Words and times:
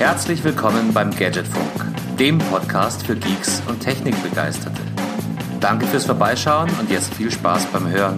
Herzlich 0.00 0.42
willkommen 0.42 0.94
beim 0.94 1.10
Gadgetfunk, 1.10 2.16
dem 2.18 2.38
Podcast 2.38 3.04
für 3.04 3.14
Geeks 3.14 3.62
und 3.68 3.80
Technikbegeisterte. 3.80 4.80
Danke 5.60 5.86
fürs 5.86 6.06
Vorbeischauen 6.06 6.70
und 6.80 6.90
jetzt 6.90 7.12
viel 7.12 7.30
Spaß 7.30 7.66
beim 7.66 7.86
Hören. 7.86 8.16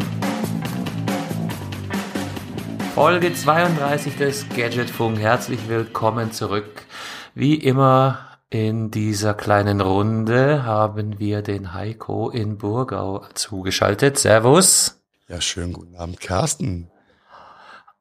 Folge 2.95 3.35
32 3.35 4.17
des 4.17 4.49
Gadgetfunk. 4.51 5.19
Herzlich 5.19 5.69
willkommen 5.69 6.31
zurück. 6.31 6.87
Wie 7.35 7.57
immer 7.57 8.29
in 8.49 8.93
dieser 8.93 9.35
kleinen 9.35 9.81
Runde 9.81 10.63
haben 10.65 11.19
wir 11.19 11.43
den 11.43 11.75
Heiko 11.75 12.31
in 12.31 12.59
Burgau 12.59 13.25
zugeschaltet. 13.35 14.21
Servus. 14.21 15.01
Ja, 15.27 15.41
schönen 15.41 15.73
guten 15.73 15.97
Abend, 15.97 16.21
Carsten. 16.21 16.92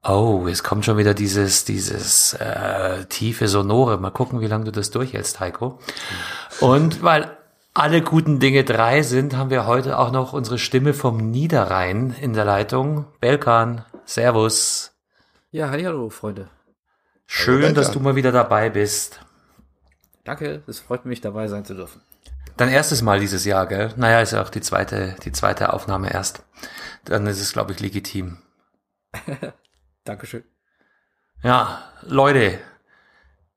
Oh, 0.04 0.48
es 0.48 0.64
kommt 0.64 0.84
schon 0.84 0.98
wieder 0.98 1.14
dieses, 1.14 1.64
dieses 1.64 2.34
äh, 2.34 3.06
tiefe 3.06 3.48
Sonore. 3.48 3.98
Mal 3.98 4.10
gucken, 4.10 4.42
wie 4.42 4.48
lange 4.48 4.66
du 4.66 4.72
das 4.72 4.90
durchhältst, 4.90 5.40
Heiko. 5.40 5.78
Und 6.60 7.04
weil 7.04 7.38
alle 7.76 8.02
guten 8.02 8.40
Dinge 8.40 8.64
drei 8.64 9.04
sind, 9.04 9.38
haben 9.38 9.52
wir 9.52 9.68
heute 9.68 10.00
auch 10.00 10.12
noch 10.12 10.34
unsere 10.34 10.58
Stimme 10.58 10.96
vom 10.96 11.30
Niederrhein 11.30 12.16
in 12.20 12.34
der 12.34 12.46
Leitung. 12.46 13.06
Belkan, 13.20 13.86
Servus. 14.04 14.94
Ja, 15.52 15.70
hallo, 15.70 16.10
Freunde. 16.10 16.50
Schön, 17.28 17.64
hallo, 17.64 17.76
dass 17.76 17.92
du 17.92 18.00
mal 18.00 18.16
wieder 18.16 18.32
dabei 18.32 18.72
bist. 18.72 19.22
Danke, 20.24 20.64
es 20.66 20.80
freut 20.80 21.06
mich, 21.06 21.22
dabei 21.22 21.48
sein 21.48 21.64
zu 21.64 21.76
dürfen. 21.76 22.02
Dein 22.58 22.70
erstes 22.70 23.04
Mal 23.04 23.20
dieses 23.20 23.46
Jahr, 23.46 23.68
gell? 23.68 23.94
Naja, 23.98 24.22
ist 24.22 24.34
ja 24.34 24.42
auch 24.42 24.50
die 24.50 24.62
zweite, 24.62 25.16
die 25.24 25.32
zweite 25.32 25.74
Aufnahme 25.74 26.12
erst. 26.12 26.44
Dann 27.06 27.28
ist 27.28 27.40
es, 27.40 27.54
glaube 27.54 27.72
ich, 27.72 27.80
legitim. 27.80 28.40
Dankeschön. 30.04 30.44
Ja, 31.44 31.84
Leute, 32.02 32.60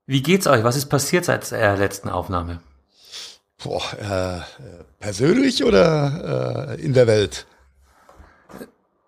wie 0.06 0.22
geht's 0.22 0.46
euch? 0.46 0.64
Was 0.64 0.76
ist 0.76 0.86
passiert 0.86 1.24
seit 1.24 1.50
der 1.50 1.76
letzten 1.76 2.08
Aufnahme? 2.08 2.60
Boah, 3.62 3.82
äh, 3.98 4.40
persönlich 4.98 5.64
oder 5.64 6.76
äh, 6.76 6.80
in 6.82 6.92
der 6.92 7.06
Welt? 7.06 7.46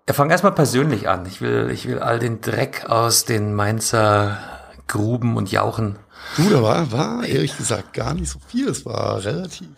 Ja, 0.08 0.14
fang 0.14 0.30
erstmal 0.30 0.52
persönlich 0.52 1.08
an. 1.08 1.26
Ich 1.26 1.40
will, 1.40 1.70
ich 1.70 1.86
will 1.86 1.98
all 1.98 2.18
den 2.18 2.40
Dreck 2.40 2.86
aus 2.88 3.24
den 3.24 3.54
Mainzer 3.54 4.38
Gruben 4.86 5.36
und 5.36 5.50
Jauchen 5.50 5.98
Du, 6.36 6.50
da 6.50 6.62
war, 6.62 6.92
war 6.92 7.26
ehrlich 7.26 7.56
gesagt 7.56 7.94
gar 7.94 8.14
nicht 8.14 8.28
so 8.28 8.38
viel. 8.38 8.68
Es 8.68 8.84
war 8.84 9.24
relativ 9.24 9.68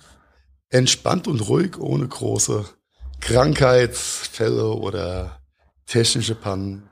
entspannt 0.70 1.28
und 1.28 1.40
ruhig, 1.48 1.78
ohne 1.78 2.08
große 2.08 2.64
Krankheitsfälle 3.20 4.72
oder 4.72 5.40
technische 5.86 6.34
Pannen. 6.34 6.88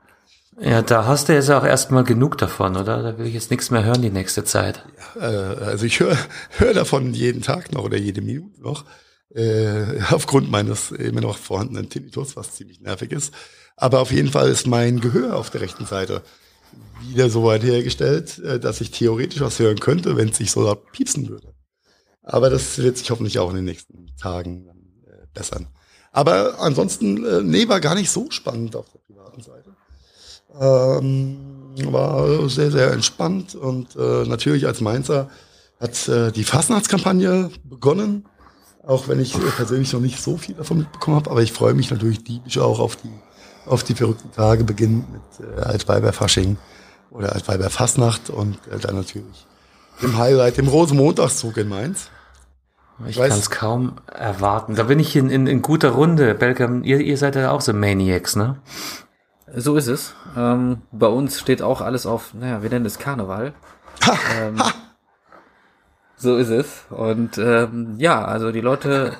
Ja, 0.59 0.81
da 0.81 1.05
hast 1.05 1.29
du 1.29 1.33
jetzt 1.33 1.51
auch 1.51 1.63
erstmal 1.63 2.03
genug 2.03 2.39
davon, 2.39 2.75
oder? 2.75 3.03
Da 3.03 3.17
will 3.17 3.27
ich 3.27 3.35
jetzt 3.35 3.51
nichts 3.51 3.69
mehr 3.69 3.83
hören 3.83 4.01
die 4.01 4.09
nächste 4.09 4.43
Zeit. 4.43 4.83
Ja, 5.15 5.29
äh, 5.29 5.55
also 5.63 5.85
ich 5.85 5.99
höre 5.99 6.17
hör 6.57 6.73
davon 6.73 7.13
jeden 7.13 7.43
Tag 7.43 7.71
noch 7.73 7.83
oder 7.83 7.97
jede 7.97 8.21
Minute 8.21 8.59
noch. 8.61 8.85
Äh, 9.35 10.01
aufgrund 10.09 10.49
meines 10.49 10.91
immer 10.91 11.21
noch 11.21 11.37
vorhandenen 11.37 11.89
Tinnitus, 11.89 12.35
was 12.35 12.53
ziemlich 12.55 12.81
nervig 12.81 13.11
ist. 13.11 13.33
Aber 13.75 13.99
auf 13.99 14.11
jeden 14.11 14.31
Fall 14.31 14.49
ist 14.49 14.65
mein 14.65 14.99
Gehör 14.99 15.35
auf 15.35 15.51
der 15.51 15.61
rechten 15.61 15.85
Seite 15.85 16.23
wieder 17.01 17.29
so 17.29 17.43
weit 17.43 17.63
hergestellt, 17.63 18.39
äh, 18.39 18.59
dass 18.59 18.81
ich 18.81 18.89
theoretisch 18.89 19.41
was 19.41 19.59
hören 19.59 19.79
könnte, 19.79 20.17
wenn 20.17 20.29
es 20.29 20.37
sich 20.37 20.49
so 20.49 20.63
laut 20.63 20.91
piepsen 20.91 21.29
würde. 21.29 21.53
Aber 22.23 22.49
das 22.49 22.79
wird 22.79 22.97
sich 22.97 23.11
hoffentlich 23.11 23.37
auch 23.37 23.51
in 23.51 23.57
den 23.57 23.65
nächsten 23.65 24.07
Tagen 24.19 24.67
äh, 25.05 25.27
bessern. 25.35 25.67
Aber 26.11 26.59
ansonsten, 26.59 27.47
nee, 27.47 27.67
war 27.67 27.79
gar 27.79 27.93
nicht 27.93 28.09
so 28.09 28.31
spannend 28.31 28.75
auf. 28.75 28.87
Ähm, 30.59 31.37
war 31.85 32.49
sehr, 32.49 32.71
sehr 32.71 32.91
entspannt 32.91 33.53
und 33.53 33.95
äh, 33.95 34.25
natürlich 34.25 34.65
als 34.65 34.81
Mainzer 34.81 35.29
hat 35.79 36.07
äh, 36.07 36.31
die 36.31 36.43
Fastnachtskampagne 36.43 37.51
begonnen, 37.63 38.25
auch 38.83 39.07
wenn 39.07 39.19
ich 39.19 39.35
äh, 39.35 39.39
persönlich 39.55 39.93
noch 39.93 39.99
nicht 39.99 40.19
so 40.21 40.37
viel 40.37 40.55
davon 40.55 40.79
mitbekommen 40.79 41.17
habe, 41.17 41.29
aber 41.29 41.43
ich 41.43 41.53
freue 41.53 41.75
mich 41.75 41.91
natürlich 41.91 42.23
diebisch 42.23 42.57
auch 42.57 42.79
auf 42.79 42.95
die 42.95 43.11
auf 43.67 43.83
die 43.83 43.95
verrückten 43.95 44.31
Tage 44.31 44.63
beginnen 44.63 45.05
mit 45.11 45.45
äh, 45.45 45.61
Altweiber-Fasching 45.61 46.57
oder 47.11 47.33
Altweiber-Fastnacht 47.33 48.29
und 48.29 48.55
äh, 48.67 48.79
dann 48.79 48.95
natürlich 48.95 49.45
dem 50.01 50.17
Highlight, 50.17 50.57
dem 50.57 50.67
Rosenmontagszug 50.67 51.57
in 51.57 51.67
Mainz. 51.67 52.09
Ich 53.07 53.17
kann 53.17 53.29
es 53.31 53.49
kaum 53.51 53.93
erwarten. 54.11 54.75
Da 54.75 54.83
bin 54.83 54.99
ich 54.99 55.15
in, 55.15 55.29
in, 55.29 55.45
in 55.45 55.61
guter 55.61 55.89
Runde. 55.89 56.33
Belgam, 56.33 56.83
ihr, 56.83 56.99
ihr 56.99 57.17
seid 57.17 57.35
ja 57.35 57.51
auch 57.51 57.61
so 57.61 57.71
Maniacs, 57.73 58.35
ne? 58.35 58.57
So 59.55 59.75
ist 59.75 59.87
es. 59.87 60.13
Ähm, 60.35 60.81
bei 60.91 61.07
uns 61.07 61.39
steht 61.39 61.61
auch 61.61 61.81
alles 61.81 62.05
auf, 62.05 62.33
naja, 62.33 62.61
wir 62.63 62.69
nennen 62.69 62.85
es 62.85 62.99
Karneval. 62.99 63.53
ähm, 64.39 64.61
so 66.17 66.35
ist 66.37 66.49
es. 66.49 66.85
Und 66.89 67.37
ähm, 67.37 67.95
ja, 67.97 68.25
also 68.25 68.51
die 68.51 68.61
Leute, 68.61 69.13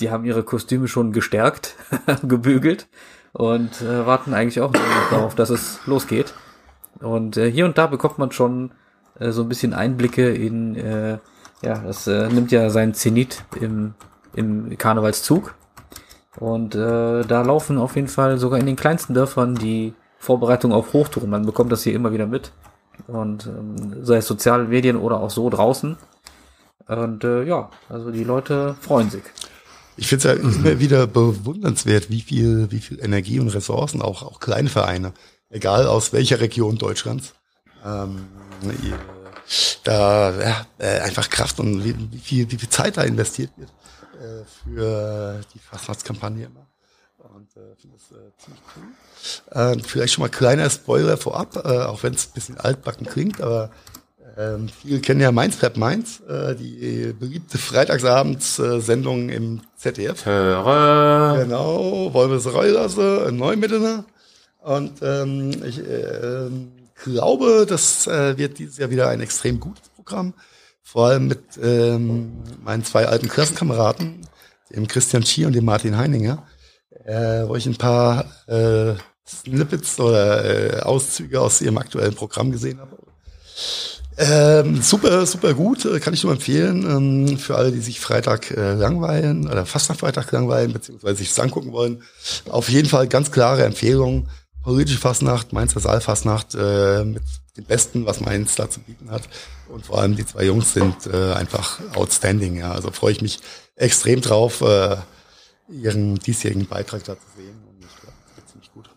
die 0.00 0.10
haben 0.10 0.24
ihre 0.24 0.42
Kostüme 0.42 0.88
schon 0.88 1.12
gestärkt, 1.12 1.76
gebügelt 2.22 2.88
und 3.32 3.80
äh, 3.82 4.06
warten 4.06 4.34
eigentlich 4.34 4.60
auch 4.60 4.72
darauf, 5.10 5.34
dass 5.34 5.50
es 5.50 5.78
losgeht. 5.86 6.34
Und 7.00 7.36
äh, 7.36 7.50
hier 7.50 7.64
und 7.64 7.78
da 7.78 7.86
bekommt 7.86 8.18
man 8.18 8.32
schon 8.32 8.72
äh, 9.18 9.30
so 9.30 9.42
ein 9.42 9.48
bisschen 9.48 9.72
Einblicke 9.72 10.30
in, 10.30 10.74
äh, 10.74 11.18
ja, 11.62 11.78
das 11.78 12.06
äh, 12.06 12.28
nimmt 12.28 12.50
ja 12.50 12.70
seinen 12.70 12.94
Zenit 12.94 13.44
im, 13.60 13.94
im 14.34 14.76
Karnevalszug. 14.76 15.54
Und 16.38 16.74
äh, 16.74 17.22
da 17.22 17.42
laufen 17.42 17.78
auf 17.78 17.96
jeden 17.96 18.08
Fall 18.08 18.38
sogar 18.38 18.58
in 18.58 18.66
den 18.66 18.76
kleinsten 18.76 19.14
Dörfern 19.14 19.56
die 19.56 19.94
Vorbereitungen 20.18 20.76
auf 20.76 20.92
Hochtouren. 20.92 21.30
Man 21.30 21.44
bekommt 21.44 21.72
das 21.72 21.82
hier 21.82 21.94
immer 21.94 22.12
wieder 22.12 22.26
mit. 22.26 22.52
Und 23.06 23.46
ähm, 23.46 24.04
sei 24.04 24.16
es 24.18 24.26
soziale 24.26 24.64
Medien 24.64 24.96
oder 24.96 25.20
auch 25.20 25.30
so 25.30 25.50
draußen. 25.50 25.96
Und 26.86 27.24
äh, 27.24 27.44
ja, 27.44 27.70
also 27.88 28.10
die 28.10 28.24
Leute 28.24 28.76
freuen 28.80 29.10
sich. 29.10 29.22
Ich 29.96 30.06
finde 30.06 30.28
es 30.28 30.34
ja 30.34 30.40
immer 30.40 30.78
wieder 30.78 31.06
bewundernswert, 31.06 32.10
wie 32.10 32.20
viel, 32.20 32.70
wie 32.70 32.80
viel 32.80 33.00
Energie 33.02 33.40
und 33.40 33.48
Ressourcen 33.48 34.02
auch, 34.02 34.22
auch 34.22 34.40
kleine 34.40 34.68
Vereine, 34.68 35.12
egal 35.48 35.86
aus 35.86 36.12
welcher 36.12 36.40
Region 36.40 36.78
Deutschlands, 36.78 37.34
ähm, 37.84 38.26
da 39.84 40.32
ja, 40.40 40.66
äh, 40.78 41.00
einfach 41.00 41.28
Kraft 41.30 41.58
und 41.60 41.84
wie, 41.84 41.94
wie, 42.12 42.18
viel, 42.18 42.50
wie 42.50 42.56
viel 42.56 42.68
Zeit 42.68 42.96
da 42.96 43.02
investiert 43.02 43.50
wird 43.56 43.70
äh, 44.20 44.44
für 44.44 45.40
die 45.54 45.58
Fastnachtskampagne 45.58 46.46
immer. 46.46 46.66
Und 47.18 47.54
äh, 47.56 47.76
finde 47.76 47.96
das 47.96 48.16
äh, 48.16 48.30
ziemlich 48.38 48.62
cool. 48.76 49.78
Äh, 49.78 49.82
vielleicht 49.82 50.14
schon 50.14 50.22
mal 50.22 50.28
kleiner 50.28 50.70
Spoiler 50.70 51.16
vorab, 51.16 51.56
äh, 51.56 51.82
auch 51.82 52.02
wenn 52.02 52.14
es 52.14 52.28
ein 52.28 52.32
bisschen 52.34 52.58
altbacken 52.58 53.06
klingt, 53.06 53.40
aber 53.40 53.70
ähm, 54.36 54.68
viele 54.68 55.00
kennen 55.00 55.20
ja 55.20 55.32
Mainz 55.32 55.56
Pep 55.56 55.76
Mainz, 55.76 56.20
äh, 56.28 56.54
die 56.54 57.12
beliebte 57.18 57.58
Freitagsabends-Sendung 57.58 59.28
äh, 59.28 59.34
im 59.34 59.60
ZDF. 59.76 60.24
Höre. 60.24 61.42
Genau, 61.42 62.12
Wolves 62.14 62.52
Reulasse, 62.52 63.28
Neumittelner. 63.32 64.04
Und 64.60 65.02
ähm, 65.02 65.50
ich 65.64 65.78
äh, 65.78 66.48
glaube, 67.02 67.66
das 67.68 68.06
äh, 68.06 68.36
wird 68.38 68.58
dieses 68.58 68.78
Jahr 68.78 68.90
wieder 68.90 69.08
ein 69.08 69.20
extrem 69.20 69.58
gutes 69.58 69.88
Programm. 69.90 70.34
Vor 70.82 71.06
allem 71.06 71.28
mit 71.28 71.40
ähm, 71.62 72.42
meinen 72.62 72.84
zwei 72.84 73.06
alten 73.06 73.28
Klassenkameraden, 73.28 74.26
dem 74.74 74.88
Christian 74.88 75.24
Schier 75.24 75.46
und 75.46 75.54
dem 75.54 75.64
Martin 75.64 75.96
Heininger, 75.96 76.46
äh, 77.04 77.46
wo 77.46 77.56
ich 77.56 77.66
ein 77.66 77.76
paar 77.76 78.24
äh, 78.48 78.94
Snippets 79.26 80.00
oder 80.00 80.78
äh, 80.78 80.80
Auszüge 80.80 81.40
aus 81.40 81.60
ihrem 81.60 81.78
aktuellen 81.78 82.14
Programm 82.14 82.50
gesehen 82.50 82.80
habe. 82.80 82.96
Ähm, 84.22 84.82
super, 84.82 85.24
super 85.24 85.54
gut, 85.54 85.84
äh, 85.86 85.98
kann 85.98 86.12
ich 86.12 86.24
nur 86.24 86.32
empfehlen 86.32 86.82
ähm, 86.84 87.38
für 87.38 87.56
alle, 87.56 87.72
die 87.72 87.80
sich 87.80 88.00
Freitag 88.00 88.50
äh, 88.50 88.74
langweilen 88.74 89.48
oder 89.48 89.64
fast 89.64 89.88
nach 89.88 89.96
Freitag 89.96 90.30
langweilen, 90.32 90.74
beziehungsweise 90.74 91.16
sich 91.16 91.28
das 91.28 91.38
angucken 91.38 91.72
wollen. 91.72 92.02
Auf 92.50 92.68
jeden 92.68 92.88
Fall 92.88 93.08
ganz 93.08 93.30
klare 93.30 93.64
Empfehlung. 93.64 94.28
Politische 94.62 94.98
Fastnacht, 94.98 95.54
Mainzer 95.54 95.80
Saalfastnacht 95.80 96.54
äh, 96.54 97.04
mit 97.04 97.22
dem 97.60 97.66
Besten, 97.66 98.06
was 98.06 98.20
Mainz 98.20 98.54
da 98.54 98.68
zu 98.68 98.80
bieten 98.80 99.10
hat. 99.10 99.22
Und 99.68 99.86
vor 99.86 100.00
allem 100.00 100.16
die 100.16 100.26
zwei 100.26 100.44
Jungs 100.44 100.72
sind 100.72 101.06
äh, 101.06 101.32
einfach 101.34 101.80
outstanding. 101.94 102.56
Ja. 102.56 102.72
Also 102.72 102.90
freue 102.90 103.12
ich 103.12 103.22
mich 103.22 103.40
extrem 103.76 104.20
drauf, 104.20 104.60
äh, 104.62 104.96
ihren 105.68 106.16
diesjährigen 106.16 106.66
Beitrag 106.66 107.04
da 107.04 107.14
zu 107.14 107.26
sehen. 107.36 107.62
Und 107.68 107.84
ich 107.84 108.00
glaube, 108.00 108.16
das 108.26 108.36
wird 108.36 108.48
ziemlich 108.48 108.72
gut. 108.72 108.90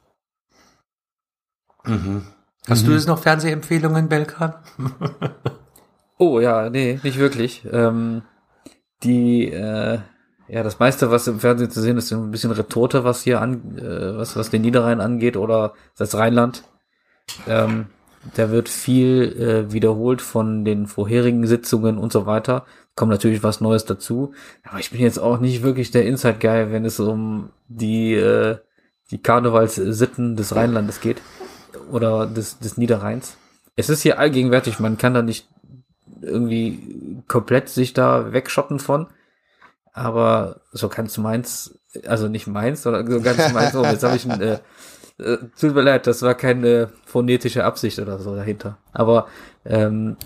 Mhm. 1.85 2.27
Hast 2.67 2.83
mhm. 2.83 2.87
du 2.87 2.93
jetzt 2.93 3.07
noch 3.07 3.19
Fernsehempfehlungen, 3.19 4.09
Belkan? 4.09 4.55
oh 6.17 6.39
ja, 6.39 6.69
nee, 6.69 6.99
nicht 7.03 7.17
wirklich. 7.17 7.65
Ähm, 7.71 8.23
die, 9.03 9.51
äh, 9.51 9.99
ja, 10.47 10.63
das 10.63 10.79
meiste, 10.79 11.11
was 11.11 11.27
im 11.27 11.39
Fernsehen 11.39 11.71
zu 11.71 11.81
sehen 11.81 11.97
ist, 11.97 12.05
ist 12.05 12.13
ein 12.13 12.31
bisschen 12.31 12.51
Retorte, 12.51 13.03
was 13.03 13.23
hier 13.23 13.41
an, 13.41 13.77
äh, 13.77 14.17
was, 14.17 14.35
was 14.35 14.49
den 14.49 14.61
Niederrhein 14.61 15.01
angeht 15.01 15.35
oder 15.35 15.73
das 15.97 16.15
Rheinland. 16.15 16.63
Ähm, 17.47 17.87
da 18.35 18.51
wird 18.51 18.69
viel 18.69 19.67
äh, 19.67 19.73
wiederholt 19.73 20.21
von 20.21 20.63
den 20.63 20.87
vorherigen 20.87 21.45
Sitzungen 21.45 21.97
und 21.97 22.13
so 22.13 22.25
weiter. 22.25 22.65
Kommt 22.95 23.11
natürlich 23.11 23.43
was 23.43 23.59
Neues 23.59 23.85
dazu. 23.85 24.33
Aber 24.63 24.79
ich 24.79 24.91
bin 24.91 25.01
jetzt 25.01 25.19
auch 25.19 25.39
nicht 25.39 25.63
wirklich 25.63 25.91
der 25.91 26.05
Inside-Guy, 26.05 26.71
wenn 26.71 26.85
es 26.85 26.99
um 26.99 27.49
die, 27.67 28.13
äh, 28.13 28.57
die 29.11 29.21
Karnevalssitten 29.21 30.35
des 30.35 30.55
Rheinlandes 30.55 31.01
geht 31.01 31.21
oder 31.91 32.25
des, 32.25 32.59
des 32.59 32.77
Niederrheins. 32.77 33.37
Es 33.75 33.89
ist 33.89 34.03
hier 34.03 34.19
allgegenwärtig, 34.19 34.79
man 34.79 34.97
kann 34.97 35.13
da 35.13 35.21
nicht 35.21 35.47
irgendwie 36.21 37.23
komplett 37.27 37.69
sich 37.69 37.93
da 37.93 38.31
wegschotten 38.31 38.79
von. 38.79 39.07
Aber 39.91 40.61
so 40.71 40.89
kannst 40.89 41.17
du 41.17 41.21
meins, 41.21 41.77
also 42.07 42.27
nicht 42.27 42.47
meins, 42.47 42.83
sondern 42.83 43.09
so 43.09 43.21
ganz 43.21 43.53
meins, 43.53 43.75
oh, 43.75 43.83
jetzt 43.83 44.03
habe 44.03 44.15
ich 44.15 44.29
ein, 44.29 44.41
äh, 44.41 44.59
äh, 45.19 45.37
tut 45.59 45.75
mir 45.75 45.81
leid, 45.81 46.07
das 46.07 46.21
war 46.21 46.35
keine 46.35 46.91
phonetische 47.05 47.63
Absicht 47.63 47.99
oder 47.99 48.19
so 48.19 48.35
dahinter. 48.35 48.77
Aber 48.91 49.27
ähm, 49.65 50.17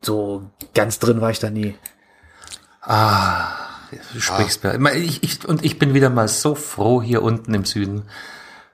so 0.00 0.50
ganz 0.74 0.98
drin 0.98 1.20
war 1.20 1.30
ich 1.30 1.38
da 1.38 1.50
nie. 1.50 1.76
Ah, 2.82 3.48
du 4.12 4.20
sprichst 4.20 4.64
ah. 4.64 4.78
mir. 4.78 4.94
Ich, 4.94 5.22
ich, 5.22 5.46
und 5.46 5.64
ich 5.64 5.78
bin 5.78 5.94
wieder 5.94 6.10
mal 6.10 6.28
so 6.28 6.54
froh, 6.54 7.02
hier 7.02 7.22
unten 7.22 7.54
im 7.54 7.64
Süden 7.64 8.04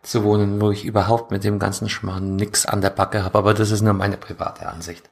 zu 0.03 0.23
wohnen, 0.23 0.61
wo 0.61 0.71
ich 0.71 0.85
überhaupt 0.85 1.31
mit 1.31 1.45
dem 1.45 1.59
ganzen 1.59 1.89
Schmarrn 1.89 2.37
nix 2.37 2.67
an 2.67 2.81
der 2.81 2.91
Backe 2.91 3.25
habe. 3.25 3.39
Aber 3.39 3.55
das 3.55 3.71
ist 3.71 3.81
nur 3.81 3.95
meine 3.95 4.19
private 4.19 4.69
Ansicht. 4.69 5.09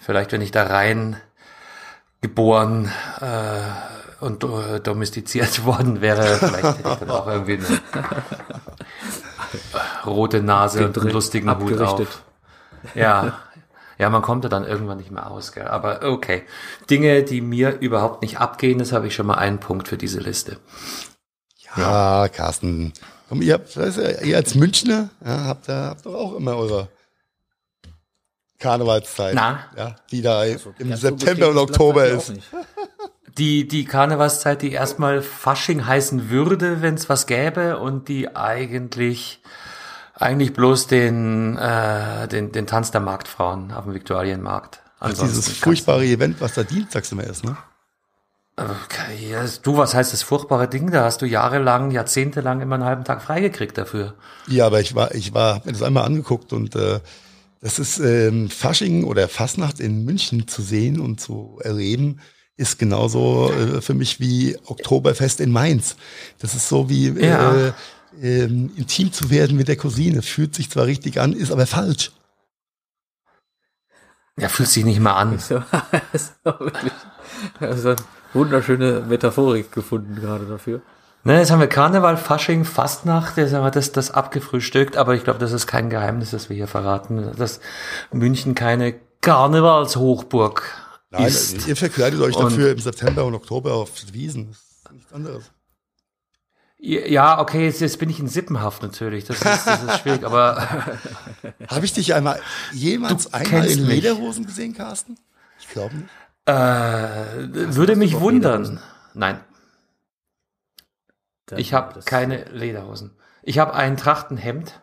Vielleicht, 0.00 0.32
wenn 0.32 0.40
ich 0.40 0.52
da 0.52 0.64
rein 0.64 1.16
geboren 2.20 2.90
äh, 3.20 4.24
und 4.24 4.42
äh, 4.44 4.80
domestiziert 4.80 5.64
worden 5.66 6.00
wäre, 6.00 6.22
vielleicht 6.38 6.78
hätte 6.78 6.88
ich 6.88 6.96
dann 6.96 7.10
auch 7.10 7.26
irgendwie 7.26 7.54
eine 7.54 7.80
rote 10.06 10.42
Nase 10.42 10.86
und 10.86 10.98
einen 10.98 11.10
lustigen 11.10 11.50
Hut 11.58 11.80
auf. 11.80 12.22
Ja, 12.94 13.38
ja, 13.98 14.10
man 14.10 14.22
kommt 14.22 14.44
da 14.44 14.48
dann 14.48 14.64
irgendwann 14.64 14.98
nicht 14.98 15.10
mehr 15.10 15.30
aus, 15.30 15.52
gell? 15.52 15.66
Aber 15.66 16.02
okay. 16.02 16.42
Dinge, 16.90 17.22
die 17.22 17.40
mir 17.40 17.78
überhaupt 17.80 18.22
nicht 18.22 18.38
abgehen, 18.38 18.78
das 18.78 18.92
habe 18.92 19.06
ich 19.06 19.14
schon 19.14 19.26
mal 19.26 19.34
einen 19.34 19.58
Punkt 19.58 19.88
für 19.88 19.98
diese 19.98 20.20
Liste. 20.20 20.58
Ja, 21.76 22.22
ja. 22.22 22.28
Carsten. 22.28 22.92
Komm, 23.28 23.42
ihr, 23.42 23.54
habt, 23.54 23.76
ihr 23.76 24.36
als 24.36 24.54
Münchner 24.54 25.10
ja, 25.24 25.44
habt, 25.44 25.68
habt 25.68 26.06
doch 26.06 26.14
auch 26.14 26.34
immer 26.36 26.56
eure 26.56 26.88
Karnevalszeit. 28.58 29.34
Na? 29.34 29.64
Ja, 29.76 29.96
die 30.10 30.22
da 30.22 30.40
also, 30.40 30.74
im 30.78 30.94
September 30.96 31.50
und 31.50 31.58
Oktober 31.58 32.06
ist. 32.06 32.32
Die, 33.38 33.68
die 33.68 33.84
Karnevalszeit, 33.84 34.62
die 34.62 34.72
erstmal 34.72 35.22
Fasching 35.22 35.86
heißen 35.86 36.30
würde, 36.30 36.82
wenn 36.82 36.94
es 36.94 37.08
was 37.08 37.26
gäbe 37.26 37.78
und 37.78 38.08
die 38.08 38.34
eigentlich 38.34 39.40
eigentlich 40.14 40.52
bloß 40.52 40.88
den, 40.88 41.56
äh, 41.56 42.26
den, 42.26 42.50
den 42.50 42.66
Tanz 42.66 42.90
der 42.90 43.00
Marktfrauen 43.00 43.70
auf 43.70 43.84
dem 43.84 43.94
Viktualienmarkt. 43.94 44.80
Ansonsten 44.98 45.36
dieses 45.36 45.58
furchtbare 45.58 46.04
Event, 46.04 46.40
was 46.40 46.54
da 46.54 46.64
dienstags 46.64 47.12
immer 47.12 47.24
ist, 47.24 47.44
ne? 47.44 47.56
Okay, 48.56 49.36
du, 49.62 49.76
was 49.76 49.94
heißt 49.94 50.12
das 50.12 50.24
furchtbare 50.24 50.66
Ding? 50.66 50.90
Da 50.90 51.04
hast 51.04 51.22
du 51.22 51.26
jahrelang, 51.26 51.92
jahrzehntelang 51.92 52.60
immer 52.60 52.74
einen 52.74 52.84
halben 52.84 53.04
Tag 53.04 53.22
freigekriegt 53.22 53.78
dafür. 53.78 54.14
Ja, 54.48 54.66
aber 54.66 54.80
ich 54.80 54.96
war, 54.96 55.14
ich 55.14 55.32
war, 55.32 55.56
hab 55.56 55.66
mir 55.66 55.72
das 55.72 55.82
einmal 55.82 56.04
angeguckt 56.04 56.52
und 56.52 56.74
äh, 56.74 56.98
das 57.60 57.78
ist 57.78 58.00
ähm, 58.00 58.50
Fasching 58.50 59.04
oder 59.04 59.28
Fasnacht 59.28 59.78
in 59.78 60.04
München 60.04 60.48
zu 60.48 60.62
sehen 60.62 60.98
und 60.98 61.20
zu 61.20 61.60
erleben, 61.62 62.18
ist 62.58 62.78
genauso 62.78 63.50
äh, 63.52 63.80
für 63.80 63.94
mich 63.94 64.20
wie 64.20 64.58
Oktoberfest 64.66 65.40
in 65.40 65.52
Mainz. 65.52 65.96
Das 66.40 66.54
ist 66.54 66.68
so 66.68 66.90
wie 66.90 67.08
ja. 67.08 67.54
äh, 67.54 67.72
ähm, 68.20 68.72
intim 68.76 69.12
zu 69.12 69.30
werden 69.30 69.56
mit 69.56 69.68
der 69.68 69.76
Cousine. 69.76 70.22
Fühlt 70.22 70.54
sich 70.54 70.68
zwar 70.68 70.86
richtig 70.86 71.20
an, 71.20 71.32
ist 71.32 71.52
aber 71.52 71.66
falsch. 71.66 72.10
Ja, 74.36 74.48
fühlt 74.48 74.68
sich 74.68 74.84
nicht 74.84 75.00
mal 75.00 75.14
an. 75.14 75.38
So, 75.48 75.54
wirklich, 76.44 76.92
also 77.60 77.94
wunderschöne 78.32 79.04
Metaphorik 79.08 79.70
gefunden 79.70 80.16
gerade 80.16 80.46
dafür. 80.46 80.80
Ne, 81.24 81.38
jetzt 81.38 81.50
haben 81.50 81.60
wir 81.60 81.68
Karneval, 81.68 82.16
Fasching, 82.16 82.64
Fastnacht, 82.64 83.36
jetzt 83.36 83.52
haben 83.52 83.64
wir 83.64 83.70
das, 83.70 83.92
das 83.92 84.10
abgefrühstückt, 84.10 84.96
aber 84.96 85.14
ich 85.14 85.24
glaube, 85.24 85.38
das 85.38 85.52
ist 85.52 85.66
kein 85.66 85.90
Geheimnis, 85.90 86.30
das 86.30 86.48
wir 86.48 86.56
hier 86.56 86.66
verraten, 86.68 87.32
dass 87.36 87.60
München 88.12 88.54
keine 88.54 88.94
Karnevalshochburg 89.20 90.87
Nein, 91.10 91.26
ist. 91.26 91.66
Ihr 91.66 91.76
verkleidet 91.76 92.20
euch 92.20 92.36
dafür 92.36 92.70
im 92.70 92.78
September 92.78 93.24
und 93.24 93.34
Oktober 93.34 93.74
auf 93.74 93.90
Wiesen. 94.12 94.48
Das 94.48 94.58
ist 94.58 94.92
nichts 94.92 95.12
anderes. 95.12 95.50
Ja, 96.80 97.40
okay, 97.40 97.64
jetzt, 97.64 97.80
jetzt 97.80 97.98
bin 97.98 98.08
ich 98.08 98.20
in 98.20 98.28
Sippenhaft 98.28 98.82
natürlich. 98.82 99.24
Das 99.24 99.38
ist, 99.38 99.66
das 99.66 99.82
ist 99.82 99.98
schwierig, 100.00 100.24
aber. 100.24 100.68
Habe 101.68 101.84
ich 101.84 101.92
dich 101.92 102.14
einmal 102.14 102.40
jemals 102.72 103.32
einmal 103.34 103.66
in 103.66 103.84
Lederhosen 103.84 104.44
mich. 104.44 104.54
gesehen, 104.54 104.74
Carsten? 104.74 105.18
Ich 105.58 105.68
glaube 105.68 105.96
nicht. 105.96 106.08
Äh, 106.46 107.74
würde 107.74 107.96
mich 107.96 108.20
wundern. 108.20 108.80
Nein. 109.12 109.40
Dann 111.46 111.58
ich 111.58 111.74
habe 111.74 112.00
keine 112.00 112.44
Lederhosen. 112.44 113.16
Ich 113.42 113.58
habe 113.58 113.74
ein 113.74 113.96
Trachtenhemd 113.96 114.80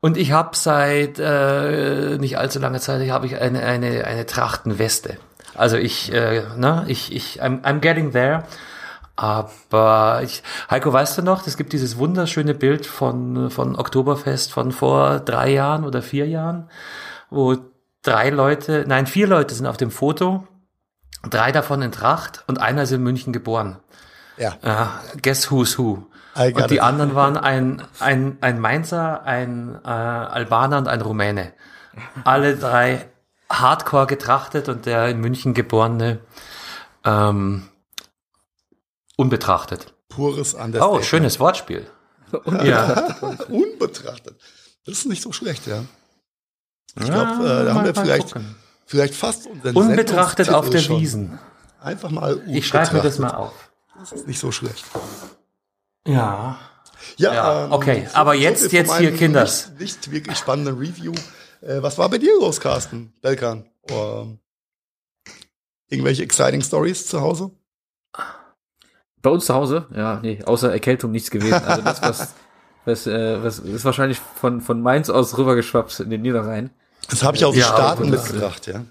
und 0.00 0.16
ich 0.16 0.32
habe 0.32 0.56
seit 0.56 1.18
äh, 1.18 2.18
nicht 2.18 2.38
allzu 2.38 2.58
langer 2.58 2.80
Zeit 2.80 3.08
habe 3.10 3.26
ich 3.26 3.36
eine 3.36 3.62
eine 3.62 4.04
eine 4.04 4.26
Trachtenweste. 4.26 5.18
Also 5.54 5.76
ich, 5.76 6.12
äh, 6.12 6.42
ne, 6.56 6.84
ich, 6.88 7.14
ich, 7.14 7.42
I'm, 7.42 7.62
I'm 7.62 7.80
getting 7.80 8.12
there. 8.12 8.44
Aber 9.16 10.22
ich, 10.24 10.42
Heiko, 10.70 10.92
weißt 10.92 11.18
du 11.18 11.22
noch, 11.22 11.46
es 11.46 11.56
gibt 11.56 11.74
dieses 11.74 11.98
wunderschöne 11.98 12.54
Bild 12.54 12.86
von, 12.86 13.50
von 13.50 13.76
Oktoberfest 13.76 14.52
von 14.52 14.72
vor 14.72 15.20
drei 15.20 15.50
Jahren 15.50 15.84
oder 15.84 16.00
vier 16.00 16.26
Jahren, 16.26 16.70
wo 17.28 17.56
drei 18.02 18.30
Leute, 18.30 18.84
nein, 18.88 19.06
vier 19.06 19.26
Leute 19.26 19.54
sind 19.54 19.66
auf 19.66 19.76
dem 19.76 19.90
Foto, 19.90 20.46
drei 21.28 21.52
davon 21.52 21.82
in 21.82 21.92
Tracht 21.92 22.44
und 22.46 22.62
einer 22.62 22.84
ist 22.84 22.92
in 22.92 23.02
München 23.02 23.32
geboren. 23.32 23.78
Ja. 24.38 24.54
Uh, 24.64 25.18
guess 25.20 25.50
who's 25.50 25.76
who? 25.76 26.06
Und 26.34 26.70
die 26.70 26.80
anderen 26.80 27.14
waren 27.14 27.36
ein, 27.36 27.82
ein, 27.98 28.38
ein 28.40 28.58
Mainzer, 28.58 29.24
ein 29.24 29.78
äh, 29.84 29.88
Albaner 29.88 30.78
und 30.78 30.88
ein 30.88 31.02
Rumäne. 31.02 31.52
Alle 32.24 32.56
drei 32.56 33.06
hardcore 33.50 34.06
getrachtet 34.06 34.68
und 34.68 34.86
der 34.86 35.08
in 35.08 35.20
München 35.20 35.52
geborene 35.54 36.20
ähm, 37.04 37.68
Unbetrachtet. 39.16 39.92
Pures 40.08 40.54
Understatement. 40.54 41.00
Oh, 41.00 41.02
schönes 41.02 41.38
Wortspiel. 41.38 41.86
ja. 42.64 43.16
Unbetrachtet. 43.48 44.40
Das 44.86 44.98
ist 44.98 45.06
nicht 45.06 45.22
so 45.22 45.32
schlecht, 45.32 45.66
ja. 45.66 45.84
Ich 46.98 47.06
ja, 47.06 47.34
glaube, 47.34 47.48
äh, 47.48 47.64
da 47.66 47.74
haben 47.74 47.84
wir 47.84 47.94
vielleicht, 47.94 48.34
vielleicht 48.86 49.14
fast 49.14 49.46
unseren 49.46 49.76
Unbetrachtet 49.76 50.48
auf 50.50 50.70
der 50.70 50.78
schon. 50.78 51.00
Wiesen. 51.00 51.38
Einfach 51.80 52.10
mal 52.10 52.42
Ich 52.48 52.66
schreibe 52.66 52.96
mir 52.96 53.02
das 53.02 53.18
mal 53.18 53.30
auf. 53.30 53.70
Das 53.98 54.12
ist 54.12 54.26
nicht 54.26 54.40
so 54.40 54.50
schlecht. 54.52 54.84
Ja. 56.06 56.58
Ja, 57.16 57.34
ja 57.34 57.64
ähm, 57.66 57.72
okay. 57.72 58.06
So, 58.08 58.16
Aber 58.16 58.34
jetzt, 58.34 58.62
so 58.62 58.68
jetzt 58.76 58.96
hier 58.96 59.14
Kinders. 59.14 59.68
Nicht, 59.78 59.80
nicht, 59.80 60.10
wirklich 60.10 60.38
spannenden 60.38 60.78
Review. 60.78 61.12
Äh, 61.60 61.82
was 61.82 61.98
war 61.98 62.08
bei 62.08 62.18
dir 62.18 62.32
los, 62.40 62.60
Carsten? 62.60 63.12
Belkan? 63.20 63.68
Oder 63.82 64.28
irgendwelche 65.88 66.22
exciting 66.22 66.62
Stories 66.62 67.06
zu 67.06 67.20
Hause? 67.20 67.50
Bei 69.22 69.30
uns 69.30 69.46
zu 69.46 69.54
Hause, 69.54 69.86
ja, 69.94 70.18
nee, 70.22 70.42
außer 70.44 70.72
Erkältung 70.72 71.10
nichts 71.10 71.30
gewesen. 71.30 71.62
Also 71.62 71.82
das, 71.82 72.00
was, 72.02 72.34
was, 72.86 73.06
äh, 73.06 73.42
was 73.42 73.58
ist 73.58 73.84
wahrscheinlich 73.84 74.18
von, 74.18 74.60
von 74.62 74.80
Mainz 74.80 75.10
aus 75.10 75.36
rübergeschwappt 75.36 76.00
in 76.00 76.10
den 76.10 76.22
Niederrhein. 76.22 76.70
Das 77.10 77.22
habe 77.22 77.36
ich 77.36 77.44
aus 77.44 77.52
den 77.52 77.60
ja, 77.60 77.66
Staaten 77.66 78.08
mitgebracht, 78.08 78.66
ja. 78.66 78.84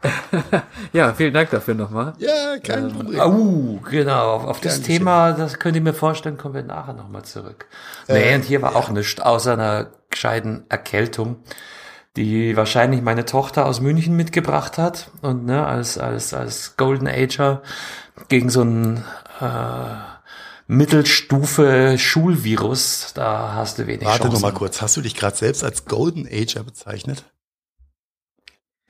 ja, 0.92 1.12
vielen 1.12 1.34
Dank 1.34 1.50
dafür 1.50 1.74
nochmal. 1.74 2.12
Ja, 2.18 2.58
kein 2.58 2.84
ähm, 2.84 2.92
Problem. 2.92 3.20
Uh, 3.20 3.80
genau, 3.80 4.32
auf, 4.32 4.44
auf 4.44 4.60
das 4.60 4.80
Thema, 4.82 5.32
das 5.32 5.58
könnt 5.58 5.74
ihr 5.74 5.82
mir 5.82 5.94
vorstellen, 5.94 6.38
kommen 6.38 6.54
wir 6.54 6.62
nachher 6.62 6.94
nochmal 6.94 7.24
zurück. 7.24 7.66
Äh, 8.06 8.14
nee, 8.14 8.34
und 8.36 8.44
hier 8.44 8.62
war 8.62 8.72
ja. 8.72 8.78
auch 8.78 8.90
nichts 8.90 9.20
außer 9.20 9.54
einer 9.54 9.90
gescheiten 10.10 10.64
Erkältung, 10.68 11.36
die 12.16 12.56
wahrscheinlich 12.56 13.02
meine 13.02 13.24
Tochter 13.24 13.66
aus 13.66 13.80
München 13.80 14.16
mitgebracht 14.16 14.78
hat 14.78 15.10
und 15.22 15.44
ne, 15.44 15.66
als, 15.66 15.98
als, 15.98 16.34
als 16.34 16.76
Golden 16.76 17.06
Ager 17.06 17.62
gegen 18.28 18.50
so 18.50 18.62
ein 18.62 19.04
äh, 19.40 19.96
Mittelstufe 20.66 21.96
Schulvirus, 21.98 23.12
da 23.14 23.54
hast 23.54 23.78
du 23.78 23.86
wenig 23.86 24.04
Warte 24.04 24.24
Chancen. 24.24 24.34
noch 24.34 24.40
mal 24.40 24.52
kurz, 24.52 24.82
hast 24.82 24.96
du 24.96 25.00
dich 25.00 25.14
gerade 25.14 25.36
selbst 25.36 25.64
als 25.64 25.86
Golden 25.86 26.26
Ager 26.26 26.62
bezeichnet? 26.62 27.24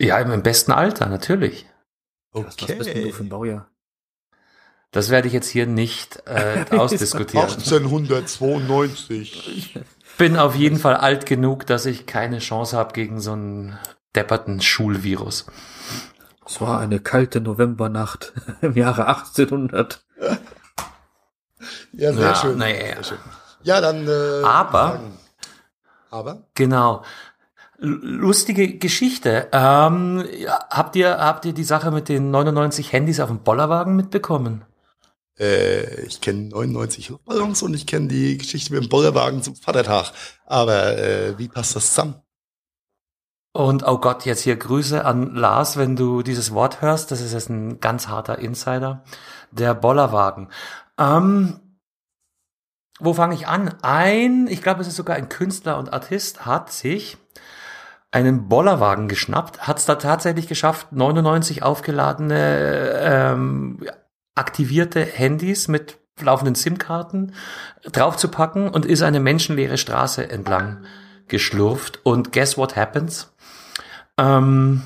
Ja, 0.00 0.18
im 0.18 0.42
besten 0.42 0.72
Alter, 0.72 1.06
natürlich. 1.06 1.66
Okay. 2.32 2.46
Was 2.46 2.56
bist 2.56 2.94
du 2.94 3.12
für 3.12 3.22
ein 3.25 3.28
Baujahr? 3.28 3.70
Das 4.90 5.11
werde 5.11 5.28
ich 5.28 5.35
jetzt 5.35 5.49
hier 5.49 5.66
nicht 5.66 6.23
äh, 6.26 6.64
ausdiskutieren. 6.76 7.49
1892. 7.49 9.57
Ich 9.57 9.78
bin 10.16 10.37
auf 10.37 10.54
jeden 10.54 10.78
Fall 10.78 10.97
alt 10.97 11.26
genug, 11.26 11.66
dass 11.66 11.87
ich 11.87 12.07
keine 12.07 12.38
Chance 12.38 12.76
habe 12.76 12.92
gegen 12.92 13.21
so 13.21 13.33
einen 13.33 13.78
depperten 14.16 14.61
Schulvirus. 14.61 15.47
Es 16.47 16.61
war 16.61 16.80
eine 16.80 16.99
kalte 16.99 17.40
Novembernacht 17.40 18.33
im 18.62 18.75
Jahre 18.75 19.07
1800. 19.07 20.02
Ja, 21.92 22.12
sehr 22.12 22.23
ja, 22.23 22.35
schön. 22.35 22.59
Nee. 22.59 22.95
Sehr 22.95 23.04
schön. 23.04 23.18
Ja, 23.62 23.80
dann. 23.80 24.09
Äh, 24.09 24.45
aber. 24.45 25.00
Aber. 26.11 26.42
Genau. 26.54 27.02
Lustige 27.80 28.78
Geschichte. 28.78 29.49
Ähm, 29.52 30.25
habt 30.71 30.97
ihr 30.97 31.18
habt 31.18 31.45
ihr 31.45 31.52
die 31.52 31.64
Sache 31.64 31.90
mit 31.90 32.09
den 32.09 32.30
99 32.30 32.92
Handys 32.92 33.21
auf 33.21 33.28
dem 33.28 33.40
Bollerwagen 33.40 33.95
mitbekommen? 33.95 34.64
Äh, 35.38 36.02
ich 36.02 36.21
kenne 36.21 36.49
99 36.49 37.11
Luftballons 37.11 37.62
und 37.62 37.75
ich 37.75 37.87
kenne 37.87 38.09
die 38.09 38.38
Geschichte 38.38 38.73
mit 38.73 38.83
dem 38.83 38.88
Bollerwagen 38.88 39.42
zum 39.42 39.57
Vatertag. 39.57 40.12
Aber 40.47 40.99
äh, 40.99 41.38
wie 41.38 41.49
passt 41.49 41.76
das 41.76 41.90
zusammen? 41.90 42.16
Und 43.52 43.83
oh 43.87 43.99
Gott, 43.99 44.25
jetzt 44.25 44.42
hier 44.42 44.57
Grüße 44.57 45.04
an 45.04 45.35
Lars, 45.35 45.76
wenn 45.76 45.97
du 45.97 46.23
dieses 46.23 46.52
Wort 46.52 46.83
hörst. 46.83 47.11
Das 47.11 47.21
ist 47.21 47.33
jetzt 47.33 47.49
ein 47.49 47.80
ganz 47.80 48.09
harter 48.09 48.38
Insider. 48.38 49.02
Der 49.50 49.75
Bollerwagen. 49.75 50.49
Ähm, 50.99 51.61
wo 53.00 53.14
fange 53.14 53.35
ich 53.35 53.47
an? 53.47 53.75
Ein, 53.83 54.49
ich 54.49 54.62
glaube, 54.62 54.80
es 54.80 54.88
ist 54.88 54.97
sogar 54.97 55.16
ein 55.16 55.28
Künstler 55.28 55.78
und 55.78 55.92
Artist, 55.92 56.47
hat 56.47 56.73
sich 56.73 57.16
einen 58.11 58.49
Bollerwagen 58.49 59.09
geschnappt, 59.09 59.66
hat 59.66 59.78
es 59.78 59.85
da 59.85 59.97
tatsächlich 59.97 60.49
geschafft, 60.49 60.92
99 60.92 61.62
aufgeladene, 61.62 62.92
ähm, 63.00 63.87
aktivierte 64.38 65.04
Handys 65.04 65.68
mit 65.68 65.99
laufenden 66.21 66.54
SIM-Karten 66.54 67.35
draufzupacken 67.85 68.68
und 68.68 68.87
ist 68.87 69.02
eine 69.02 69.21
menschenleere 69.21 69.78
Straße 69.78 70.28
entlang 70.30 70.85
geschlurft. 71.28 72.00
Und 72.02 72.33
guess 72.33 72.57
what 72.57 72.76
happens? 72.76 73.33
Ähm, 74.16 74.83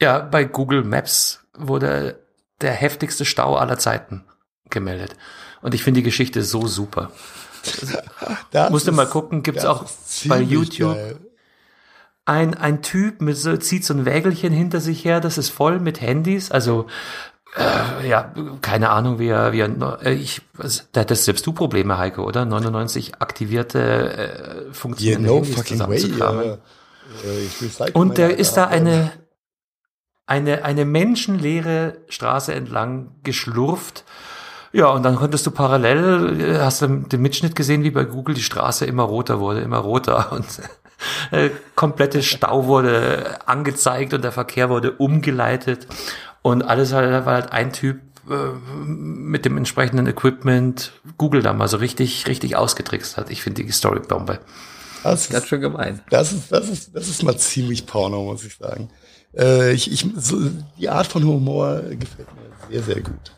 ja, 0.00 0.18
bei 0.18 0.44
Google 0.44 0.84
Maps 0.84 1.44
wurde 1.54 2.20
der 2.60 2.72
heftigste 2.72 3.24
Stau 3.24 3.56
aller 3.56 3.78
Zeiten 3.78 4.24
gemeldet. 4.70 5.16
Und 5.62 5.74
ich 5.74 5.82
finde 5.82 6.00
die 6.00 6.04
Geschichte 6.04 6.42
so 6.42 6.66
super. 6.66 7.10
Das 8.52 8.70
Musste 8.70 8.92
mal 8.92 9.06
gucken, 9.06 9.42
gibt's 9.42 9.64
auch 9.64 9.84
bei 10.26 10.40
YouTube. 10.40 10.94
Geil. 10.94 11.18
Ein, 12.24 12.54
ein 12.54 12.80
Typ 12.80 13.20
mit 13.20 13.36
so, 13.36 13.56
zieht 13.56 13.84
so 13.84 13.92
ein 13.92 14.06
Wägelchen 14.06 14.52
hinter 14.52 14.80
sich 14.80 15.04
her, 15.04 15.20
das 15.20 15.36
ist 15.36 15.50
voll 15.50 15.80
mit 15.80 16.00
Handys, 16.00 16.50
also 16.50 16.86
äh, 17.56 18.08
ja, 18.08 18.32
keine 18.60 18.90
Ahnung, 18.90 19.18
wie 19.18 19.28
er, 19.28 19.52
wie 19.52 19.60
er, 19.60 20.02
äh, 20.02 20.12
ich, 20.12 20.42
da 20.92 21.00
hattest 21.00 21.24
selbst 21.24 21.46
du 21.46 21.52
Probleme, 21.52 21.98
Heike, 21.98 22.22
oder? 22.22 22.44
99 22.44 23.14
aktivierte 23.20 24.68
äh, 24.68 24.72
Funktionen. 24.72 25.24
Yeah, 25.24 25.38
no 25.38 25.44
fucking 25.44 25.80
way. 25.80 26.58
Uh, 27.24 27.84
Und 27.92 28.18
der 28.18 28.38
ist 28.38 28.54
da 28.54 28.66
eine, 28.66 29.12
eine, 30.26 30.64
eine 30.64 30.84
menschenleere 30.84 31.98
Straße 32.08 32.52
entlang 32.52 33.14
geschlurft 33.22 34.04
ja, 34.76 34.88
und 34.88 35.04
dann 35.04 35.16
konntest 35.16 35.46
du 35.46 35.50
parallel, 35.50 36.38
äh, 36.38 36.58
hast 36.58 36.82
du 36.82 36.86
den 36.86 37.22
Mitschnitt 37.22 37.56
gesehen, 37.56 37.82
wie 37.82 37.90
bei 37.90 38.04
Google 38.04 38.34
die 38.34 38.42
Straße 38.42 38.84
immer 38.84 39.04
roter 39.04 39.40
wurde, 39.40 39.60
immer 39.60 39.78
roter 39.78 40.32
und 40.32 40.44
äh, 41.30 41.48
komplette 41.74 42.22
Stau 42.22 42.66
wurde 42.66 43.38
angezeigt 43.46 44.12
und 44.12 44.22
der 44.22 44.32
Verkehr 44.32 44.68
wurde 44.68 44.92
umgeleitet 44.92 45.86
und 46.46 46.62
alles 46.62 46.92
halt, 46.92 47.26
war 47.26 47.34
halt 47.34 47.50
ein 47.50 47.72
Typ 47.72 47.98
äh, 48.30 48.34
mit 48.86 49.44
dem 49.44 49.56
entsprechenden 49.56 50.06
Equipment 50.06 50.92
Google 51.18 51.42
da 51.42 51.52
mal 51.52 51.66
so 51.66 51.76
richtig, 51.78 52.28
richtig 52.28 52.54
ausgetrickst 52.54 53.16
hat. 53.16 53.30
Ich 53.30 53.42
finde 53.42 53.64
die 53.64 53.72
Story 53.72 53.98
Bombe. 53.98 54.38
Das 55.02 55.22
ist 55.22 55.32
ganz 55.32 55.48
schön 55.48 55.60
gemein. 55.60 56.02
Das 56.08 56.32
ist, 56.32 56.52
das 56.52 56.68
ist, 56.68 56.94
das 56.94 57.08
ist 57.08 57.24
mal 57.24 57.36
ziemlich 57.36 57.84
Porno, 57.84 58.22
muss 58.22 58.44
ich 58.44 58.54
sagen. 58.58 58.90
Äh, 59.36 59.72
ich, 59.72 59.90
ich, 59.90 60.06
so, 60.16 60.38
die 60.78 60.88
Art 60.88 61.08
von 61.08 61.24
Humor 61.24 61.80
gefällt 61.80 62.28
mir 62.36 62.70
sehr, 62.70 62.82
sehr 62.84 63.02
gut. 63.02 63.32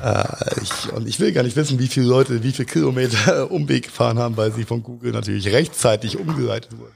Äh, 0.00 0.62
ich, 0.62 0.92
und 0.92 1.08
ich 1.08 1.18
will 1.18 1.32
gar 1.32 1.42
nicht 1.42 1.56
wissen, 1.56 1.80
wie 1.80 1.88
viele 1.88 2.06
Leute, 2.06 2.44
wie 2.44 2.52
viele 2.52 2.66
Kilometer 2.66 3.50
Umweg 3.50 3.86
gefahren 3.86 4.20
haben, 4.20 4.36
weil 4.36 4.52
sie 4.52 4.62
von 4.62 4.84
Google 4.84 5.10
natürlich 5.10 5.48
rechtzeitig 5.48 6.18
umgeleitet 6.18 6.78
wurden. 6.78 6.94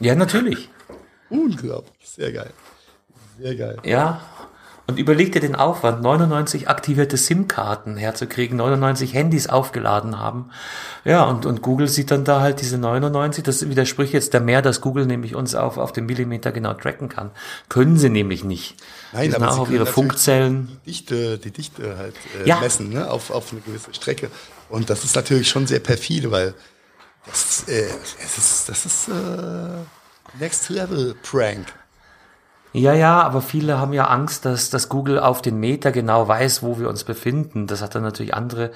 Ja, 0.00 0.14
natürlich. 0.14 0.70
Unglaublich, 1.28 2.08
sehr 2.08 2.32
geil. 2.32 2.50
Sehr 3.38 3.56
geil. 3.56 3.76
Ja, 3.84 4.20
und 4.86 4.98
überleg 4.98 5.32
dir 5.32 5.40
den 5.40 5.54
Aufwand, 5.54 6.02
99 6.02 6.68
aktivierte 6.68 7.16
SIM-Karten 7.16 7.96
herzukriegen, 7.96 8.58
99 8.58 9.14
Handys 9.14 9.46
aufgeladen 9.46 10.18
haben. 10.18 10.50
Ja, 11.06 11.24
und, 11.24 11.46
und 11.46 11.62
Google 11.62 11.88
sieht 11.88 12.10
dann 12.10 12.24
da 12.24 12.42
halt 12.42 12.60
diese 12.60 12.76
99, 12.76 13.42
das 13.42 13.66
widerspricht 13.66 14.12
jetzt 14.12 14.34
der 14.34 14.42
mehr, 14.42 14.60
dass 14.60 14.82
Google 14.82 15.06
nämlich 15.06 15.34
uns 15.34 15.54
auf, 15.54 15.78
auf 15.78 15.92
den 15.92 16.04
Millimeter 16.04 16.52
genau 16.52 16.74
tracken 16.74 17.08
kann. 17.08 17.30
Können 17.70 17.96
sie 17.96 18.10
nämlich 18.10 18.44
nicht. 18.44 18.76
Nein, 19.14 19.30
die 19.30 19.36
aber 19.36 19.52
auch 19.52 19.60
auf 19.60 19.70
ihre 19.70 19.86
Funkzellen. 19.86 20.78
Die 20.84 20.90
Dichte, 20.90 21.38
die 21.38 21.50
Dichte 21.50 21.96
halt 21.96 22.14
äh, 22.44 22.46
ja. 22.46 22.60
messen, 22.60 22.90
ne, 22.90 23.10
auf, 23.10 23.30
auf 23.30 23.52
eine 23.52 23.62
gewisse 23.62 23.94
Strecke. 23.94 24.30
Und 24.68 24.90
das 24.90 25.02
ist 25.02 25.16
natürlich 25.16 25.48
schon 25.48 25.66
sehr 25.66 25.80
perfide, 25.80 26.30
weil 26.30 26.52
das, 27.24 27.64
äh, 27.68 27.88
es 28.22 28.36
ist, 28.36 28.68
das 28.68 28.84
ist 28.84 29.08
äh, 29.08 30.38
Next 30.38 30.68
Level 30.68 31.14
Prank. 31.22 31.72
Ja, 32.76 32.92
ja, 32.92 33.22
aber 33.22 33.40
viele 33.40 33.78
haben 33.78 33.92
ja 33.92 34.06
Angst, 34.06 34.44
dass, 34.44 34.68
dass 34.68 34.88
Google 34.88 35.20
auf 35.20 35.40
den 35.40 35.60
Meter 35.60 35.92
genau 35.92 36.26
weiß, 36.26 36.64
wo 36.64 36.76
wir 36.76 36.88
uns 36.88 37.04
befinden. 37.04 37.68
Das 37.68 37.80
hat 37.82 37.94
dann 37.94 38.02
natürlich 38.02 38.34
andere 38.34 38.72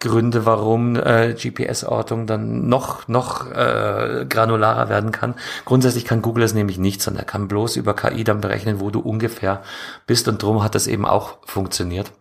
Gründe, 0.00 0.46
warum 0.46 0.96
äh, 0.96 1.34
GPS-Ortung 1.34 2.26
dann 2.26 2.70
noch, 2.70 3.06
noch 3.06 3.52
äh, 3.52 4.24
granularer 4.26 4.88
werden 4.88 5.12
kann. 5.12 5.34
Grundsätzlich 5.66 6.06
kann 6.06 6.22
Google 6.22 6.42
es 6.42 6.54
nämlich 6.54 6.78
nicht, 6.78 7.02
sondern 7.02 7.24
er 7.24 7.26
kann 7.26 7.46
bloß 7.46 7.76
über 7.76 7.94
KI 7.94 8.24
dann 8.24 8.40
berechnen, 8.40 8.80
wo 8.80 8.88
du 8.88 9.00
ungefähr 9.00 9.62
bist. 10.06 10.26
Und 10.26 10.42
drum 10.42 10.62
hat 10.62 10.74
das 10.74 10.86
eben 10.86 11.04
auch 11.04 11.36
funktioniert. 11.44 12.12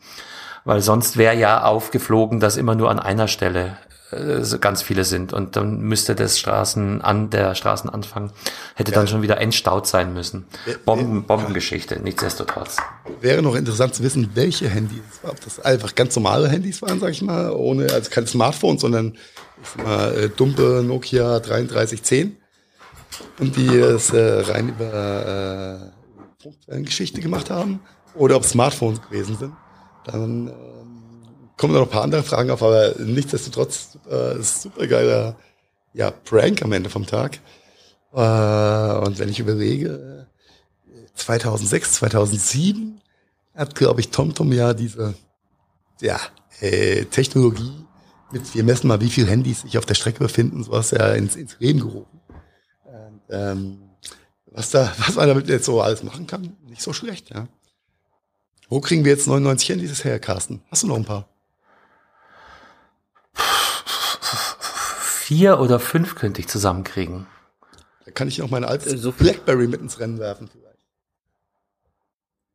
Weil 0.65 0.81
sonst 0.81 1.15
wäre 1.15 1.37
ja 1.37 1.63
aufgeflogen, 1.63 2.41
dass 2.41 2.57
immer 2.57 2.75
nur 2.75 2.91
an 2.91 2.99
einer 2.99 3.29
Stelle 3.29 3.77
äh, 4.15 4.57
ganz 4.59 4.81
viele 4.81 5.03
sind 5.03 5.33
und 5.33 5.55
dann 5.55 5.81
müsste 5.81 6.15
das 6.15 6.39
Straßen 6.39 7.01
an 7.01 7.29
der 7.29 7.55
Straßenanfang 7.55 8.31
hätte 8.75 8.91
ja. 8.91 8.97
dann 8.97 9.07
schon 9.07 9.21
wieder 9.21 9.39
entstaut 9.39 9.87
sein 9.87 10.13
müssen. 10.13 10.45
Bomben, 10.85 11.23
Bombengeschichte, 11.23 11.99
nichtsdestotrotz. 11.99 12.77
Wäre 13.21 13.41
noch 13.41 13.55
interessant 13.55 13.95
zu 13.95 14.03
wissen, 14.03 14.31
welche 14.33 14.69
Handys, 14.69 15.01
ob 15.23 15.39
das 15.41 15.59
einfach 15.59 15.95
ganz 15.95 16.15
normale 16.15 16.47
Handys 16.49 16.81
waren, 16.81 16.99
sag 16.99 17.11
ich 17.11 17.21
mal, 17.21 17.51
ohne 17.51 17.91
also 17.91 18.09
kein 18.09 18.27
Smartphone, 18.27 18.77
sondern 18.77 19.17
mal, 19.83 20.13
äh, 20.15 20.29
dumpe 20.29 20.83
Nokia 20.85 21.39
3310 21.39 22.37
und 23.39 23.55
die 23.55 23.67
es 23.77 24.11
äh, 24.11 24.41
rein 24.41 24.69
über 24.69 25.91
äh, 26.67 26.81
Geschichte 26.81 27.21
gemacht 27.21 27.49
haben 27.49 27.79
oder 28.15 28.35
ob 28.35 28.45
Smartphones 28.45 29.01
gewesen 29.01 29.37
sind. 29.37 29.53
Dann 30.05 30.47
äh, 30.47 30.51
kommen 31.63 31.75
noch 31.75 31.83
ein 31.83 31.89
paar 31.89 32.03
andere 32.03 32.23
Fragen 32.23 32.51
auf, 32.51 32.61
aber 32.61 32.93
nichtsdestotrotz 32.99 33.97
äh, 34.09 34.41
super 34.41 34.85
geiler 34.85 35.37
ja, 35.93 36.11
Prank 36.11 36.61
am 36.61 36.73
Ende 36.73 36.89
vom 36.89 37.05
Tag. 37.05 37.39
Äh, 38.11 38.17
und 38.17 39.17
wenn 39.17 39.29
ich 39.29 39.39
überlege, 39.39 40.27
2006, 41.13 41.93
2007 41.93 42.99
hat, 43.55 43.75
glaube 43.75 44.01
ich, 44.01 44.09
TomTom 44.09 44.51
ja 44.51 44.73
diese 44.73 45.13
ja, 46.01 46.19
äh, 46.59 47.05
Technologie 47.05 47.71
mit, 48.33 48.53
wir 48.53 48.65
messen 48.65 48.89
mal, 48.89 48.99
wie 48.99 49.09
viele 49.09 49.27
Handys 49.27 49.61
sich 49.61 49.77
auf 49.77 49.85
der 49.85 49.95
Strecke 49.95 50.19
befinden, 50.19 50.65
sowas 50.65 50.91
ja 50.91 51.13
ins, 51.13 51.37
ins 51.37 51.55
Leben 51.61 51.79
gerufen. 51.79 52.19
Und, 52.83 53.21
ähm, 53.29 53.77
was 54.47 54.69
da, 54.71 54.91
was 54.97 55.15
man 55.15 55.29
damit 55.29 55.47
jetzt 55.47 55.63
so 55.63 55.79
alles 55.79 56.03
machen 56.03 56.27
kann, 56.27 56.57
nicht 56.67 56.81
so 56.81 56.91
schlecht, 56.91 57.29
ja. 57.29 57.47
Wo 58.67 58.81
kriegen 58.81 59.05
wir 59.05 59.13
jetzt 59.13 59.27
99 59.27 59.69
Handys 59.69 60.03
her, 60.03 60.19
Carsten? 60.19 60.61
Hast 60.69 60.83
du 60.83 60.87
noch 60.87 60.97
ein 60.97 61.05
paar? 61.05 61.29
Vier 65.23 65.59
oder 65.59 65.79
fünf 65.79 66.15
könnte 66.15 66.41
ich 66.41 66.47
zusammenkriegen. 66.47 67.27
Da 68.05 68.11
kann 68.11 68.27
ich 68.27 68.39
noch 68.39 68.49
meine 68.49 68.67
alte 68.67 68.97
so 68.97 69.11
Blackberry 69.11 69.67
mit 69.67 69.81
ins 69.81 69.99
Rennen 69.99 70.19
werfen 70.19 70.47
vielleicht. 70.47 70.73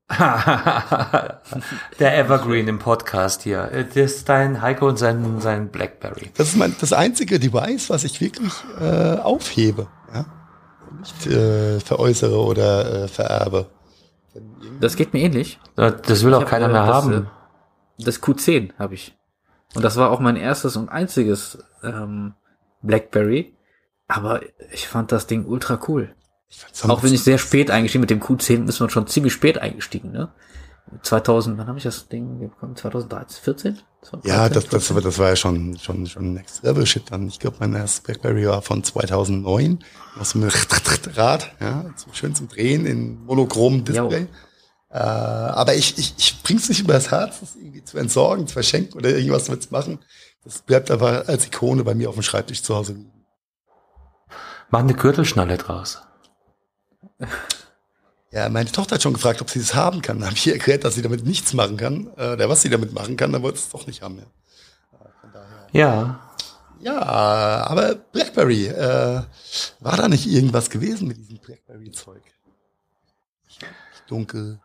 Der 1.99 2.19
Evergreen 2.19 2.67
im 2.69 2.79
Podcast 2.79 3.43
hier. 3.43 3.71
Das 3.95 3.97
ist 3.97 4.29
dein 4.29 4.63
Heiko 4.63 4.89
und 4.89 4.99
sein, 4.99 5.41
sein 5.41 5.69
Blackberry. 5.69 6.31
Das 6.37 6.49
ist 6.49 6.57
mein, 6.57 6.75
das 6.81 6.93
einzige 6.93 7.39
Device, 7.39 7.91
was 7.91 8.05
ich 8.05 8.21
wirklich 8.21 8.53
äh, 8.81 9.17
aufhebe. 9.17 9.89
Ja? 10.15 10.25
Nicht 10.99 11.27
äh, 11.27 11.81
veräußere 11.81 12.39
oder 12.39 13.05
äh, 13.05 13.09
vererbe. 13.09 13.67
Das 14.81 14.97
geht 14.97 15.13
mir 15.13 15.21
ähnlich. 15.21 15.59
Das 15.75 16.23
will 16.23 16.33
auch 16.35 16.47
keiner 16.47 16.67
hab, 16.67 16.73
mehr 16.73 16.87
das, 16.87 16.95
haben. 16.95 17.13
Äh, 17.13 18.05
das 18.05 18.23
Q10 18.23 18.71
habe 18.79 18.95
ich. 18.95 19.18
Und 19.75 19.83
das 19.83 19.97
war 19.97 20.11
auch 20.11 20.21
mein 20.21 20.37
erstes 20.37 20.77
und 20.77 20.89
einziges 20.89 21.59
ähm, 21.83 22.35
BlackBerry. 22.83 23.55
Aber 24.07 24.41
ich 24.73 24.89
fand 24.89 25.13
das 25.13 25.27
Ding 25.27 25.45
ultra 25.45 25.79
cool. 25.89 26.15
Auch 26.89 27.03
wenn 27.03 27.13
ich 27.13 27.23
sehr 27.23 27.37
spät 27.37 27.71
eingestiegen, 27.71 28.01
mit 28.01 28.11
dem 28.11 28.23
Q10 28.23 28.69
ist 28.69 28.81
man 28.81 28.89
schon 28.89 29.07
ziemlich 29.07 29.35
spät 29.35 29.59
eingestiegen, 29.59 30.13
ne? 30.13 30.31
2000, 31.03 31.59
wann 31.59 31.67
habe 31.67 31.77
ich 31.77 31.85
das 31.85 32.09
Ding 32.09 32.39
bekommen? 32.39 32.75
2013, 32.75 33.43
14? 33.43 33.79
2013, 34.01 34.31
ja, 34.31 34.49
das, 34.49 34.69
das, 34.69 34.89
das 34.89 35.19
war 35.19 35.29
ja 35.29 35.37
schon, 35.37 35.79
schon, 35.79 36.07
schon 36.07 36.33
Next 36.33 36.63
Level 36.63 36.87
Shit 36.87 37.11
dann. 37.11 37.29
Ich 37.29 37.39
glaube, 37.39 37.59
mein 37.61 37.75
erstes 37.75 38.01
Blackberry 38.01 38.47
war 38.47 38.63
von 38.63 38.83
2009. 38.83 39.85
Aus 40.19 40.33
dem 40.33 40.45
Rad, 40.45 41.53
ja, 41.61 41.85
schön 42.13 42.35
zum 42.35 42.49
Drehen 42.49 42.87
in 42.87 43.25
monochromen 43.25 43.85
Display. 43.85 44.29
Äh, 44.91 44.99
aber 44.99 45.75
ich, 45.75 45.99
ich, 45.99 46.15
ich 46.17 46.43
bring's 46.43 46.69
nicht 46.69 46.81
über 46.81 46.95
das 46.95 47.11
Herz, 47.11 47.41
das 47.41 47.57
irgendwie 47.57 47.85
zu 47.85 47.99
entsorgen, 47.99 48.47
zu 48.47 48.55
verschenken 48.55 48.99
oder 48.99 49.11
irgendwas 49.11 49.49
mitzumachen. 49.49 49.99
Das 50.45 50.63
bleibt 50.63 50.91
aber 50.91 51.29
als 51.29 51.47
Ikone 51.47 51.85
bei 51.85 51.95
mir 51.95 52.09
auf 52.09 52.15
dem 52.15 52.23
Schreibtisch 52.23 52.63
zu 52.63 52.75
Hause 52.75 52.95
liegen. 52.95 53.13
Mach 54.71 54.81
eine 54.81 54.95
Gürtelschnalle 54.95 55.59
draus. 55.59 56.01
Ja, 58.31 58.49
meine 58.51 58.71
Tochter 58.71 58.97
hat 58.97 59.03
schon 59.03 59.15
gefragt, 59.15 59.41
ob 59.41 59.49
sie 59.49 59.59
es 59.59 59.75
haben 59.75 60.03
kann. 60.03 60.21
Da 60.21 60.27
habe 60.27 60.37
ich 60.37 60.47
ihr 60.47 60.53
erklärt, 60.53 60.85
dass 60.85 60.95
sie 60.95 61.03
damit 61.03 61.25
nichts 61.25 61.55
machen 61.55 61.77
kann. 61.79 62.13
Äh, 62.17 62.37
der, 62.37 62.49
was 62.49 62.63
sie 62.63 62.69
damit 62.69 62.93
machen 62.93 63.17
kann, 63.17 63.33
dann 63.33 63.43
wollte 63.43 63.59
es 63.59 63.71
doch 63.71 63.87
nicht 63.87 64.03
haben. 64.03 64.23
Ja. 65.73 65.81
ja. 65.81 66.21
Ja, 66.81 67.01
aber 67.67 67.97
Blackberry, 67.97 68.67
äh, 68.67 69.23
war 69.81 69.97
da 69.97 70.09
nicht 70.09 70.27
irgendwas 70.27 70.71
gewesen 70.71 71.09
mit 71.09 71.17
diesem 71.17 71.39
Blackberry-Zeug? 71.39 72.23
Dunkel. 74.07 74.61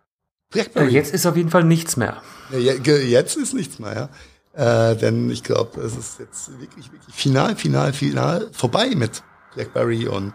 Blackberry. 0.54 0.92
Jetzt 0.92 1.14
ist 1.14 1.26
auf 1.26 1.36
jeden 1.36 1.50
Fall 1.50 1.64
nichts 1.64 1.98
mehr. 1.98 2.22
Ja, 2.52 2.74
jetzt 2.74 3.36
ist 3.36 3.54
nichts 3.54 3.80
mehr, 3.80 4.10
ja. 4.56 4.92
Äh, 4.92 4.96
denn 4.96 5.32
ich 5.32 5.44
glaube, 5.44 5.82
es 5.82 5.98
ist 5.98 6.20
jetzt 6.20 6.60
wirklich, 6.60 6.92
wirklich 6.92 7.14
final, 7.14 7.56
final, 7.56 7.92
final 7.92 8.50
vorbei 8.52 8.94
mit 8.96 9.24
BlackBerry 9.56 10.08
und 10.08 10.34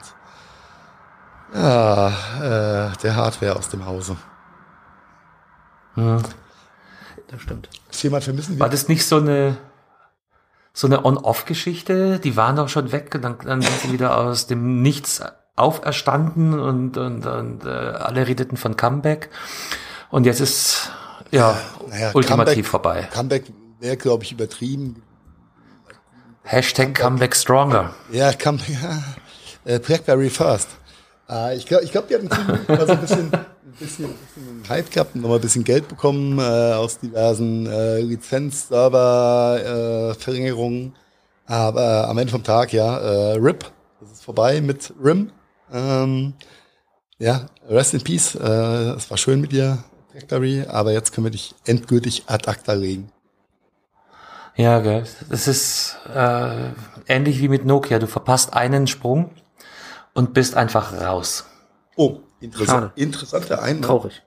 ja, 1.54 2.08
äh, 2.08 2.96
der 3.02 3.16
Hardware 3.16 3.56
aus 3.56 3.68
dem 3.68 3.87
Hause. 3.87 4.16
Hm. 5.94 6.22
Das 7.28 7.42
stimmt. 7.42 7.68
Ist 7.90 8.02
jemand 8.02 8.25
vermissen? 8.25 8.58
War 8.58 8.68
das 8.68 8.88
nicht 8.88 9.06
so 9.06 9.16
eine 9.16 9.56
so 10.72 10.87
eine 10.87 11.04
On-Off-Geschichte? 11.04 12.20
Die 12.20 12.37
waren 12.37 12.56
doch 12.56 12.68
schon 12.68 12.92
weg 12.92 13.12
und 13.14 13.22
dann, 13.22 13.38
dann 13.38 13.62
sind 13.62 13.80
sie 13.80 13.92
wieder 13.92 14.16
aus 14.16 14.46
dem 14.46 14.80
Nichts 14.80 15.22
auferstanden 15.56 16.58
und, 16.58 16.96
und, 16.96 17.26
und 17.26 17.64
äh, 17.64 17.68
alle 17.68 18.26
redeten 18.28 18.56
von 18.56 18.76
Comeback. 18.76 19.28
Und 20.10 20.26
jetzt 20.26 20.40
ist 20.40 20.90
ja 21.30 21.56
naja, 21.88 22.10
ultimativ 22.14 22.54
Comeback, 22.54 22.66
vorbei. 22.66 23.08
Comeback 23.12 23.44
wäre, 23.80 23.96
glaube 23.96 24.24
ich, 24.24 24.32
übertrieben. 24.32 25.02
Hashtag 26.44 26.94
Comeback 26.94 27.36
Stronger. 27.36 27.94
Ja, 28.10 28.32
come, 28.32 28.58
ja, 28.68 29.02
äh, 29.64 29.78
Blackberry 29.78 30.30
First. 30.30 30.68
Äh, 31.28 31.56
ich 31.56 31.66
glaube, 31.66 31.84
ich 31.84 31.92
glaub, 31.92 32.08
die 32.08 32.14
hatten 32.14 32.30
also 32.68 32.92
ein 32.92 33.00
bisschen, 33.00 33.30
ein 33.32 33.44
bisschen, 33.78 34.06
ein 34.06 34.14
bisschen 34.34 34.62
Hype 34.68 34.90
gehabt 34.90 35.14
und 35.14 35.20
nochmal 35.20 35.38
ein 35.38 35.42
bisschen 35.42 35.62
Geld 35.64 35.86
bekommen 35.88 36.38
äh, 36.38 36.72
aus 36.72 36.98
diversen 36.98 37.66
äh, 37.66 38.00
Lizenz-Server-Verringerungen. 38.00 40.96
Aber 41.44 42.08
am 42.08 42.16
Ende 42.18 42.30
vom 42.30 42.44
Tag, 42.44 42.72
ja, 42.72 42.96
äh, 42.98 43.36
RIP, 43.36 43.70
das 44.00 44.12
ist 44.12 44.24
vorbei 44.24 44.62
mit 44.62 44.94
RIM. 45.02 45.32
Ähm, 45.72 46.34
ja, 47.18 47.46
rest 47.68 47.94
in 47.94 48.02
peace. 48.02 48.34
Äh, 48.34 48.94
es 48.96 49.10
war 49.10 49.16
schön 49.18 49.40
mit 49.40 49.52
dir, 49.52 49.78
Blackberry, 50.12 50.64
aber 50.66 50.92
jetzt 50.92 51.12
können 51.12 51.26
wir 51.26 51.30
dich 51.30 51.54
endgültig 51.66 52.24
ad 52.26 52.48
acta 52.48 52.72
legen. 52.72 53.12
Ja, 54.56 54.80
gell. 54.80 55.04
Das 55.30 55.46
ist 55.46 55.96
äh, 56.12 56.72
ähnlich 57.06 57.40
wie 57.40 57.48
mit 57.48 57.64
Nokia. 57.64 57.98
Du 57.98 58.06
verpasst 58.06 58.54
einen 58.54 58.86
Sprung 58.86 59.30
und 60.14 60.34
bist 60.34 60.56
einfach 60.56 60.92
raus. 61.00 61.44
Oh, 61.96 62.20
interessant, 62.40 62.92
interessanter 62.96 63.62
Einwand. 63.62 63.84
Traurig. 63.84 64.22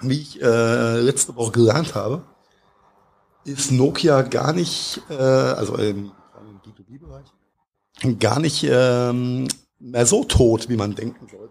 Wie 0.00 0.20
ich 0.20 0.40
äh, 0.40 1.00
letzte 1.00 1.34
Woche 1.36 1.52
gelernt 1.52 1.94
habe, 1.94 2.22
ist 3.44 3.72
Nokia 3.72 4.22
gar 4.22 4.52
nicht, 4.52 5.02
äh, 5.10 5.14
also 5.14 5.76
im, 5.76 6.12
im 6.40 6.60
B2B-Bereich, 6.64 8.18
gar 8.18 8.38
nicht 8.40 8.64
ähm, 8.68 9.48
mehr 9.78 10.06
so 10.06 10.24
tot, 10.24 10.68
wie 10.68 10.76
man 10.76 10.94
denken 10.94 11.26
sollte. 11.28 11.47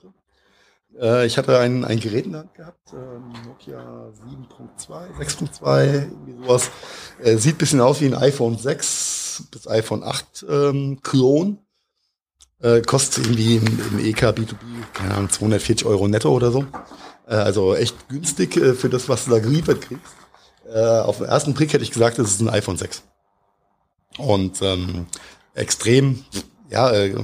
Äh, 0.99 1.25
ich 1.25 1.37
hatte 1.37 1.59
ein, 1.59 1.85
ein 1.85 1.99
Gerät 1.99 2.25
in 2.25 2.31
der 2.33 2.41
Hand 2.41 2.53
gehabt, 2.53 2.93
äh, 2.93 3.47
Nokia 3.47 4.11
7.2, 4.79 5.17
6.2, 5.19 5.93
irgendwie 5.93 6.43
sowas. 6.43 6.71
Äh, 7.21 7.37
sieht 7.37 7.57
bisschen 7.57 7.81
aus 7.81 8.01
wie 8.01 8.05
ein 8.05 8.15
iPhone 8.15 8.57
6 8.57 9.47
bis 9.51 9.67
iPhone 9.67 10.03
8 10.03 10.45
ähm, 10.49 10.99
Klon. 11.01 11.59
Äh, 12.59 12.81
kostet 12.81 13.25
irgendwie 13.25 13.57
im, 13.57 13.65
im 13.91 13.99
EK 13.99 14.23
B2B, 14.23 14.55
keine 14.93 15.13
Ahnung, 15.13 15.29
240 15.29 15.85
Euro 15.85 16.07
netto 16.07 16.31
oder 16.31 16.51
so. 16.51 16.65
Äh, 17.27 17.35
also 17.35 17.75
echt 17.75 18.09
günstig 18.09 18.57
äh, 18.57 18.73
für 18.73 18.89
das, 18.89 19.09
was 19.09 19.25
du 19.25 19.31
da 19.31 19.39
geliefert 19.39 19.81
kriegst. 19.81 20.15
Äh, 20.67 20.79
auf 20.79 21.17
den 21.17 21.27
ersten 21.27 21.53
Blick 21.53 21.73
hätte 21.73 21.83
ich 21.83 21.91
gesagt, 21.91 22.17
das 22.17 22.31
ist 22.31 22.41
ein 22.41 22.49
iPhone 22.49 22.77
6. 22.77 23.03
Und 24.17 24.61
ähm, 24.63 25.05
extrem 25.53 26.25
ja, 26.69 26.91
äh, 26.91 27.15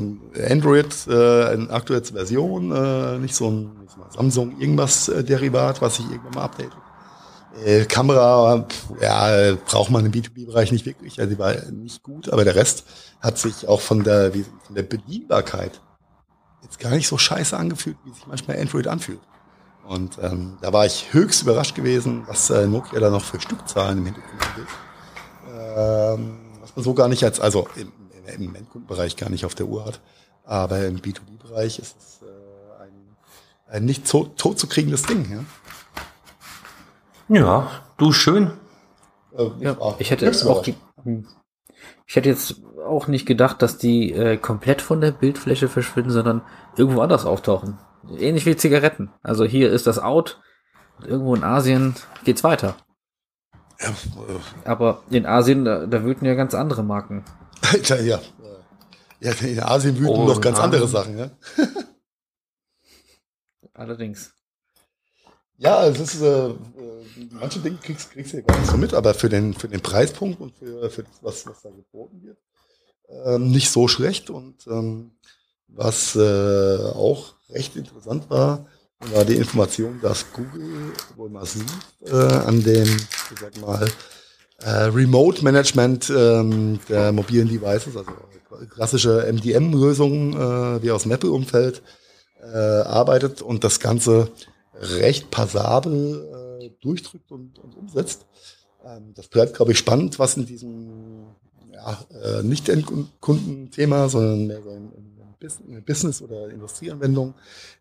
Android, 0.49 0.95
äh, 1.07 1.45
eine 1.45 1.69
aktuelle 1.69 2.03
Version, 2.03 2.71
äh, 2.71 3.19
nicht 3.19 3.35
so 3.35 3.49
ein 3.49 3.87
Samsung 4.15 4.59
irgendwas 4.59 5.09
äh, 5.09 5.23
Derivat, 5.23 5.81
was 5.81 5.97
sich 5.97 6.05
irgendwann 6.09 6.33
mal 6.33 6.43
updatet. 6.43 6.77
Äh, 7.63 7.85
Kamera, 7.85 8.65
ja, 8.99 9.55
braucht 9.65 9.91
man 9.91 10.05
im 10.05 10.11
B2B-Bereich 10.11 10.71
nicht 10.71 10.85
wirklich, 10.85 11.19
also 11.19 11.29
die 11.29 11.39
war 11.39 11.53
nicht 11.71 12.01
gut, 12.01 12.29
aber 12.29 12.43
der 12.43 12.55
Rest 12.55 12.85
hat 13.21 13.37
sich 13.37 13.67
auch 13.67 13.81
von 13.81 14.03
der, 14.03 14.33
wie, 14.33 14.45
von 14.65 14.75
der 14.75 14.83
Bedienbarkeit 14.83 15.81
jetzt 16.63 16.79
gar 16.79 16.91
nicht 16.91 17.07
so 17.07 17.17
scheiße 17.17 17.55
angefühlt, 17.55 17.97
wie 18.05 18.13
sich 18.13 18.25
manchmal 18.25 18.59
Android 18.59 18.87
anfühlt. 18.87 19.19
Und 19.85 20.17
ähm, 20.21 20.57
da 20.61 20.71
war 20.71 20.85
ich 20.85 21.13
höchst 21.13 21.43
überrascht 21.43 21.75
gewesen, 21.75 22.23
was 22.27 22.49
äh, 22.49 22.65
Nokia 22.65 22.99
da 22.99 23.09
noch 23.09 23.23
für 23.23 23.39
Stückzahlen 23.39 23.99
im 23.99 24.05
Hintergrund 24.05 24.41
hat. 24.41 26.17
Ähm, 26.17 26.37
was 26.61 26.75
man 26.75 26.83
so 26.83 26.93
gar 26.93 27.09
nicht 27.09 27.23
als, 27.23 27.39
also 27.39 27.67
im, 27.75 27.91
im 28.25 28.55
Endkundenbereich 28.55 29.17
gar 29.17 29.29
nicht 29.29 29.45
auf 29.45 29.55
der 29.55 29.67
Uhr 29.67 29.85
hat. 29.85 29.99
Aber 30.45 30.85
im 30.85 30.97
B2B-Bereich 30.97 31.79
ist 31.79 31.95
es 31.97 32.21
äh, 32.21 32.83
ein, 32.83 33.15
ein 33.67 33.85
nicht 33.85 34.07
so, 34.07 34.25
tot 34.25 34.59
zu 34.59 34.67
kriegendes 34.67 35.03
Ding. 35.03 35.45
Ja, 37.29 37.35
ja 37.35 37.71
du 37.97 38.11
schön. 38.11 38.51
Äh, 39.37 39.49
ja, 39.59 39.77
ich 39.99 40.11
hätte 40.11 40.25
jetzt 40.25 40.45
auch 40.45 40.61
die, 40.61 40.75
hm. 41.03 41.27
ich 42.05 42.15
hätte 42.15 42.29
jetzt 42.29 42.61
auch 42.85 43.07
nicht 43.07 43.25
gedacht, 43.25 43.61
dass 43.61 43.77
die 43.77 44.11
äh, 44.11 44.37
komplett 44.37 44.81
von 44.81 45.01
der 45.01 45.11
Bildfläche 45.11 45.69
verschwinden, 45.69 46.11
sondern 46.11 46.41
irgendwo 46.75 47.01
anders 47.01 47.25
auftauchen. 47.25 47.77
Ähnlich 48.17 48.45
wie 48.45 48.55
Zigaretten. 48.57 49.11
Also 49.21 49.45
hier 49.45 49.71
ist 49.71 49.87
das 49.87 49.97
out, 49.97 50.41
irgendwo 51.05 51.35
in 51.35 51.43
Asien 51.43 51.95
geht's 52.25 52.43
weiter. 52.43 52.75
Ja, 53.79 53.89
äh, 53.89 54.69
Aber 54.69 55.03
in 55.09 55.25
Asien, 55.25 55.65
da, 55.65 55.85
da 55.85 56.03
wüten 56.03 56.25
ja 56.25 56.35
ganz 56.35 56.53
andere 56.53 56.83
Marken. 56.83 57.23
Alter, 57.61 58.01
ja. 58.01 58.21
Ja, 59.19 59.31
in 59.31 59.59
Asien 59.61 59.97
wüten 59.97 60.09
oh, 60.09 60.27
noch 60.27 60.41
ganz 60.41 60.57
Mann. 60.57 60.65
andere 60.65 60.87
Sachen, 60.87 61.17
ja. 61.17 61.31
Allerdings. 63.73 64.33
Ja, 65.57 65.87
es 65.87 65.99
ist, 65.99 66.21
äh, 66.21 66.49
äh, 66.49 66.55
manche 67.31 67.59
Dinge 67.59 67.77
kriegst, 67.77 68.11
kriegst 68.11 68.33
du 68.33 68.37
ja 68.37 68.43
gar 68.43 68.59
nicht 68.59 68.69
so 68.69 68.77
mit, 68.77 68.93
aber 68.93 69.13
für 69.13 69.29
den, 69.29 69.53
für 69.53 69.69
den 69.69 69.81
Preispunkt 69.81 70.41
und 70.41 70.53
für, 70.57 70.89
für 70.89 71.03
das, 71.03 71.19
was, 71.21 71.45
was 71.47 71.61
da 71.61 71.69
geboten 71.69 72.21
wird, 72.23 72.37
ähm, 73.25 73.49
nicht 73.49 73.69
so 73.69 73.87
schlecht. 73.87 74.29
Und 74.29 74.67
ähm, 74.67 75.11
was 75.67 76.15
äh, 76.15 76.79
auch 76.93 77.35
recht 77.49 77.77
interessant 77.77 78.29
war, 78.29 78.67
war 78.99 79.25
die 79.25 79.35
Information, 79.35 79.99
dass 80.01 80.31
Google 80.33 80.93
wohl 81.15 81.29
massiv 81.29 81.65
äh, 82.01 82.11
an 82.11 82.61
dem, 82.63 82.87
ich 82.87 83.39
sag 83.39 83.57
mal, 83.61 83.89
Remote 84.69 85.43
Management 85.43 86.09
ähm, 86.09 86.79
der 86.87 87.11
mobilen 87.11 87.49
Devices, 87.49 87.97
also 87.97 88.11
klassische 88.69 89.25
MDM-Lösungen 89.31 90.33
äh, 90.33 90.83
wie 90.83 90.91
aus 90.91 91.03
dem 91.03 91.11
Apple-Umfeld 91.11 91.81
äh, 92.41 92.57
arbeitet 92.57 93.41
und 93.41 93.63
das 93.63 93.79
Ganze 93.79 94.29
recht 94.75 95.31
passabel 95.31 96.59
äh, 96.61 96.69
durchdrückt 96.81 97.31
und, 97.31 97.59
und 97.59 97.75
umsetzt. 97.75 98.25
Ähm, 98.85 99.13
das 99.15 99.27
bleibt, 99.27 99.55
glaube 99.55 99.71
ich, 99.71 99.77
spannend, 99.77 100.19
was 100.19 100.37
in 100.37 100.45
diesem 100.45 101.27
ja, 101.71 102.05
äh, 102.23 102.43
nicht 102.43 102.69
Endkundenthema, 102.69 104.09
sondern 104.09 104.47
mehr 104.47 104.61
so 104.61 104.69
in, 104.69 104.91
in 105.67 105.83
Business- 105.83 106.21
oder 106.21 106.49
Industrieanwendung, 106.49 107.33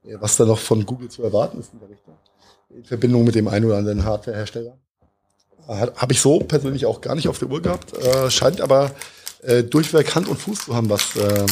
äh, 0.04 0.16
was 0.20 0.36
da 0.36 0.44
noch 0.44 0.58
von 0.58 0.84
Google 0.84 1.08
zu 1.08 1.22
erwarten 1.22 1.60
ist 1.60 1.72
in 1.72 1.80
der 1.80 1.88
Richtung. 1.88 2.14
In 2.70 2.84
Verbindung 2.84 3.24
mit 3.24 3.34
dem 3.34 3.48
einen 3.48 3.66
oder 3.66 3.76
anderen 3.76 4.04
Hardwarehersteller. 4.04 4.78
Habe 5.68 6.12
ich 6.12 6.20
so 6.20 6.40
persönlich 6.40 6.86
auch 6.86 7.00
gar 7.00 7.14
nicht 7.14 7.28
auf 7.28 7.38
der 7.38 7.48
Uhr 7.48 7.62
gehabt. 7.62 7.96
Äh, 7.96 8.30
scheint 8.30 8.60
aber 8.60 8.90
äh, 9.42 9.62
durchweg 9.62 10.14
Hand 10.14 10.28
und 10.28 10.38
Fuß 10.38 10.66
zu 10.66 10.74
haben, 10.74 10.90
was 10.90 11.16
ähm, 11.16 11.46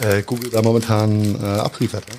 äh, 0.00 0.22
Google 0.22 0.50
da 0.50 0.62
momentan 0.62 1.42
äh, 1.42 1.60
abliefert. 1.60 2.04
Ne? 2.08 2.16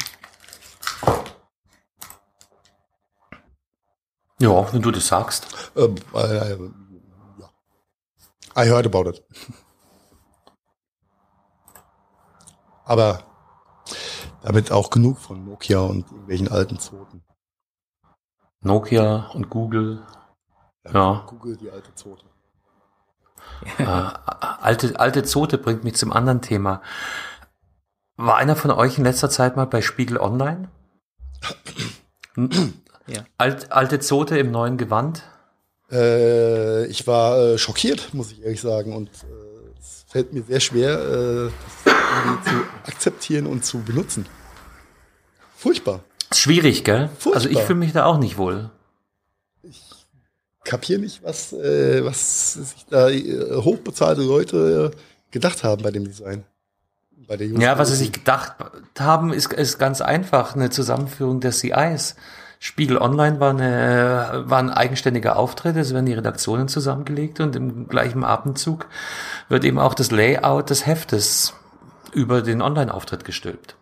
Ja, 4.40 4.74
wenn 4.74 4.82
du 4.82 4.92
das 4.92 5.08
sagst. 5.08 5.48
Ähm, 5.76 5.96
äh, 6.14 6.58
ja. 6.58 7.50
I 8.58 8.70
heard 8.70 8.86
about 8.86 9.10
it. 9.10 9.24
Aber 12.86 13.24
damit 14.42 14.72
auch 14.72 14.90
genug 14.90 15.20
von 15.20 15.46
Nokia 15.46 15.80
und 15.80 16.06
irgendwelchen 16.12 16.50
alten 16.50 16.78
Zoten. 16.80 17.24
Nokia 18.60 19.32
und 19.34 19.50
Google 19.50 20.06
ja. 20.92 21.24
Google 21.28 21.58
die 21.58 21.70
alte 21.70 21.94
Zote. 21.96 22.26
äh, 23.78 23.84
alte, 23.84 25.00
alte 25.00 25.24
Zote 25.24 25.58
bringt 25.58 25.84
mich 25.84 25.96
zum 25.96 26.12
anderen 26.12 26.42
Thema. 26.42 26.82
War 28.16 28.38
einer 28.38 28.56
von 28.56 28.72
euch 28.72 28.98
in 28.98 29.04
letzter 29.04 29.30
Zeit 29.30 29.56
mal 29.56 29.66
bei 29.66 29.82
Spiegel 29.82 30.18
Online? 30.18 30.70
ja. 33.08 33.24
Alt, 33.38 33.72
alte 33.72 34.00
Zote 34.00 34.38
im 34.38 34.52
neuen 34.52 34.78
Gewand? 34.78 35.24
Äh, 35.92 36.86
ich 36.88 37.08
war 37.08 37.38
äh, 37.40 37.58
schockiert, 37.58 38.14
muss 38.14 38.32
ich 38.32 38.44
ehrlich 38.44 38.62
sagen. 38.62 38.96
Und 38.96 39.10
äh, 39.10 39.80
es 39.80 40.06
fällt 40.08 40.34
mir 40.34 40.44
sehr 40.44 40.60
schwer, 40.60 41.00
äh, 41.00 41.52
das 41.86 42.46
zu 42.46 42.92
akzeptieren 42.92 43.48
und 43.48 43.66
zu 43.66 43.80
benutzen. 43.80 44.26
Furchtbar. 45.56 46.02
Schwierig, 46.34 46.84
gell? 46.84 47.10
Furchtbar. 47.18 47.36
Also 47.36 47.50
ich 47.50 47.60
fühle 47.60 47.80
mich 47.80 47.94
da 47.94 48.06
auch 48.06 48.18
nicht 48.18 48.38
wohl 48.38 48.70
kapiere 50.64 51.00
nicht, 51.00 51.24
was, 51.24 51.54
äh, 51.54 52.04
was 52.04 52.54
sich 52.54 52.86
da 52.90 53.10
äh, 53.10 53.56
hochbezahlte 53.56 54.22
Leute 54.22 54.92
gedacht 55.32 55.64
haben 55.64 55.84
bei 55.84 55.92
dem 55.92 56.06
Design. 56.06 56.46
Bei 57.28 57.38
der 57.38 57.48
ja, 57.48 57.78
was 57.78 57.90
sie 57.90 57.96
sich 57.96 58.12
gedacht 58.12 58.56
haben, 59.00 59.32
ist, 59.32 59.54
ist 59.54 59.80
ganz 59.80 60.02
einfach 60.02 60.56
eine 60.56 60.70
Zusammenführung 60.70 61.40
der 61.40 61.52
CIs. 61.52 62.16
Spiegel 62.60 62.98
Online 62.98 63.40
war, 63.40 63.50
eine, 63.50 64.44
war 64.46 64.60
ein 64.60 64.70
eigenständiger 64.70 65.36
Auftritt, 65.36 65.76
es 65.76 65.94
werden 65.94 66.06
die 66.06 66.14
Redaktionen 66.14 66.70
zusammengelegt 66.70 67.42
und 67.42 67.56
im 67.58 67.90
gleichen 67.90 68.24
Atemzug 68.24 68.88
wird 69.50 69.66
eben 69.66 69.80
auch 69.80 69.94
das 69.94 70.12
Layout 70.12 70.70
des 70.70 70.86
Heftes 70.86 71.54
über 72.14 72.42
den 72.42 72.62
Online-Auftritt 72.62 73.26
gestülpt. 73.26 73.76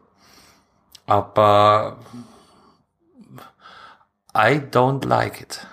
Aber 1.05 1.97
I 4.35 4.61
don't 4.71 5.05
like 5.05 5.41
it. 5.41 5.67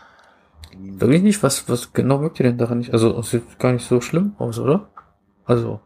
Wirklich 0.79 1.23
nicht? 1.23 1.43
Was, 1.43 1.69
was 1.69 1.93
genau 1.93 2.21
wirkt 2.21 2.41
ihr 2.41 2.47
denn 2.47 2.59
daran 2.59 2.79
nicht? 2.79 2.93
Also, 2.93 3.19
es 3.19 3.31
sieht 3.31 3.59
gar 3.59 3.73
nicht 3.73 3.87
so 3.87 4.01
schlimm 4.01 4.35
aus, 4.39 4.59
oder? 4.59 4.89
Also. 5.45 5.81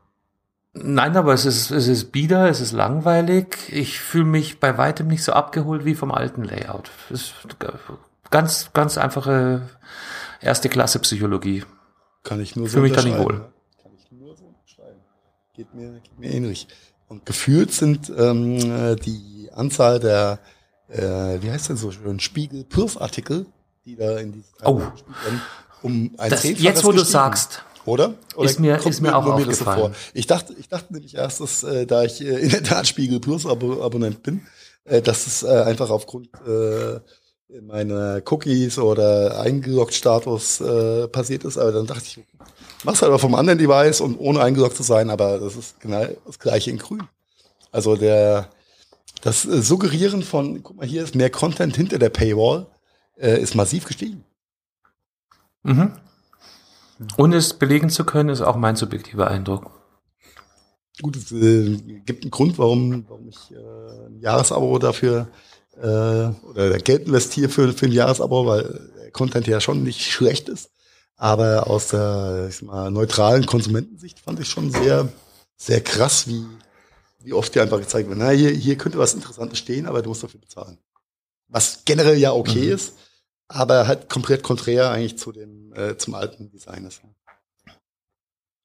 Nein, 0.74 1.16
aber 1.16 1.34
es 1.34 1.44
ist, 1.44 1.70
es 1.70 1.86
ist 1.86 2.12
bieder, 2.12 2.48
es 2.48 2.60
ist 2.60 2.72
langweilig. 2.72 3.56
Ich 3.70 4.00
fühle 4.00 4.24
mich 4.24 4.58
bei 4.58 4.78
weitem 4.78 5.06
nicht 5.08 5.22
so 5.22 5.32
abgeholt 5.32 5.84
wie 5.84 5.94
vom 5.94 6.10
alten 6.10 6.44
Layout. 6.44 6.90
Es 7.10 7.20
ist 7.20 7.34
ganz, 8.30 8.70
ganz 8.72 8.96
einfache 8.96 9.68
erste 10.40 10.68
Klasse 10.68 10.98
Psychologie. 11.00 11.64
Kann 12.24 12.40
ich 12.40 12.56
nur 12.56 12.66
so 12.68 12.78
Fühle 12.78 12.84
mich 12.84 12.92
da 12.92 13.02
nicht 13.02 13.18
wohl. 13.18 13.52
Kann 13.82 13.92
ich 13.94 14.10
nur 14.10 14.34
so 14.34 14.46
unterschreiben. 14.46 15.00
Geht 15.54 15.74
mir, 15.74 16.00
geht 16.00 16.18
mir 16.18 16.30
ähnlich. 16.32 16.68
Und 17.08 17.26
gefühlt 17.26 17.72
sind 17.72 18.10
ähm, 18.16 18.96
die 18.96 19.50
Anzahl 19.52 20.00
der, 20.00 20.38
äh, 20.88 21.42
wie 21.42 21.50
heißt 21.50 21.68
denn 21.68 21.76
so 21.76 21.90
schön, 21.90 22.18
Spiegel-Puff-Artikel, 22.18 23.46
die 23.84 23.96
da 23.96 24.18
in 24.18 24.32
diesem 24.32 24.52
oh. 24.64 24.80
um 25.82 26.14
ein 26.18 26.30
das, 26.30 26.44
Jetzt, 26.44 26.84
wo 26.84 26.92
du 26.92 27.04
sagst, 27.04 27.64
oder? 27.84 28.14
Oder 28.36 28.50
ist 28.50 28.60
mir, 28.60 28.76
ist 28.86 29.00
mir 29.00 29.16
auch 29.16 29.24
mir 29.24 29.34
aufgefallen. 29.34 29.94
Ich 30.14 30.26
dachte, 30.26 30.54
ich 30.58 30.68
dachte 30.68 30.92
nämlich 30.92 31.14
erst, 31.14 31.40
dass, 31.40 31.62
äh, 31.64 31.86
da 31.86 32.04
ich 32.04 32.20
äh, 32.20 32.38
in 32.38 32.50
der 32.50 32.62
Tat 32.62 32.86
Spiegel 32.86 33.20
Plus 33.20 33.46
Abo 33.46 33.82
Abonnent 33.82 34.22
bin, 34.22 34.42
äh, 34.84 35.02
dass 35.02 35.26
es 35.26 35.42
äh, 35.42 35.48
einfach 35.48 35.90
aufgrund 35.90 36.28
äh, 36.46 37.00
meiner 37.60 38.22
Cookies 38.30 38.78
oder 38.78 39.40
eingeloggt 39.40 39.94
Status 39.94 40.60
äh, 40.60 41.08
passiert 41.08 41.44
ist. 41.44 41.58
Aber 41.58 41.72
dann 41.72 41.86
dachte 41.86 42.04
ich, 42.06 42.20
mach's 42.84 43.02
halt 43.02 43.10
aber 43.10 43.18
vom 43.18 43.34
anderen 43.34 43.58
Device 43.58 44.00
und 44.00 44.18
ohne 44.18 44.40
eingeloggt 44.40 44.76
zu 44.76 44.82
sein, 44.82 45.10
aber 45.10 45.38
das 45.38 45.56
ist 45.56 45.80
genau 45.80 46.06
das 46.26 46.38
gleiche 46.38 46.70
in 46.70 46.78
grün. 46.78 47.02
Also 47.70 47.96
der, 47.96 48.48
das 49.22 49.44
äh, 49.44 49.60
Suggerieren 49.60 50.22
von, 50.22 50.62
guck 50.62 50.76
mal, 50.76 50.86
hier 50.86 51.02
ist 51.02 51.14
mehr 51.14 51.30
Content 51.30 51.76
hinter 51.76 51.98
der 51.98 52.10
Paywall, 52.10 52.66
äh, 53.16 53.40
ist 53.40 53.54
massiv 53.54 53.84
gestiegen. 53.84 54.24
Mhm. 55.62 55.92
Ohne 57.16 57.36
es 57.36 57.54
belegen 57.54 57.90
zu 57.90 58.04
können, 58.04 58.28
ist 58.28 58.40
auch 58.40 58.56
mein 58.56 58.76
subjektiver 58.76 59.28
Eindruck. 59.28 59.70
Gut, 61.00 61.16
es 61.16 61.32
äh, 61.32 61.76
gibt 62.04 62.22
einen 62.22 62.30
Grund, 62.30 62.58
warum, 62.58 63.06
warum 63.08 63.28
ich 63.28 63.50
äh, 63.50 64.06
ein 64.06 64.20
Jahresabo 64.20 64.78
dafür 64.78 65.28
äh, 65.76 65.80
oder 65.80 66.78
Geld 66.78 67.06
investiere 67.06 67.48
für, 67.48 67.72
für 67.72 67.86
ein 67.86 67.92
Jahresabo, 67.92 68.46
weil 68.46 68.90
der 68.98 69.10
Content 69.10 69.46
ja 69.46 69.60
schon 69.60 69.82
nicht 69.82 70.02
schlecht 70.02 70.48
ist. 70.48 70.70
Aber 71.16 71.68
aus 71.70 71.88
der 71.88 72.48
ich 72.50 72.62
mal, 72.62 72.90
neutralen 72.90 73.46
Konsumentensicht 73.46 74.18
fand 74.20 74.40
ich 74.40 74.48
schon 74.48 74.70
sehr, 74.70 75.08
sehr 75.56 75.80
krass, 75.80 76.26
wie, 76.26 76.44
wie 77.20 77.32
oft 77.32 77.54
dir 77.54 77.62
einfach 77.62 77.78
gezeigt 77.78 78.08
wird, 78.08 78.18
na, 78.18 78.30
hier, 78.30 78.50
hier 78.50 78.76
könnte 78.76 78.98
was 78.98 79.14
Interessantes 79.14 79.58
stehen, 79.58 79.86
aber 79.86 80.02
du 80.02 80.08
musst 80.08 80.22
dafür 80.22 80.40
bezahlen. 80.40 80.78
Was 81.52 81.84
generell 81.84 82.16
ja 82.16 82.32
okay 82.32 82.66
mhm. 82.66 82.72
ist, 82.72 82.94
aber 83.46 83.86
halt 83.86 84.08
komplett 84.08 84.42
konträr 84.42 84.90
eigentlich 84.90 85.18
zu 85.18 85.32
dem, 85.32 85.72
äh, 85.74 85.96
zum 85.98 86.14
alten 86.14 86.50
Design 86.50 86.86
ist. 86.86 87.02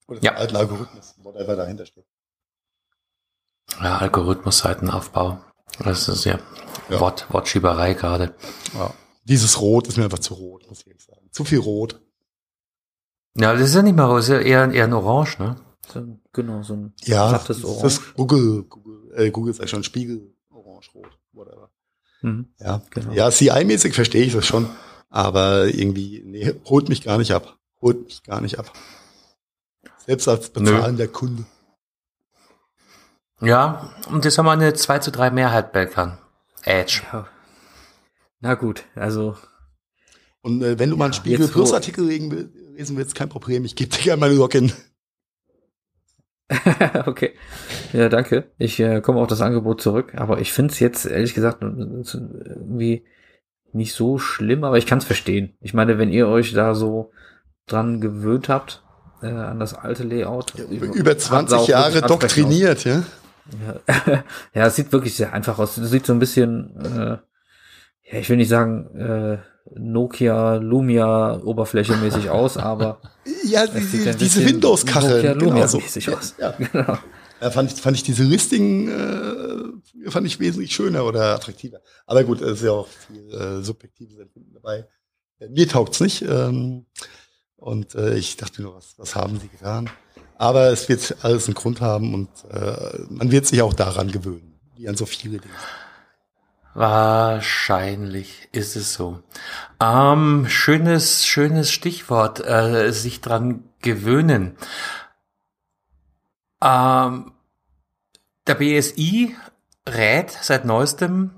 Oder 0.08 0.24
ja. 0.24 0.32
zum 0.32 0.40
alten 0.40 0.56
Algorithmus, 0.56 1.16
whatever 1.18 1.56
dahinter 1.58 1.86
steht. 1.86 2.06
Ja, 3.82 3.98
Algorithmus, 3.98 4.60
Seitenaufbau. 4.60 5.44
Das 5.80 6.08
ist 6.08 6.24
ja, 6.24 6.40
ja. 6.90 7.00
Wort, 7.02 7.28
Wortschieberei 7.30 7.94
gerade. 7.94 8.34
Ja. 8.74 8.94
Dieses 9.26 9.60
Rot 9.60 9.88
ist 9.88 9.98
mir 9.98 10.06
einfach 10.06 10.20
zu 10.20 10.34
rot, 10.34 10.66
muss 10.70 10.88
ich 10.88 11.04
sagen. 11.04 11.28
Zu 11.32 11.44
viel 11.44 11.60
Rot. 11.60 12.00
Ja, 13.36 13.52
das 13.52 13.64
ist 13.64 13.76
ja 13.76 13.82
nicht 13.82 13.98
mal 13.98 14.06
rot, 14.06 14.22
ist 14.22 14.30
ja 14.30 14.40
eher, 14.40 14.72
eher 14.72 14.86
ein 14.86 14.94
Orange, 14.94 15.38
ne? 15.40 15.58
Genau, 16.32 16.64
so 16.64 16.74
ein 16.76 16.94
ja, 17.02 17.38
das 17.38 17.64
Orange. 17.64 17.84
Das 17.84 17.94
ist 17.94 18.14
Google, 18.16 18.64
Google, 18.64 19.12
äh, 19.16 19.30
Google 19.30 19.52
ist 19.52 19.60
eigentlich 19.60 19.72
schon 19.72 19.84
Spiegel, 19.84 20.34
Orange, 20.50 20.90
Rot, 20.96 21.06
whatever. 21.06 21.18
Mhm. 22.22 22.48
Ja, 22.60 22.82
genau. 22.90 23.12
Ja, 23.14 23.30
CI-mäßig 23.30 23.94
verstehe 23.94 24.24
ich 24.24 24.34
das 24.34 24.46
schon, 24.46 24.70
aber 25.10 25.66
irgendwie, 25.66 26.22
nee, 26.26 26.54
holt 26.66 26.90
mich 26.90 27.04
gar 27.04 27.18
nicht 27.18 27.32
ab. 27.32 27.58
Holt 27.82 28.06
mich 28.06 28.24
gar 28.24 28.42
nicht 28.42 28.60
ab. 28.60 28.72
Selbst 30.06 30.28
als 30.28 30.50
bezahlender 30.50 31.08
Kunde. 31.08 31.46
Ja, 33.42 33.94
und 34.10 34.26
jetzt 34.26 34.38
haben 34.38 34.46
wir 34.46 34.52
eine 34.52 34.74
2 34.74 35.00
zu 35.00 35.12
3 35.12 35.30
Mehrheit 35.32 35.72
Belkan. 35.72 36.18
Edge. 36.64 37.02
Ja. 37.12 37.28
Na 38.40 38.56
gut, 38.56 38.84
also. 38.96 39.36
Und 40.42 40.64
äh, 40.64 40.80
wenn 40.80 40.90
du 40.90 40.96
ja, 40.96 41.00
mal 41.00 41.06
einen 41.06 41.14
Spiegel 41.14 41.48
Plus 41.48 41.74
Artikel 41.74 42.06
lesen 42.08 42.98
willst, 42.98 43.16
kein 43.16 43.30
Problem, 43.30 43.66
ich 43.66 43.76
gebe 43.76 43.96
dir 43.96 44.02
gerne 44.02 44.20
meine 44.20 44.34
Login. 44.34 44.72
okay. 47.06 47.34
Ja, 47.94 48.10
danke. 48.10 48.46
Ich 48.58 48.80
äh, 48.80 49.02
komme 49.02 49.20
auf 49.20 49.28
das 49.28 49.42
Angebot 49.42 49.82
zurück, 49.82 50.14
aber 50.16 50.40
ich 50.40 50.54
finde 50.54 50.72
es 50.72 50.80
jetzt 50.80 51.06
ehrlich 51.06 51.34
gesagt 51.34 51.62
irgendwie 51.62 53.06
nicht 53.74 53.94
so 53.94 54.18
schlimm, 54.18 54.64
aber 54.64 54.78
ich 54.78 54.86
kann 54.86 55.00
es 55.00 55.06
verstehen. 55.06 55.56
Ich 55.62 55.74
meine, 55.74 55.98
wenn 55.98 56.10
ihr 56.10 56.28
euch 56.28 56.54
da 56.54 56.74
so 56.74 57.12
dran 57.66 58.00
gewöhnt 58.00 58.50
habt, 58.50 58.84
äh, 59.22 59.28
an 59.28 59.60
das 59.60 59.74
alte 59.74 60.04
Layout. 60.04 60.54
Ja, 60.58 60.66
über 60.66 61.18
20 61.18 61.68
Jahre 61.68 62.02
doktriniert, 62.02 62.86
ja? 62.86 63.04
Ja, 63.66 64.24
ja, 64.54 64.68
es 64.68 64.76
sieht 64.76 64.92
wirklich 64.92 65.16
sehr 65.16 65.34
einfach 65.34 65.60
aus. 65.60 65.78
Es 65.78 65.90
sieht 65.90 66.06
so 66.06 66.14
ein 66.14 66.20
bisschen, 66.20 66.76
äh, 66.84 67.18
ja, 68.12 68.20
ich 68.20 68.30
will 68.30 68.38
nicht 68.38 68.50
sagen, 68.50 68.96
äh, 68.96 69.38
Nokia 69.76 70.56
Lumia 70.56 71.42
oberflächemäßig 71.44 72.30
aus, 72.30 72.58
aber 72.58 73.00
ja, 73.44 73.66
die, 73.68 74.16
diese 74.18 74.46
Windows-Kachel. 74.46 75.18
Nokia 75.18 75.32
Lumia 75.34 75.54
genau 75.54 75.68
so. 75.68 75.78
mäßig 75.80 76.10
aus. 76.16 76.36
Ja, 76.40 76.52
genau. 76.58 76.98
Ja, 77.40 77.52
fand 77.52 77.72
ich, 77.72 77.80
fand 77.80 77.98
ich 77.98 78.04
diese 78.04 78.24
Listing 78.24 78.90
äh, 78.90 80.12
fand 80.12 80.28
ich 80.28 80.40
wesentlich 80.40 80.74
schöner 80.74 81.06
oder 81.06 81.36
attraktiver. 81.36 81.82
Aber 82.06 82.24
gut, 82.24 82.42
es 82.42 82.60
ist 82.60 82.64
ja 82.64 82.72
auch 82.72 82.88
viel 82.88 83.32
äh, 83.34 83.64
subjektives 83.64 84.18
Empfinden 84.18 84.54
dabei. 84.54 84.88
Äh, 85.40 85.50
mir 85.50 85.68
taugt's 85.68 86.00
nicht. 86.00 86.24
Ähm, 86.24 86.86
und 87.56 87.96
äh, 87.96 88.16
ich 88.16 88.38
dachte 88.38 88.62
nur, 88.62 88.76
was, 88.76 88.96
was 88.98 89.16
haben 89.16 89.40
sie 89.40 89.48
getan? 89.48 89.90
Aber 90.38 90.68
es 90.68 90.88
wird 90.90 91.16
alles 91.22 91.48
einen 91.48 91.56
Grund 91.56 91.82
haben 91.82 92.14
und 92.14 92.30
äh, 92.52 93.00
man 93.10 93.32
wird 93.32 93.48
sich 93.48 93.62
auch 93.62 93.74
daran 93.74 94.12
gewöhnen, 94.12 94.60
wie 94.76 94.88
an 94.88 94.96
so 94.96 95.06
viele 95.06 95.40
Dinge. 95.40 95.54
Wahrscheinlich 96.78 98.50
ist 98.52 98.76
es 98.76 98.94
so. 98.94 99.24
Ähm, 99.82 100.46
schönes, 100.48 101.26
schönes 101.26 101.72
Stichwort, 101.72 102.40
äh, 102.46 102.92
sich 102.94 103.20
dran 103.20 103.64
gewöhnen. 103.82 104.56
Ähm, 106.64 107.32
der 108.46 108.54
BSI 108.54 109.36
rät 109.90 110.30
seit 110.40 110.66
neuestem, 110.66 111.32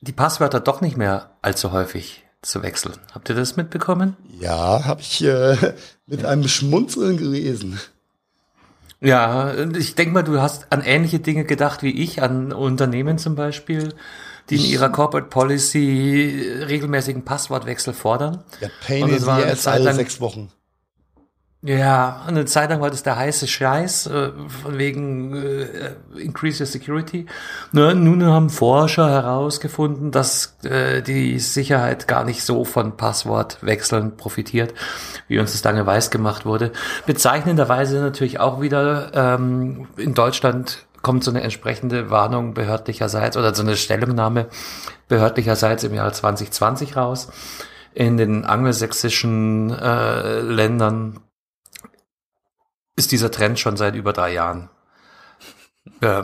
die 0.00 0.14
Passwörter 0.14 0.58
doch 0.58 0.80
nicht 0.80 0.96
mehr 0.96 1.36
allzu 1.40 1.70
häufig 1.70 2.24
zu 2.42 2.64
wechseln. 2.64 2.98
Habt 3.14 3.28
ihr 3.28 3.36
das 3.36 3.54
mitbekommen? 3.54 4.16
Ja, 4.40 4.84
habe 4.84 5.02
ich 5.02 5.22
äh, 5.22 5.74
mit 6.06 6.24
einem 6.24 6.48
Schmunzeln 6.48 7.18
gelesen. 7.18 7.78
Ja, 9.00 9.54
ich 9.76 9.94
denke 9.94 10.12
mal, 10.12 10.22
du 10.22 10.40
hast 10.40 10.70
an 10.70 10.82
ähnliche 10.82 11.20
Dinge 11.20 11.44
gedacht 11.44 11.82
wie 11.82 12.02
ich, 12.02 12.22
an 12.22 12.52
Unternehmen 12.52 13.16
zum 13.16 13.34
Beispiel, 13.34 13.94
die 14.50 14.56
in 14.56 14.62
ihrer 14.62 14.90
Corporate 14.90 15.28
Policy 15.28 16.62
regelmäßigen 16.66 17.24
Passwortwechsel 17.24 17.94
fordern. 17.94 18.44
Ja, 18.60 18.68
Pain 18.86 19.08
in 19.08 19.18
the 19.18 19.26
alle 19.26 19.94
sechs 19.94 20.20
Wochen. 20.20 20.50
Ja, 21.62 22.22
eine 22.26 22.46
Zeit 22.46 22.70
lang 22.70 22.80
war 22.80 22.88
das 22.88 23.02
der 23.02 23.16
heiße 23.16 23.46
Scheiß, 23.46 24.06
äh, 24.06 24.30
von 24.62 24.78
wegen 24.78 25.34
äh, 25.34 25.92
Increase 26.18 26.62
your 26.62 26.66
Security. 26.66 27.26
Ne, 27.72 27.94
nun 27.94 28.24
haben 28.24 28.48
Forscher 28.48 29.10
herausgefunden, 29.10 30.10
dass 30.10 30.56
äh, 30.64 31.02
die 31.02 31.38
Sicherheit 31.38 32.08
gar 32.08 32.24
nicht 32.24 32.44
so 32.44 32.64
von 32.64 32.96
Passwortwechseln 32.96 34.16
profitiert, 34.16 34.72
wie 35.28 35.38
uns 35.38 35.52
das 35.52 35.62
lange 35.62 35.84
weiß 35.84 36.10
gemacht 36.10 36.46
wurde. 36.46 36.72
Bezeichnenderweise 37.04 38.00
natürlich 38.00 38.40
auch 38.40 38.62
wieder 38.62 39.10
ähm, 39.12 39.86
in 39.98 40.14
Deutschland 40.14 40.86
kommt 41.02 41.24
so 41.24 41.30
eine 41.30 41.42
entsprechende 41.42 42.08
Warnung 42.08 42.54
behördlicherseits 42.54 43.36
oder 43.36 43.54
so 43.54 43.62
eine 43.62 43.76
Stellungnahme 43.76 44.46
behördlicherseits 45.08 45.84
im 45.84 45.92
Jahr 45.92 46.10
2020 46.10 46.96
raus. 46.96 47.28
In 47.92 48.16
den 48.16 48.46
angelsächsischen 48.46 49.70
äh, 49.70 50.40
Ländern 50.40 51.20
ist 53.00 53.12
dieser 53.12 53.30
Trend 53.30 53.58
schon 53.58 53.76
seit 53.78 53.94
über 53.94 54.12
drei 54.12 54.32
Jahren 54.34 54.68
äh, 56.02 56.22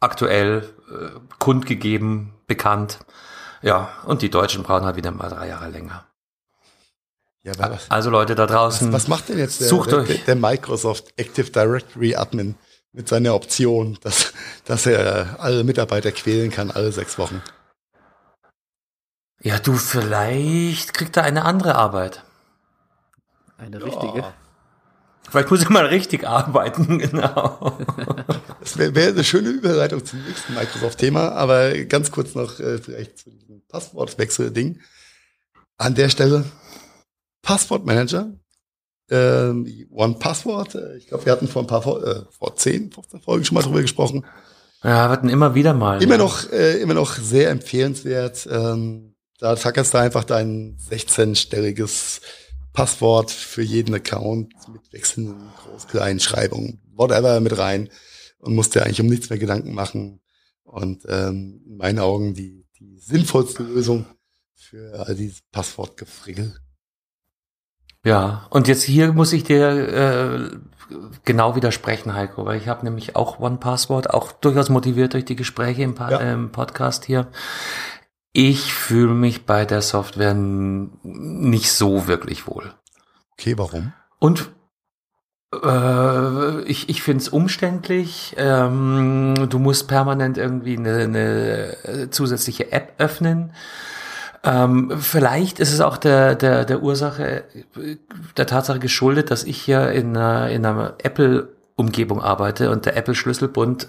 aktuell 0.00 0.68
äh, 0.90 1.20
kundgegeben, 1.38 2.34
bekannt. 2.48 2.98
Ja, 3.62 3.88
und 4.04 4.22
die 4.22 4.30
Deutschen 4.30 4.64
brauchen 4.64 4.84
halt 4.84 4.96
wieder 4.96 5.12
mal 5.12 5.28
drei 5.28 5.46
Jahre 5.48 5.68
länger. 5.68 6.04
Ja, 7.44 7.52
was, 7.56 7.88
Also 7.92 8.10
Leute 8.10 8.34
da 8.34 8.46
draußen, 8.46 8.92
was 8.92 9.06
macht 9.06 9.28
denn 9.28 9.38
jetzt 9.38 9.60
der, 9.60 9.68
sucht 9.68 9.92
der, 9.92 9.98
euch. 10.00 10.24
der 10.24 10.34
Microsoft 10.34 11.14
Active 11.16 11.50
Directory 11.50 12.16
Admin 12.16 12.56
mit 12.92 13.08
seiner 13.08 13.34
Option, 13.34 13.96
dass, 14.02 14.32
dass 14.64 14.84
er 14.86 15.36
alle 15.38 15.62
Mitarbeiter 15.62 16.10
quälen 16.10 16.50
kann, 16.50 16.72
alle 16.72 16.90
sechs 16.90 17.18
Wochen? 17.18 17.40
Ja, 19.40 19.60
du, 19.60 19.74
vielleicht 19.76 20.92
kriegt 20.92 21.16
er 21.16 21.22
eine 21.22 21.44
andere 21.44 21.76
Arbeit. 21.76 22.24
Eine 23.58 23.80
richtige. 23.80 24.24
Vielleicht 25.28 25.50
muss 25.50 25.64
er 25.64 25.70
mal 25.70 25.86
richtig 25.86 26.26
arbeiten, 26.26 26.98
genau. 26.98 27.78
Das 28.60 28.78
wäre 28.78 28.94
wär 28.94 29.08
eine 29.08 29.24
schöne 29.24 29.50
Überleitung 29.50 30.04
zum 30.04 30.22
nächsten 30.24 30.54
Microsoft-Thema, 30.54 31.32
aber 31.32 31.76
ganz 31.84 32.10
kurz 32.10 32.34
noch 32.34 32.60
äh, 32.60 32.78
vielleicht 32.78 33.18
zu 33.18 33.30
diesem 33.30 33.62
Passwortwechsel-Ding. 33.68 34.80
An 35.78 35.94
der 35.94 36.08
Stelle 36.08 36.44
Passwortmanager, 37.42 38.32
ähm, 39.10 39.86
One 39.90 40.16
Password. 40.18 40.74
Äh, 40.74 40.96
ich 40.96 41.06
glaube, 41.08 41.26
wir 41.26 41.32
hatten 41.32 41.48
vor 41.48 41.62
ein 41.62 41.66
paar, 41.66 41.86
äh, 41.86 42.22
vor 42.30 42.56
10, 42.56 42.92
15 42.92 43.20
Folgen 43.20 43.44
schon 43.44 43.54
mal 43.54 43.62
drüber 43.62 43.82
gesprochen. 43.82 44.24
Ja, 44.82 45.08
wir 45.08 45.10
hatten 45.10 45.28
immer 45.28 45.54
wieder 45.54 45.74
mal. 45.74 46.02
Immer 46.02 46.16
ja. 46.16 46.18
noch, 46.18 46.50
äh, 46.50 46.80
immer 46.80 46.94
noch 46.94 47.14
sehr 47.14 47.50
empfehlenswert. 47.50 48.48
Ähm, 48.50 49.14
da 49.38 49.54
tackerst 49.54 49.94
du 49.94 49.98
einfach 49.98 50.24
dein 50.24 50.78
16-stelliges 50.90 52.20
Passwort 52.76 53.30
für 53.30 53.62
jeden 53.62 53.94
Account 53.94 54.52
mit 54.70 54.92
wechselnden 54.92 55.48
Groß-Kleinen-Schreibungen, 55.64 56.82
whatever 56.92 57.40
mit 57.40 57.56
rein 57.56 57.88
und 58.38 58.54
musst 58.54 58.74
dir 58.74 58.84
eigentlich 58.84 59.00
um 59.00 59.06
nichts 59.06 59.30
mehr 59.30 59.38
Gedanken 59.38 59.72
machen. 59.72 60.20
Und 60.62 61.04
ähm, 61.08 61.62
in 61.66 61.78
meinen 61.78 61.98
Augen 61.98 62.34
die, 62.34 62.66
die 62.78 62.98
sinnvollste 62.98 63.62
Lösung 63.62 64.04
für 64.54 65.06
all 65.06 65.14
dieses 65.14 65.40
Passwortgefrickel. 65.52 66.54
Ja, 68.04 68.46
und 68.50 68.68
jetzt 68.68 68.82
hier 68.82 69.12
muss 69.12 69.32
ich 69.32 69.42
dir 69.44 69.68
äh, 69.68 70.56
genau 71.24 71.56
widersprechen, 71.56 72.12
Heiko, 72.14 72.44
weil 72.44 72.58
ich 72.58 72.68
habe 72.68 72.84
nämlich 72.84 73.16
auch 73.16 73.40
One 73.40 73.56
Password, 73.56 74.10
auch 74.10 74.32
durchaus 74.32 74.68
motiviert 74.68 75.14
durch 75.14 75.24
die 75.24 75.34
Gespräche 75.34 75.82
im, 75.82 75.94
pa 75.94 76.10
Ja. 76.10 76.18
im 76.18 76.52
Podcast 76.52 77.06
hier. 77.06 77.28
Ich 78.38 78.74
fühle 78.74 79.14
mich 79.14 79.46
bei 79.46 79.64
der 79.64 79.80
Software 79.80 80.34
nicht 80.34 81.72
so 81.72 82.06
wirklich 82.06 82.46
wohl. 82.46 82.74
Okay, 83.32 83.56
warum? 83.56 83.94
Und 84.18 84.50
äh, 85.54 86.60
ich, 86.64 86.90
ich 86.90 87.02
finde 87.02 87.22
es 87.22 87.30
umständlich. 87.30 88.34
Ähm, 88.36 89.46
du 89.48 89.58
musst 89.58 89.88
permanent 89.88 90.36
irgendwie 90.36 90.76
eine, 90.76 90.98
eine 90.98 91.84
äh, 91.84 92.10
zusätzliche 92.10 92.72
App 92.72 92.92
öffnen. 92.98 93.54
Ähm, 94.44 94.92
vielleicht 94.98 95.58
ist 95.58 95.72
es 95.72 95.80
auch 95.80 95.96
der, 95.96 96.34
der, 96.34 96.66
der 96.66 96.82
Ursache, 96.82 97.44
äh, 97.74 97.96
der 98.36 98.46
Tatsache 98.46 98.80
geschuldet, 98.80 99.30
dass 99.30 99.44
ich 99.44 99.62
hier 99.62 99.92
in 99.92 100.14
einer, 100.14 100.50
in 100.50 100.66
einer 100.66 100.96
Apple-Umgebung 101.02 102.20
arbeite 102.20 102.70
und 102.70 102.84
der 102.84 102.98
Apple-Schlüsselbund 102.98 103.88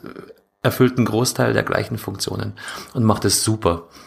erfüllt 0.61 0.95
einen 0.95 1.05
Großteil 1.05 1.51
der 1.51 1.63
gleichen 1.63 1.97
Funktionen 1.97 2.53
und 2.93 3.03
macht 3.03 3.25
es 3.25 3.43
super, 3.43 3.89
Äh, 3.89 4.06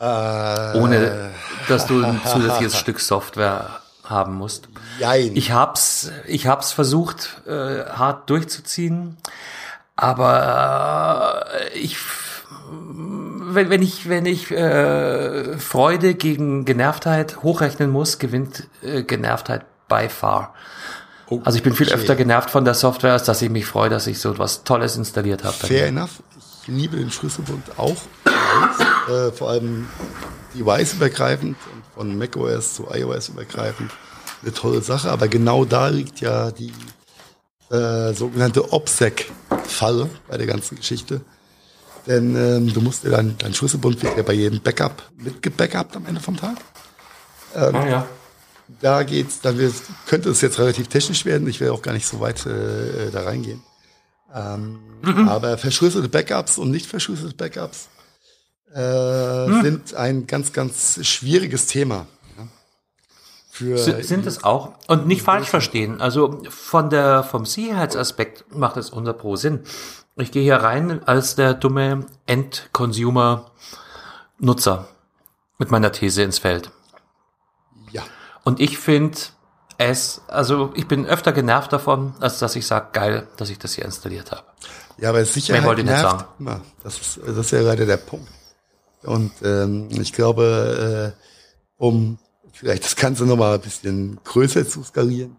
ohne 0.00 1.30
dass 1.68 1.86
du 1.86 2.02
ein 2.02 2.20
zusätzliches 2.26 2.78
Stück 2.78 3.00
Software 3.00 3.80
haben 4.04 4.34
musst. 4.34 4.68
Jein. 4.98 5.36
Ich 5.36 5.52
hab's, 5.52 6.10
ich 6.26 6.46
hab's 6.46 6.72
versucht, 6.72 7.42
äh, 7.46 7.84
hart 7.84 8.28
durchzuziehen, 8.28 9.16
aber 9.96 11.46
äh, 11.72 11.78
ich, 11.78 11.96
wenn, 12.72 13.70
wenn 13.70 13.82
ich, 13.82 14.08
wenn 14.08 14.26
ich 14.26 14.50
äh, 14.50 15.58
Freude 15.58 16.14
gegen 16.14 16.64
Genervtheit 16.64 17.42
hochrechnen 17.42 17.90
muss, 17.90 18.18
gewinnt 18.18 18.66
äh, 18.82 19.02
Genervtheit 19.02 19.64
by 19.88 20.08
far. 20.08 20.54
Also 21.44 21.56
ich 21.58 21.62
bin 21.62 21.74
viel 21.74 21.86
Okay. 21.86 21.94
öfter 21.94 22.16
genervt 22.16 22.50
von 22.50 22.64
der 22.64 22.74
Software, 22.74 23.12
als 23.12 23.22
dass 23.24 23.40
ich 23.40 23.50
mich 23.50 23.64
freue, 23.64 23.88
dass 23.88 24.08
ich 24.08 24.18
so 24.18 24.32
etwas 24.32 24.64
Tolles 24.64 24.96
installiert 24.96 25.44
habe. 25.44 25.54
Fair 25.54 25.86
enough. 25.86 26.22
Ich 26.62 26.68
liebe 26.68 26.96
den 26.96 27.10
Schlüsselbund 27.10 27.78
auch. 27.78 27.96
äh, 29.08 29.32
vor 29.32 29.50
allem 29.50 29.88
device-übergreifend 30.54 31.56
und 31.72 31.84
von 31.94 32.18
macOS 32.18 32.74
zu 32.74 32.86
iOS 32.92 33.28
übergreifend. 33.30 33.90
Eine 34.42 34.52
tolle 34.52 34.82
Sache. 34.82 35.10
Aber 35.10 35.28
genau 35.28 35.64
da 35.64 35.88
liegt 35.88 36.20
ja 36.20 36.50
die 36.50 36.72
äh, 37.70 38.12
sogenannte 38.12 38.72
OPSEC-Falle 38.72 40.10
bei 40.28 40.36
der 40.36 40.46
ganzen 40.46 40.76
Geschichte. 40.76 41.20
Denn 42.06 42.34
ähm, 42.34 42.72
du 42.72 42.80
musst 42.80 43.04
dir 43.04 43.10
dein, 43.10 43.36
dein 43.38 43.54
Schlüsselbund 43.54 44.02
wird 44.02 44.16
ja 44.16 44.22
bei 44.22 44.32
jedem 44.32 44.60
Backup 44.60 45.02
mitgebackupt 45.16 45.96
am 45.96 46.06
Ende 46.06 46.20
vom 46.20 46.36
Tag. 46.36 46.56
Ah, 47.54 47.86
ja. 47.86 48.06
Da 48.80 49.02
geht's, 49.02 49.40
dann 49.40 49.58
wird, 49.58 49.74
könnte 50.06 50.30
es 50.30 50.40
jetzt 50.40 50.58
relativ 50.58 50.88
technisch 50.88 51.24
werden. 51.24 51.48
Ich 51.48 51.60
will 51.60 51.70
auch 51.70 51.82
gar 51.82 51.92
nicht 51.92 52.06
so 52.06 52.20
weit 52.20 52.46
äh, 52.46 53.10
da 53.12 53.22
reingehen. 53.24 53.62
Ähm, 54.32 54.78
Aber 55.28 55.58
verschlüsselte 55.58 56.08
Backups 56.08 56.56
und 56.58 56.70
nicht 56.70 56.86
verschlüsselte 56.86 57.34
Backups 57.34 57.88
äh, 58.72 59.62
sind 59.62 59.94
ein 59.94 60.26
ganz, 60.26 60.52
ganz 60.52 61.04
schwieriges 61.04 61.66
Thema. 61.66 62.06
Ja. 62.38 62.46
Für 63.50 63.74
S- 63.74 64.06
Sind 64.08 64.26
es 64.26 64.44
auch. 64.44 64.74
Und 64.86 65.06
nicht 65.08 65.22
falsch 65.22 65.48
verstehen. 65.48 66.00
Also 66.00 66.42
von 66.48 66.88
der, 66.90 67.24
vom 67.24 67.44
Sicherheitsaspekt 67.46 68.54
macht 68.54 68.76
es 68.76 68.90
100 68.90 69.18
pro 69.18 69.34
Sinn. 69.36 69.60
Ich 70.16 70.30
gehe 70.32 70.42
hier 70.42 70.56
rein 70.56 71.02
als 71.04 71.34
der 71.34 71.54
dumme 71.54 72.04
End-Consumer-Nutzer 72.26 74.88
mit 75.58 75.70
meiner 75.70 75.92
These 75.92 76.22
ins 76.22 76.38
Feld. 76.38 76.70
ja. 77.92 78.02
Und 78.44 78.60
ich 78.60 78.78
finde 78.78 79.16
es, 79.80 80.20
also 80.28 80.72
ich 80.74 80.86
bin 80.86 81.06
öfter 81.06 81.32
genervt 81.32 81.72
davon, 81.72 82.12
als 82.20 82.38
dass 82.38 82.54
ich 82.54 82.66
sage, 82.66 82.88
geil, 82.92 83.26
dass 83.38 83.48
ich 83.48 83.58
das 83.58 83.72
hier 83.72 83.86
installiert 83.86 84.30
habe. 84.30 84.42
Ja, 84.98 85.08
aber 85.08 85.24
Sicherheit 85.24 85.64
wollte 85.64 85.80
ich 85.80 85.86
nicht 85.86 85.96
nervt 85.96 86.18
sagen. 86.18 86.24
immer. 86.38 86.60
Das 86.84 87.00
ist, 87.00 87.20
das 87.26 87.38
ist 87.38 87.50
ja 87.50 87.60
leider 87.62 87.86
der 87.86 87.96
Punkt. 87.96 88.28
Und 89.02 89.32
ähm, 89.42 89.88
ich 89.90 90.12
glaube, 90.12 91.14
äh, 91.16 91.82
um 91.82 92.18
vielleicht 92.52 92.84
das 92.84 92.94
Ganze 92.94 93.24
nochmal 93.24 93.54
ein 93.54 93.60
bisschen 93.62 94.20
größer 94.22 94.68
zu 94.68 94.82
skalieren, 94.82 95.38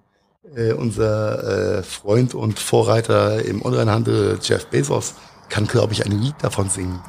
äh, 0.56 0.73
unser 0.73 1.77
äh, 1.77 1.84
Freund 1.84 2.34
und 2.34 2.58
Vorreiter 2.58 3.45
im 3.45 3.63
Onlinehandel, 3.63 4.39
Jeff 4.41 4.65
Bezos, 4.65 5.13
kann, 5.49 5.67
glaube 5.67 5.93
ich, 5.93 6.04
ein 6.04 6.19
Lied 6.19 6.36
davon 6.41 6.67
singen. 6.67 6.99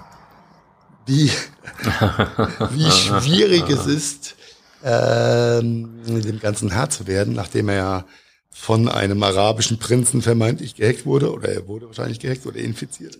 Wie, 1.06 1.30
wie 2.70 2.90
schwierig 2.90 3.70
es 3.70 3.86
ist, 3.86 4.36
dem 4.84 6.40
Ganzen 6.40 6.70
Herr 6.72 6.90
zu 6.90 7.06
werden, 7.06 7.34
nachdem 7.34 7.68
er 7.68 7.74
ja 7.76 8.06
von 8.50 8.88
einem 8.88 9.22
arabischen 9.22 9.78
Prinzen 9.78 10.20
vermeintlich 10.22 10.74
gehackt 10.74 11.06
wurde, 11.06 11.32
oder 11.32 11.48
er 11.48 11.66
wurde 11.68 11.86
wahrscheinlich 11.86 12.20
gehackt 12.20 12.44
oder 12.46 12.58
infiziert. 12.58 13.18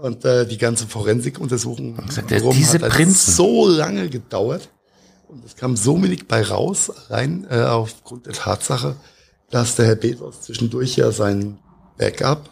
Und 0.00 0.24
äh, 0.24 0.46
die 0.46 0.58
ganze 0.58 0.86
Forensikuntersuchung 0.86 1.96
der- 2.28 2.40
drum 2.40 2.54
diese 2.56 2.74
hat 2.74 2.82
halt 2.82 2.92
Prinzen. 2.92 3.32
so 3.32 3.68
lange 3.68 4.08
gedauert. 4.08 4.68
Und 5.28 5.44
es 5.44 5.56
kam 5.56 5.76
so 5.76 6.02
wenig 6.02 6.26
bei 6.26 6.42
raus, 6.42 6.90
rein 7.10 7.46
äh, 7.50 7.60
aufgrund 7.60 8.26
der 8.26 8.32
Tatsache, 8.32 8.96
dass 9.50 9.76
der 9.76 9.86
Herr 9.86 9.94
Bezos 9.96 10.40
zwischendurch 10.42 10.96
ja 10.96 11.12
sein 11.12 11.58
Backup 11.98 12.48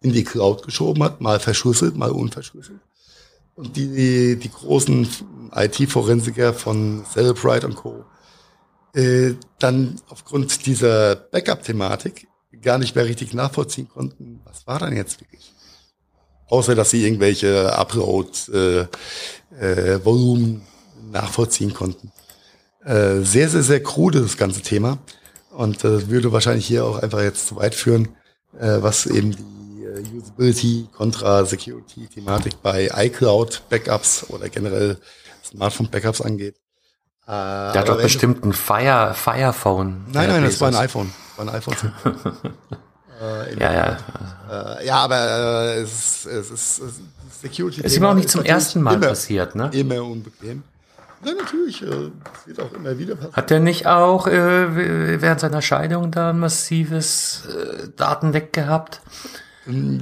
in 0.00 0.12
die 0.12 0.24
Cloud 0.24 0.62
geschoben 0.64 1.02
hat, 1.02 1.20
mal 1.20 1.40
verschlüsselt, 1.40 1.96
mal 1.96 2.10
unverschlüsselt. 2.10 2.80
Und 3.54 3.76
die, 3.76 4.36
die 4.36 4.50
großen 4.50 5.06
IT-Forensiker 5.54 6.54
von 6.54 7.04
Celebrite 7.12 7.66
und 7.66 7.76
Co. 7.76 8.04
Äh, 8.94 9.34
dann 9.58 10.00
aufgrund 10.08 10.64
dieser 10.66 11.16
Backup-Thematik 11.16 12.28
gar 12.60 12.78
nicht 12.78 12.94
mehr 12.94 13.04
richtig 13.04 13.34
nachvollziehen 13.34 13.88
konnten, 13.88 14.40
was 14.44 14.66
war 14.66 14.78
dann 14.78 14.96
jetzt 14.96 15.20
wirklich. 15.20 15.52
Außer, 16.48 16.74
dass 16.74 16.90
sie 16.90 17.04
irgendwelche 17.04 17.76
Upload-Volumen 17.76 18.88
äh, 19.54 20.56
äh, 20.56 20.60
nachvollziehen 21.10 21.74
konnten. 21.74 22.12
Äh, 22.84 23.20
sehr, 23.20 23.48
sehr, 23.48 23.62
sehr 23.62 23.82
krude 23.82 24.20
das 24.20 24.36
ganze 24.36 24.60
Thema. 24.60 24.98
Und 25.50 25.84
äh, 25.84 26.08
würde 26.08 26.32
wahrscheinlich 26.32 26.66
hier 26.66 26.84
auch 26.84 26.98
einfach 26.98 27.22
jetzt 27.22 27.48
zu 27.48 27.56
weit 27.56 27.74
führen, 27.74 28.08
äh, 28.58 28.78
was 28.80 29.06
eben 29.06 29.32
die 29.32 29.44
Usability 30.00 30.88
kontra 30.92 31.44
Security-Thematik 31.44 32.62
bei 32.62 32.90
iCloud 32.94 33.62
Backups 33.68 34.26
oder 34.30 34.48
generell 34.48 34.98
Smartphone-Backups 35.44 36.20
angeht. 36.20 36.56
Äh, 37.26 37.30
Der 37.30 37.74
hat 37.74 37.88
doch 37.88 38.00
bestimmt 38.00 38.44
ein 38.44 38.52
Fire, 38.52 39.12
Firephone. 39.14 40.04
Nein, 40.12 40.28
nein, 40.28 40.42
das 40.44 40.60
war 40.60 40.68
ein 40.68 40.74
iPhone. 40.76 41.12
War 41.36 41.48
ein 41.48 41.54
iPhone. 41.54 41.76
äh, 43.20 43.54
Ja, 43.58 43.72
ja. 43.72 44.78
äh, 44.80 44.86
ja, 44.86 44.96
aber 44.96 45.16
äh, 45.76 45.80
es 45.82 45.92
ist, 45.92 46.26
es 46.26 46.50
ist, 46.50 46.78
es 46.78 46.78
ist 46.80 47.00
Security. 47.42 47.80
Ist 47.82 47.96
ihm 47.96 48.04
auch 48.04 48.14
nicht 48.14 48.30
zum 48.30 48.44
ersten 48.44 48.82
Mal 48.82 48.94
immer, 48.94 49.08
passiert, 49.08 49.54
ne? 49.54 49.70
Immer 49.72 50.02
unbequem. 50.02 50.62
Ja, 51.24 51.32
natürlich. 51.34 51.82
Äh, 51.82 51.86
es 51.86 52.46
wird 52.46 52.60
auch 52.60 52.72
immer 52.72 52.98
wieder 52.98 53.14
passieren. 53.14 53.34
Hat 53.36 53.50
der 53.50 53.60
nicht 53.60 53.86
auch 53.86 54.26
äh, 54.26 55.20
während 55.20 55.40
seiner 55.40 55.62
Scheidung 55.62 56.10
da 56.10 56.30
ein 56.30 56.40
massives 56.40 57.44
äh, 57.46 57.88
Datenleck 57.96 58.52
gehabt? 58.52 59.00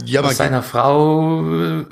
Ja, 0.05 0.23
Was 0.25 0.39
seiner 0.39 0.63
Frau 0.63 1.43
äh, 1.43 1.85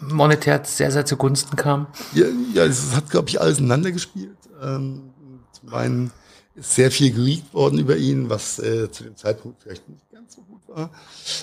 monetär 0.00 0.62
sehr, 0.64 0.90
sehr 0.90 1.06
zugunsten 1.06 1.56
kam? 1.56 1.86
Ja, 2.12 2.26
ja 2.54 2.64
es 2.64 2.94
hat, 2.94 3.10
glaube 3.10 3.28
ich, 3.28 3.40
alles 3.40 3.58
ineinander 3.58 3.92
gespielt. 3.92 4.36
Ähm, 4.62 5.10
zum 5.52 5.74
einen 5.74 6.10
ist 6.54 6.74
sehr 6.74 6.90
viel 6.90 7.12
geleakt 7.12 7.54
worden 7.54 7.78
über 7.78 7.96
ihn, 7.96 8.28
was 8.28 8.58
äh, 8.58 8.90
zu 8.90 9.04
dem 9.04 9.16
Zeitpunkt 9.16 9.62
vielleicht 9.62 9.88
nicht 9.88 10.10
ganz 10.12 10.34
so 10.34 10.42
gut 10.42 10.60
war. 10.68 10.90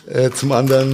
Äh, 0.08 0.30
zum 0.32 0.51
anderen 0.51 0.93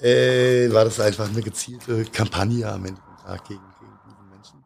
äh, 0.00 0.72
war 0.72 0.84
das 0.84 1.00
einfach 1.00 1.28
eine 1.28 1.42
gezielte 1.42 2.04
Kampagne 2.04 2.70
am 2.70 2.84
Ende 2.84 3.00
des 3.00 3.24
Tages 3.24 3.48
gegen, 3.48 3.60
gegen 3.80 3.92
diesen 4.06 4.30
Menschen. 4.30 4.64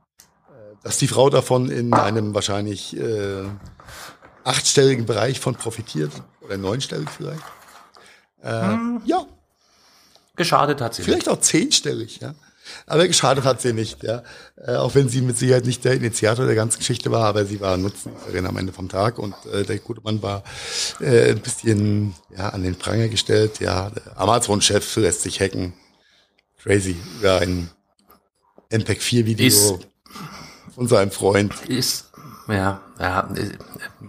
Äh, 0.48 0.76
dass 0.82 0.98
die 0.98 1.08
Frau 1.08 1.30
davon 1.30 1.70
in 1.70 1.94
einem 1.94 2.34
wahrscheinlich 2.34 2.96
äh, 2.96 3.44
achtstelligen 4.44 5.06
Bereich 5.06 5.40
von 5.40 5.54
profitiert, 5.54 6.12
oder 6.40 6.56
neunstellig 6.56 7.08
vielleicht. 7.10 7.42
Äh, 8.42 8.62
hm. 8.62 9.02
Ja. 9.04 9.26
Geschadet 10.36 10.80
hat 10.80 10.94
sie. 10.94 11.02
Vielleicht 11.02 11.26
nicht. 11.26 11.36
auch 11.36 11.40
zehnstellig, 11.40 12.20
ja. 12.20 12.34
Aber 12.86 13.06
geschadet 13.06 13.44
hat 13.44 13.60
sie 13.60 13.72
nicht, 13.72 14.02
ja. 14.02 14.22
Äh, 14.56 14.76
auch 14.76 14.94
wenn 14.94 15.08
sie 15.08 15.20
mit 15.20 15.38
Sicherheit 15.38 15.64
nicht 15.64 15.84
der 15.84 15.94
Initiator 15.94 16.46
der 16.46 16.54
ganzen 16.54 16.78
Geschichte 16.78 17.10
war, 17.10 17.24
aber 17.24 17.44
sie 17.44 17.60
war 17.60 17.76
Nutznießerin 17.76 18.46
am 18.46 18.56
Ende 18.56 18.72
vom 18.72 18.88
Tag 18.88 19.18
und 19.18 19.34
äh, 19.52 19.64
der 19.64 19.78
gute 19.78 20.00
Mann 20.02 20.22
war 20.22 20.42
äh, 21.00 21.30
ein 21.30 21.40
bisschen 21.40 22.14
ja, 22.36 22.50
an 22.50 22.62
den 22.62 22.76
Pranger 22.76 23.08
gestellt. 23.08 23.60
Ja, 23.60 23.90
der 23.90 24.18
Amazon-Chef 24.18 24.96
lässt 24.96 25.22
sich 25.22 25.40
hacken. 25.40 25.72
Crazy. 26.62 26.96
Über 27.18 27.40
ein 27.40 27.70
MPEG 28.70 29.00
4-Video 29.00 29.80
von 30.74 30.88
seinem 30.88 31.10
Freund. 31.10 31.54
Ist, 31.68 32.10
ja, 32.48 32.80
ja, 32.98 33.30
äh, 33.34 33.50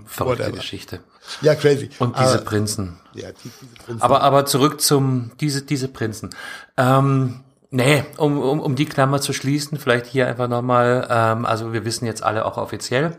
verrückte 0.05 0.43
Whatever. 0.43 0.57
Geschichte. 0.57 0.99
Ja, 1.41 1.55
crazy. 1.55 1.89
Und 1.99 2.17
diese 2.17 2.35
aber, 2.35 2.45
Prinzen. 2.45 2.99
Ja, 3.13 3.29
die, 3.31 3.51
diese 3.61 3.75
Prinzen. 3.75 4.01
Aber, 4.01 4.21
aber 4.21 4.45
zurück 4.45 4.81
zum, 4.81 5.31
diese, 5.39 5.61
diese 5.61 5.87
Prinzen. 5.87 6.29
Ähm, 6.77 7.41
Nee, 7.71 8.03
um, 8.17 8.39
um, 8.39 8.59
um 8.59 8.75
die 8.75 8.87
Klammer 8.87 9.21
zu 9.21 9.31
schließen, 9.31 9.77
vielleicht 9.77 10.07
hier 10.07 10.25
einfach 10.25 10.47
nochmal, 10.47 11.07
ähm, 11.07 11.45
also 11.45 11.71
wir 11.71 11.85
wissen 11.85 12.07
jetzt 12.07 12.23
alle 12.23 12.45
auch 12.45 12.57
offiziell, 12.57 13.15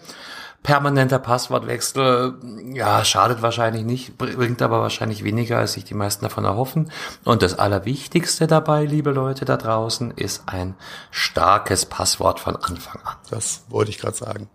permanenter 0.62 1.18
Passwortwechsel, 1.18 2.34
ja, 2.74 3.04
schadet 3.04 3.42
wahrscheinlich 3.42 3.84
nicht, 3.84 4.18
bringt 4.18 4.60
aber 4.60 4.80
wahrscheinlich 4.80 5.24
weniger, 5.24 5.58
als 5.58 5.74
sich 5.74 5.84
die 5.84 5.94
meisten 5.94 6.24
davon 6.24 6.44
erhoffen. 6.44 6.90
Und 7.24 7.42
das 7.42 7.58
Allerwichtigste 7.58 8.46
dabei, 8.46 8.84
liebe 8.84 9.12
Leute 9.12 9.44
da 9.44 9.56
draußen, 9.56 10.10
ist 10.10 10.42
ein 10.46 10.74
starkes 11.10 11.86
Passwort 11.86 12.40
von 12.40 12.56
Anfang 12.56 13.00
an. 13.04 13.16
Das 13.30 13.62
wollte 13.68 13.90
ich 13.90 13.98
gerade 13.98 14.16
sagen. 14.16 14.50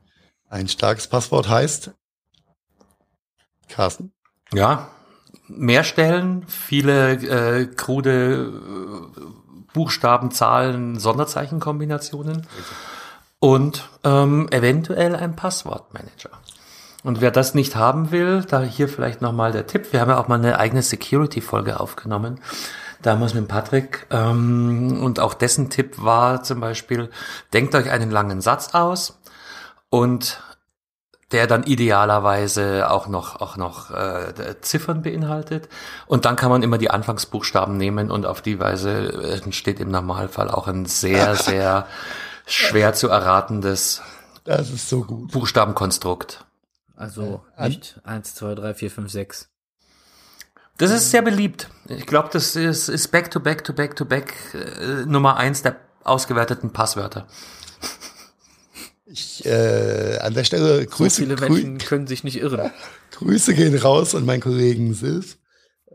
Ein 0.49 0.67
starkes 0.67 1.07
Passwort 1.07 1.49
heißt, 1.49 1.91
Carsten? 3.67 4.11
Ja, 4.53 4.89
mehr 5.47 5.83
Stellen, 5.83 6.45
viele 6.47 7.13
äh, 7.13 7.65
krude 7.67 9.11
Buchstaben, 9.73 10.31
Zahlen, 10.31 10.97
Sonderzeichenkombinationen 10.97 12.47
und 13.39 13.89
ähm, 14.03 14.47
eventuell 14.51 15.15
ein 15.15 15.35
Passwortmanager. 15.35 16.31
Und 17.03 17.21
wer 17.21 17.29
das 17.29 17.53
nicht 17.53 17.75
haben 17.75 18.09
will, 18.09 18.43
da 18.49 18.61
hier 18.61 18.89
vielleicht 18.89 19.21
nochmal 19.21 19.51
der 19.51 19.67
Tipp. 19.67 19.93
Wir 19.93 20.01
haben 20.01 20.09
ja 20.09 20.17
auch 20.17 20.27
mal 20.27 20.39
eine 20.39 20.57
eigene 20.57 20.81
Security-Folge 20.81 21.79
aufgenommen. 21.79 22.39
Damals 23.03 23.35
mit 23.35 23.47
Patrick. 23.47 24.07
Ähm, 24.09 25.03
und 25.03 25.19
auch 25.19 25.35
dessen 25.35 25.69
Tipp 25.69 26.01
war 26.03 26.41
zum 26.41 26.61
Beispiel, 26.61 27.11
denkt 27.53 27.75
euch 27.75 27.91
einen 27.91 28.09
langen 28.09 28.41
Satz 28.41 28.73
aus 28.73 29.19
und 29.91 30.41
der 31.31 31.47
dann 31.47 31.63
idealerweise 31.63 32.89
auch 32.89 33.07
noch 33.07 33.41
auch 33.41 33.57
noch 33.57 33.91
äh, 33.91 34.55
Ziffern 34.61 35.01
beinhaltet 35.01 35.69
und 36.05 36.25
dann 36.25 36.35
kann 36.35 36.49
man 36.49 36.61
immer 36.61 36.77
die 36.77 36.91
Anfangsbuchstaben 36.91 37.77
nehmen 37.77 38.11
und 38.11 38.25
auf 38.25 38.41
die 38.41 38.59
Weise 38.59 39.41
entsteht 39.43 39.79
im 39.79 39.89
Normalfall 39.89 40.51
auch 40.51 40.67
ein 40.67 40.85
sehr 40.85 41.35
sehr 41.35 41.87
schwer 42.45 42.93
zu 42.93 43.09
erratendes 43.09 44.01
das 44.45 44.69
ist 44.69 44.89
so 44.89 45.03
gut 45.03 45.31
Buchstabenkonstrukt. 45.31 46.45
Also 46.95 47.43
nicht 47.59 47.99
eins 48.03 48.35
zwei 48.35 48.55
drei 48.55 48.73
vier 48.73 48.91
fünf 48.91 49.11
sechs 49.11 49.49
Das 50.77 50.91
ist 50.91 51.11
sehr 51.11 51.23
beliebt. 51.23 51.69
Ich 51.87 52.05
glaube, 52.05 52.29
das 52.31 52.55
ist, 52.55 52.87
ist 52.87 53.11
back 53.11 53.31
to 53.31 53.39
back 53.39 53.63
to 53.63 53.73
back 53.73 53.95
to 53.95 54.05
back 54.05 54.33
äh, 54.53 55.05
Nummer 55.05 55.37
eins 55.37 55.63
der 55.63 55.77
ausgewerteten 56.03 56.71
Passwörter. 56.71 57.27
Ich, 59.17 59.45
äh, 59.45 60.17
an 60.17 60.33
der 60.33 60.43
Stelle 60.43 60.85
Grüße. 60.85 61.21
So 61.21 61.21
viele 61.21 61.37
Menschen 61.37 61.77
grü 61.77 61.85
können 61.87 62.05
sich 62.05 62.25
nicht 62.25 62.35
irren. 62.35 62.69
Grüße 63.11 63.53
gehen 63.53 63.77
raus 63.77 64.13
an 64.13 64.25
meinen 64.25 64.41
Kollegen 64.41 64.93
Silv. 64.93 65.37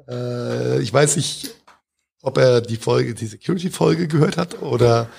Äh, 0.09 0.80
ich 0.80 0.90
weiß 0.90 1.16
nicht, 1.16 1.54
ob 2.22 2.38
er 2.38 2.62
die 2.62 2.78
Folge, 2.78 3.12
die 3.12 3.26
Security-Folge 3.26 4.09
gehört 4.09 4.38
hat 4.38 4.62
oder 4.62 5.11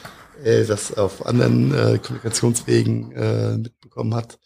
äh, 0.44 0.66
das 0.66 0.98
auf 0.98 1.28
anderen 1.28 1.76
äh, 1.76 2.00
Kommunikationswegen 2.00 3.12
äh, 3.12 3.58
mitbekommen 3.58 4.16
hat. 4.16 4.40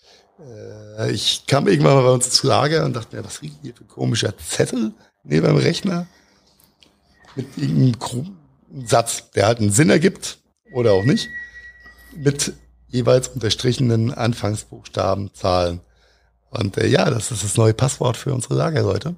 Äh, 1.00 1.14
ich 1.14 1.46
kam 1.48 1.70
irgendwann 1.70 1.96
mal 1.96 2.04
bei 2.04 2.12
uns 2.12 2.30
zu 2.32 2.48
Lager 2.48 2.84
und 2.84 2.94
dachte 2.94 3.16
mir, 3.16 3.24
was 3.24 3.42
riecht 3.42 3.56
hier 3.62 3.74
für 3.74 3.86
ein 3.86 3.88
komischer 3.88 4.38
Zettel 4.38 4.92
neben 5.24 5.46
dem 5.48 5.56
Rechner? 5.56 6.08
Mit 7.38 7.58
irgendeinem 7.58 8.36
Satz, 8.86 9.32
der 9.32 9.48
halt 9.48 9.60
einen 9.60 9.72
Sinn 9.72 9.90
ergibt 9.90 10.40
oder 10.74 10.92
auch 10.92 11.06
nicht. 11.06 11.30
Mit 12.18 12.54
jeweils 12.96 13.28
unterstrichenen 13.28 14.14
Anfangsbuchstaben, 14.14 15.34
Zahlen. 15.34 15.82
Und 16.50 16.78
äh, 16.78 16.88
ja, 16.88 17.10
das 17.10 17.32
ist 17.32 17.44
das 17.44 17.58
neue 17.58 17.74
Passwort 17.74 18.18
für 18.18 18.34
unsere 18.34 18.56
Lagerleute. 18.56 19.16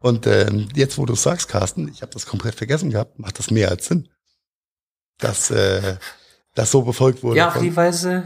Und 0.00 0.26
ähm, 0.26 0.68
jetzt, 0.74 0.98
wo 0.98 1.06
du 1.06 1.14
sagst, 1.14 1.48
Carsten, 1.48 1.88
ich 1.88 2.02
habe 2.02 2.12
das 2.12 2.26
komplett 2.26 2.54
vergessen 2.54 2.90
gehabt, 2.90 3.18
macht 3.18 3.38
das 3.38 3.50
mehr 3.50 3.70
als 3.70 3.86
Sinn, 3.86 4.08
dass 5.18 5.50
äh, 5.50 5.96
das 6.54 6.70
so 6.70 6.82
befolgt 6.82 7.22
wurde. 7.22 7.38
Ja, 7.38 7.48
auf 7.48 7.58
die 7.58 7.76
Weise 7.76 8.24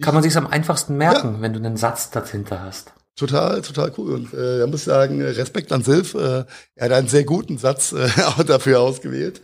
kann 0.00 0.14
man 0.14 0.22
sich 0.22 0.36
am 0.36 0.46
einfachsten 0.46 0.96
merken, 0.96 1.34
ja. 1.34 1.40
wenn 1.40 1.52
du 1.52 1.58
einen 1.58 1.76
Satz 1.76 2.10
dahinter 2.10 2.62
hast. 2.62 2.92
Total, 3.16 3.62
total 3.62 3.92
cool. 3.96 4.12
Und 4.12 4.34
äh, 4.34 4.58
da 4.58 4.66
muss 4.66 4.80
ich 4.80 4.86
sagen, 4.86 5.22
Respekt 5.22 5.72
an 5.72 5.82
Silv. 5.82 6.14
Äh, 6.14 6.44
er 6.74 6.84
hat 6.84 6.92
einen 6.92 7.08
sehr 7.08 7.24
guten 7.24 7.56
Satz 7.56 7.92
äh, 7.92 8.08
auch 8.24 8.42
dafür 8.42 8.80
ausgewählt, 8.80 9.40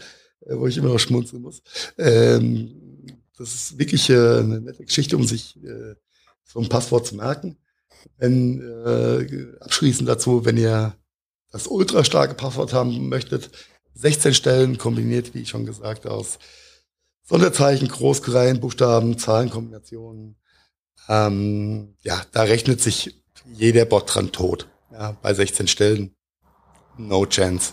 äh, 0.46 0.54
wo 0.56 0.66
ich 0.66 0.76
immer 0.76 0.90
noch 0.90 0.98
schmunzeln 0.98 1.42
muss. 1.42 1.62
Ähm, 1.96 2.81
das 3.38 3.54
ist 3.54 3.78
wirklich 3.78 4.10
äh, 4.10 4.38
eine 4.38 4.60
nette 4.60 4.84
Geschichte, 4.84 5.16
um 5.16 5.26
sich 5.26 5.56
äh, 5.64 5.94
so 6.44 6.60
ein 6.60 6.68
Passwort 6.68 7.06
zu 7.06 7.16
merken. 7.16 7.56
Wenn, 8.16 8.60
äh, 8.60 9.56
abschließend 9.60 10.08
dazu, 10.08 10.44
wenn 10.44 10.56
ihr 10.56 10.94
das 11.50 11.66
ultra 11.66 12.04
starke 12.04 12.34
Passwort 12.34 12.72
haben 12.72 13.08
möchtet, 13.08 13.50
16 13.94 14.34
Stellen 14.34 14.78
kombiniert, 14.78 15.34
wie 15.34 15.42
ich 15.42 15.50
schon 15.50 15.66
gesagt, 15.66 16.06
aus 16.06 16.38
Sonderzeichen, 17.22 17.88
Großgereihen, 17.88 18.60
Buchstaben, 18.60 19.18
Zahlenkombinationen. 19.18 20.36
Ähm, 21.08 21.94
ja, 22.00 22.22
da 22.32 22.42
rechnet 22.42 22.80
sich 22.80 23.22
jeder 23.52 23.84
Bot 23.84 24.14
dran 24.14 24.32
tot. 24.32 24.68
Ja, 24.90 25.12
bei 25.22 25.32
16 25.34 25.68
Stellen. 25.68 26.14
No 26.98 27.26
chance. 27.26 27.72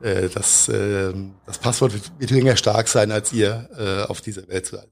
Äh, 0.00 0.28
das, 0.28 0.68
äh, 0.68 1.12
das 1.46 1.58
Passwort 1.58 1.92
wird, 1.92 2.12
wird 2.18 2.30
länger 2.30 2.56
stark 2.56 2.88
sein, 2.88 3.10
als 3.10 3.32
ihr 3.32 3.68
äh, 3.78 4.10
auf 4.10 4.20
dieser 4.20 4.46
Welt 4.48 4.66
seid. 4.66 4.88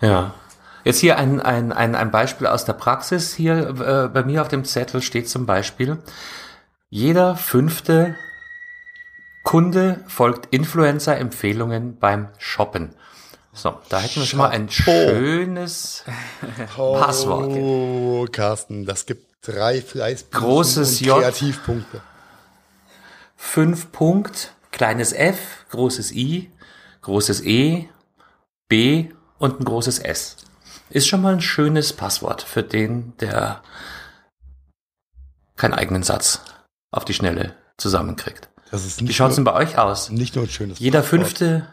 Ja. 0.00 0.34
Jetzt 0.84 0.98
hier 0.98 1.16
ein, 1.16 1.40
ein, 1.40 1.72
ein, 1.72 1.94
ein 1.94 2.10
Beispiel 2.10 2.46
aus 2.46 2.66
der 2.66 2.74
Praxis. 2.74 3.34
Hier 3.34 3.68
äh, 3.68 4.08
bei 4.08 4.22
mir 4.22 4.42
auf 4.42 4.48
dem 4.48 4.64
Zettel 4.66 5.00
steht 5.00 5.30
zum 5.30 5.46
Beispiel, 5.46 5.98
jeder 6.90 7.36
fünfte 7.36 8.16
Kunde 9.44 10.04
folgt 10.06 10.52
Influencer-Empfehlungen 10.54 11.98
beim 11.98 12.28
Shoppen. 12.38 12.94
So, 13.52 13.78
da 13.88 14.00
hätten 14.00 14.16
wir 14.16 14.26
schon 14.26 14.38
mal 14.38 14.50
ein 14.50 14.68
schönes 14.68 16.04
oh, 16.76 16.98
Passwort. 16.98 17.50
Oh, 17.50 18.26
Carsten, 18.30 18.84
das 18.84 19.06
gibt 19.06 19.26
drei 19.42 19.80
Fleißpunkte 19.80 20.38
Großes 20.38 21.00
J. 21.00 21.18
Kreativpunkte. 21.18 22.02
Fünf 23.44 23.92
Punkt, 23.92 24.56
kleines 24.72 25.12
F, 25.12 25.66
großes 25.70 26.10
I, 26.10 26.50
großes 27.02 27.44
E, 27.44 27.88
B 28.68 29.10
und 29.38 29.60
ein 29.60 29.64
großes 29.64 30.00
S. 30.00 30.38
Ist 30.90 31.06
schon 31.06 31.22
mal 31.22 31.34
ein 31.34 31.40
schönes 31.40 31.92
Passwort 31.92 32.42
für 32.42 32.64
den, 32.64 33.16
der 33.18 33.62
keinen 35.54 35.74
eigenen 35.74 36.02
Satz 36.02 36.40
auf 36.90 37.04
die 37.04 37.14
Schnelle 37.14 37.54
zusammenkriegt. 37.76 38.48
Das 38.72 38.84
ist 38.84 39.06
Wie 39.06 39.12
schaut 39.12 39.30
es 39.30 39.36
denn 39.36 39.44
bei 39.44 39.52
euch 39.52 39.78
aus? 39.78 40.10
Nicht 40.10 40.34
nur 40.34 40.46
ein 40.46 40.50
schönes 40.50 40.80
Jeder 40.80 41.02
Passwort. 41.02 41.20
fünfte 41.20 41.68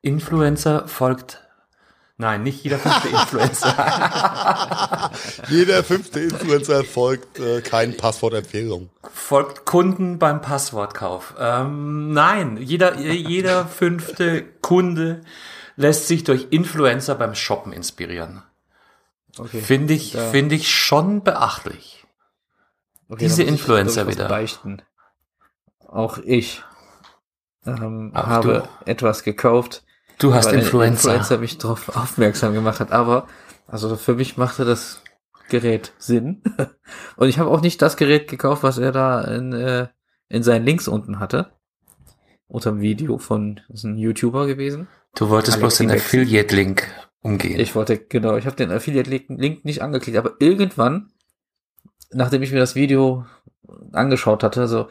Influencer 0.00 0.88
folgt 0.88 1.46
Nein, 2.20 2.42
nicht 2.42 2.62
jeder 2.64 2.78
fünfte 2.78 3.08
Influencer. 3.16 5.10
jeder 5.48 5.82
fünfte 5.82 6.20
Influencer 6.20 6.84
folgt 6.84 7.38
äh, 7.38 7.62
keinen 7.62 7.96
Passwortempfehlung. 7.96 8.90
Folgt 9.10 9.64
Kunden 9.64 10.18
beim 10.18 10.42
Passwortkauf. 10.42 11.34
Ähm, 11.38 12.12
nein, 12.12 12.58
jeder, 12.58 12.98
jeder 12.98 13.64
fünfte 13.64 14.42
Kunde 14.60 15.22
lässt 15.76 16.08
sich 16.08 16.22
durch 16.22 16.48
Influencer 16.50 17.14
beim 17.14 17.34
Shoppen 17.34 17.72
inspirieren. 17.72 18.42
Okay. 19.38 19.62
Finde 19.62 19.94
ich, 19.94 20.12
ja. 20.12 20.20
finde 20.28 20.56
ich 20.56 20.70
schon 20.70 21.22
beachtlich. 21.24 22.04
Okay, 23.08 23.24
Diese 23.24 23.44
Influencer 23.44 24.06
wieder. 24.08 24.28
Beichten. 24.28 24.82
Auch 25.88 26.18
ich 26.18 26.62
ähm, 27.64 28.12
Auch 28.14 28.26
habe 28.26 28.68
du. 28.84 28.90
etwas 28.90 29.22
gekauft. 29.22 29.84
Du 30.20 30.34
hast 30.34 30.52
Influencer. 30.52 31.14
Influencer 31.14 31.38
mich 31.38 31.58
darauf 31.58 31.96
aufmerksam 31.96 32.54
gemacht 32.54 32.78
hat, 32.78 32.92
aber 32.92 33.26
Also 33.66 33.96
für 33.96 34.14
mich 34.14 34.36
machte 34.36 34.64
das 34.64 35.02
Gerät 35.48 35.92
Sinn. 35.98 36.42
Und 37.16 37.28
ich 37.28 37.38
habe 37.38 37.50
auch 37.50 37.60
nicht 37.60 37.80
das 37.82 37.96
Gerät 37.96 38.28
gekauft, 38.28 38.62
was 38.62 38.78
er 38.78 38.92
da 38.92 39.22
in, 39.22 39.52
äh, 39.52 39.88
in 40.28 40.42
seinen 40.42 40.64
Links 40.64 40.88
unten 40.88 41.18
hatte. 41.18 41.52
Unter 42.46 42.70
dem 42.70 42.80
Video 42.80 43.18
von 43.18 43.60
ist 43.68 43.84
ein 43.84 43.96
YouTuber 43.96 44.46
gewesen. 44.46 44.88
Du 45.16 45.28
wolltest 45.28 45.56
Alexi 45.56 45.60
bloß 45.60 45.76
den. 45.78 45.90
Affiliate-Link 45.90 46.86
umgehen. 47.22 47.60
Ich 47.60 47.74
wollte, 47.74 47.98
genau, 47.98 48.36
ich 48.36 48.46
habe 48.46 48.56
den 48.56 48.70
Affiliate-Link 48.70 49.64
nicht 49.64 49.82
angeklickt, 49.82 50.18
aber 50.18 50.34
irgendwann, 50.38 51.12
nachdem 52.10 52.42
ich 52.42 52.52
mir 52.52 52.58
das 52.58 52.74
Video 52.74 53.24
angeschaut 53.92 54.42
hatte, 54.42 54.68
so 54.68 54.88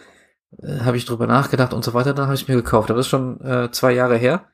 äh, 0.58 0.80
habe 0.80 0.98
ich 0.98 1.06
drüber 1.06 1.28
nachgedacht 1.28 1.74
und 1.74 1.84
so 1.84 1.94
weiter, 1.94 2.14
dann 2.14 2.26
habe 2.26 2.36
ich 2.36 2.48
mir 2.48 2.56
gekauft. 2.56 2.90
Aber 2.90 2.98
das 2.98 3.08
ist 3.08 3.12
schon 3.12 3.42
äh, 3.42 3.72
zwei 3.72 3.92
Jahre 3.92 4.18
her. 4.18 4.48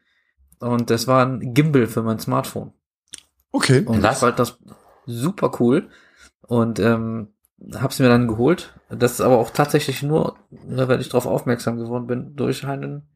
Und 0.59 0.89
das 0.89 1.07
war 1.07 1.25
ein 1.25 1.53
Gimbal 1.53 1.87
für 1.87 2.01
mein 2.03 2.19
Smartphone. 2.19 2.73
Okay. 3.51 3.83
Und 3.85 4.01
Was? 4.03 4.15
ich 4.15 4.19
fand 4.19 4.39
das 4.39 4.57
super 5.05 5.51
cool. 5.59 5.89
Und 6.41 6.79
ähm, 6.79 7.29
hab's 7.73 7.99
mir 7.99 8.09
dann 8.09 8.27
geholt. 8.27 8.73
Das 8.89 9.13
ist 9.13 9.21
aber 9.21 9.37
auch 9.37 9.49
tatsächlich 9.49 10.03
nur, 10.03 10.35
ne, 10.49 10.87
weil 10.87 11.01
ich 11.01 11.09
darauf 11.09 11.25
aufmerksam 11.25 11.77
geworden 11.77 12.07
bin, 12.07 12.35
durch 12.35 12.65
einen, 12.65 13.07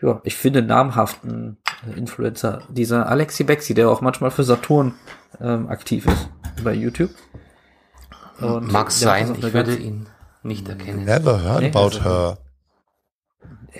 ja, 0.00 0.20
ich 0.24 0.36
finde 0.36 0.62
namhaften 0.62 1.58
Influencer, 1.96 2.62
dieser 2.68 3.08
Alexi 3.08 3.44
Bexi, 3.44 3.74
der 3.74 3.88
auch 3.90 4.00
manchmal 4.00 4.30
für 4.30 4.42
Saturn 4.44 4.94
ähm, 5.40 5.68
aktiv 5.68 6.06
ist 6.06 6.28
bei 6.64 6.74
YouTube. 6.74 7.10
Und 8.40 8.70
Mag 8.72 8.90
sein, 8.90 9.28
das 9.28 9.38
ich 9.38 9.52
würde 9.54 9.76
ihn 9.76 10.08
nicht 10.42 10.68
erkennen. 10.68 11.04
Never 11.04 11.42
heard 11.42 11.60
Nee, 11.60 11.68
about 11.70 11.78
also- 11.96 12.04
her. 12.04 12.38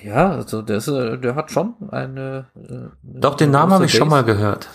Ja, 0.03 0.31
also 0.33 0.63
der, 0.63 0.77
ist, 0.79 0.89
äh, 0.89 1.19
der 1.19 1.35
hat 1.35 1.51
schon 1.51 1.75
eine. 1.91 2.47
Äh, 2.57 2.89
Doch, 3.03 3.35
den 3.35 3.51
Namen 3.51 3.73
habe 3.73 3.87
ich 3.87 3.95
schon 3.95 4.09
mal 4.09 4.25
gehört. 4.25 4.69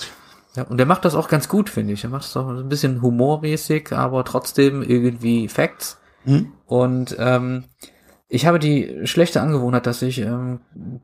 Ja, 0.56 0.64
und 0.64 0.78
der 0.78 0.86
macht 0.86 1.06
das 1.06 1.16
auch 1.16 1.30
ganz 1.30 1.50
gut, 1.50 1.70
finde 1.70 1.94
ich. 1.94 2.04
Er 2.04 2.10
macht 2.10 2.26
es 2.26 2.38
auch 2.38 2.48
ein 2.48 2.70
bisschen 2.70 3.02
humormäßig, 3.02 3.92
aber 3.92 4.24
trotzdem 4.24 4.84
irgendwie 4.84 5.48
Facts. 5.48 6.00
Hm? 6.26 6.54
Und 6.66 7.16
ähm, 7.20 7.66
ich 8.28 8.46
habe 8.46 8.60
die 8.60 9.02
schlechte 9.06 9.42
Angewohnheit, 9.42 9.86
dass 9.86 10.02
ich 10.02 10.20
ähm, 10.20 10.62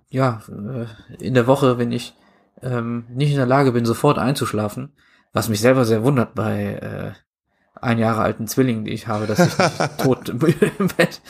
ja 0.10 0.42
äh, 0.50 1.24
in 1.24 1.34
der 1.34 1.48
Woche, 1.48 1.78
wenn 1.78 1.92
ich 1.92 2.16
ähm, 2.62 3.06
nicht 3.10 3.32
in 3.32 3.38
der 3.38 3.46
Lage 3.46 3.72
bin, 3.72 3.86
sofort 3.86 4.18
einzuschlafen, 4.18 4.94
was 5.34 5.50
mich 5.50 5.62
selber 5.62 5.86
sehr 5.86 6.04
wundert 6.04 6.36
bei 6.36 6.74
äh, 6.74 7.12
ein 7.82 7.98
Jahre 7.98 8.22
alten 8.22 8.48
Zwillingen, 8.48 8.86
die 8.86 8.92
ich 8.92 9.08
habe, 9.08 9.28
dass 9.28 9.40
ich 9.40 9.58
nicht 9.58 9.98
tot 9.98 10.30
im 10.30 10.40
Bett. 10.40 11.22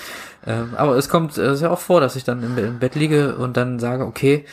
Ähm, 0.45 0.74
aber 0.76 0.95
es 0.95 1.10
kommt 1.10 1.34
sehr 1.34 1.72
oft 1.72 1.84
vor, 1.84 2.02
dass 2.02 2.16
ich 2.16 2.24
dann 2.24 2.43
im, 2.43 2.58
im 2.58 2.80
Bett 2.80 2.95
liege 2.95 3.36
und 3.36 3.58
dann 3.58 3.80
sage, 3.80 4.06
okay, 4.06 4.45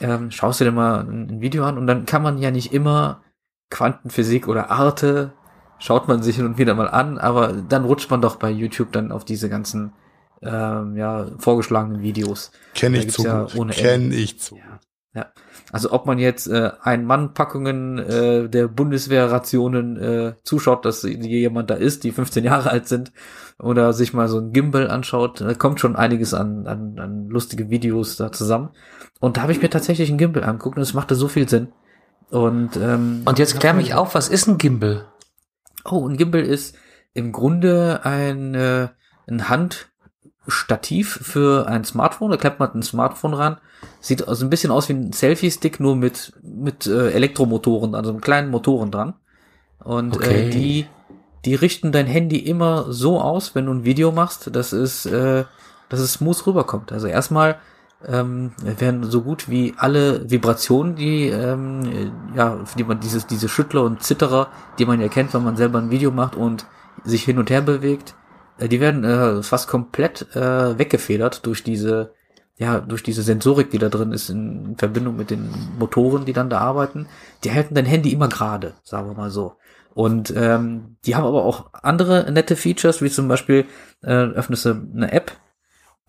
ähm, 0.00 0.30
schaust 0.30 0.60
du 0.60 0.64
dir 0.64 0.72
mal 0.72 1.00
ein, 1.00 1.28
ein 1.30 1.40
Video 1.40 1.64
an 1.64 1.78
und 1.78 1.86
dann 1.86 2.06
kann 2.06 2.22
man 2.22 2.38
ja 2.38 2.50
nicht 2.50 2.72
immer 2.72 3.22
Quantenphysik 3.70 4.48
oder 4.48 4.70
Arte 4.70 5.32
schaut 5.78 6.08
man 6.08 6.22
sich 6.22 6.36
hin 6.36 6.46
und 6.46 6.58
wieder 6.58 6.74
mal 6.74 6.88
an, 6.88 7.18
aber 7.18 7.52
dann 7.52 7.84
rutscht 7.84 8.10
man 8.10 8.22
doch 8.22 8.36
bei 8.36 8.50
YouTube 8.50 8.92
dann 8.92 9.12
auf 9.12 9.24
diese 9.24 9.48
ganzen 9.48 9.92
ähm, 10.42 10.96
ja, 10.96 11.26
vorgeschlagenen 11.38 12.02
Videos. 12.02 12.50
Kenn 12.74 12.92
Da 12.92 13.00
ich 13.00 13.10
zu 13.10 13.24
ja 13.24 13.42
gut. 13.42 13.56
ohne 13.56 13.72
Kenn 13.72 14.12
ich 14.12 14.40
zu. 14.40 14.56
Ja. 14.56 14.80
Ja. 15.16 15.32
Also 15.72 15.92
ob 15.92 16.04
man 16.04 16.18
jetzt 16.18 16.46
äh, 16.46 16.72
Ein-Mann-Packungen 16.82 17.98
äh, 17.98 18.48
der 18.50 18.68
Bundeswehr-Rationen 18.68 19.96
äh, 19.96 20.34
zuschaut, 20.44 20.84
dass 20.84 21.04
jemand 21.04 21.70
da 21.70 21.74
ist, 21.74 22.04
die 22.04 22.12
15 22.12 22.44
Jahre 22.44 22.70
alt 22.70 22.86
sind, 22.86 23.12
oder 23.58 23.94
sich 23.94 24.12
mal 24.12 24.28
so 24.28 24.38
ein 24.38 24.52
Gimbal 24.52 24.90
anschaut, 24.90 25.40
da 25.40 25.54
kommt 25.54 25.80
schon 25.80 25.96
einiges 25.96 26.34
an, 26.34 26.66
an, 26.66 26.98
an 26.98 27.28
lustige 27.28 27.70
Videos 27.70 28.18
da 28.18 28.30
zusammen. 28.30 28.70
Und 29.18 29.38
da 29.38 29.42
habe 29.42 29.52
ich 29.52 29.62
mir 29.62 29.70
tatsächlich 29.70 30.10
ein 30.10 30.18
Gimbal 30.18 30.44
angeguckt 30.44 30.76
und 30.76 30.82
es 30.82 30.92
machte 30.92 31.14
so 31.14 31.28
viel 31.28 31.48
Sinn. 31.48 31.68
Und, 32.28 32.76
ähm, 32.76 33.22
Und 33.24 33.38
jetzt 33.38 33.58
klär 33.58 33.72
mich 33.72 33.94
auf, 33.94 34.14
was 34.14 34.28
ist 34.28 34.46
ein 34.48 34.58
Gimbal? 34.58 35.06
Oh, 35.86 36.06
ein 36.06 36.18
Gimbal 36.18 36.42
ist 36.42 36.76
im 37.14 37.32
Grunde 37.32 38.00
ein, 38.04 38.54
äh, 38.54 38.88
ein 39.26 39.48
Handstativ 40.46 41.18
für 41.22 41.66
ein 41.66 41.84
Smartphone. 41.84 42.30
Da 42.30 42.36
klappt 42.36 42.60
man 42.60 42.70
ein 42.74 42.82
Smartphone 42.82 43.34
ran. 43.34 43.56
Sieht 44.00 44.26
also 44.26 44.46
ein 44.46 44.50
bisschen 44.50 44.70
aus 44.70 44.88
wie 44.88 44.94
ein 44.94 45.12
Selfie-Stick, 45.12 45.80
nur 45.80 45.96
mit, 45.96 46.32
mit 46.42 46.86
äh, 46.86 47.10
Elektromotoren, 47.10 47.94
also 47.94 48.12
mit 48.12 48.22
kleinen 48.22 48.50
Motoren 48.50 48.90
dran. 48.90 49.14
Und 49.82 50.16
Okay. 50.16 50.46
äh, 50.46 50.50
die, 50.50 50.86
die 51.44 51.54
richten 51.54 51.92
dein 51.92 52.06
Handy 52.06 52.38
immer 52.38 52.92
so 52.92 53.20
aus, 53.20 53.54
wenn 53.54 53.66
du 53.66 53.72
ein 53.72 53.84
Video 53.84 54.12
machst, 54.12 54.54
dass 54.54 54.72
es, 54.72 55.06
äh, 55.06 55.44
dass 55.88 56.00
es 56.00 56.14
smooth 56.14 56.46
rüberkommt. 56.46 56.92
Also 56.92 57.06
erstmal 57.08 57.56
ähm, 58.06 58.52
werden 58.62 59.04
so 59.04 59.22
gut 59.22 59.48
wie 59.48 59.74
alle 59.76 60.30
Vibrationen, 60.30 60.96
die 60.96 61.28
ähm, 61.28 61.82
äh, 61.84 62.36
ja, 62.36 62.58
für 62.64 62.76
die 62.76 62.84
man 62.84 63.00
dieses 63.00 63.26
diese 63.26 63.48
Schüttler 63.48 63.82
und 63.82 64.02
Zitterer, 64.02 64.48
die 64.78 64.86
man 64.86 65.00
ja 65.00 65.08
kennt, 65.08 65.34
wenn 65.34 65.44
man 65.44 65.56
selber 65.56 65.78
ein 65.78 65.90
Video 65.90 66.10
macht 66.10 66.36
und 66.36 66.66
sich 67.04 67.24
hin 67.24 67.38
und 67.38 67.50
her 67.50 67.62
bewegt, 67.62 68.10
äh, 68.10 68.25
die 68.60 68.80
werden 68.80 69.04
äh, 69.04 69.42
fast 69.42 69.68
komplett 69.68 70.34
äh, 70.34 70.78
weggefedert 70.78 71.44
durch 71.46 71.62
diese 71.62 72.14
ja 72.58 72.80
durch 72.80 73.02
diese 73.02 73.22
Sensorik, 73.22 73.70
die 73.70 73.78
da 73.78 73.88
drin 73.88 74.12
ist 74.12 74.30
in 74.30 74.76
Verbindung 74.78 75.16
mit 75.16 75.30
den 75.30 75.50
Motoren, 75.78 76.24
die 76.24 76.32
dann 76.32 76.50
da 76.50 76.58
arbeiten. 76.58 77.06
Die 77.44 77.52
halten 77.52 77.74
dein 77.74 77.84
Handy 77.84 78.12
immer 78.12 78.28
gerade, 78.28 78.74
sagen 78.82 79.08
wir 79.08 79.14
mal 79.14 79.30
so. 79.30 79.56
Und 79.94 80.32
ähm, 80.36 80.96
die 81.04 81.16
haben 81.16 81.24
aber 81.24 81.44
auch 81.44 81.70
andere 81.72 82.30
nette 82.30 82.56
Features, 82.56 83.02
wie 83.02 83.10
zum 83.10 83.28
Beispiel 83.28 83.66
äh, 84.02 84.12
öffnest 84.12 84.64
du 84.64 84.70
eine 84.70 85.12
App, 85.12 85.32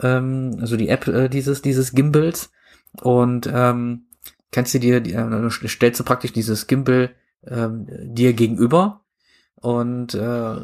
ähm, 0.02 0.58
also 0.60 0.78
die 0.78 0.90
App 0.90 1.08
äh, 1.08 1.30
dieses 1.30 1.62
dieses 1.62 1.94
Gimbals 1.94 2.52
und 3.02 3.50
ähm, 3.52 4.08
kannst 4.52 4.74
du 4.74 4.80
dir 4.80 4.98
äh, 5.06 5.50
stellst 5.68 6.00
du 6.00 6.04
praktisch 6.04 6.34
dieses 6.34 6.68
Gimbal 6.68 7.12
ähm, 7.46 7.88
dir 7.90 8.34
gegenüber 8.34 9.02
und 9.56 10.14
äh, 10.16 10.56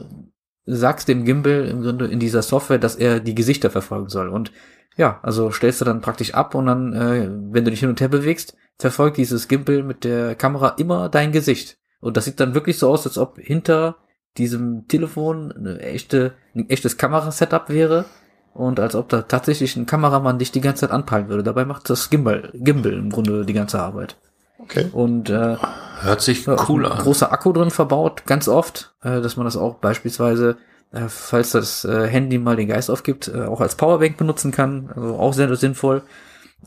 sagst 0.65 1.07
dem 1.07 1.25
Gimbal 1.25 1.65
im 1.65 1.81
Grunde 1.81 2.05
in 2.05 2.19
dieser 2.19 2.41
Software, 2.41 2.79
dass 2.79 2.95
er 2.95 3.19
die 3.19 3.35
Gesichter 3.35 3.69
verfolgen 3.69 4.09
soll 4.09 4.29
und 4.29 4.51
ja, 4.95 5.19
also 5.23 5.51
stellst 5.51 5.81
du 5.81 5.85
dann 5.85 6.01
praktisch 6.01 6.33
ab 6.33 6.55
und 6.55 6.67
dann, 6.67 6.93
äh, 6.93 7.29
wenn 7.51 7.65
du 7.65 7.71
dich 7.71 7.79
hin 7.79 7.89
und 7.89 7.99
her 7.99 8.09
bewegst, 8.09 8.55
verfolgt 8.77 9.17
dieses 9.17 9.47
Gimbal 9.47 9.83
mit 9.83 10.03
der 10.03 10.35
Kamera 10.35 10.75
immer 10.77 11.09
dein 11.09 11.31
Gesicht. 11.31 11.77
Und 11.99 12.17
das 12.17 12.25
sieht 12.25 12.39
dann 12.39 12.53
wirklich 12.53 12.77
so 12.77 12.89
aus, 12.89 13.07
als 13.07 13.17
ob 13.17 13.37
hinter 13.39 13.97
diesem 14.37 14.87
Telefon 14.87 15.51
eine 15.51 15.79
echte, 15.79 16.33
ein 16.55 16.69
echtes 16.69 16.97
Kamerasetup 16.97 17.69
wäre 17.69 18.05
und 18.53 18.79
als 18.79 18.95
ob 18.95 19.09
da 19.09 19.23
tatsächlich 19.23 19.75
ein 19.75 19.85
Kameramann 19.85 20.39
dich 20.39 20.51
die 20.51 20.61
ganze 20.61 20.81
Zeit 20.81 20.91
anpeilen 20.91 21.29
würde. 21.29 21.43
Dabei 21.43 21.65
macht 21.65 21.89
das 21.89 22.09
Gimbal, 22.09 22.51
Gimbal 22.53 22.93
im 22.93 23.09
Grunde 23.09 23.45
die 23.45 23.53
ganze 23.53 23.79
Arbeit. 23.79 24.17
Okay. 24.59 24.89
Und 24.91 25.29
äh, 25.29 25.57
Hört 26.01 26.21
sich 26.21 26.47
cool 26.47 26.85
an. 26.85 26.99
großer 26.99 27.31
Akku 27.31 27.51
drin 27.53 27.71
verbaut, 27.71 28.23
ganz 28.25 28.47
oft, 28.47 28.93
äh, 29.03 29.21
dass 29.21 29.37
man 29.37 29.45
das 29.45 29.57
auch 29.57 29.75
beispielsweise, 29.75 30.57
äh, 30.91 31.07
falls 31.07 31.51
das 31.51 31.85
äh, 31.85 32.07
Handy 32.07 32.37
mal 32.37 32.55
den 32.55 32.67
Geist 32.67 32.89
aufgibt, 32.89 33.27
äh, 33.33 33.43
auch 33.43 33.61
als 33.61 33.75
Powerbank 33.75 34.17
benutzen 34.17 34.51
kann. 34.51 34.89
Also 34.95 35.15
auch 35.17 35.33
sehr 35.33 35.53
sinnvoll. 35.55 36.03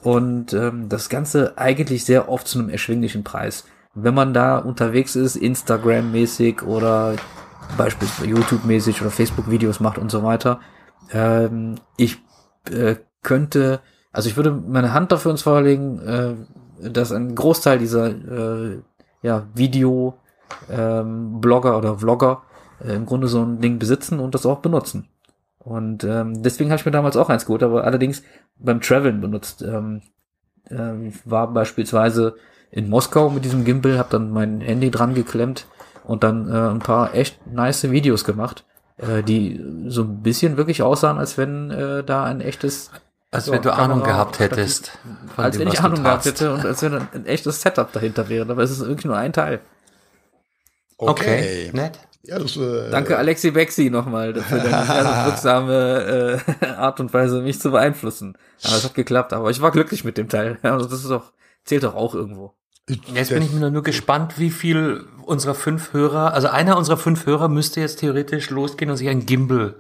Und 0.03 0.53
ähm, 0.53 0.89
das 0.89 1.09
Ganze 1.09 1.57
eigentlich 1.57 2.05
sehr 2.05 2.29
oft 2.29 2.47
zu 2.47 2.59
einem 2.59 2.69
erschwinglichen 2.69 3.25
Preis. 3.25 3.65
Wenn 3.95 4.15
man 4.15 4.35
da 4.35 4.59
unterwegs 4.59 5.17
ist, 5.17 5.37
Instagram-mäßig 5.37 6.63
oder 6.63 7.15
beispielsweise 7.79 8.29
YouTube-mäßig 8.29 9.01
oder 9.01 9.11
Facebook-Videos 9.11 9.81
macht 9.81 9.97
und 9.97 10.11
so 10.11 10.23
weiter, 10.23 10.61
ähm, 11.13 11.77
ich 11.97 12.19
äh, 12.71 12.97
könnte, 13.23 13.81
also 14.13 14.29
ich 14.29 14.37
würde 14.37 14.51
meine 14.51 14.93
Hand 14.93 15.13
dafür 15.13 15.31
ins 15.31 15.43
Feuer 15.43 15.63
legen, 15.63 15.99
äh, 16.01 16.35
dass 16.81 17.13
ein 17.13 17.35
Großteil 17.35 17.79
dieser 17.79 18.09
äh, 18.09 18.79
ja, 19.23 19.47
Video 19.55 20.15
ähm, 20.71 21.39
oder 21.39 21.99
Vlogger 21.99 22.43
äh, 22.85 22.95
im 22.95 23.07
Grunde 23.07 23.29
so 23.29 23.43
ein 23.43 23.61
Ding 23.61 23.79
besitzen 23.79 24.21
und 24.21 24.35
das 24.35 24.47
auch 24.47 24.61
benutzen. 24.61 25.09
Und 25.59 26.05
ähm, 26.05 26.43
deswegen 26.43 26.71
habe 26.71 26.79
ich 26.79 26.87
mir 26.87 26.93
damals 26.93 27.17
auch 27.17 27.29
eins 27.29 27.47
geholt, 27.47 27.63
aber 27.63 27.85
allerdings 27.85 28.23
beim 28.57 28.81
Traveln 28.81 29.21
benutzt. 29.21 29.63
Ähm, 29.63 30.03
ähm, 30.71 31.13
war 31.25 31.53
beispielsweise 31.53 32.37
in 32.71 32.89
Moskau 32.89 33.31
mit 33.31 33.45
diesem 33.45 33.65
Gimbal, 33.65 33.99
habe 33.99 34.11
dann 34.11 34.31
mein 34.31 34.61
Handy 34.61 34.91
dran 34.91 35.15
geklemmt 35.15 35.67
und 36.05 36.23
dann 36.25 36.49
äh, 36.49 36.71
ein 36.71 36.81
paar 36.81 37.15
echt 37.15 37.47
nice 37.47 37.91
Videos 37.91 38.25
gemacht, 38.25 38.65
äh, 38.99 39.23
die 39.23 39.61
so 39.87 40.03
ein 40.03 40.23
bisschen 40.23 40.57
wirklich 40.57 40.83
aussahen, 40.83 41.19
als 41.19 41.39
wenn 41.39 41.71
äh, 41.71 42.05
da 42.05 42.25
ein 42.25 42.41
echtes 42.41 42.91
Als 43.31 43.47
Ja, 43.47 43.53
wenn 43.53 43.63
du 43.63 43.73
Ahnung 43.73 44.03
gehabt 44.03 44.39
hättest. 44.39 44.93
von 45.35 45.45
als 45.45 45.57
dem, 45.57 45.63
wenn 45.63 45.69
ich 45.73 45.79
du 45.79 45.85
Ahnung 45.85 46.03
gehabt 46.03 46.25
hätte 46.25 46.55
und 46.55 46.65
als 46.65 46.83
wenn 46.83 46.95
ein, 46.95 47.09
ein 47.13 47.27
echtes 47.27 47.61
Setup 47.61 47.93
dahinter 47.93 48.29
wäre. 48.29 48.51
Aber 48.51 48.63
es 48.63 48.71
ist 48.71 48.81
wirklich 48.81 49.05
nur 49.05 49.17
ein 49.17 49.33
Teil. 49.33 49.61
Okay, 50.99 51.71
nett. 51.73 51.99
Ja, 52.23 52.39
das, 52.39 52.57
äh, 52.57 52.91
Danke 52.91 53.17
Alexi 53.19 53.53
Bexi 53.53 53.91
nochmal 53.91 54.35
für 54.35 54.59
deine 54.59 54.85
sehr 54.87 55.27
wirksame 55.27 56.43
äh, 56.61 56.67
Art 56.67 56.99
und 56.99 57.13
Weise, 57.15 57.41
mich 57.41 57.61
zu 57.61 57.71
beeinflussen. 57.71 58.37
Aber 58.65 58.77
es 58.77 58.85
hat 58.85 58.95
geklappt, 58.95 59.33
aber 59.33 59.51
ich 59.51 59.61
war 59.61 59.71
glücklich 59.71 60.05
mit 60.05 60.19
dem 60.19 60.29
Teil. 60.29 60.59
Also 60.63 60.89
das 60.89 61.03
ist 61.03 61.11
doch, 61.11 61.33
zählt 61.65 61.85
doch 61.85 61.95
auch 61.95 62.15
irgendwo. 62.15 62.55
Jetzt 63.15 63.31
bin 63.31 63.43
ich 63.43 63.53
mir 63.53 63.71
nur 63.71 63.83
gespannt, 63.83 64.39
wie 64.39 64.51
viel 64.51 65.05
unserer 65.25 65.55
fünf 65.55 65.93
Hörer, 65.93 66.33
also 66.35 66.49
einer 66.49 66.77
unserer 66.77 66.97
fünf 66.97 67.27
Hörer 67.27 67.49
müsste 67.49 67.81
jetzt 67.81 67.99
theoretisch 67.99 68.51
losgehen 68.51 68.91
und 68.91 68.97
sich 68.97 69.09
ein 69.09 69.27
Gimbal 69.27 69.75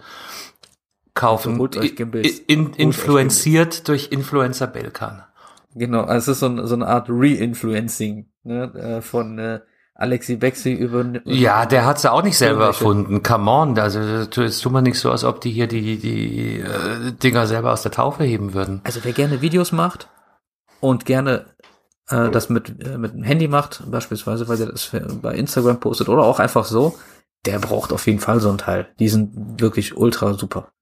kaufen. 1.17 1.61
Also 1.61 1.81
in, 2.47 2.73
influenziert 2.75 3.89
durch 3.89 4.12
Influencer 4.12 4.69
Belkan. 4.69 5.25
Genau, 5.75 6.03
also 6.03 6.31
es 6.31 6.37
ist 6.37 6.41
so, 6.41 6.47
ein, 6.47 6.67
so 6.67 6.75
eine 6.75 6.87
Art 6.87 7.09
Re-Influencing 7.11 8.27
ne, 8.45 8.73
äh, 8.75 9.03
von 9.03 9.39
äh, 9.39 9.61
Alexi 9.95 10.37
Bexi 10.37 10.73
über. 10.73 11.05
Ja, 11.25 11.67
der 11.67 11.85
hat's 11.85 12.03
ja 12.03 12.12
auch 12.12 12.23
nicht 12.23 12.39
selber 12.39 12.67
erfunden. 12.67 13.23
Come 13.23 13.51
on, 13.51 13.79
also 13.79 14.01
jetzt 14.01 14.62
tut 14.62 14.73
man 14.73 14.85
nicht 14.85 14.99
so, 14.99 15.11
als 15.11 15.25
ob 15.25 15.41
die 15.41 15.51
hier 15.51 15.67
die 15.67 15.99
die 15.99 16.61
äh, 16.61 17.12
Dinger 17.12 17.47
selber 17.47 17.73
aus 17.73 17.83
der 17.83 17.93
Taufe 17.93 18.25
heben 18.25 18.55
würden. 18.55 18.81
Also 18.85 19.01
wer 19.03 19.12
gerne 19.12 19.41
Videos 19.41 19.73
macht 19.73 20.09
und 20.81 21.07
gerne 21.07 21.47
äh, 22.11 22.31
das 22.31 22.49
mit 22.51 22.83
äh, 22.83 22.99
mit 22.99 23.14
dem 23.14 23.23
Handy 23.23 23.49
macht, 23.49 23.83
beispielsweise, 23.91 24.49
weil 24.49 24.61
er 24.61 24.73
das 24.73 24.91
bei 25.23 25.35
Instagram 25.35 25.81
postet 25.81 26.09
oder 26.09 26.25
auch 26.25 26.41
einfach 26.41 26.64
so, 26.64 26.97
der 27.47 27.59
braucht 27.59 27.92
auf 27.92 28.07
jeden 28.07 28.20
Fall 28.20 28.40
so 28.40 28.51
ein 28.51 28.59
Teil. 28.59 28.88
Die 28.99 29.09
sind 29.09 29.61
wirklich 29.61 29.97
ultra 29.97 30.34
super. 30.34 30.72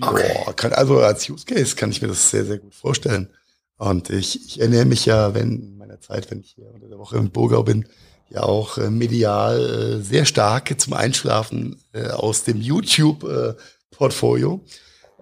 Okay. 0.00 0.32
Ja, 0.46 0.52
kann, 0.54 0.72
also 0.72 1.00
als 1.00 1.28
Use 1.28 1.44
Case 1.44 1.76
kann 1.76 1.90
ich 1.90 2.00
mir 2.00 2.08
das 2.08 2.30
sehr, 2.30 2.44
sehr 2.44 2.58
gut 2.58 2.74
vorstellen. 2.74 3.28
Und 3.76 4.10
ich, 4.10 4.46
ich 4.46 4.60
ernähre 4.60 4.86
mich 4.86 5.06
ja, 5.06 5.34
wenn 5.34 5.60
in 5.60 5.76
meiner 5.76 6.00
Zeit, 6.00 6.30
wenn 6.30 6.40
ich 6.40 6.52
hier 6.52 6.72
unter 6.72 6.88
der 6.88 6.98
Woche 6.98 7.18
im 7.18 7.30
Burgau 7.30 7.62
bin, 7.62 7.86
ja 8.30 8.42
auch 8.42 8.78
äh, 8.78 8.90
medial 8.90 9.60
äh, 9.60 10.00
sehr 10.02 10.24
stark 10.24 10.80
zum 10.80 10.94
Einschlafen 10.94 11.80
äh, 11.92 12.08
aus 12.08 12.44
dem 12.44 12.60
YouTube-Portfolio 12.60 14.64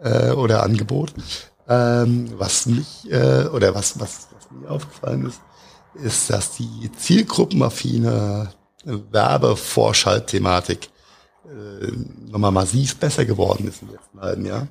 äh, 0.00 0.30
oder 0.30 0.62
Angebot. 0.62 1.12
Ähm, 1.68 2.30
was 2.36 2.66
mich 2.66 3.10
äh, 3.10 3.46
oder 3.46 3.74
was, 3.74 3.98
was, 3.98 4.28
was 4.32 4.50
mir 4.50 4.70
aufgefallen 4.70 5.26
ist, 5.26 5.40
ist, 5.94 6.30
dass 6.30 6.56
die 6.56 6.90
zielgruppenaffine 6.96 8.52
Werbevorschaltthematik 8.84 10.88
äh, 11.44 12.30
nochmal 12.30 12.52
massiv 12.52 12.96
besser 12.96 13.24
geworden 13.24 13.68
ist 13.68 13.82
im 13.82 13.90
letzten 13.90 14.20
halben 14.20 14.46
Jahr. 14.46 14.68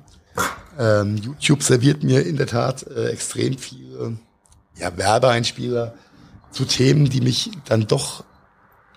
Ähm, 0.78 1.16
YouTube 1.16 1.62
serviert 1.62 2.02
mir 2.02 2.24
in 2.24 2.36
der 2.36 2.46
Tat 2.46 2.86
äh, 2.86 3.08
extrem 3.08 3.58
viele 3.58 4.18
ja, 4.78 4.96
Werbeeinspieler 4.96 5.94
zu 6.50 6.64
Themen, 6.64 7.10
die 7.10 7.20
mich 7.20 7.50
dann 7.66 7.86
doch 7.86 8.24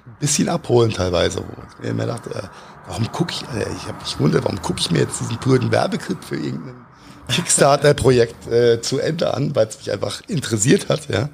ein 0.06 0.16
bisschen 0.20 0.50
abholen 0.50 0.92
teilweise. 0.92 1.40
Wo 1.40 1.84
ich 1.84 1.94
mir 1.94 2.06
dachte, 2.06 2.30
äh, 2.30 2.48
warum 2.88 3.12
gucke 3.12 3.34
ich, 3.34 3.42
äh, 3.56 3.68
ich 3.76 3.88
habe 3.88 4.00
mich 4.02 4.20
wundert, 4.20 4.46
warum 4.46 4.62
gucke 4.62 4.80
ich 4.80 4.92
mir 4.92 5.00
jetzt 5.00 5.20
diesen 5.20 5.38
blöden 5.38 5.72
Werbeclip 5.72 6.24
für 6.24 6.36
irgendein 6.36 6.86
Kickstarter-Projekt 7.28 8.48
äh, 8.48 8.82
zu 8.82 9.00
Ende 9.00 9.34
an, 9.34 9.56
weil 9.56 9.68
es 9.68 9.78
mich 9.78 9.92
einfach 9.92 10.22
interessiert 10.28 10.90
hat, 10.90 11.10
ja. 11.10 11.30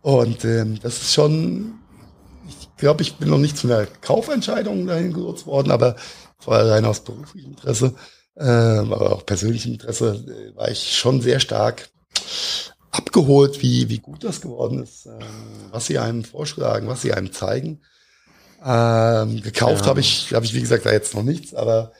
Und 0.00 0.44
ähm, 0.44 0.80
das 0.82 1.00
ist 1.00 1.14
schon, 1.14 1.74
glaube, 2.82 3.02
ich 3.02 3.16
bin 3.16 3.30
noch 3.30 3.38
nicht 3.38 3.56
zu 3.56 3.66
einer 3.66 3.86
Kaufentscheidung 3.86 4.86
dahin 4.86 5.12
gerutzt 5.12 5.46
worden, 5.46 5.70
aber 5.70 5.96
vor 6.38 6.54
allem 6.54 6.84
aus 6.84 7.00
beruflichem 7.00 7.52
Interesse 7.52 7.94
ähm, 8.36 8.92
aber 8.92 9.12
auch 9.12 9.26
persönlichem 9.26 9.72
Interesse 9.72 10.24
äh, 10.26 10.56
war 10.56 10.70
ich 10.70 10.96
schon 10.96 11.20
sehr 11.20 11.38
stark 11.40 11.90
abgeholt, 12.90 13.62
wie, 13.62 13.88
wie 13.88 13.98
gut 13.98 14.24
das 14.24 14.40
geworden 14.40 14.82
ist, 14.82 15.06
ähm, 15.06 15.20
was 15.70 15.86
sie 15.86 15.98
einem 15.98 16.24
vorschlagen, 16.24 16.88
was 16.88 17.02
sie 17.02 17.12
einem 17.12 17.32
zeigen. 17.32 17.80
Ähm, 18.64 19.42
gekauft 19.42 19.82
ja. 19.82 19.86
habe 19.88 20.00
ich, 20.00 20.32
habe 20.32 20.46
ich 20.46 20.54
wie 20.54 20.60
gesagt 20.60 20.86
da 20.86 20.92
jetzt 20.92 21.14
noch 21.14 21.24
nichts, 21.24 21.52
aber 21.52 21.92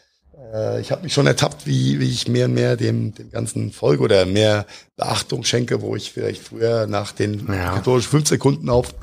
äh, 0.55 0.81
ich 0.81 0.91
habe 0.91 1.03
mich 1.03 1.13
schon 1.13 1.27
ertappt, 1.27 1.67
wie, 1.67 2.01
wie 2.01 2.09
ich 2.09 2.29
mehr 2.29 2.47
und 2.47 2.55
mehr 2.55 2.77
dem, 2.77 3.15
dem 3.15 3.31
ganzen 3.31 3.73
Folge 3.73 4.03
oder 4.03 4.25
mehr 4.25 4.65
Beachtung 4.97 5.45
schenke, 5.45 5.83
wo 5.83 5.97
ich 5.97 6.13
vielleicht 6.13 6.43
früher 6.43 6.87
nach 6.87 7.13
den 7.13 7.47
ja. 7.53 7.75
katholischen 7.75 8.11
fünf 8.11 8.29
Sekunden 8.29 8.71
auf 8.71 8.95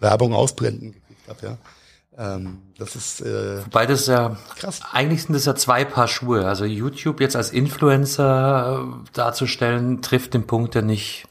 Werbung 0.00 0.34
ausblenden 0.34 0.94
habe. 1.28 1.46
Ja. 1.46 1.58
Ähm, 2.18 2.62
das 2.78 2.96
ist 2.96 3.20
äh, 3.20 3.64
Wobei 3.66 3.84
das 3.84 4.06
ja 4.06 4.36
krass. 4.58 4.80
Eigentlich 4.92 5.24
sind 5.24 5.34
das 5.34 5.44
ja 5.44 5.54
zwei 5.54 5.84
Paar 5.84 6.08
Schuhe. 6.08 6.46
Also 6.46 6.64
YouTube 6.64 7.20
jetzt 7.20 7.36
als 7.36 7.50
Influencer 7.50 8.88
äh, 8.88 9.10
darzustellen, 9.12 10.00
trifft 10.00 10.32
den 10.32 10.46
Punkt 10.46 10.74
ja 10.74 10.82
nicht, 10.82 11.26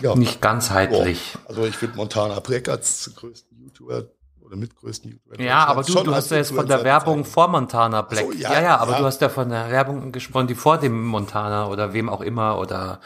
ja. 0.00 0.14
nicht 0.14 0.40
ganzheitlich. 0.40 1.36
Oh. 1.36 1.48
Also 1.48 1.66
ich 1.66 1.76
finde 1.76 1.96
Montana 1.96 2.38
Breck 2.38 2.68
als 2.68 3.10
größten 3.16 3.58
YouTuber 3.58 4.04
oder 4.40 4.56
mitgrößten 4.56 5.10
YouTuber. 5.10 5.42
Ja, 5.42 5.64
aber 5.66 5.82
du, 5.82 5.94
du 5.94 6.14
hast 6.14 6.30
ja 6.30 6.36
jetzt 6.36 6.52
von 6.52 6.66
der 6.66 6.84
Werbung 6.84 7.24
vor 7.24 7.48
Montana 7.48 8.02
Black. 8.02 8.26
So, 8.26 8.32
ja, 8.32 8.52
ja, 8.52 8.62
ja, 8.62 8.76
aber 8.76 8.92
ja. 8.92 8.98
du 8.98 9.04
hast 9.06 9.20
ja 9.20 9.30
von 9.30 9.48
der 9.48 9.68
Werbung 9.70 10.12
gesprochen, 10.12 10.46
die 10.46 10.54
vor 10.54 10.78
dem 10.78 11.06
Montana 11.06 11.66
oder 11.66 11.92
wem 11.92 12.08
auch 12.08 12.20
immer 12.20 12.56
oder 12.58 13.00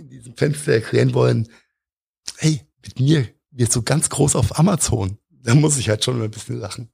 in 0.00 0.09
diesem 0.09 0.36
Fenster 0.36 0.74
erklären 0.74 1.12
wollen, 1.12 1.48
hey, 2.38 2.61
mit 2.82 3.00
mir 3.00 3.26
wird 3.50 3.72
so 3.72 3.82
ganz 3.82 4.09
groß 4.09 4.36
auf 4.36 4.57
Amazon, 4.59 5.18
dann 5.30 5.61
muss 5.61 5.78
ich 5.78 5.88
halt 5.88 6.04
schon 6.04 6.22
ein 6.22 6.30
bisschen 6.30 6.61
lachen. 6.61 6.90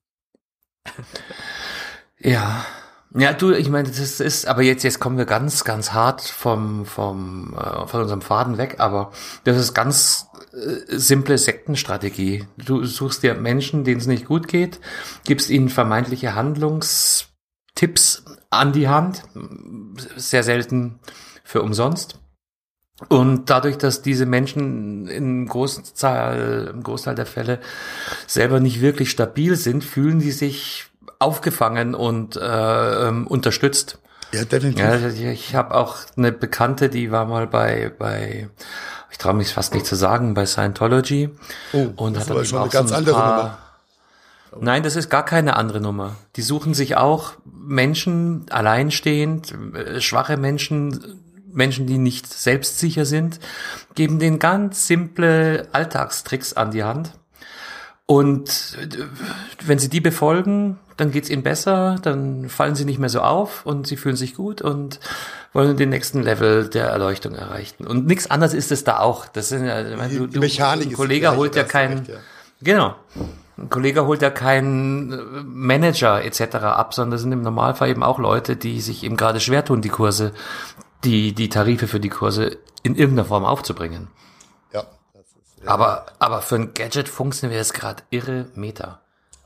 Ja, 2.18 2.64
ja, 3.14 3.32
du, 3.32 3.52
ich 3.52 3.68
meine, 3.68 3.88
das 3.88 4.20
ist, 4.20 4.46
aber 4.46 4.62
jetzt, 4.62 4.84
jetzt 4.84 4.98
kommen 5.00 5.18
wir 5.18 5.26
ganz, 5.26 5.64
ganz 5.64 5.92
hart 5.92 6.22
vom, 6.22 6.86
vom, 6.86 7.54
äh, 7.54 7.86
von 7.86 8.02
unserem 8.02 8.22
Faden 8.22 8.56
weg, 8.56 8.76
aber 8.78 9.12
das 9.44 9.58
ist 9.58 9.74
ganz 9.74 10.28
äh, 10.52 10.96
simple 10.96 11.36
Sektenstrategie. 11.36 12.46
Du 12.56 12.84
suchst 12.84 13.22
dir 13.22 13.34
Menschen, 13.34 13.84
denen 13.84 14.00
es 14.00 14.06
nicht 14.06 14.26
gut 14.26 14.48
geht, 14.48 14.80
gibst 15.24 15.50
ihnen 15.50 15.68
vermeintliche 15.68 16.34
Handlungstipps 16.34 18.24
an 18.48 18.72
die 18.72 18.88
Hand, 18.88 19.24
sehr 20.16 20.42
selten 20.42 21.00
für 21.44 21.62
umsonst. 21.62 22.18
Und 23.08 23.50
dadurch, 23.50 23.78
dass 23.78 24.02
diese 24.02 24.26
Menschen 24.26 25.08
in 25.08 25.46
Großzahl, 25.46 26.70
im 26.72 26.82
Großteil 26.82 27.14
der 27.14 27.26
Fälle 27.26 27.58
selber 28.26 28.60
nicht 28.60 28.80
wirklich 28.80 29.10
stabil 29.10 29.56
sind, 29.56 29.82
fühlen 29.82 30.20
die 30.20 30.30
sich 30.30 30.91
aufgefangen 31.18 31.94
und 31.94 32.36
äh, 32.36 33.08
ähm, 33.08 33.26
unterstützt. 33.26 33.98
Ja, 34.32 34.44
definitiv. 34.44 34.84
Ja, 34.84 35.30
ich 35.30 35.54
habe 35.54 35.74
auch 35.74 35.96
eine 36.16 36.32
Bekannte, 36.32 36.88
die 36.88 37.10
war 37.10 37.26
mal 37.26 37.46
bei, 37.46 37.92
bei 37.98 38.48
ich 39.10 39.18
traue 39.18 39.34
mich 39.34 39.52
fast 39.52 39.74
nicht 39.74 39.86
zu 39.86 39.94
sagen, 39.94 40.34
bei 40.34 40.46
Scientology. 40.46 41.30
Oh, 41.72 41.90
und 41.96 42.16
das 42.16 42.24
hat 42.24 42.30
aber 42.30 42.44
schon 42.44 42.60
eine 42.60 42.70
ganz 42.70 42.88
so 42.88 42.94
ein 42.94 42.98
andere 43.00 43.14
paar, 43.14 43.36
Nummer. 43.36 43.58
Nein, 44.60 44.82
das 44.82 44.96
ist 44.96 45.10
gar 45.10 45.24
keine 45.24 45.56
andere 45.56 45.80
Nummer. 45.80 46.16
Die 46.36 46.42
suchen 46.42 46.74
sich 46.74 46.96
auch 46.96 47.32
Menschen, 47.44 48.46
alleinstehend, 48.50 49.54
äh, 49.74 50.00
schwache 50.00 50.36
Menschen, 50.38 51.20
Menschen, 51.52 51.86
die 51.86 51.98
nicht 51.98 52.32
selbstsicher 52.32 53.04
sind, 53.04 53.38
geben 53.94 54.18
denen 54.18 54.38
ganz 54.38 54.86
simple 54.86 55.68
Alltagstricks 55.72 56.54
an 56.54 56.70
die 56.70 56.84
Hand 56.84 57.12
und 58.06 58.76
äh, 58.80 59.06
wenn 59.64 59.78
sie 59.78 59.88
die 59.88 60.00
befolgen, 60.00 60.78
dann 60.96 61.10
geht's 61.10 61.30
ihnen 61.30 61.42
besser, 61.42 61.98
dann 62.02 62.48
fallen 62.48 62.74
sie 62.74 62.84
nicht 62.84 62.98
mehr 62.98 63.08
so 63.08 63.20
auf 63.20 63.64
und 63.66 63.86
sie 63.86 63.96
fühlen 63.96 64.16
sich 64.16 64.34
gut 64.34 64.62
und 64.62 65.00
wollen 65.52 65.76
den 65.76 65.90
nächsten 65.90 66.22
Level 66.22 66.68
der 66.68 66.86
Erleuchtung 66.86 67.34
erreichen. 67.34 67.86
Und 67.86 68.06
nichts 68.06 68.30
anderes 68.30 68.54
ist 68.54 68.72
es 68.72 68.84
da 68.84 68.98
auch. 68.98 69.26
Das 69.26 69.48
sind 69.48 69.66
ja, 69.66 69.82
die, 69.82 70.18
du, 70.18 70.26
die 70.26 70.38
Mechanik 70.38 70.88
ein 70.88 70.92
Kollege 70.94 71.36
holt 71.36 71.56
ja 71.56 71.64
keinen, 71.64 72.06
ja. 72.06 72.14
genau. 72.60 72.94
Ein 73.58 73.68
Kollege 73.68 74.06
holt 74.06 74.22
ja 74.22 74.30
keinen 74.30 75.12
äh, 75.12 75.16
Manager 75.44 76.24
etc. 76.24 76.56
ab, 76.56 76.94
sondern 76.94 77.12
das 77.12 77.20
sind 77.20 77.32
im 77.32 77.42
Normalfall 77.42 77.90
eben 77.90 78.02
auch 78.02 78.18
Leute, 78.18 78.56
die 78.56 78.80
sich 78.80 79.04
eben 79.04 79.16
gerade 79.16 79.40
schwer 79.40 79.64
tun, 79.64 79.82
die 79.82 79.90
Kurse, 79.90 80.32
die, 81.04 81.32
die 81.34 81.48
Tarife 81.48 81.86
für 81.86 82.00
die 82.00 82.08
Kurse 82.08 82.56
in 82.82 82.96
irgendeiner 82.96 83.26
Form 83.26 83.44
aufzubringen. 83.44 84.08
Aber, 85.66 86.06
aber 86.18 86.42
für 86.42 86.56
ein 86.56 86.74
Gadget 86.74 87.08
funktioniert 87.08 87.60
das 87.60 87.72
gerade 87.72 88.02
irre 88.10 88.46
Meter. 88.54 89.01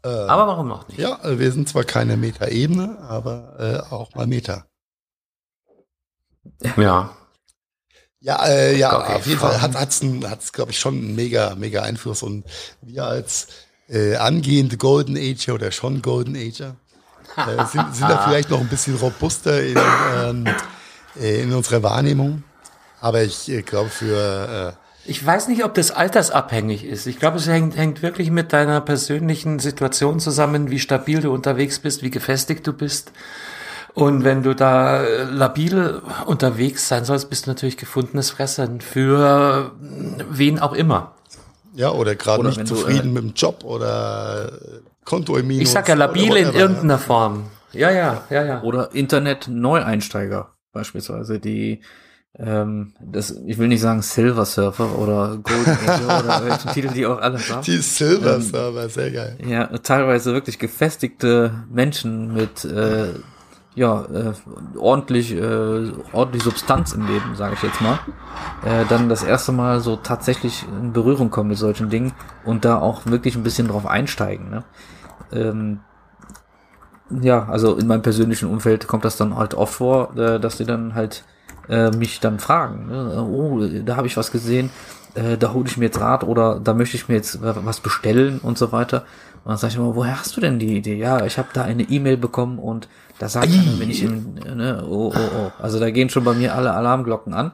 Aber 0.08 0.46
warum 0.46 0.72
auch 0.72 0.86
nicht? 0.88 0.98
Ja, 0.98 1.18
wir 1.22 1.52
sind 1.52 1.68
zwar 1.68 1.84
keine 1.84 2.16
Meta-Ebene, 2.16 2.98
aber 3.00 3.84
äh, 3.90 3.94
auch 3.94 4.14
mal 4.14 4.26
Meta. 4.26 4.66
Ja. 6.76 7.16
Ja, 8.20 8.44
äh, 8.46 8.76
ja, 8.76 8.98
Okay, 8.98 9.14
auf 9.14 9.26
jeden 9.26 9.38
Fall 9.38 9.60
hat 9.60 9.74
hat's 9.74 10.52
glaube 10.52 10.70
ich, 10.72 10.78
schon 10.78 10.94
einen 10.94 11.14
mega, 11.14 11.54
mega 11.54 11.82
Einfluss. 11.82 12.22
Und 12.22 12.44
wir 12.82 13.04
als 13.04 13.48
äh, 13.88 14.16
angehende 14.16 14.76
Golden 14.76 15.16
Ager 15.16 15.54
oder 15.54 15.70
schon 15.70 16.02
Golden 16.02 16.34
Ager 16.34 16.76
äh, 17.36 17.64
sind, 17.72 17.94
sind 17.94 18.08
da 18.08 18.26
vielleicht 18.26 18.50
noch 18.50 18.60
ein 18.60 18.68
bisschen 18.68 18.96
robuster 18.96 19.62
in, 19.62 19.78
ähm, 20.14 20.46
äh, 21.20 21.42
in 21.42 21.52
unserer 21.52 21.82
Wahrnehmung. 21.82 22.42
Aber 23.00 23.22
ich 23.22 23.48
äh, 23.48 23.62
glaube 23.62 23.90
für 23.90 24.76
äh, 24.76 24.85
Ich 25.08 25.24
weiß 25.24 25.48
nicht, 25.48 25.64
ob 25.64 25.74
das 25.74 25.90
altersabhängig 25.90 26.84
ist. 26.84 27.06
Ich 27.06 27.18
glaube, 27.18 27.36
es 27.36 27.46
hängt, 27.46 27.76
hängt 27.76 28.02
wirklich 28.02 28.30
mit 28.30 28.52
deiner 28.52 28.80
persönlichen 28.80 29.58
Situation 29.58 30.18
zusammen, 30.20 30.70
wie 30.70 30.78
stabil 30.78 31.20
du 31.20 31.32
unterwegs 31.32 31.78
bist, 31.78 32.02
wie 32.02 32.10
gefestigt 32.10 32.66
du 32.66 32.72
bist. 32.72 33.12
Und 33.94 34.24
wenn 34.24 34.42
du 34.42 34.54
da 34.54 35.02
äh, 35.04 35.24
labil 35.24 36.02
unterwegs 36.26 36.86
sein 36.88 37.04
sollst, 37.04 37.30
bist 37.30 37.46
du 37.46 37.50
natürlich 37.50 37.76
gefundenes 37.76 38.30
Fressen 38.30 38.80
für 38.80 39.72
äh, 39.80 40.24
wen 40.28 40.58
auch 40.58 40.74
immer. 40.74 41.14
ja 41.74 41.90
oder 41.90 42.14
gerade 42.14 42.44
nicht 42.44 42.58
wenn 42.58 42.66
du, 42.66 42.74
zufrieden 42.74 43.10
äh, 43.10 43.12
mit 43.12 43.22
dem 43.22 43.32
Job 43.34 43.64
oder 43.64 44.52
äh, 44.52 44.80
Konto 45.04 45.36
im 45.36 45.46
Minus. 45.46 45.62
Ich 45.62 45.70
sag 45.70 45.88
ja 45.88 45.94
labil 45.94 46.36
in 46.36 46.52
irgendeiner 46.52 46.98
Form. 46.98 47.44
Ja, 47.72 47.90
ja, 47.90 48.24
ja, 48.28 48.44
ja. 48.44 48.62
Oder 48.62 48.94
Internet-Neueinsteiger 48.94 50.50
beispielsweise, 50.72 51.38
die 51.38 51.80
ähm, 52.38 52.92
das, 53.00 53.30
ich 53.46 53.56
will 53.56 53.68
nicht 53.68 53.80
sagen 53.80 54.02
Silver 54.02 54.44
Surfer 54.44 54.98
oder 54.98 55.38
Golden 55.42 55.78
Age 55.86 56.02
oder 56.04 56.42
welchen 56.48 56.70
Titel 56.70 56.88
die 56.92 57.06
auch 57.06 57.18
alle 57.18 57.38
haben. 57.38 57.62
Die 57.62 57.78
Silver 57.78 58.36
Ähm, 58.36 58.42
Server, 58.42 58.88
sehr 58.88 59.10
geil. 59.10 59.38
Ja, 59.46 59.66
teilweise 59.78 60.34
wirklich 60.34 60.58
gefestigte 60.58 61.64
Menschen 61.70 62.34
mit 62.34 62.64
äh, 62.66 63.14
ja 63.74 64.02
äh, 64.04 64.32
ordentlich 64.78 65.32
äh, 65.32 65.92
ordentlich 66.12 66.42
Substanz 66.42 66.92
im 66.92 67.06
Leben, 67.06 67.36
sage 67.36 67.54
ich 67.54 67.62
jetzt 67.62 67.80
mal, 67.80 68.00
äh, 68.64 68.84
dann 68.88 69.08
das 69.08 69.22
erste 69.22 69.52
Mal 69.52 69.80
so 69.80 69.96
tatsächlich 69.96 70.66
in 70.80 70.92
Berührung 70.92 71.30
kommen 71.30 71.48
mit 71.50 71.58
solchen 71.58 71.88
Dingen 71.88 72.12
und 72.44 72.66
da 72.66 72.78
auch 72.78 73.06
wirklich 73.06 73.36
ein 73.36 73.44
bisschen 73.44 73.68
drauf 73.68 73.86
einsteigen. 73.86 74.50
Ne? 74.50 74.64
Ähm, 75.32 75.80
ja, 77.22 77.46
also 77.48 77.76
in 77.76 77.86
meinem 77.86 78.02
persönlichen 78.02 78.50
Umfeld 78.50 78.86
kommt 78.88 79.04
das 79.04 79.16
dann 79.16 79.36
halt 79.36 79.54
oft 79.54 79.74
vor, 79.74 80.16
äh, 80.18 80.38
dass 80.38 80.56
die 80.58 80.64
dann 80.64 80.94
halt 80.94 81.24
äh, 81.68 81.90
mich 81.90 82.20
dann 82.20 82.38
fragen, 82.38 82.86
ne? 82.86 83.22
oh, 83.22 83.60
da 83.84 83.96
habe 83.96 84.06
ich 84.06 84.16
was 84.16 84.30
gesehen, 84.30 84.70
äh, 85.14 85.36
da 85.36 85.52
hole 85.52 85.66
ich 85.66 85.76
mir 85.76 85.86
jetzt 85.86 86.00
Rat 86.00 86.24
oder 86.24 86.60
da 86.60 86.74
möchte 86.74 86.96
ich 86.96 87.08
mir 87.08 87.14
jetzt 87.14 87.40
was 87.42 87.80
bestellen 87.80 88.38
und 88.38 88.58
so 88.58 88.72
weiter. 88.72 89.04
Und 89.44 89.50
dann 89.50 89.56
sage 89.58 89.72
ich 89.72 89.78
immer, 89.78 89.94
woher 89.94 90.18
hast 90.18 90.36
du 90.36 90.40
denn 90.40 90.58
die 90.58 90.76
Idee? 90.76 90.96
Ja, 90.96 91.24
ich 91.24 91.38
habe 91.38 91.48
da 91.52 91.62
eine 91.62 91.84
E-Mail 91.84 92.16
bekommen 92.16 92.58
und 92.58 92.88
da 93.18 93.28
sagt 93.28 93.46
einer, 93.46 93.78
wenn 93.78 93.90
ich 93.90 94.02
in, 94.02 94.34
ne, 94.34 94.84
oh, 94.86 95.12
oh, 95.14 95.18
oh. 95.38 95.50
Also 95.62 95.80
da 95.80 95.90
gehen 95.90 96.10
schon 96.10 96.24
bei 96.24 96.34
mir 96.34 96.54
alle 96.54 96.74
Alarmglocken 96.74 97.32
an. 97.32 97.52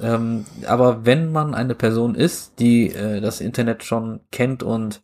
Ähm, 0.00 0.44
aber 0.66 1.04
wenn 1.04 1.32
man 1.32 1.54
eine 1.54 1.74
Person 1.74 2.14
ist, 2.14 2.60
die 2.60 2.94
äh, 2.94 3.20
das 3.20 3.40
Internet 3.40 3.82
schon 3.82 4.20
kennt 4.30 4.62
und 4.62 5.02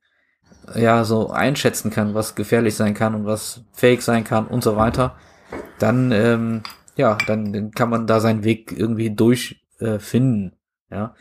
ja 0.76 1.04
so 1.04 1.30
einschätzen 1.30 1.90
kann, 1.90 2.14
was 2.14 2.36
gefährlich 2.36 2.76
sein 2.76 2.94
kann 2.94 3.14
und 3.14 3.26
was 3.26 3.62
fake 3.72 4.02
sein 4.02 4.22
kann 4.22 4.46
und 4.46 4.62
so 4.62 4.76
weiter, 4.76 5.16
dann 5.78 6.12
ähm, 6.12 6.62
ja, 7.00 7.18
dann, 7.26 7.52
dann 7.52 7.70
kann 7.72 7.90
man 7.90 8.06
da 8.06 8.20
seinen 8.20 8.44
Weg 8.44 8.72
irgendwie 8.76 9.10
durchfinden. 9.10 9.60
Äh, 9.80 9.98
finden, 9.98 10.52
ja, 10.90 11.14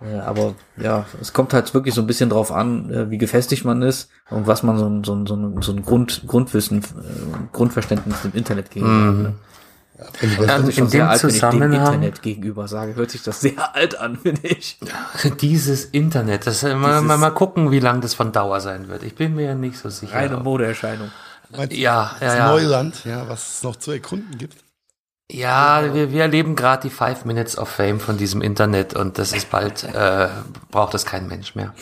äh, 0.00 0.18
aber 0.20 0.54
ja, 0.78 1.04
es 1.20 1.32
kommt 1.34 1.52
halt 1.52 1.72
wirklich 1.74 1.94
so 1.94 2.00
ein 2.00 2.06
bisschen 2.06 2.30
drauf 2.30 2.50
an, 2.50 2.90
äh, 2.90 3.10
wie 3.10 3.18
gefestigt 3.18 3.64
man 3.66 3.82
ist 3.82 4.08
und 4.30 4.46
was 4.46 4.62
man 4.62 4.78
so 4.78 4.86
ein 4.88 5.04
so 5.04 5.14
ein, 5.14 5.26
so 5.26 5.34
ein, 5.36 5.60
so 5.60 5.72
ein 5.72 5.82
Grund, 5.82 6.22
Grundwissen, 6.26 6.78
äh, 6.78 6.82
Grundverständnis 7.52 8.24
im 8.24 8.32
Internet 8.32 8.70
gegenüber. 8.70 9.12
Mhm. 9.12 9.22
Ne? 9.22 9.34
Sich 10.64 10.74
schon 10.74 10.84
in 10.84 10.90
sehr 10.90 11.04
dem 11.04 11.08
alt, 11.08 11.22
wenn 11.22 11.30
ich 11.30 11.40
dem 11.40 11.50
Zusammenhang- 11.50 11.72
Internet 11.72 12.22
gegenüber 12.22 12.68
sage, 12.68 12.96
hört 12.96 13.10
sich 13.10 13.22
das 13.22 13.40
sehr 13.40 13.74
alt 13.74 13.98
an, 13.98 14.16
finde 14.22 14.46
ich. 14.48 14.78
Dieses 15.40 15.86
Internet, 15.86 16.46
das 16.46 16.62
mal, 16.62 16.72
Dieses- 16.74 17.02
mal, 17.02 17.16
mal 17.18 17.30
gucken, 17.30 17.70
wie 17.70 17.80
lang 17.80 18.00
das 18.02 18.14
von 18.14 18.32
Dauer 18.32 18.60
sein 18.60 18.88
wird. 18.88 19.02
Ich 19.02 19.14
bin 19.14 19.34
mir 19.34 19.44
ja 19.46 19.54
nicht 19.54 19.78
so 19.78 19.88
sicher. 19.90 20.14
Reine 20.14 20.36
Modeerscheinung. 20.38 21.10
Ja, 21.70 22.12
das 22.20 22.32
ja, 22.34 22.36
ja. 22.38 22.48
Neuland, 22.50 23.04
ja, 23.04 23.28
was 23.28 23.56
es 23.56 23.62
noch 23.62 23.76
zu 23.76 23.92
erkunden 23.92 24.36
gibt. 24.36 24.56
Ja, 25.30 25.92
wir, 25.92 26.12
wir 26.12 26.22
erleben 26.22 26.54
gerade 26.54 26.82
die 26.88 26.90
Five 26.94 27.24
Minutes 27.24 27.58
of 27.58 27.68
Fame 27.68 27.98
von 27.98 28.16
diesem 28.16 28.42
Internet 28.42 28.94
und 28.94 29.18
das 29.18 29.32
ist 29.32 29.50
bald, 29.50 29.82
äh, 29.82 30.28
braucht 30.70 30.94
das 30.94 31.04
kein 31.04 31.26
Mensch 31.26 31.54
mehr. 31.56 31.74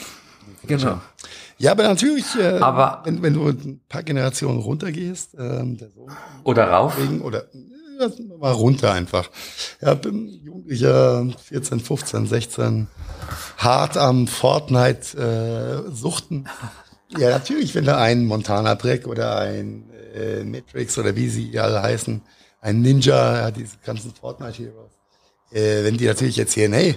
Genau. 0.66 1.00
Ja, 1.58 1.72
aber 1.72 1.82
natürlich, 1.84 2.24
äh, 2.40 2.58
Aber- 2.58 3.02
wenn, 3.04 3.22
wenn 3.22 3.34
du 3.34 3.48
ein 3.48 3.80
paar 3.88 4.02
Generationen 4.02 4.60
runtergehst, 4.60 5.34
ähm, 5.38 5.76
der 5.76 5.90
Sohn 5.90 6.10
Oder 6.42 6.68
rauf? 6.70 6.96
wegen 6.98 7.20
oder 7.20 7.44
ja, 8.00 8.08
mal 8.38 8.50
runter 8.50 8.92
einfach. 8.92 9.30
Ja, 9.80 9.94
bin 9.94 10.26
Jugendlicher, 10.42 11.26
14, 11.44 11.80
15, 11.80 12.26
16, 12.26 12.88
hart 13.58 13.96
am 13.98 14.26
Fortnite 14.26 15.84
äh, 15.86 15.90
suchten. 15.94 16.46
Ja, 17.16 17.28
natürlich, 17.30 17.74
wenn 17.74 17.84
da 17.84 17.98
ein 17.98 18.24
Montana 18.24 18.74
Breck 18.74 19.06
oder 19.06 19.38
ein 19.38 19.84
äh, 20.14 20.42
Matrix 20.44 20.98
oder 20.98 21.14
wie 21.14 21.28
sie 21.28 21.56
alle 21.58 21.82
heißen, 21.82 22.22
ein 22.64 22.80
Ninja, 22.80 23.40
ja, 23.40 23.50
diese 23.50 23.76
ganzen 23.84 24.14
Fortnite 24.14 24.56
Heroes, 24.56 24.92
äh, 25.52 25.84
wenn 25.84 25.98
die 25.98 26.06
natürlich 26.06 26.38
erzählen, 26.38 26.72
hey, 26.72 26.94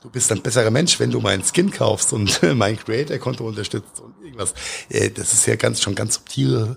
du 0.00 0.08
bist 0.08 0.30
ein 0.30 0.42
besserer 0.42 0.70
Mensch, 0.70 1.00
wenn 1.00 1.10
du 1.10 1.20
meinen 1.20 1.42
Skin 1.42 1.72
kaufst 1.72 2.12
und 2.12 2.40
mein 2.54 2.78
Creator-Konto 2.78 3.44
unterstützt 3.44 3.98
und 4.00 4.14
irgendwas. 4.22 4.54
Äh, 4.88 5.10
das 5.10 5.32
ist 5.32 5.44
ja 5.46 5.56
ganz 5.56 5.82
schon 5.82 5.96
ganz 5.96 6.14
subtil, 6.14 6.76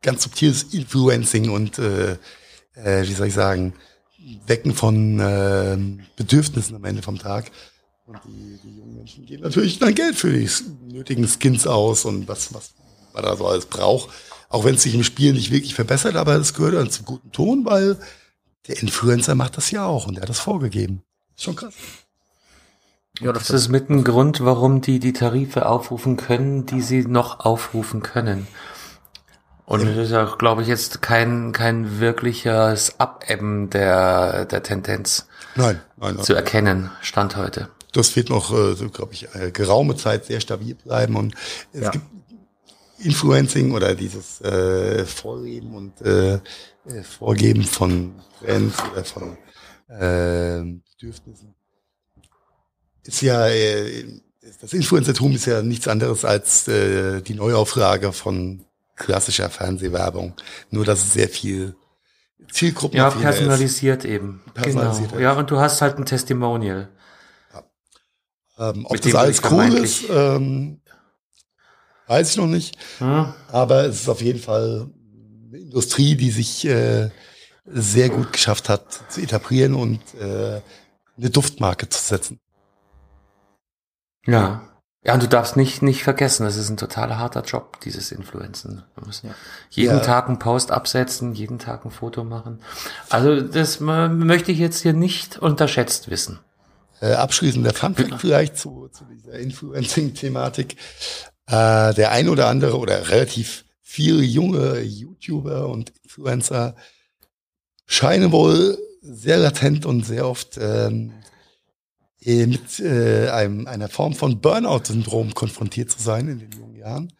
ganz 0.00 0.22
subtiles 0.22 0.62
Influencing 0.74 1.50
und 1.50 1.80
äh, 1.80 2.12
äh, 2.74 3.02
wie 3.02 3.12
soll 3.12 3.26
ich 3.26 3.34
sagen, 3.34 3.74
Wecken 4.46 4.72
von 4.72 5.18
äh, 5.18 5.76
Bedürfnissen 6.14 6.76
am 6.76 6.84
Ende 6.84 7.02
vom 7.02 7.18
Tag. 7.18 7.50
Und 8.06 8.20
die, 8.24 8.60
die 8.62 8.76
jungen 8.76 8.94
Menschen 8.94 9.26
geben 9.26 9.42
natürlich 9.42 9.80
dann 9.80 9.92
Geld 9.92 10.14
für 10.14 10.32
die 10.32 10.48
nötigen 10.86 11.26
Skins 11.26 11.66
aus 11.66 12.04
und 12.04 12.28
was, 12.28 12.54
was 12.54 12.74
man 13.12 13.24
da 13.24 13.36
so 13.36 13.44
alles 13.48 13.66
braucht. 13.66 14.10
Auch 14.48 14.64
wenn 14.64 14.74
es 14.76 14.82
sich 14.82 14.94
im 14.94 15.02
Spiel 15.04 15.32
nicht 15.32 15.50
wirklich 15.50 15.74
verbessert, 15.74 16.16
aber 16.16 16.34
es 16.36 16.54
gehört 16.54 16.74
dann 16.74 16.90
zum 16.90 17.04
guten 17.04 17.32
Ton, 17.32 17.64
weil 17.64 17.98
der 18.68 18.80
Influencer 18.82 19.34
macht 19.34 19.56
das 19.56 19.70
ja 19.70 19.84
auch 19.84 20.06
und 20.06 20.14
der 20.14 20.22
hat 20.22 20.28
das 20.28 20.40
vorgegeben. 20.40 21.02
Ist 21.36 21.44
schon 21.44 21.56
krass. 21.56 21.74
Ja, 23.20 23.32
Das 23.32 23.48
ist 23.50 23.68
mit 23.68 23.88
ein 23.88 24.04
Grund, 24.04 24.44
warum 24.44 24.80
die 24.82 24.98
die 24.98 25.12
Tarife 25.14 25.66
aufrufen 25.66 26.16
können, 26.16 26.66
die 26.66 26.82
sie 26.82 27.02
noch 27.06 27.40
aufrufen 27.40 28.02
können. 28.02 28.46
Und 29.64 29.82
es 29.86 29.96
ist 29.96 30.10
ja, 30.10 30.24
glaube 30.38 30.62
ich, 30.62 30.68
jetzt 30.68 31.02
kein, 31.02 31.50
kein 31.52 31.98
wirkliches 31.98 33.00
Abebben 33.00 33.68
der, 33.70 34.44
der 34.44 34.62
Tendenz 34.62 35.26
Nein, 35.56 35.80
nein, 35.96 36.14
nein. 36.14 36.24
zu 36.24 36.34
erkennen, 36.34 36.90
Stand 37.00 37.36
heute. 37.36 37.68
Das 37.92 38.14
wird 38.14 38.28
noch, 38.28 38.52
äh, 38.52 38.74
so 38.74 38.90
glaube 38.90 39.14
ich, 39.14 39.34
eine 39.34 39.50
geraume 39.50 39.96
Zeit 39.96 40.26
sehr 40.26 40.40
stabil 40.40 40.74
bleiben. 40.74 41.16
Und 41.16 41.34
es 41.72 41.80
Ja. 41.80 41.90
gibt 41.90 42.04
Influencing 42.98 43.72
oder 43.72 43.94
dieses 43.94 44.40
äh, 44.40 45.04
Vorleben 45.04 45.74
und 45.74 46.00
äh, 46.00 46.34
äh, 46.34 46.40
Vorgeben 47.02 47.64
von 47.64 48.14
Trends 48.40 48.76
oder 48.92 49.04
von 49.04 49.36
äh, 49.88 50.80
Bedürfnissen. 50.92 51.54
Ist 53.04 53.22
ja, 53.22 53.48
äh, 53.48 54.04
das 54.60 54.72
Influencertum 54.72 55.32
ist 55.32 55.46
ja 55.46 55.62
nichts 55.62 55.88
anderes 55.88 56.24
als 56.24 56.68
äh, 56.68 57.20
die 57.22 57.34
Neuauflage 57.34 58.12
von 58.12 58.64
klassischer 58.96 59.50
Fernsehwerbung. 59.50 60.34
Nur, 60.70 60.84
dass 60.84 61.04
es 61.04 61.12
sehr 61.12 61.28
viel 61.28 61.76
Zielgruppen 62.50 62.96
Ja, 62.96 63.10
personalisiert 63.10 64.04
eben. 64.04 64.42
Personalisiert, 64.54 65.10
genau. 65.10 65.20
ja. 65.20 65.32
Ja, 65.32 65.38
und 65.38 65.50
du 65.50 65.58
hast 65.58 65.82
halt 65.82 65.98
ein 65.98 66.06
Testimonial. 66.06 66.88
Ähm, 68.58 68.86
ob 68.86 69.00
das 69.00 69.14
alles 69.14 69.42
cool 69.50 69.74
ist, 69.74 70.04
ähm, 70.08 70.80
weiß 72.06 72.30
ich 72.30 72.36
noch 72.36 72.46
nicht. 72.46 72.76
Hm? 72.98 73.32
Aber 73.48 73.84
es 73.84 74.02
ist 74.02 74.08
auf 74.08 74.22
jeden 74.22 74.40
Fall 74.40 74.88
eine 75.48 75.58
Industrie, 75.58 76.16
die 76.16 76.30
sich 76.30 76.66
äh, 76.66 77.10
sehr 77.64 78.08
gut 78.10 78.32
geschafft 78.32 78.68
hat 78.68 78.84
zu 79.08 79.20
etablieren 79.20 79.74
und 79.74 80.00
äh, 80.20 80.60
eine 81.16 81.30
Duftmarke 81.30 81.88
zu 81.88 82.02
setzen. 82.02 82.40
Ja. 84.26 84.62
Ja, 85.04 85.14
und 85.14 85.22
du 85.22 85.28
darfst 85.28 85.56
nicht, 85.56 85.82
nicht 85.82 86.02
vergessen, 86.02 86.44
das 86.44 86.56
ist 86.56 86.68
ein 86.68 86.76
total 86.76 87.16
harter 87.16 87.42
Job, 87.42 87.78
dieses 87.82 88.10
Influenzen. 88.10 88.82
Du 88.96 89.06
musst 89.06 89.22
jeden 89.70 89.98
Ja. 89.98 90.02
Tag 90.02 90.26
einen 90.26 90.40
Post 90.40 90.72
absetzen, 90.72 91.32
jeden 91.32 91.60
Tag 91.60 91.84
ein 91.84 91.92
Foto 91.92 92.24
machen. 92.24 92.60
Also 93.08 93.40
das 93.40 93.78
möchte 93.78 94.50
ich 94.50 94.58
jetzt 94.58 94.82
hier 94.82 94.94
nicht 94.94 95.38
unterschätzt 95.38 96.10
wissen. 96.10 96.40
Äh, 97.00 97.12
abschließend 97.12 97.64
der 97.64 97.74
Funfact 97.74 98.14
vielleicht 98.20 98.56
zu, 98.56 98.88
zu 98.88 99.04
dieser 99.04 99.34
Influencing-Thematik. 99.38 100.76
Äh, 101.46 101.94
der 101.94 102.10
ein 102.10 102.28
oder 102.28 102.48
andere 102.48 102.78
oder 102.78 103.08
relativ 103.08 103.64
viele 103.82 104.22
junge 104.22 104.80
YouTuber 104.80 105.68
und 105.68 105.92
Influencer 106.02 106.74
scheinen 107.86 108.32
wohl 108.32 108.76
sehr 109.00 109.38
latent 109.38 109.86
und 109.86 110.04
sehr 110.04 110.28
oft 110.28 110.58
ähm, 110.60 111.12
eh 112.20 112.46
mit 112.46 112.80
äh, 112.80 113.28
einem, 113.30 113.68
einer 113.68 113.88
Form 113.88 114.14
von 114.14 114.40
Burnout-Syndrom 114.40 115.34
konfrontiert 115.34 115.90
zu 115.90 116.02
sein 116.02 116.28
in 116.28 116.38
den 116.40 116.50
jungen 116.50 116.74
Jahren. 116.74 117.12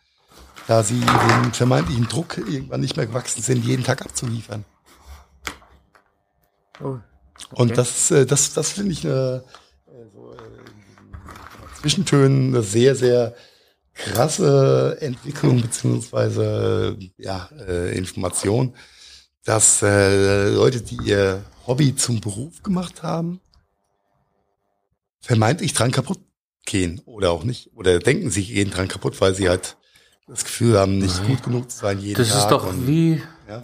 da 0.67 0.83
sie 0.83 0.99
den 0.99 1.53
vermeintlichen 1.53 2.09
Druck 2.09 2.39
irgendwann 2.39 2.81
nicht 2.81 2.97
mehr 2.97 3.07
gewachsen 3.07 3.43
sind, 3.43 3.65
jeden 3.65 3.85
Tag 3.85 4.03
abzuliefern. 4.03 4.65
Oh, 6.81 6.85
okay. 6.85 7.01
Und 7.51 7.79
das, 7.79 8.11
äh, 8.11 8.27
das, 8.27 8.53
das 8.53 8.73
finde 8.73 8.93
ich 8.93 9.07
eine, 9.07 9.45
äh, 9.87 10.11
so, 10.13 10.33
äh, 10.33 11.81
Zwischentönen 11.81 12.55
eine 12.55 12.63
sehr, 12.65 12.97
sehr 12.97 13.37
krasse 13.97 14.99
Entwicklung 15.01 15.61
beziehungsweise 15.63 16.97
ja, 17.19 17.49
äh, 17.67 17.97
Information, 17.97 18.75
dass 19.45 19.83
äh, 19.83 20.51
Leute, 20.51 20.83
die 20.83 20.99
ihr 21.05 21.43
Hobby 21.67 21.97
zum 21.97 22.21
Beruf 22.21 22.63
gemacht 22.63 23.03
haben, 23.03 23.41
vermeintlich 25.21 25.73
dran 25.73 25.91
kaputt 25.91 26.21
gehen 26.65 27.01
oder 27.05 27.31
auch 27.31 27.45
nicht. 27.45 27.71
Oder 27.75 27.99
denken 27.99 28.31
sich 28.31 28.49
gehen 28.49 28.71
dran 28.71 28.89
kaputt, 28.89 29.21
weil 29.21 29.35
sie 29.35 29.49
halt 29.49 29.77
das 30.29 30.45
Gefühl 30.45 30.79
haben, 30.79 30.99
nicht 30.99 31.19
Nein. 31.21 31.29
gut 31.29 31.43
genug 31.45 31.71
zu 31.71 31.79
sein 31.79 31.99
jeden 32.01 32.19
Das 32.19 32.29
Tag. 32.29 32.39
ist 32.39 32.49
doch 32.49 32.67
und, 32.67 32.87
wie, 32.87 33.23
ja. 33.49 33.63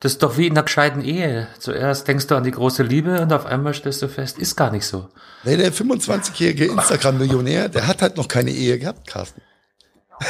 das 0.00 0.12
ist 0.12 0.22
doch 0.22 0.36
wie 0.36 0.46
in 0.46 0.52
einer 0.52 0.62
gescheiten 0.62 1.02
Ehe. 1.02 1.48
Zuerst 1.58 2.06
denkst 2.06 2.26
du 2.26 2.34
an 2.34 2.44
die 2.44 2.50
große 2.50 2.82
Liebe 2.82 3.20
und 3.22 3.32
auf 3.32 3.46
einmal 3.46 3.72
stellst 3.74 4.02
du 4.02 4.08
fest, 4.08 4.38
ist 4.38 4.56
gar 4.56 4.70
nicht 4.70 4.84
so. 4.86 5.08
Nee, 5.44 5.56
der 5.56 5.72
25-jährige 5.72 6.66
Instagram-Millionär, 6.66 7.68
der 7.70 7.86
hat 7.86 8.02
halt 8.02 8.16
noch 8.18 8.28
keine 8.28 8.50
Ehe 8.50 8.78
gehabt, 8.78 9.06
Carsten. 9.06 9.40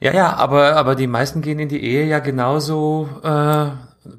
Ja, 0.00 0.12
ja, 0.12 0.36
aber, 0.36 0.76
aber 0.76 0.96
die 0.96 1.06
meisten 1.06 1.40
gehen 1.40 1.58
in 1.58 1.70
die 1.70 1.82
Ehe 1.82 2.04
ja 2.04 2.18
genauso 2.18 3.08
äh, 3.22 3.68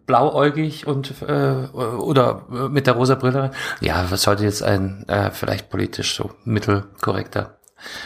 blauäugig 0.07 0.87
und 0.87 1.13
äh, 1.21 1.67
oder 1.73 2.47
mit 2.49 2.87
der 2.87 2.95
rosa 2.95 3.13
Brille. 3.13 3.51
Ja, 3.81 4.07
was 4.09 4.23
sollte 4.23 4.45
jetzt 4.45 4.63
ein 4.63 5.07
äh, 5.07 5.29
vielleicht 5.29 5.69
politisch 5.69 6.15
so 6.15 6.31
mittelkorrekter 6.43 7.59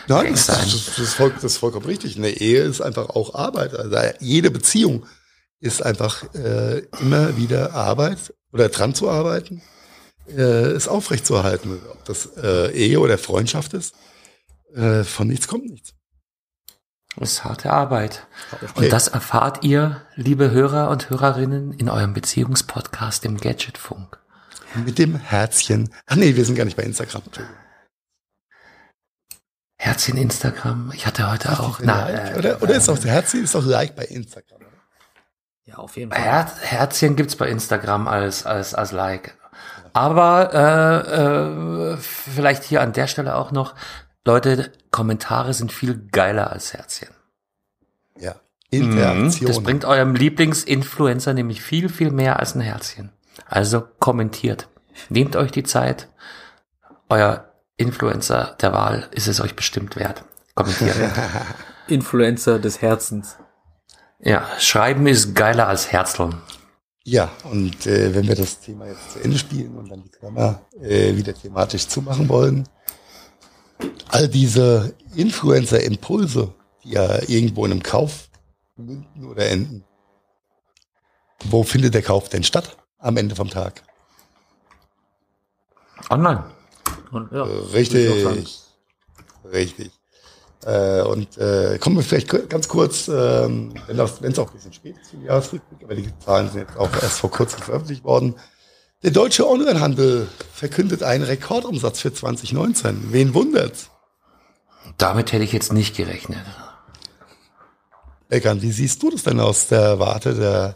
Nein, 0.07 0.33
das, 0.33 0.47
sein? 0.47 0.57
das, 0.59 0.87
das, 0.87 0.99
ist 0.99 1.13
voll, 1.13 1.31
das 1.33 1.43
ist 1.45 1.57
vollkommen 1.57 1.85
richtig. 1.85 2.17
Eine 2.17 2.31
Ehe 2.31 2.63
ist 2.63 2.81
einfach 2.81 3.09
auch 3.11 3.33
Arbeit. 3.35 3.73
Also 3.73 3.95
jede 4.19 4.51
Beziehung 4.51 5.05
ist 5.61 5.81
einfach 5.81 6.23
äh, 6.33 6.79
immer 6.99 7.37
wieder 7.37 7.73
Arbeit 7.73 8.33
oder 8.51 8.67
dran 8.67 8.93
zu 8.93 9.09
arbeiten, 9.09 9.61
äh, 10.27 10.41
es 10.41 10.89
aufrechtzuerhalten. 10.89 11.79
Ob 11.91 12.03
das 12.03 12.29
äh, 12.43 12.71
Ehe 12.73 12.99
oder 12.99 13.17
Freundschaft 13.17 13.73
ist, 13.73 13.95
äh, 14.75 15.03
von 15.03 15.27
nichts 15.27 15.47
kommt 15.47 15.65
nichts. 15.65 15.93
Das 17.15 17.31
ist 17.31 17.43
harte 17.43 17.71
Arbeit. 17.71 18.27
Okay. 18.51 18.67
Und 18.75 18.93
das 18.93 19.07
erfahrt 19.07 19.63
ihr, 19.63 20.01
liebe 20.15 20.51
Hörer 20.51 20.89
und 20.89 21.09
Hörerinnen, 21.09 21.73
in 21.73 21.89
eurem 21.89 22.13
Beziehungspodcast 22.13 23.25
im 23.25 23.37
Gadgetfunk. 23.37 24.19
Mit 24.75 24.99
dem 24.99 25.15
Herzchen. 25.15 25.89
Ach 26.05 26.15
nee, 26.15 26.35
wir 26.35 26.45
sind 26.45 26.55
gar 26.55 26.65
nicht 26.65 26.77
bei 26.77 26.83
Instagram. 26.83 27.23
Herzchen 29.77 30.17
Instagram. 30.17 30.91
Ich 30.93 31.07
hatte 31.07 31.29
heute 31.31 31.59
auch. 31.59 31.79
Na, 31.81 32.07
Like, 32.07 32.35
äh, 32.35 32.37
oder, 32.37 32.61
oder 32.61 32.75
ist 32.75 32.89
auch 32.89 32.99
der 32.99 33.11
Herzchen 33.11 33.43
ist 33.43 33.55
doch 33.55 33.65
Like 33.65 33.95
bei 33.95 34.05
Instagram. 34.05 34.61
Ja, 35.65 35.75
auf 35.75 35.97
jeden 35.97 36.11
Fall. 36.11 36.21
Her 36.21 36.51
Herzchen 36.61 37.15
gibt's 37.15 37.35
bei 37.35 37.47
Instagram 37.47 38.07
als, 38.07 38.45
als, 38.45 38.73
als 38.73 38.91
Like. 38.91 39.37
Aber 39.93 40.53
äh, 40.53 41.93
äh, 41.93 41.97
vielleicht 41.97 42.63
hier 42.63 42.81
an 42.81 42.93
der 42.93 43.07
Stelle 43.07 43.35
auch 43.35 43.51
noch, 43.51 43.73
Leute, 44.25 44.71
Kommentare 44.91 45.53
sind 45.53 45.71
viel 45.71 46.07
geiler 46.11 46.51
als 46.51 46.73
Herzchen. 46.73 47.09
Ja. 48.17 48.35
Interaktion. 48.69 49.47
Das 49.47 49.63
bringt 49.63 49.85
eurem 49.85 50.15
Lieblingsinfluencer 50.15 51.33
nämlich 51.33 51.61
viel, 51.61 51.89
viel 51.89 52.11
mehr 52.11 52.39
als 52.39 52.55
ein 52.55 52.61
Herzchen. 52.61 53.11
Also 53.47 53.83
kommentiert. 53.99 54.67
Nehmt 55.09 55.35
euch 55.35 55.51
die 55.51 55.63
Zeit. 55.63 56.09
Euer 57.07 57.51
Influencer 57.77 58.55
der 58.61 58.73
Wahl 58.73 59.07
ist 59.11 59.27
es 59.27 59.39
euch 59.39 59.55
bestimmt 59.55 59.95
wert. 59.95 60.23
Kommentiert. 60.53 60.95
Influencer 61.87 62.59
des 62.59 62.81
Herzens. 62.81 63.37
ja, 64.19 64.45
schreiben 64.59 65.07
ist 65.07 65.33
geiler 65.33 65.67
als 65.67 65.91
Herzln. 65.91 66.35
Ja, 67.03 67.31
und 67.45 67.87
äh, 67.87 68.13
wenn 68.13 68.27
wir 68.27 68.35
das 68.35 68.59
Thema 68.59 68.85
jetzt 68.85 69.13
zu 69.13 69.19
Ende 69.19 69.39
spielen 69.39 69.77
und 69.77 69.89
dann 69.89 70.03
die 70.03 70.09
Klammer 70.09 70.61
äh, 70.79 71.15
wieder 71.15 71.33
thematisch 71.33 71.87
zumachen 71.87 72.29
wollen, 72.29 72.67
all 74.09 74.27
diese 74.27 74.95
Influencer-Impulse, 75.15 76.53
die 76.83 76.91
ja 76.91 77.21
irgendwo 77.27 77.65
in 77.65 77.71
einem 77.71 77.83
Kauf 77.83 78.29
münden 78.75 79.25
oder 79.25 79.47
enden, 79.47 79.83
wo 81.45 81.63
findet 81.63 81.93
der 81.93 82.01
Kauf 82.01 82.29
denn 82.29 82.43
statt 82.43 82.77
am 82.97 83.17
Ende 83.17 83.35
vom 83.35 83.49
Tag? 83.49 83.83
Online. 86.09 86.43
Und, 87.11 87.31
ja, 87.31 87.45
Äh. 87.45 87.59
Richtig, 87.73 88.59
richtig. 89.45 89.91
Äh, 90.65 91.01
und 91.03 91.37
äh, 91.37 91.77
kommen 91.79 91.95
wir 91.95 92.03
vielleicht 92.03 92.49
ganz 92.49 92.67
kurz, 92.67 93.07
ähm, 93.07 93.73
wenn 93.87 93.97
es 93.97 94.39
auch 94.39 94.47
ein 94.49 94.53
bisschen 94.53 94.73
spät 94.73 94.97
ist 95.01 95.13
im 95.13 95.23
Jahresrückblick, 95.23 95.83
aber 95.83 95.95
die 95.95 96.11
Zahlen 96.19 96.49
sind 96.49 96.67
jetzt 96.67 96.77
auch 96.77 96.91
erst 97.01 97.19
vor 97.19 97.31
kurzem 97.31 97.61
veröffentlicht 97.61 98.03
worden. 98.03 98.35
Der 99.01 99.11
deutsche 99.11 99.47
Onlinehandel 99.47 100.27
verkündet 100.51 101.03
einen 101.03 101.23
Rekordumsatz 101.23 102.01
für 102.01 102.13
2019. 102.13 103.13
Wen 103.13 103.33
wundert's? 103.33 103.91
Damit 104.97 105.31
hätte 105.31 105.45
ich 105.45 105.53
jetzt 105.53 105.71
nicht 105.71 105.95
gerechnet. 105.95 106.43
Eckern, 108.27 108.61
wie 108.61 108.73
siehst 108.73 109.01
du 109.01 109.09
das 109.09 109.23
denn 109.23 109.39
aus 109.39 109.67
der 109.67 109.99
Warte 109.99 110.35
der 110.35 110.75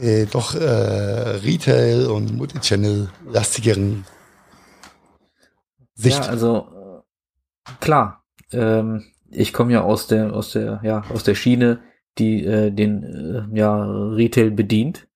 äh, 0.00 0.26
doch 0.26 0.54
äh, 0.54 0.60
Retail- 0.60 2.06
und 2.06 2.36
Multichannel-lastigeren 2.36 4.06
Sicht? 5.94 6.24
Ja, 6.24 6.30
also 6.30 7.02
klar. 7.80 8.22
Ähm, 8.52 9.12
ich 9.28 9.52
komme 9.52 9.72
ja 9.72 9.82
aus 9.82 10.06
der 10.06 10.32
aus 10.32 10.52
der 10.52 10.80
ja 10.84 11.02
aus 11.10 11.24
der 11.24 11.34
Schiene, 11.34 11.80
die 12.18 12.44
äh, 12.44 12.70
den 12.70 13.02
äh, 13.52 13.58
ja 13.58 13.84
Retail 13.84 14.52
bedient 14.52 15.08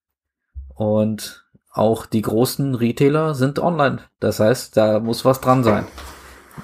und 0.74 1.43
auch 1.74 2.06
die 2.06 2.22
großen 2.22 2.76
Retailer 2.76 3.34
sind 3.34 3.58
online. 3.58 3.98
Das 4.20 4.40
heißt, 4.40 4.76
da 4.76 5.00
muss 5.00 5.24
was 5.24 5.40
dran 5.40 5.64
sein. 5.64 5.84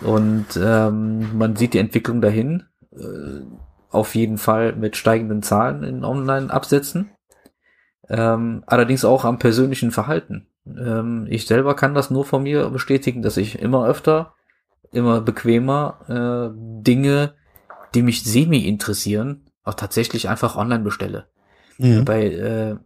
Und 0.03 0.47
ähm, 0.57 1.37
man 1.37 1.57
sieht 1.57 1.75
die 1.75 1.79
Entwicklung 1.79 2.21
dahin. 2.23 2.63
Äh, 2.93 3.43
auf 3.91 4.15
jeden 4.15 4.39
Fall 4.39 4.77
mit 4.77 4.97
steigenden 4.97 5.43
Zahlen 5.43 5.83
in 5.83 6.05
Online-Absätzen. 6.05 7.11
Ähm, 8.09 8.63
allerdings 8.67 9.05
auch 9.05 9.25
am 9.25 9.41
persönlichen 9.41 9.91
Verhalten. 9.91 10.47
Ähm, 10.67 11.27
ich 11.29 11.49
selber 11.49 11.75
kann 11.75 11.95
das 11.95 12.11
nur 12.11 12.25
von 12.25 12.45
mir 12.45 12.71
bestätigen, 12.71 13.21
dass 13.23 13.37
ich 13.37 13.61
immer 13.61 13.87
öfter, 13.87 14.35
immer 14.93 15.21
bequemer 15.21 15.99
äh, 16.09 16.57
Dinge, 16.83 17.35
die 17.95 18.03
mich 18.03 18.23
semi 18.23 18.61
interessieren, 18.61 19.47
auch 19.65 19.75
tatsächlich 19.75 20.29
einfach 20.29 20.57
online 20.57 20.85
bestelle. 20.85 21.27
Mhm. 21.81 22.05
Bei 22.05 22.25
äh, 22.27 22.77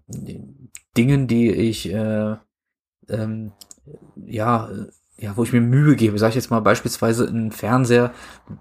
Dingen, 0.96 1.26
die 1.26 1.50
ich 1.50 1.92
äh, 1.92 2.36
ähm, 3.08 3.52
ja 4.26 4.68
äh, 4.70 4.86
ja, 5.16 5.36
wo 5.36 5.44
ich 5.44 5.52
mir 5.52 5.60
Mühe 5.60 5.94
gebe, 5.94 6.18
sage 6.18 6.30
ich 6.30 6.34
jetzt 6.34 6.50
mal 6.50 6.60
beispielsweise 6.60 7.24
ein 7.24 7.52
Fernseher, 7.52 8.12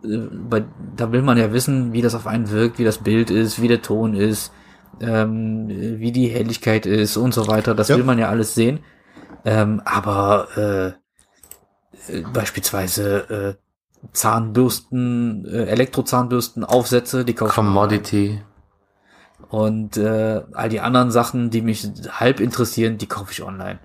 äh, 0.04 0.18
bei, 0.18 0.64
da 0.96 1.12
will 1.12 1.24
man 1.24 1.38
ja 1.38 1.52
wissen, 1.52 1.94
wie 1.94 2.02
das 2.02 2.14
auf 2.16 2.28
einen 2.28 2.50
wirkt, 2.52 2.78
wie 2.78 2.84
das 2.84 3.00
Bild 3.00 3.32
ist, 3.32 3.62
wie 3.62 3.68
der 3.68 3.82
Ton 3.82 4.14
ist, 4.14 4.52
ähm, 5.02 5.68
wie 5.68 6.12
die 6.12 6.28
Helligkeit 6.28 6.86
ist 6.86 7.18
und 7.18 7.34
so 7.34 7.48
weiter. 7.48 7.74
Das 7.74 7.88
Ja. 7.88 7.98
will 7.98 8.04
man 8.04 8.20
ja 8.20 8.30
alles 8.30 8.54
sehen. 8.54 8.80
Ähm, 9.46 9.82
aber 9.84 10.48
äh, 12.08 12.14
äh, 12.14 12.24
beispielsweise 12.34 13.58
äh, 13.58 14.08
Zahnbürsten, 14.14 15.46
äh, 15.46 15.66
Elektrozahnbürsten, 15.66 16.64
Aufsätze, 16.64 17.26
die 17.26 17.34
kaufe 17.34 17.50
ich 17.50 17.56
Commodity. 17.56 18.42
Und 19.54 19.98
äh, 19.98 20.42
all 20.54 20.70
die 20.70 20.80
anderen 20.80 21.12
Sachen, 21.12 21.52
die 21.52 21.62
mich 21.62 21.88
halb 22.10 22.40
interessieren, 22.40 22.98
die 22.98 23.06
kaufe 23.06 23.32
ich 23.32 23.44
online. 23.44 23.80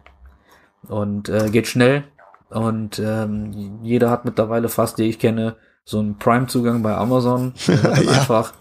Und 0.88 1.28
äh, 1.28 1.50
geht 1.50 1.66
schnell. 1.66 2.04
Und 2.48 2.98
ähm, 2.98 3.80
jeder 3.82 4.08
hat 4.10 4.24
mittlerweile 4.24 4.70
fast, 4.70 4.96
die 4.96 5.04
ich 5.10 5.18
kenne, 5.18 5.56
so 5.84 5.98
einen 5.98 6.16
Prime-Zugang 6.18 6.82
bei 6.82 6.94
Amazon. 6.96 7.52
Äh, 7.68 8.04
Ja. 8.04 8.12
Einfach 8.20 8.54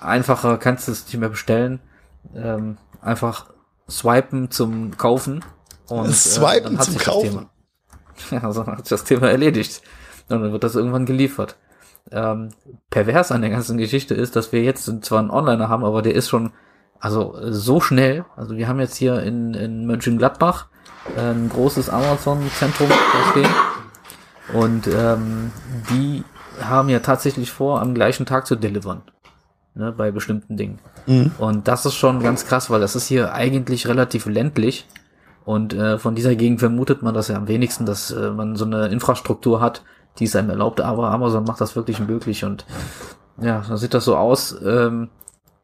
einfacher 0.00 0.56
kannst 0.56 0.88
du 0.88 0.92
es 0.92 1.04
nicht 1.06 1.18
mehr 1.18 1.28
bestellen. 1.28 1.80
Ähm, 2.34 2.78
einfach 3.02 3.50
swipen 3.90 4.50
zum 4.50 4.96
Kaufen. 4.96 5.44
Und, 5.88 6.14
Swipen 6.14 6.64
dann 6.64 6.78
hat 6.78 6.84
zum 6.86 6.96
Kaufen? 6.98 7.28
Thema- 7.28 7.50
Ja, 8.30 8.44
also 8.44 8.66
hat 8.66 8.78
sich 8.78 8.88
das 8.88 9.04
Thema 9.04 9.28
erledigt. 9.30 9.82
Und 10.30 10.40
dann 10.40 10.52
wird 10.52 10.64
das 10.64 10.76
irgendwann 10.76 11.04
geliefert. 11.04 11.56
Ähm, 12.10 12.50
pervers 12.90 13.32
an 13.32 13.42
der 13.42 13.50
ganzen 13.50 13.78
Geschichte 13.78 14.14
ist, 14.14 14.36
dass 14.36 14.52
wir 14.52 14.62
jetzt 14.62 15.04
zwar 15.04 15.18
einen 15.18 15.30
Onliner 15.30 15.68
haben, 15.68 15.84
aber 15.84 16.02
der 16.02 16.14
ist 16.14 16.28
schon 16.28 16.52
also 17.00 17.36
so 17.50 17.80
schnell. 17.80 18.24
Also 18.36 18.56
wir 18.56 18.68
haben 18.68 18.80
jetzt 18.80 18.96
hier 18.96 19.22
in, 19.22 19.54
in 19.54 19.86
Mönchengladbach 19.86 20.66
äh, 21.16 21.20
ein 21.20 21.48
großes 21.48 21.90
Amazon-Zentrum 21.90 22.88
stehen. 23.30 23.50
Und 24.54 24.86
ähm, 24.88 25.52
die 25.90 26.24
haben 26.60 26.88
ja 26.88 27.00
tatsächlich 27.00 27.50
vor, 27.50 27.80
am 27.80 27.94
gleichen 27.94 28.26
Tag 28.26 28.46
zu 28.46 28.56
delivern. 28.56 29.02
Ne, 29.74 29.92
bei 29.92 30.10
bestimmten 30.10 30.56
Dingen. 30.56 30.80
Mhm. 31.06 31.30
Und 31.38 31.68
das 31.68 31.86
ist 31.86 31.94
schon 31.94 32.20
ganz 32.20 32.46
krass, 32.46 32.68
weil 32.68 32.80
das 32.80 32.96
ist 32.96 33.06
hier 33.06 33.32
eigentlich 33.32 33.86
relativ 33.86 34.26
ländlich. 34.26 34.88
Und 35.44 35.72
äh, 35.72 35.98
von 35.98 36.16
dieser 36.16 36.34
Gegend 36.34 36.58
vermutet 36.58 37.02
man 37.02 37.14
das 37.14 37.28
ja 37.28 37.36
am 37.36 37.46
wenigsten, 37.46 37.86
dass 37.86 38.10
äh, 38.10 38.30
man 38.30 38.56
so 38.56 38.64
eine 38.64 38.88
Infrastruktur 38.88 39.60
hat, 39.60 39.84
die 40.18 40.24
es 40.24 40.36
einem 40.36 40.50
erlaubt. 40.50 40.80
Aber 40.80 41.10
Amazon 41.10 41.44
macht 41.44 41.60
das 41.60 41.76
wirklich 41.76 42.00
möglich. 42.00 42.44
Und 42.44 42.64
ja, 43.40 43.64
dann 43.66 43.76
sieht 43.76 43.94
das 43.94 44.04
so 44.04 44.16
aus, 44.16 44.56
ähm, 44.64 45.08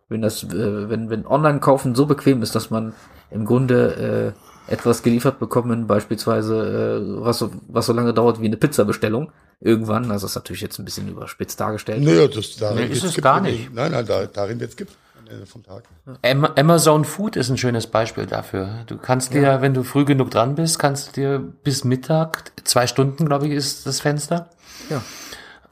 wenn 0.08 0.22
das, 0.22 0.44
äh, 0.44 0.88
wenn, 0.88 1.10
wenn 1.10 1.26
Online-Kaufen 1.26 1.94
so 1.94 2.06
bequem 2.06 2.42
ist, 2.42 2.54
dass 2.54 2.70
man 2.70 2.92
im 3.30 3.44
Grunde 3.44 4.34
äh, 4.68 4.72
etwas 4.72 5.02
geliefert 5.02 5.38
bekommen, 5.38 5.86
beispielsweise, 5.86 7.02
äh, 7.02 7.24
was 7.24 7.38
so, 7.38 7.50
was 7.68 7.86
so 7.86 7.92
lange 7.92 8.14
dauert 8.14 8.40
wie 8.40 8.46
eine 8.46 8.56
Pizza-Bestellung, 8.56 9.32
irgendwann, 9.60 10.10
also 10.10 10.24
das 10.24 10.32
ist 10.32 10.36
natürlich 10.36 10.62
jetzt 10.62 10.78
ein 10.78 10.84
bisschen 10.84 11.08
überspitzt 11.08 11.58
dargestellt. 11.60 12.02
Naja, 12.02 12.28
das 12.28 12.56
darin 12.56 12.76
Nee, 12.88 12.92
ist 12.92 13.04
es 13.04 13.16
gar 13.16 13.40
nicht. 13.40 13.72
Nein, 13.74 13.92
nein, 13.92 14.06
da, 14.06 14.26
darin 14.26 14.60
wird 14.60 14.70
es 14.70 14.76
gibt 14.76 14.92
Ende 15.28 15.46
vom 15.46 15.62
Tag. 15.62 15.84
Am- 16.22 16.44
Amazon 16.56 17.04
Food 17.04 17.36
ist 17.36 17.50
ein 17.50 17.58
schönes 17.58 17.86
Beispiel 17.86 18.26
dafür. 18.26 18.68
Du 18.86 18.96
kannst 18.98 19.32
dir, 19.34 19.60
wenn 19.60 19.74
du 19.74 19.82
früh 19.82 20.04
genug 20.04 20.30
dran 20.30 20.54
bist, 20.54 20.78
kannst 20.78 21.08
du 21.16 21.20
dir 21.20 21.38
bis 21.38 21.84
Mittag, 21.84 22.52
zwei 22.64 22.86
Stunden, 22.86 23.26
glaube 23.26 23.46
ich, 23.46 23.52
ist 23.52 23.86
das 23.86 24.00
Fenster, 24.00 24.50
Ja. 24.90 25.02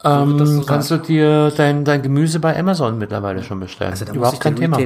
ähm, 0.04 0.38
so 0.38 0.44
sein. 0.46 0.66
kannst 0.66 0.90
du 0.90 0.96
dir 0.98 1.50
dein, 1.56 1.84
dein 1.84 2.02
Gemüse 2.02 2.40
bei 2.40 2.58
Amazon 2.58 2.98
mittlerweile 2.98 3.42
schon 3.42 3.60
bestellen. 3.60 3.90
Also 3.90 4.04
da 4.04 4.12
Überhaupt 4.12 4.40
kein 4.40 4.56
Thema. 4.56 4.78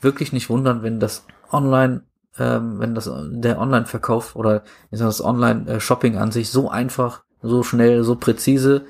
Wirklich 0.00 0.32
nicht 0.32 0.50
wundern, 0.50 0.82
wenn 0.82 1.00
das 1.00 1.24
Online, 1.50 2.02
ähm, 2.38 2.78
wenn 2.78 2.94
das 2.94 3.10
der 3.30 3.58
Online-Verkauf 3.58 4.36
oder 4.36 4.62
das 4.90 5.24
Online-Shopping 5.24 6.16
an 6.16 6.30
sich 6.32 6.50
so 6.50 6.68
einfach, 6.68 7.22
so 7.42 7.62
schnell, 7.62 8.04
so 8.04 8.16
präzise 8.16 8.84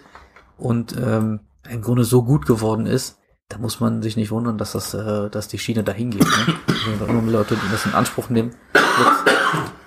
und 0.59 0.97
ähm, 0.97 1.41
im 1.71 1.83
Grunde 1.83 2.05
so 2.05 2.23
gut 2.25 2.47
geworden 2.47 2.87
ist, 2.87 3.19
da 3.49 3.59
muss 3.59 3.81
man 3.81 4.03
sich 4.03 4.17
nicht 4.17 4.31
wundern, 4.31 4.59
dass 4.59 4.73
das, 4.73 4.95
äh, 4.95 5.31
dass 5.31 5.49
die 5.49 5.59
Schiene 5.59 5.85
dahin 5.85 6.11
geht. 6.11 6.25
Ne? 6.25 6.55
Also 7.01 7.05
immer 7.07 7.31
Leute, 7.31 7.57
die 7.57 7.71
das 7.71 7.87
in 7.87 7.95
Anspruch 7.95 8.31
nehmen, 8.31 8.51
wird 8.73 9.37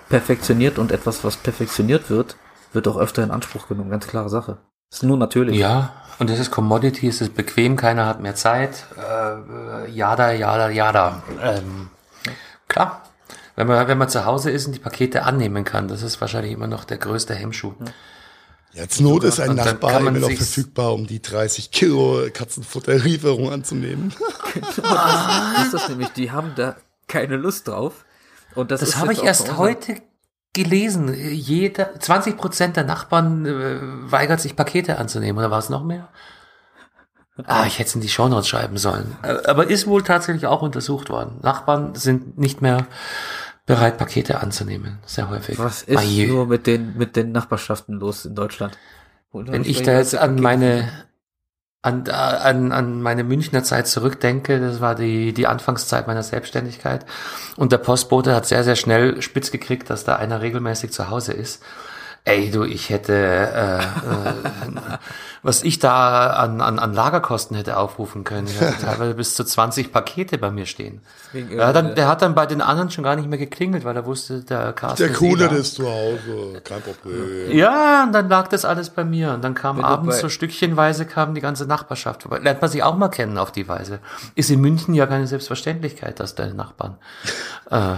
perfektioniert 0.08 0.78
und 0.78 0.92
etwas, 0.92 1.24
was 1.24 1.36
perfektioniert 1.36 2.10
wird, 2.10 2.36
wird 2.72 2.88
auch 2.88 2.96
öfter 2.96 3.22
in 3.22 3.30
Anspruch 3.30 3.68
genommen. 3.68 3.90
Ganz 3.90 4.06
klare 4.06 4.28
Sache. 4.28 4.58
ist 4.90 5.02
nur 5.02 5.16
natürlich. 5.16 5.56
Ja, 5.56 5.92
und 6.18 6.30
es 6.30 6.38
ist 6.40 6.50
Commodity, 6.50 7.08
es 7.08 7.20
ist 7.20 7.34
bequem, 7.34 7.76
keiner 7.76 8.06
hat 8.06 8.20
mehr 8.20 8.34
Zeit. 8.34 8.84
Äh, 8.96 9.90
jada, 9.90 10.32
jada, 10.32 10.68
jada. 10.68 11.22
Ähm, 11.40 11.90
klar, 12.66 13.02
wenn 13.54 13.66
man, 13.66 13.86
wenn 13.86 13.98
man 13.98 14.08
zu 14.08 14.24
Hause 14.24 14.50
ist 14.50 14.66
und 14.66 14.74
die 14.74 14.80
Pakete 14.80 15.24
annehmen 15.24 15.64
kann, 15.64 15.88
das 15.88 16.02
ist 16.02 16.20
wahrscheinlich 16.20 16.52
immer 16.52 16.66
noch 16.66 16.84
der 16.84 16.98
größte 16.98 17.34
Hemmschuh. 17.34 17.74
Jetzt 18.72 19.00
Not 19.00 19.24
ist 19.24 19.40
ein 19.40 19.56
Nachbar 19.56 20.00
immer 20.00 20.10
noch 20.12 20.30
verfügbar, 20.30 20.92
um 20.92 21.06
die 21.06 21.20
30 21.22 21.70
Kilo 21.70 22.28
Katzenfutterlieferung 22.32 23.50
anzunehmen. 23.50 24.14
Das 24.76 25.64
ist 25.64 25.74
das 25.74 25.88
nämlich, 25.88 26.08
die 26.10 26.30
haben 26.30 26.52
da 26.56 26.76
keine 27.06 27.36
Lust 27.36 27.68
drauf. 27.68 28.04
Und 28.54 28.70
das, 28.70 28.80
Das 28.80 28.96
habe 28.96 29.12
ich 29.12 29.22
erst 29.22 29.56
heute 29.56 29.96
gelesen. 30.52 31.14
Jeder, 31.14 31.98
20 32.00 32.36
Prozent 32.36 32.76
der 32.76 32.84
Nachbarn 32.84 33.46
äh, 33.46 33.78
weigert 34.10 34.40
sich 34.40 34.56
Pakete 34.56 34.98
anzunehmen. 34.98 35.38
Oder 35.38 35.50
war 35.50 35.58
es 35.58 35.68
noch 35.68 35.84
mehr? 35.84 36.08
Ah, 37.46 37.66
ich 37.66 37.78
hätte 37.78 37.90
es 37.90 37.94
in 37.94 38.00
die 38.00 38.08
Shownotes 38.08 38.48
schreiben 38.48 38.78
sollen. 38.78 39.16
Äh, 39.22 39.36
Aber 39.46 39.68
ist 39.68 39.86
wohl 39.86 40.02
tatsächlich 40.02 40.46
auch 40.46 40.62
untersucht 40.62 41.08
worden. 41.08 41.38
Nachbarn 41.42 41.94
sind 41.94 42.38
nicht 42.38 42.62
mehr 42.62 42.86
bereit, 43.68 43.98
Pakete 43.98 44.40
anzunehmen. 44.40 44.98
Sehr 45.06 45.30
häufig. 45.30 45.58
Was 45.58 45.82
ist 45.82 45.98
Aje. 45.98 46.26
nur 46.26 46.46
mit 46.46 46.66
den, 46.66 46.96
mit 46.96 47.14
den 47.14 47.32
Nachbarschaften 47.32 47.94
los 47.94 48.24
in 48.24 48.34
Deutschland? 48.34 48.76
Wenn 49.32 49.64
ich 49.64 49.82
da 49.82 49.92
jetzt 49.98 50.16
an 50.16 50.40
meine 50.40 50.88
an, 51.80 52.08
an, 52.08 52.72
an 52.72 53.02
meine 53.02 53.22
Münchner 53.22 53.62
Zeit 53.62 53.86
zurückdenke, 53.86 54.58
das 54.58 54.80
war 54.80 54.94
die, 54.96 55.32
die 55.32 55.46
Anfangszeit 55.46 56.06
meiner 56.08 56.24
Selbstständigkeit. 56.24 57.06
Und 57.56 57.70
der 57.70 57.78
Postbote 57.78 58.34
hat 58.34 58.46
sehr, 58.46 58.64
sehr 58.64 58.74
schnell 58.74 59.22
spitz 59.22 59.52
gekriegt, 59.52 59.88
dass 59.88 60.04
da 60.04 60.16
einer 60.16 60.42
regelmäßig 60.42 60.90
zu 60.90 61.08
Hause 61.08 61.34
ist. 61.34 61.62
Ey, 62.28 62.50
du, 62.50 62.64
ich 62.64 62.90
hätte, 62.90 63.14
äh, 63.14 63.78
äh, 63.78 64.98
was 65.42 65.62
ich 65.62 65.78
da 65.78 66.26
an, 66.26 66.60
an, 66.60 66.78
an 66.78 66.92
Lagerkosten 66.92 67.56
hätte 67.56 67.78
aufrufen 67.78 68.22
können. 68.22 68.46
Ich 68.48 68.60
hatte 68.60 68.84
teilweise 68.84 69.14
bis 69.14 69.34
zu 69.34 69.44
20 69.44 69.92
Pakete 69.92 70.36
bei 70.36 70.50
mir 70.50 70.66
stehen. 70.66 71.00
Äh, 71.32 71.56
dann, 71.72 71.94
der 71.94 72.06
hat 72.06 72.20
dann 72.20 72.34
bei 72.34 72.44
den 72.44 72.60
anderen 72.60 72.90
schon 72.90 73.02
gar 73.02 73.16
nicht 73.16 73.30
mehr 73.30 73.38
geklingelt, 73.38 73.86
weil 73.86 73.96
er 73.96 74.04
wusste, 74.04 74.42
der 74.42 74.74
Carsten 74.74 75.04
Der 75.04 75.12
ist 75.12 75.22
eh 75.22 75.56
ist 75.56 75.74
zu 75.76 75.88
Hause, 75.88 76.60
kein 76.62 76.82
Problem. 76.82 77.50
Ja, 77.50 78.04
und 78.04 78.12
dann 78.12 78.28
lag 78.28 78.48
das 78.48 78.66
alles 78.66 78.90
bei 78.90 79.04
mir. 79.04 79.32
Und 79.32 79.42
dann 79.42 79.54
kam 79.54 79.78
Wenn 79.78 79.86
abends 79.86 80.20
so 80.20 80.28
stückchenweise 80.28 81.06
kam 81.06 81.34
die 81.34 81.40
ganze 81.40 81.64
Nachbarschaft 81.64 82.24
vorbei. 82.24 82.40
Lernt 82.40 82.60
man 82.60 82.70
sich 82.70 82.82
auch 82.82 82.96
mal 82.96 83.08
kennen 83.08 83.38
auf 83.38 83.52
die 83.52 83.68
Weise. 83.68 84.00
Ist 84.34 84.50
in 84.50 84.60
München 84.60 84.92
ja 84.92 85.06
keine 85.06 85.26
Selbstverständlichkeit, 85.26 86.20
dass 86.20 86.34
deine 86.34 86.52
Nachbarn 86.52 86.98
äh, 87.70 87.96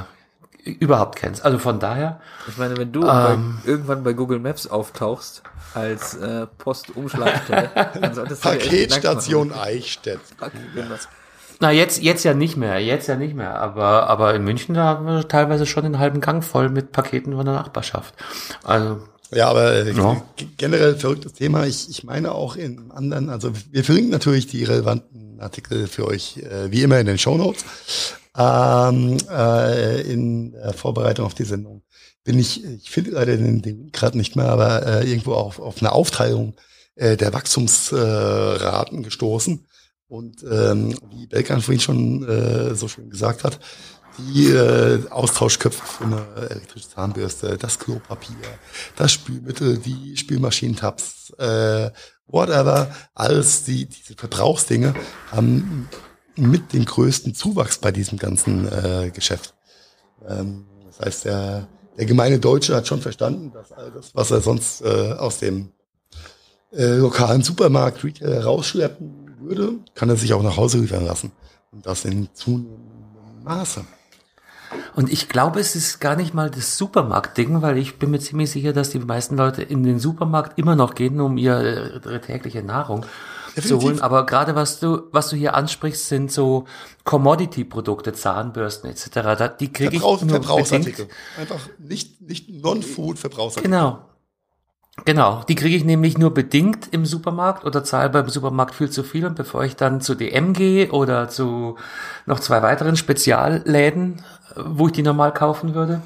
überhaupt 0.65 1.17
kennst. 1.17 1.45
Also 1.45 1.59
von 1.59 1.79
daher, 1.81 2.21
Ich 2.49 2.57
meine, 2.57 2.77
wenn 2.77 2.93
du 2.93 3.01
Ähm. 3.03 3.61
bei, 3.65 3.71
irgendwann 3.71 4.03
bei 4.03 4.13
Google 4.13 4.39
Maps 4.39 4.67
auftauchst 4.67 5.43
als 5.75 6.15
äh, 6.17 6.47
Postumschlagstelle, 6.59 7.71
dann 8.01 8.15
solltest 8.15 8.45
du 8.45 8.49
Paketstation 8.49 9.53
Eichstätt. 9.53 10.21
Na 11.63 11.71
jetzt, 11.73 12.03
jetzt 12.03 12.25
ja 12.25 12.33
nicht 12.33 12.57
mehr, 12.57 12.79
jetzt 12.79 13.07
ja 13.07 13.17
nicht 13.17 13.35
mehr. 13.35 13.55
Aber, 13.57 14.09
aber 14.09 14.35
in 14.35 14.43
München, 14.45 14.75
da 14.75 14.85
haben 14.85 15.05
wir 15.07 15.29
teilweise 15.29 15.67
schon 15.67 15.83
den 15.85 15.99
halben 15.99 16.21
Gang 16.23 16.43
voll 16.43 16.71
mit 16.71 16.91
Paketen 16.93 17.35
von 17.35 17.45
der 17.45 17.55
Nachbarschaft. 17.55 18.15
Also, 18.65 19.03
Ja, 19.31 19.49
aber 19.49 19.75
äh, 19.75 19.93
Ja. 19.93 20.23
generell 20.57 20.97
verrücktes 20.97 21.35
Thema. 21.35 21.67
Ich, 21.67 21.91
ich 21.91 22.03
meine 22.03 22.33
auch 22.33 22.57
in 22.57 22.91
anderen, 22.91 23.29
also 23.29 23.53
wir 23.71 23.85
verlinken 23.85 24.11
natürlich 24.11 24.47
die 24.47 24.65
relevanten 24.65 25.39
Artikel 25.41 25.87
für 25.87 26.07
euch, 26.07 26.39
äh, 26.39 26.71
wie 26.73 26.83
immer 26.83 26.99
in 26.99 27.07
den 27.07 27.19
Shownotes. 27.19 27.65
Ähm, 28.37 29.17
äh, 29.29 30.03
in 30.03 30.53
der 30.53 30.73
Vorbereitung 30.73 31.27
auf 31.27 31.35
die 31.35 31.45
Sendung 31.45 31.83
bin 32.23 32.39
ich, 32.39 32.65
ich 32.65 32.91
finde 32.91 33.13
leider 33.13 33.37
den, 33.37 33.63
den 33.63 33.91
gerade 33.91 34.17
nicht 34.17 34.37
mehr, 34.37 34.49
aber 34.49 34.87
äh, 34.87 35.11
irgendwo 35.11 35.35
auf, 35.35 35.59
auf 35.59 35.81
eine 35.81 35.93
Aufteilung 35.93 36.55
äh, 36.95 37.17
der 37.17 37.33
Wachstumsraten 37.33 39.01
äh, 39.01 39.03
gestoßen. 39.03 39.67
Und 40.07 40.43
ähm, 40.43 40.97
wie 41.11 41.27
Belkan 41.27 41.61
vorhin 41.61 41.81
schon 41.81 42.29
äh, 42.29 42.75
so 42.75 42.89
schön 42.89 43.11
gesagt 43.11 43.45
hat, 43.45 43.61
die 44.19 44.49
äh, 44.49 45.09
Austauschköpfe 45.09 45.85
für 45.87 46.05
eine 46.05 46.27
elektrische 46.51 46.89
Zahnbürste, 46.89 47.57
das 47.57 47.79
Klopapier, 47.79 48.35
das 48.97 49.13
Spülmittel, 49.13 49.79
die 49.79 50.17
Spülmaschinentabs, 50.17 51.33
äh, 51.39 51.91
whatever, 52.27 52.95
alles 53.15 53.65
die 53.65 53.87
diese 53.87 54.15
Verbrauchsdinge 54.15 54.95
haben 55.31 55.89
mit 56.37 56.73
den 56.73 56.85
größten 56.85 57.35
Zuwachs 57.35 57.79
bei 57.79 57.93
diesem 57.93 58.19
ganzen 58.19 58.67
äh, 58.67 59.11
Geschäft. 59.13 59.55
Ähm, 60.29 60.67
das 60.87 61.01
heißt, 61.01 61.25
der, 61.27 61.69
der 61.97 62.07
gemeine 62.07 62.39
Deutsche 62.39 62.75
hat 62.75 62.87
schon 62.87 63.01
verstanden, 63.01 63.53
dass 63.53 63.73
all 63.73 63.91
das, 63.91 64.15
was 64.15 64.31
er 64.31 64.41
sonst 64.41 64.83
äh, 64.83 65.13
aus 65.13 65.39
dem 65.39 65.73
äh, 66.73 66.97
lokalen 66.97 67.43
Supermarkt 67.43 68.05
Retail 68.05 68.41
rausschleppen 68.41 69.37
würde, 69.41 69.75
kann 69.95 70.09
er 70.09 70.17
sich 70.17 70.33
auch 70.33 70.43
nach 70.43 70.57
Hause 70.57 70.79
liefern 70.79 71.05
lassen. 71.05 71.33
Und 71.73 71.87
das 71.87 72.05
in 72.05 72.29
zunehmendem 72.35 73.45
Maße. 73.45 73.85
Und 74.95 75.11
ich 75.13 75.29
glaube, 75.29 75.61
es 75.61 75.75
ist 75.75 76.01
gar 76.01 76.17
nicht 76.17 76.35
mal 76.35 76.51
das 76.51 76.77
Supermarkt-Ding, 76.77 77.63
weil 77.63 77.79
ich 77.79 77.99
bin 77.99 78.11
mir 78.11 78.21
ziemlich 78.21 78.51
sicher, 78.51 78.73
dass 78.73 78.91
die 78.91 78.99
meisten 78.99 79.37
Leute 79.37 79.63
in 79.63 79.83
den 79.83 79.99
Supermarkt 79.99 80.59
immer 80.59 80.77
noch 80.77 80.95
gehen, 80.95 81.21
um 81.21 81.37
ihre, 81.39 82.01
ihre 82.05 82.21
tägliche 82.21 82.63
Nahrung 82.63 83.05
zu 83.63 83.75
Definitiv. 83.75 84.01
holen. 84.01 84.03
Aber 84.03 84.27
gerade 84.27 84.55
was 84.55 84.81
du, 84.81 85.03
was 85.13 85.31
du 85.31 85.37
hier 85.37 85.55
ansprichst, 85.55 86.09
sind 86.09 86.33
so 86.33 86.67
Commodity-Produkte, 87.05 88.13
Zahnbürsten 88.13 88.91
etc. 88.91 89.11
Da, 89.13 89.49
die 89.49 89.73
kriege 89.73 89.97
ich 89.97 90.03
nur 90.03 90.19
Verbrauchsartikel. 90.19 91.07
bedingt. 91.07 91.19
Einfach 91.39 91.61
nicht, 91.79 92.21
nicht 92.21 92.49
Non-Food-Verbrauchsartikel. 92.49 93.71
Genau. 93.71 94.01
Genau, 95.05 95.43
die 95.49 95.55
kriege 95.55 95.77
ich 95.77 95.85
nämlich 95.85 96.19
nur 96.19 96.35
bedingt 96.35 96.89
im 96.91 97.07
Supermarkt 97.07 97.65
oder 97.65 97.85
zahle 97.85 98.11
beim 98.11 98.29
Supermarkt 98.29 98.75
viel 98.75 98.91
zu 98.91 99.03
viel 99.03 99.25
und 99.25 99.35
bevor 99.35 99.65
ich 99.65 99.77
dann 99.77 100.01
zu 100.01 100.15
DM 100.15 100.53
gehe 100.53 100.91
oder 100.91 101.29
zu 101.29 101.77
noch 102.27 102.41
zwei 102.41 102.61
weiteren 102.63 102.97
Spezialläden, 102.97 104.23
wo 104.57 104.89
ich 104.89 104.93
die 104.93 105.03
normal 105.03 105.33
kaufen 105.33 105.75
würde, 105.75 106.03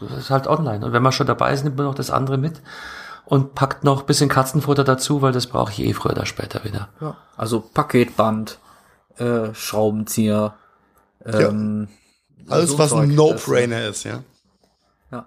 das 0.00 0.18
ist 0.18 0.30
halt 0.30 0.46
online. 0.46 0.86
Und 0.86 0.92
wenn 0.92 1.02
man 1.02 1.12
schon 1.12 1.26
dabei 1.26 1.52
ist, 1.52 1.64
nimmt 1.64 1.76
man 1.76 1.86
noch 1.86 1.94
das 1.94 2.10
andere 2.10 2.38
mit 2.38 2.62
und 3.26 3.54
packt 3.54 3.84
noch 3.84 4.00
ein 4.00 4.06
bisschen 4.06 4.28
Katzenfutter 4.28 4.84
dazu, 4.84 5.20
weil 5.20 5.32
das 5.32 5.48
brauche 5.48 5.72
ich 5.72 5.80
eh 5.80 5.92
früher 5.92 6.12
oder 6.12 6.26
später 6.26 6.64
wieder. 6.64 6.88
Ja. 7.00 7.16
Also 7.36 7.60
Paketband, 7.60 8.58
äh, 9.18 9.52
Schraubenzieher, 9.52 10.54
ähm, 11.24 11.88
Alles, 12.48 12.70
so 12.70 12.78
was 12.78 12.92
ein 12.92 13.14
No-Brainer 13.14 13.88
ist, 13.88 14.04
ja. 14.04 14.22
Ja. 15.10 15.26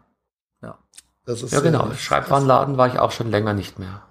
Ja. 0.62 0.78
Das 1.26 1.44
ist, 1.44 1.52
Ja 1.52 1.60
genau, 1.60 1.90
äh, 1.90 1.96
Schreibwarenladen 1.96 2.78
war 2.78 2.88
ich 2.88 3.00
auch 3.00 3.12
schon 3.12 3.30
länger 3.30 3.54
nicht 3.54 3.78
mehr. 3.80 4.04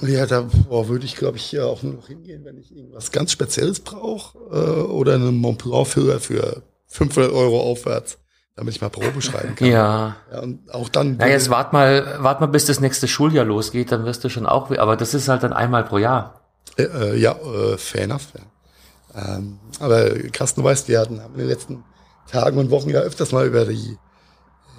Ja, 0.00 0.26
da 0.26 0.48
boah, 0.68 0.88
würde 0.88 1.04
ich, 1.04 1.14
glaube 1.14 1.36
ich, 1.36 1.44
hier 1.44 1.66
auch 1.66 1.82
nur 1.82 1.92
noch 1.92 2.08
hingehen, 2.08 2.44
wenn 2.44 2.58
ich 2.58 2.74
irgendwas 2.74 3.12
ganz 3.12 3.30
Spezielles 3.30 3.80
brauche 3.80 4.38
äh, 4.50 4.82
oder 4.90 5.14
einen 5.14 5.36
Montblanc-Füller 5.36 6.18
für 6.18 6.62
500 6.86 7.30
Euro 7.32 7.60
aufwärts, 7.60 8.18
damit 8.54 8.74
ich 8.74 8.80
mal 8.80 8.90
Probe 8.90 9.22
schreiben 9.22 9.54
kann. 9.54 9.68
Ja. 9.68 10.16
Ja, 10.30 10.40
und 10.40 10.72
auch 10.74 10.88
dann. 10.88 11.18
Ja, 11.18 11.26
jetzt 11.26 11.50
wart 11.50 11.72
mal, 11.72 12.18
wart 12.18 12.40
mal, 12.40 12.46
bis 12.46 12.66
das 12.66 12.80
nächste 12.80 13.08
Schuljahr 13.08 13.44
losgeht, 13.44 13.92
dann 13.92 14.04
wirst 14.04 14.24
du 14.24 14.28
schon 14.28 14.46
auch, 14.46 14.70
aber 14.70 14.96
das 14.96 15.14
ist 15.14 15.28
halt 15.28 15.42
dann 15.42 15.52
einmal 15.52 15.84
pro 15.84 15.98
Jahr. 15.98 16.40
Äh, 16.76 16.82
äh, 16.84 17.16
ja, 17.16 17.32
äh, 17.32 17.78
fair 17.78 18.02
enough. 18.02 18.28
Ja. 18.34 19.36
Ähm, 19.36 19.58
aber 19.80 20.10
Carsten, 20.32 20.62
du 20.62 20.64
weißt, 20.64 20.88
wir 20.88 21.00
hatten 21.00 21.22
haben 21.22 21.34
in 21.34 21.40
den 21.40 21.48
letzten 21.48 21.84
Tagen 22.30 22.58
und 22.58 22.70
Wochen 22.70 22.90
ja 22.90 23.00
öfters 23.00 23.32
mal 23.32 23.46
über 23.46 23.64
die 23.64 23.98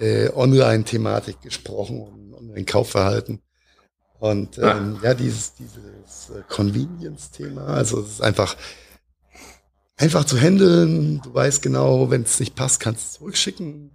äh, 0.00 0.30
Online-Thematik 0.34 1.40
gesprochen 1.40 2.00
und, 2.00 2.34
und 2.34 2.54
den 2.54 2.66
Kaufverhalten. 2.66 3.40
Und 4.18 4.58
ähm, 4.58 4.98
ja, 5.02 5.14
dieses, 5.14 5.54
dieses 5.54 6.30
äh, 6.30 6.42
Convenience-Thema, 6.48 7.66
also 7.66 8.00
es 8.00 8.12
ist 8.12 8.22
einfach 8.22 8.56
einfach 9.96 10.24
zu 10.24 10.38
handeln. 10.38 11.20
Du 11.22 11.34
weißt 11.34 11.62
genau, 11.62 12.10
wenn 12.10 12.22
es 12.22 12.40
nicht 12.40 12.54
passt, 12.54 12.80
kannst 12.80 13.02
du 13.02 13.06
es 13.06 13.12
zurückschicken. 13.14 13.90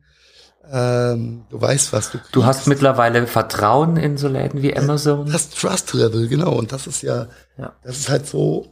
Ähm, 0.71 1.45
du 1.49 1.59
weißt, 1.59 1.93
was 1.93 2.11
du 2.11 2.19
kriegst. 2.19 2.35
Du 2.35 2.45
hast 2.45 2.67
mittlerweile 2.67 3.25
Vertrauen 3.25 3.97
in 3.97 4.17
so 4.17 4.27
Läden 4.27 4.61
wie 4.61 4.75
Amazon. 4.77 5.31
Das 5.31 5.49
Trust 5.49 5.93
Level, 5.93 6.27
genau. 6.27 6.51
Und 6.53 6.71
das 6.71 6.85
ist 6.87 7.01
ja, 7.01 7.27
Ja. 7.57 7.73
das 7.83 7.97
ist 7.97 8.09
halt 8.09 8.27
so 8.27 8.67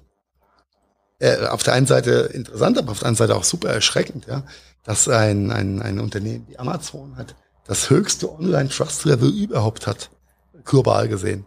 äh, 1.20 1.48
auf 1.48 1.64
der 1.64 1.74
einen 1.74 1.88
Seite 1.88 2.30
interessant, 2.34 2.78
aber 2.78 2.92
auf 2.92 3.00
der 3.00 3.08
anderen 3.08 3.28
Seite 3.28 3.38
auch 3.40 3.44
super 3.44 3.70
erschreckend, 3.70 4.28
ja, 4.28 4.44
dass 4.84 5.08
ein, 5.10 5.52
ein, 5.52 5.82
ein 5.82 6.00
Unternehmen 6.00 6.46
wie 6.48 6.60
Amazon 6.60 7.18
hat 7.18 7.36
das 7.66 7.90
höchste 7.90 8.32
Online-Trust-Level 8.32 9.30
überhaupt 9.30 9.88
hat, 9.88 10.10
global 10.64 11.08
gesehen. 11.10 11.46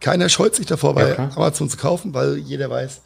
Keiner 0.00 0.28
scheut 0.28 0.56
sich 0.56 0.66
davor, 0.66 0.94
bei 0.94 1.10
Ja. 1.10 1.30
Amazon 1.36 1.68
zu 1.68 1.76
kaufen, 1.76 2.14
weil 2.14 2.38
jeder 2.38 2.68
weiß, 2.70 3.02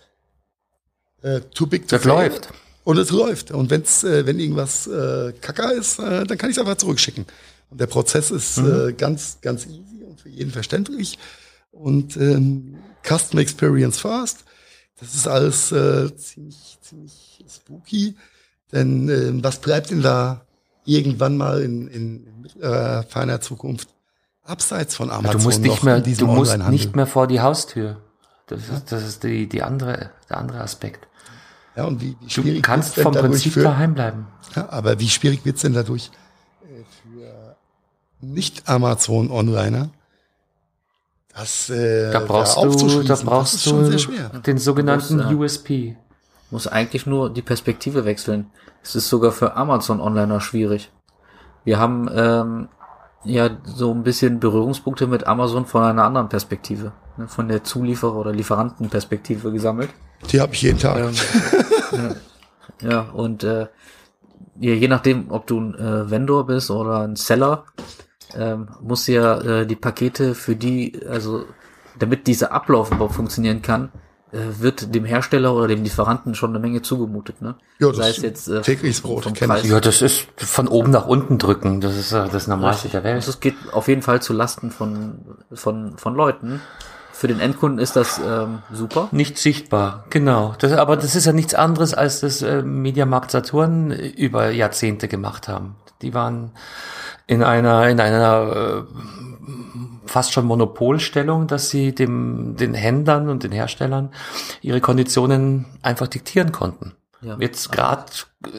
äh, 1.23 1.41
too 1.55 1.67
big 1.67 1.89
to 1.89 1.97
Das 1.97 2.03
fail. 2.05 2.13
läuft. 2.13 2.49
Und 2.85 2.99
es 2.99 3.11
läuft. 3.11 3.51
Und 3.51 3.71
wenn's, 3.71 4.05
äh, 4.05 4.27
wenn 4.27 4.39
irgendwas 4.39 4.87
äh, 4.87 5.33
Kacker 5.41 5.73
ist, 5.73 5.99
äh, 5.99 6.25
dann 6.25 6.39
kann 6.39 6.51
ich 6.51 6.57
es 6.57 6.61
einfach 6.61 6.77
zurückschicken. 6.77 7.27
Und 7.71 7.81
der 7.81 7.87
Prozess 7.89 8.31
ist 8.31 8.59
Mhm. 8.59 8.89
äh, 8.89 8.93
ganz, 8.93 9.39
ganz 9.43 9.67
easy 9.67 10.05
und 10.09 10.21
für 10.21 10.29
jeden 10.29 10.53
verständlich. 10.53 11.19
Und 11.73 12.17
ähm, 12.17 12.77
Custom 13.03 13.41
Experience 13.41 13.99
First, 13.99 14.45
das 15.01 15.15
ist 15.15 15.27
alles 15.29 15.73
äh, 15.73 16.15
ziemlich, 16.17 16.79
ziemlich 16.81 17.45
spooky. 17.53 18.15
Denn 18.73 19.09
ähm, 19.09 19.43
was 19.45 19.61
bleibt 19.61 19.91
denn 19.91 20.03
da 20.03 20.47
irgendwann 20.85 21.37
mal 21.37 21.63
in, 21.63 21.89
in, 21.89 22.25
in 22.27 22.41
mittlerer, 22.43 23.03
feiner 23.09 23.41
Zukunft 23.41 23.89
abseits 24.45 24.95
von 24.95 25.11
Amazon 25.11 25.39
Du 25.39 25.45
musst 25.45 25.61
nicht 25.61 25.83
mehr, 25.83 26.01
du 26.01 26.27
musst 26.27 26.57
nicht 26.71 26.95
mehr 26.95 27.07
vor 27.09 27.27
die 27.27 27.41
Haustür. 27.41 28.01
Das 28.47 28.69
ist, 28.69 28.93
das 28.93 29.03
ist 29.05 29.25
die, 29.25 29.49
die 29.49 29.63
andere, 29.63 30.11
der 30.31 30.39
andere 30.39 30.61
Aspekt. 30.61 31.09
Ja, 31.77 31.85
und 31.85 32.01
wie, 32.01 32.17
wie 32.21 32.25
Du 32.25 32.31
schwierig 32.31 32.63
kannst 32.63 32.97
wird's 32.97 33.05
denn 33.11 33.13
vom 33.13 33.31
Prinzip 33.31 33.53
für, 33.53 33.63
daheim 33.63 33.95
bleiben. 33.95 34.27
Ja, 34.55 34.69
aber 34.71 34.99
wie 34.99 35.09
schwierig 35.09 35.45
wird's 35.45 35.63
denn 35.63 35.75
dadurch 35.75 36.11
äh, 36.63 36.85
für 37.03 37.57
Nicht-Amazon-Onliner, 38.21 39.91
das 41.35 41.69
äh, 41.69 42.11
Da 42.13 42.21
brauchst 42.21 42.57
du, 42.57 42.61
aufzuschließen? 42.61 43.03
da 43.03 43.09
das 43.09 43.25
brauchst 43.25 43.55
ist 43.57 43.65
schon 43.65 43.81
du 43.81 43.91
sehr 43.91 43.99
schwer. 43.99 44.29
den 44.31 44.59
sogenannten 44.59 45.19
Du 45.19 45.25
musst, 45.25 45.59
USP. 45.61 45.97
Muss 46.51 46.67
eigentlich 46.67 47.07
nur 47.07 47.29
die 47.29 47.43
Perspektive 47.43 48.05
wechseln. 48.05 48.51
Es 48.83 48.95
ist 48.95 49.09
sogar 49.09 49.33
für 49.33 49.55
Amazon 49.57 50.01
Onliner 50.01 50.41
schwierig. 50.41 50.91
Wir 51.65 51.79
haben 51.79 52.09
ähm, 52.15 52.69
ja 53.25 53.51
so 53.65 53.93
ein 53.93 54.03
bisschen 54.03 54.41
Berührungspunkte 54.41 55.07
mit 55.07 55.27
Amazon 55.27 55.67
von 55.67 55.83
einer 55.83 56.05
anderen 56.05 56.29
Perspektive, 56.29 56.93
ne, 57.17 57.29
von 57.29 57.49
der 57.49 57.65
Zulieferer- 57.65 58.17
oder 58.17 58.33
Lieferantenperspektive 58.33 59.53
gesammelt. 59.53 59.91
Die 60.31 60.41
habe 60.41 60.55
ich 60.55 60.63
jeden 60.63 60.79
Tag. 60.79 60.99
Ähm, 60.99 61.15
ja, 62.83 62.91
ja, 62.91 63.01
und 63.11 63.45
äh, 63.45 63.67
ja, 64.59 64.73
je 64.73 64.89
nachdem, 64.89 65.31
ob 65.31 65.47
du 65.47 65.61
ein 65.61 65.75
äh, 65.75 66.11
Vendor 66.11 66.47
bist 66.47 66.71
oder 66.71 67.01
ein 67.01 67.17
Seller, 67.17 67.65
ähm, 68.35 68.69
musst 68.81 69.09
du 69.09 69.13
ja 69.13 69.41
äh, 69.41 69.67
die 69.67 69.77
Pakete 69.77 70.35
für 70.35 70.57
die, 70.57 71.01
also 71.09 71.45
damit 71.99 72.27
dieser 72.27 72.53
Ablauf 72.53 72.91
überhaupt 72.91 73.15
funktionieren 73.15 73.63
kann, 73.63 73.91
wird 74.33 74.95
dem 74.95 75.05
Hersteller 75.05 75.55
oder 75.55 75.69
dem 75.69 75.83
Lieferanten 75.83 76.35
schon 76.35 76.51
eine 76.51 76.59
Menge 76.59 76.83
zugemutet. 76.83 77.41
Ne? 77.43 77.55
Ja, 77.79 77.89
das 77.89 77.97
Sei 77.97 78.11
ist 78.11 78.17
es 78.19 78.23
jetzt 78.23 78.49
äh, 78.49 78.61
tägliches 78.61 79.01
Brot. 79.01 79.31
Ja, 79.65 79.81
das 79.81 80.03
ist 80.03 80.27
von 80.37 80.69
oben 80.69 80.91
nach 80.91 81.07
unten 81.07 81.39
drücken. 81.39 81.81
Das 81.81 81.97
ist 81.97 82.13
äh, 82.13 82.29
das 82.31 82.47
Normalste 82.47 82.89
der 82.89 83.05
Welt. 83.05 83.27
es 83.27 83.41
geht 83.41 83.55
auf 83.73 83.89
jeden 83.89 84.03
Fall 84.03 84.21
zu 84.21 84.33
Lasten 84.33 84.71
von, 84.71 85.21
von, 85.53 85.97
von 85.97 86.15
Leuten. 86.15 86.61
Für 87.13 87.29
den 87.29 87.41
Endkunden 87.41 87.79
ist 87.79 87.97
das 87.97 88.21
ähm, 88.23 88.59
super. 88.71 89.09
Nicht 89.11 89.39
sichtbar, 89.39 90.05
genau. 90.11 90.55
Das, 90.59 90.73
aber 90.73 90.97
das 90.97 91.15
ist 91.15 91.25
ja 91.25 91.33
nichts 91.33 91.55
anderes, 91.55 91.95
als 91.95 92.21
das 92.21 92.43
äh, 92.43 92.63
Mediamarkt 92.63 93.31
Saturn 93.31 93.91
über 93.91 94.51
Jahrzehnte 94.51 95.09
gemacht 95.09 95.49
haben. 95.49 95.77
Die 96.03 96.13
waren 96.13 96.51
in 97.27 97.43
einer, 97.43 97.89
in 97.89 98.01
einer 98.01 98.85
äh, 98.87 99.26
fast 100.07 100.33
schon 100.33 100.47
Monopolstellung, 100.47 101.47
dass 101.47 101.71
sie 101.71 101.95
dem, 101.95 102.57
den 102.57 102.75
Händlern 102.75 103.29
und 103.29 103.43
den 103.43 103.53
Herstellern 103.53 104.13
ihre 104.63 104.81
Konditionen 104.81 105.67
einfach 105.83 106.09
diktieren 106.09 106.53
konnten. 106.53 106.93
Ja. 107.23 107.37
Jetzt 107.41 107.73
gerade 107.73 108.05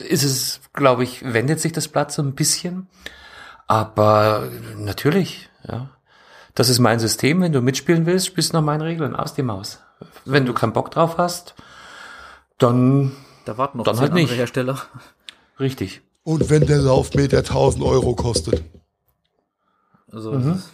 ist 0.09 0.23
es, 0.23 0.61
glaube 0.73 1.03
ich, 1.03 1.23
wendet 1.33 1.59
sich 1.59 1.71
das 1.71 1.87
Blatt 1.87 2.11
so 2.11 2.21
ein 2.21 2.33
bisschen. 2.35 2.87
Aber 3.67 4.47
natürlich, 4.77 5.49
ja. 5.67 5.89
Das 6.55 6.69
ist 6.69 6.79
mein 6.79 6.99
System. 6.99 7.41
Wenn 7.41 7.51
du 7.51 7.61
mitspielen 7.61 8.05
willst, 8.07 8.25
spielst 8.25 8.51
du 8.51 8.57
nach 8.57 8.63
meinen 8.63 8.81
Regeln. 8.81 9.15
Aus 9.15 9.35
die 9.35 9.43
Maus. 9.43 9.79
Wenn 10.25 10.45
du 10.45 10.53
keinen 10.53 10.73
Bock 10.73 10.89
drauf 10.89 11.17
hast, 11.17 11.53
dann 12.57 13.11
Da 13.45 13.57
warten 13.57 13.77
noch 13.77 13.85
Dann 13.85 13.99
halt 13.99 14.11
andere 14.11 14.23
nicht. 14.25 14.35
Hersteller. 14.35 14.81
richtig. 15.59 16.01
Und 16.23 16.49
wenn 16.49 16.65
der 16.65 16.79
Laufmeter 16.79 17.37
1000 17.37 17.83
Euro 17.83 18.15
kostet. 18.15 18.63
Also 20.11 20.31
Mhm. 20.33 20.53
ist- 20.53 20.69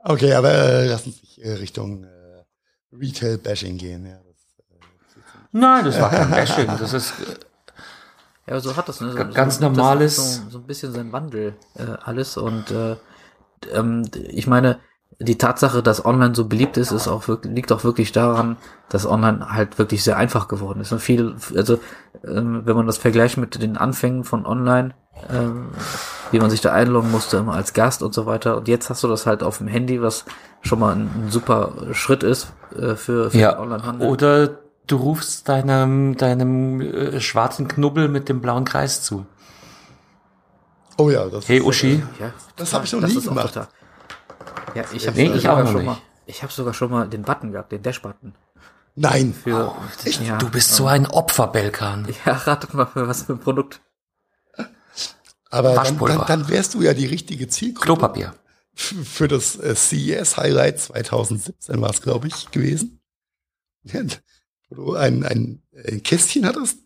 Okay, 0.00 0.32
aber 0.34 0.50
äh, 0.52 0.88
lass 0.88 1.06
uns 1.06 1.20
nicht 1.22 1.38
äh, 1.38 1.52
Richtung 1.54 2.04
äh, 2.04 2.44
Retail-Bashing 2.92 3.76
gehen. 3.78 4.06
Ja, 4.06 4.16
das, 4.18 4.36
äh, 4.58 4.74
Nein, 5.52 5.84
das 5.84 6.00
war 6.00 6.10
kein 6.10 6.30
Bashing. 6.30 6.66
Das 6.66 6.92
ist, 6.92 7.12
Ja, 8.46 8.60
so 8.60 8.76
hat 8.76 8.88
das, 8.88 9.00
ne? 9.00 9.10
So, 9.10 9.16
ganz 9.16 9.34
so, 9.34 9.42
das 9.44 9.60
normales- 9.60 10.16
So, 10.36 10.50
so 10.50 10.58
ein 10.58 10.66
bisschen 10.66 10.92
sein 10.92 11.12
Wandel, 11.12 11.54
äh, 11.74 11.82
alles. 12.02 12.36
Und 12.36 12.70
äh, 12.70 12.96
ähm, 13.74 14.08
ich 14.28 14.46
meine, 14.46 14.78
die 15.20 15.36
Tatsache, 15.36 15.82
dass 15.82 16.04
online 16.06 16.34
so 16.34 16.46
beliebt 16.46 16.76
ist, 16.76 16.92
ist 16.92 17.08
auch 17.08 17.26
wirklich, 17.26 17.52
liegt 17.52 17.72
auch 17.72 17.82
wirklich 17.82 18.12
daran, 18.12 18.56
dass 18.88 19.04
online 19.04 19.52
halt 19.52 19.78
wirklich 19.78 20.04
sehr 20.04 20.16
einfach 20.16 20.46
geworden 20.46 20.80
ist. 20.80 20.92
Und 20.92 21.00
viel, 21.00 21.34
also 21.56 21.80
ähm, 22.24 22.62
wenn 22.64 22.76
man 22.76 22.86
das 22.86 22.98
vergleicht 22.98 23.36
mit 23.36 23.60
den 23.60 23.76
Anfängen 23.76 24.22
von 24.22 24.46
online, 24.46 24.94
ähm, 25.28 25.70
wie 26.30 26.40
man 26.40 26.50
sich 26.50 26.60
da 26.60 26.72
einloggen 26.72 27.10
musste, 27.10 27.38
immer 27.38 27.54
als 27.54 27.72
Gast 27.72 28.02
und 28.02 28.12
so 28.14 28.26
weiter. 28.26 28.56
Und 28.56 28.68
jetzt 28.68 28.90
hast 28.90 29.02
du 29.02 29.08
das 29.08 29.26
halt 29.26 29.42
auf 29.42 29.58
dem 29.58 29.68
Handy, 29.68 30.02
was 30.02 30.24
schon 30.62 30.78
mal 30.80 30.94
ein, 30.94 31.10
ein 31.26 31.30
super 31.30 31.72
Schritt 31.92 32.22
ist 32.22 32.52
äh, 32.76 32.94
für, 32.94 33.30
für 33.30 33.38
ja. 33.38 33.58
Onlinehandel. 33.58 34.08
Oder 34.08 34.58
du 34.86 34.96
rufst 34.96 35.48
deinem, 35.48 36.16
deinem 36.16 36.80
äh, 36.80 37.20
schwarzen 37.20 37.68
Knubbel 37.68 38.08
mit 38.08 38.28
dem 38.28 38.40
blauen 38.40 38.64
Kreis 38.64 39.02
zu. 39.02 39.26
oh 40.96 41.10
ja, 41.10 41.26
das 41.28 41.48
Hey 41.48 41.58
ist, 41.58 41.64
Uschi, 41.64 42.02
Ja, 42.18 42.32
Das 42.56 42.70
total. 42.70 42.78
hab 42.80 42.84
ich 42.86 42.92
noch 42.92 43.00
nie 43.00 43.06
ist 43.16 43.18
auch 43.26 43.30
gemacht. 43.30 43.54
total- 43.54 43.68
Ja, 44.74 44.84
ich 44.92 45.06
habe 45.06 45.16
Nee, 45.16 45.26
ich 45.34 45.42
sogar 45.42 45.54
auch 45.56 45.60
noch 45.60 45.66
schon 45.68 45.76
nicht. 45.78 45.86
mal. 45.86 45.98
Ich 46.26 46.42
habe 46.42 46.52
sogar 46.52 46.74
schon 46.74 46.90
mal 46.90 47.08
den 47.08 47.22
Button 47.22 47.52
gehabt, 47.52 47.72
den 47.72 47.82
Dash-Button. 47.82 48.34
Nein. 48.96 49.32
Für, 49.32 49.72
ja, 50.24 50.36
du 50.38 50.50
bist 50.50 50.74
so 50.74 50.86
ein 50.88 51.06
Opfer, 51.06 51.46
Belkan. 51.46 52.06
Ja, 52.26 52.32
ratet 52.32 52.74
mal 52.74 52.84
für 52.86 53.06
was 53.08 53.22
für 53.22 53.34
ein 53.34 53.38
Produkt. 53.38 53.80
Aber 55.50 55.74
dann, 55.74 55.98
dann, 55.98 56.26
dann 56.26 56.48
wärst 56.48 56.74
du 56.74 56.82
ja 56.82 56.94
die 56.94 57.06
richtige 57.06 57.48
Zielgruppe 57.48 57.84
Klopapier. 57.84 58.34
für 58.74 59.28
das 59.28 59.58
äh, 59.58 59.74
CES 59.74 60.36
Highlight 60.36 60.80
2017 60.80 61.80
war 61.80 61.90
es, 61.90 62.02
glaube 62.02 62.28
ich, 62.28 62.50
gewesen. 62.50 63.00
Wo 64.68 64.74
du 64.74 64.94
ein, 64.94 65.24
ein, 65.24 65.62
ein 65.86 66.02
Kästchen 66.02 66.44
hattest 66.44 66.78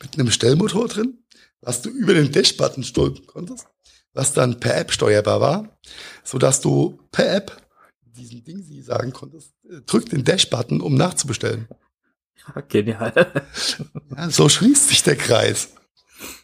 mit 0.00 0.18
einem 0.18 0.30
Stellmotor 0.30 0.88
drin, 0.88 1.18
was 1.60 1.82
du 1.82 1.90
über 1.90 2.14
den 2.14 2.32
Dash-Button 2.32 2.82
stülpen 2.82 3.26
konntest, 3.26 3.66
was 4.12 4.32
dann 4.32 4.58
per 4.58 4.76
App 4.76 4.92
steuerbar 4.92 5.40
war, 5.40 5.78
so 6.24 6.38
dass 6.38 6.60
du 6.60 6.98
per 7.12 7.32
App 7.34 7.62
diesen 8.04 8.44
Ding 8.44 8.62
sie 8.62 8.82
sagen 8.82 9.12
konntest, 9.12 9.52
äh, 9.68 9.80
drück 9.86 10.08
den 10.08 10.24
Dash-Button, 10.24 10.80
um 10.80 10.94
nachzubestellen. 10.94 11.68
Genial. 12.68 13.12
Ja, 14.16 14.30
so 14.30 14.48
schließt 14.48 14.88
sich 14.88 15.02
der 15.02 15.16
Kreis. 15.16 15.70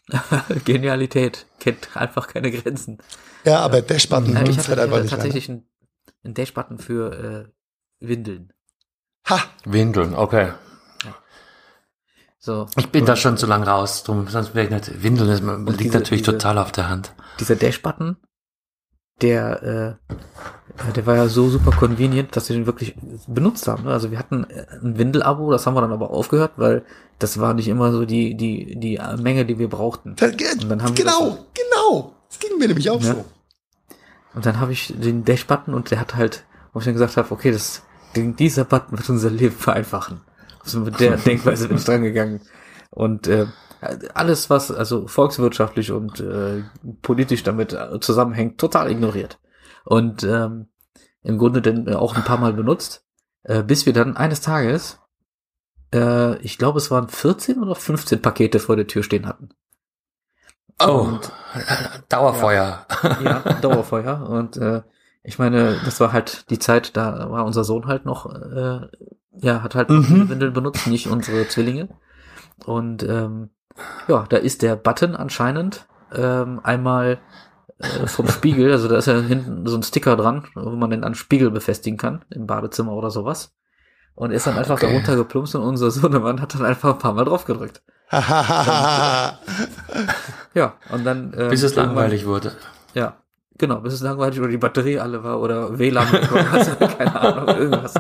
Genialität. 0.64 1.46
Kennt 1.60 1.96
einfach 1.96 2.26
keine 2.28 2.50
Grenzen. 2.50 2.98
Ja, 3.44 3.60
aber 3.60 3.82
Dash-Button 3.82 4.34
Ja, 4.34 4.42
ich 4.42 4.56
nutzt 4.56 4.68
halt 4.68 4.78
einfach 4.78 5.00
nicht. 5.00 5.10
tatsächlich 5.10 5.48
einen, 5.48 5.68
einen 6.24 6.34
Dash-Button 6.34 6.78
für 6.78 7.48
äh, 8.00 8.06
Windeln. 8.06 8.52
Ha! 9.28 9.40
Windeln, 9.64 10.14
okay. 10.14 10.52
So. 12.40 12.66
Ich 12.76 12.88
bin 12.90 13.02
Und 13.02 13.08
da 13.08 13.16
schon 13.16 13.36
zu 13.36 13.46
lang 13.46 13.64
raus, 13.64 14.04
drum, 14.04 14.28
sonst 14.28 14.54
wäre 14.54 14.66
ich 14.66 14.70
nicht. 14.72 15.02
Windeln 15.02 15.28
ist, 15.28 15.42
liegt 15.42 15.80
diese- 15.80 15.98
natürlich 15.98 16.22
diese- 16.22 16.32
total 16.38 16.58
auf 16.58 16.70
der 16.72 16.88
Hand. 16.88 17.12
Dieser 17.40 17.56
Dash-Button, 17.56 18.16
der, 19.22 19.62
äh, 19.62 20.12
äh, 20.88 20.92
der 20.94 21.06
war 21.06 21.16
ja 21.16 21.28
so 21.28 21.48
super 21.48 21.70
convenient, 21.72 22.36
dass 22.36 22.48
wir 22.48 22.56
den 22.56 22.66
wirklich 22.66 22.94
benutzt 23.26 23.66
haben. 23.68 23.84
ne? 23.84 23.90
Also 23.92 24.10
wir 24.10 24.18
hatten 24.18 24.44
äh, 24.44 24.66
ein 24.82 24.98
Windel-Abo, 24.98 25.50
das 25.50 25.66
haben 25.66 25.74
wir 25.74 25.80
dann 25.80 25.92
aber 25.92 26.10
aufgehört, 26.10 26.52
weil 26.56 26.84
das 27.18 27.38
war 27.40 27.54
nicht 27.54 27.68
immer 27.68 27.90
so 27.92 28.04
die, 28.04 28.36
die, 28.36 28.78
die 28.78 28.96
äh, 28.96 29.16
Menge, 29.16 29.44
die 29.44 29.58
wir 29.58 29.68
brauchten. 29.68 30.10
Und 30.10 30.20
dann 30.20 30.82
haben 30.82 30.96
wir 30.96 31.04
genau, 31.04 31.30
das- 31.30 31.38
genau. 31.54 32.14
Das 32.28 32.38
ging 32.38 32.58
mir 32.58 32.68
nämlich 32.68 32.90
auch 32.90 33.02
Ja. 33.02 33.14
so. 33.14 33.24
Und 34.34 34.46
dann 34.46 34.60
habe 34.60 34.72
ich 34.72 34.94
den 34.96 35.24
Dash-Button 35.24 35.74
und 35.74 35.90
der 35.90 35.98
hat 35.98 36.14
halt, 36.14 36.44
wo 36.72 36.78
ich 36.78 36.84
dann 36.84 36.94
gesagt 36.94 37.16
habe, 37.16 37.30
okay, 37.32 37.50
das, 37.50 37.82
dieser 38.14 38.64
Button 38.64 38.98
wird 38.98 39.08
unser 39.08 39.30
Leben 39.30 39.54
vereinfachen. 39.56 40.20
Also 40.62 40.80
mit 40.80 41.00
der 41.00 41.16
Denkweise 41.16 41.66
bin 41.68 41.78
ich 41.78 41.84
dran 41.84 42.02
gegangen. 42.02 42.40
Und 42.90 43.26
äh, 43.26 43.46
alles, 44.14 44.50
was 44.50 44.70
also 44.70 45.06
volkswirtschaftlich 45.06 45.92
und 45.92 46.20
äh, 46.20 46.62
politisch 47.02 47.42
damit 47.42 47.72
äh, 47.72 48.00
zusammenhängt, 48.00 48.58
total 48.58 48.90
ignoriert. 48.90 49.38
Und 49.84 50.24
ähm, 50.24 50.68
im 51.22 51.38
Grunde 51.38 51.62
dann 51.62 51.92
auch 51.94 52.16
ein 52.16 52.24
paar 52.24 52.38
Mal 52.38 52.52
benutzt, 52.52 53.04
äh, 53.44 53.62
bis 53.62 53.86
wir 53.86 53.92
dann 53.92 54.16
eines 54.16 54.40
Tages, 54.40 54.98
äh, 55.94 56.36
ich 56.38 56.58
glaube, 56.58 56.78
es 56.78 56.90
waren 56.90 57.08
14 57.08 57.62
oder 57.62 57.74
15 57.74 58.22
Pakete 58.22 58.58
vor 58.58 58.76
der 58.76 58.86
Tür 58.86 59.02
stehen 59.02 59.26
hatten. 59.26 59.50
Oh, 60.80 61.00
und, 61.00 61.32
Dauerfeuer. 62.08 62.86
Ja, 63.02 63.20
ja, 63.20 63.38
Dauerfeuer. 63.60 64.28
Und 64.28 64.56
äh, 64.56 64.82
ich 65.22 65.38
meine, 65.38 65.80
das 65.84 66.00
war 66.00 66.12
halt 66.12 66.50
die 66.50 66.58
Zeit, 66.58 66.96
da 66.96 67.30
war 67.30 67.44
unser 67.44 67.64
Sohn 67.64 67.86
halt 67.86 68.04
noch, 68.04 68.32
äh, 68.34 68.80
ja, 69.40 69.62
hat 69.62 69.74
halt 69.74 69.90
mhm. 69.90 70.28
Windeln 70.28 70.52
benutzt, 70.52 70.86
nicht 70.86 71.08
unsere 71.08 71.48
Zwillinge. 71.48 71.88
Und 72.64 73.02
ähm, 73.02 73.50
ja, 74.08 74.24
da 74.28 74.36
ist 74.36 74.62
der 74.62 74.76
Button 74.76 75.14
anscheinend 75.14 75.86
ähm, 76.14 76.60
einmal 76.62 77.18
äh, 77.78 78.06
vom 78.06 78.28
Spiegel, 78.28 78.72
also 78.72 78.88
da 78.88 78.96
ist 78.96 79.06
ja 79.06 79.20
hinten 79.20 79.66
so 79.66 79.76
ein 79.76 79.82
Sticker 79.82 80.16
dran, 80.16 80.46
wo 80.54 80.70
man 80.70 80.90
den 80.90 81.04
an 81.04 81.14
Spiegel 81.14 81.50
befestigen 81.50 81.96
kann, 81.96 82.24
im 82.30 82.46
Badezimmer 82.46 82.92
oder 82.92 83.10
sowas. 83.10 83.54
Und 84.14 84.32
ist 84.32 84.46
dann 84.48 84.58
einfach 84.58 84.74
okay. 84.74 84.88
darunter 84.88 85.14
geplumpst 85.14 85.54
und 85.54 85.62
unser 85.62 85.92
Sohnemann 85.92 86.40
hat 86.40 86.54
dann 86.54 86.64
einfach 86.64 86.94
ein 86.94 86.98
paar 86.98 87.12
Mal 87.12 87.24
drauf 87.24 87.44
gedrückt. 87.44 87.82
ja, 88.10 89.36
und 90.90 91.04
dann. 91.04 91.32
Ähm, 91.36 91.50
bis 91.50 91.62
es 91.62 91.76
langweilig 91.76 92.26
wurde. 92.26 92.52
Ja, 92.94 93.18
genau, 93.58 93.80
bis 93.80 93.92
es 93.94 94.00
langweilig 94.00 94.40
oder 94.40 94.48
die 94.48 94.56
Batterie 94.56 94.98
alle 94.98 95.22
war 95.22 95.40
oder 95.40 95.78
WLAN, 95.78 96.08
oder 96.08 96.44
keine 96.96 97.20
Ahnung, 97.20 97.48
irgendwas. 97.48 97.94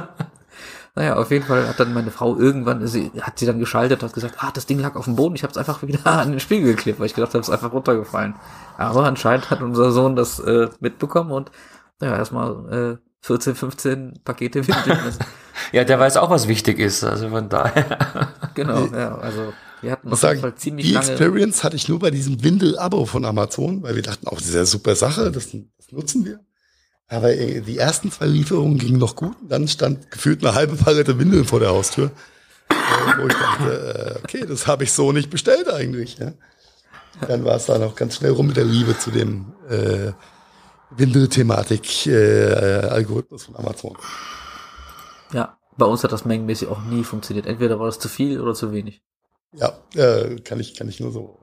Naja, 0.98 1.14
auf 1.14 1.30
jeden 1.30 1.44
Fall 1.44 1.68
hat 1.68 1.78
dann 1.78 1.94
meine 1.94 2.10
Frau 2.10 2.36
irgendwann, 2.36 2.84
sie 2.88 3.12
hat 3.20 3.38
sie 3.38 3.46
dann 3.46 3.60
geschaltet, 3.60 4.02
hat 4.02 4.12
gesagt, 4.12 4.34
ah, 4.38 4.50
das 4.52 4.66
Ding 4.66 4.80
lag 4.80 4.96
auf 4.96 5.04
dem 5.04 5.14
Boden, 5.14 5.36
ich 5.36 5.44
habe 5.44 5.52
es 5.52 5.56
einfach 5.56 5.80
wieder 5.84 6.04
an 6.06 6.32
den 6.32 6.40
Spiegel 6.40 6.74
geklebt, 6.74 6.98
weil 6.98 7.06
ich 7.06 7.14
gedacht 7.14 7.34
habe, 7.34 7.40
es 7.40 7.46
ist 7.46 7.54
einfach 7.54 7.72
runtergefallen. 7.72 8.34
Aber 8.78 9.04
anscheinend 9.04 9.48
hat 9.48 9.62
unser 9.62 9.92
Sohn 9.92 10.16
das 10.16 10.40
äh, 10.40 10.68
mitbekommen 10.80 11.30
und 11.30 11.52
naja, 12.00 12.16
erstmal 12.16 12.98
äh, 12.98 13.24
14, 13.24 13.54
15 13.54 14.20
Pakete 14.24 14.66
Windeln. 14.66 14.98
ja, 15.72 15.84
der 15.84 16.00
weiß 16.00 16.16
auch, 16.16 16.30
was 16.30 16.48
wichtig 16.48 16.80
ist, 16.80 17.04
also 17.04 17.28
von 17.28 17.48
daher. 17.48 18.34
genau, 18.54 18.86
ja, 18.86 19.16
also 19.18 19.52
wir 19.82 19.92
hatten 19.92 20.12
auf 20.12 20.20
jeden 20.20 20.40
Fall 20.40 20.56
ziemlich 20.56 20.86
die 20.86 20.94
lange. 20.94 21.12
Experience 21.12 21.62
hatte 21.62 21.76
ich 21.76 21.88
nur 21.88 22.00
bei 22.00 22.10
diesem 22.10 22.42
Windel-Abo 22.42 23.06
von 23.06 23.24
Amazon, 23.24 23.84
weil 23.84 23.94
wir 23.94 24.02
dachten, 24.02 24.26
auch 24.26 24.32
oh, 24.32 24.38
diese 24.40 24.66
super 24.66 24.96
Sache, 24.96 25.30
das, 25.30 25.50
das 25.52 25.92
nutzen 25.92 26.24
wir. 26.24 26.40
Aber 27.08 27.32
äh, 27.32 27.62
die 27.62 27.78
ersten 27.78 28.12
zwei 28.12 28.26
Lieferungen 28.26 28.78
gingen 28.78 28.98
noch 28.98 29.16
gut. 29.16 29.34
Dann 29.42 29.66
stand 29.66 30.10
gefühlt 30.10 30.44
eine 30.44 30.54
halbe 30.54 30.76
Palette 30.76 31.18
Windeln 31.18 31.46
vor 31.46 31.60
der 31.60 31.70
Haustür. 31.70 32.10
Äh, 32.68 32.74
wo 33.18 33.26
ich 33.26 33.34
dachte, 33.34 34.16
äh, 34.16 34.18
okay, 34.22 34.44
das 34.46 34.66
habe 34.66 34.84
ich 34.84 34.92
so 34.92 35.12
nicht 35.12 35.30
bestellt 35.30 35.70
eigentlich. 35.70 36.18
Ja. 36.18 36.32
Dann 37.26 37.44
war 37.44 37.56
es 37.56 37.64
dann 37.66 37.82
auch 37.82 37.96
ganz 37.96 38.16
schnell 38.16 38.32
rum 38.32 38.48
mit 38.48 38.56
der 38.56 38.64
Liebe 38.64 38.98
zu 38.98 39.10
dem 39.10 39.52
äh, 39.68 40.12
Windelthematik-Algorithmus 40.90 43.42
äh, 43.42 43.46
von 43.46 43.56
Amazon. 43.56 43.96
Ja, 45.32 45.58
bei 45.76 45.86
uns 45.86 46.04
hat 46.04 46.12
das 46.12 46.24
mengenmäßig 46.24 46.68
auch 46.68 46.80
nie 46.82 47.02
funktioniert. 47.04 47.46
Entweder 47.46 47.78
war 47.78 47.84
das 47.86 47.98
zu 47.98 48.08
viel 48.08 48.40
oder 48.40 48.54
zu 48.54 48.72
wenig. 48.72 49.02
Ja, 49.52 49.78
äh, 49.94 50.40
kann 50.40 50.58
ich 50.60 50.74
kann 50.74 50.88
ich 50.88 51.00
nur 51.00 51.12
so. 51.12 51.38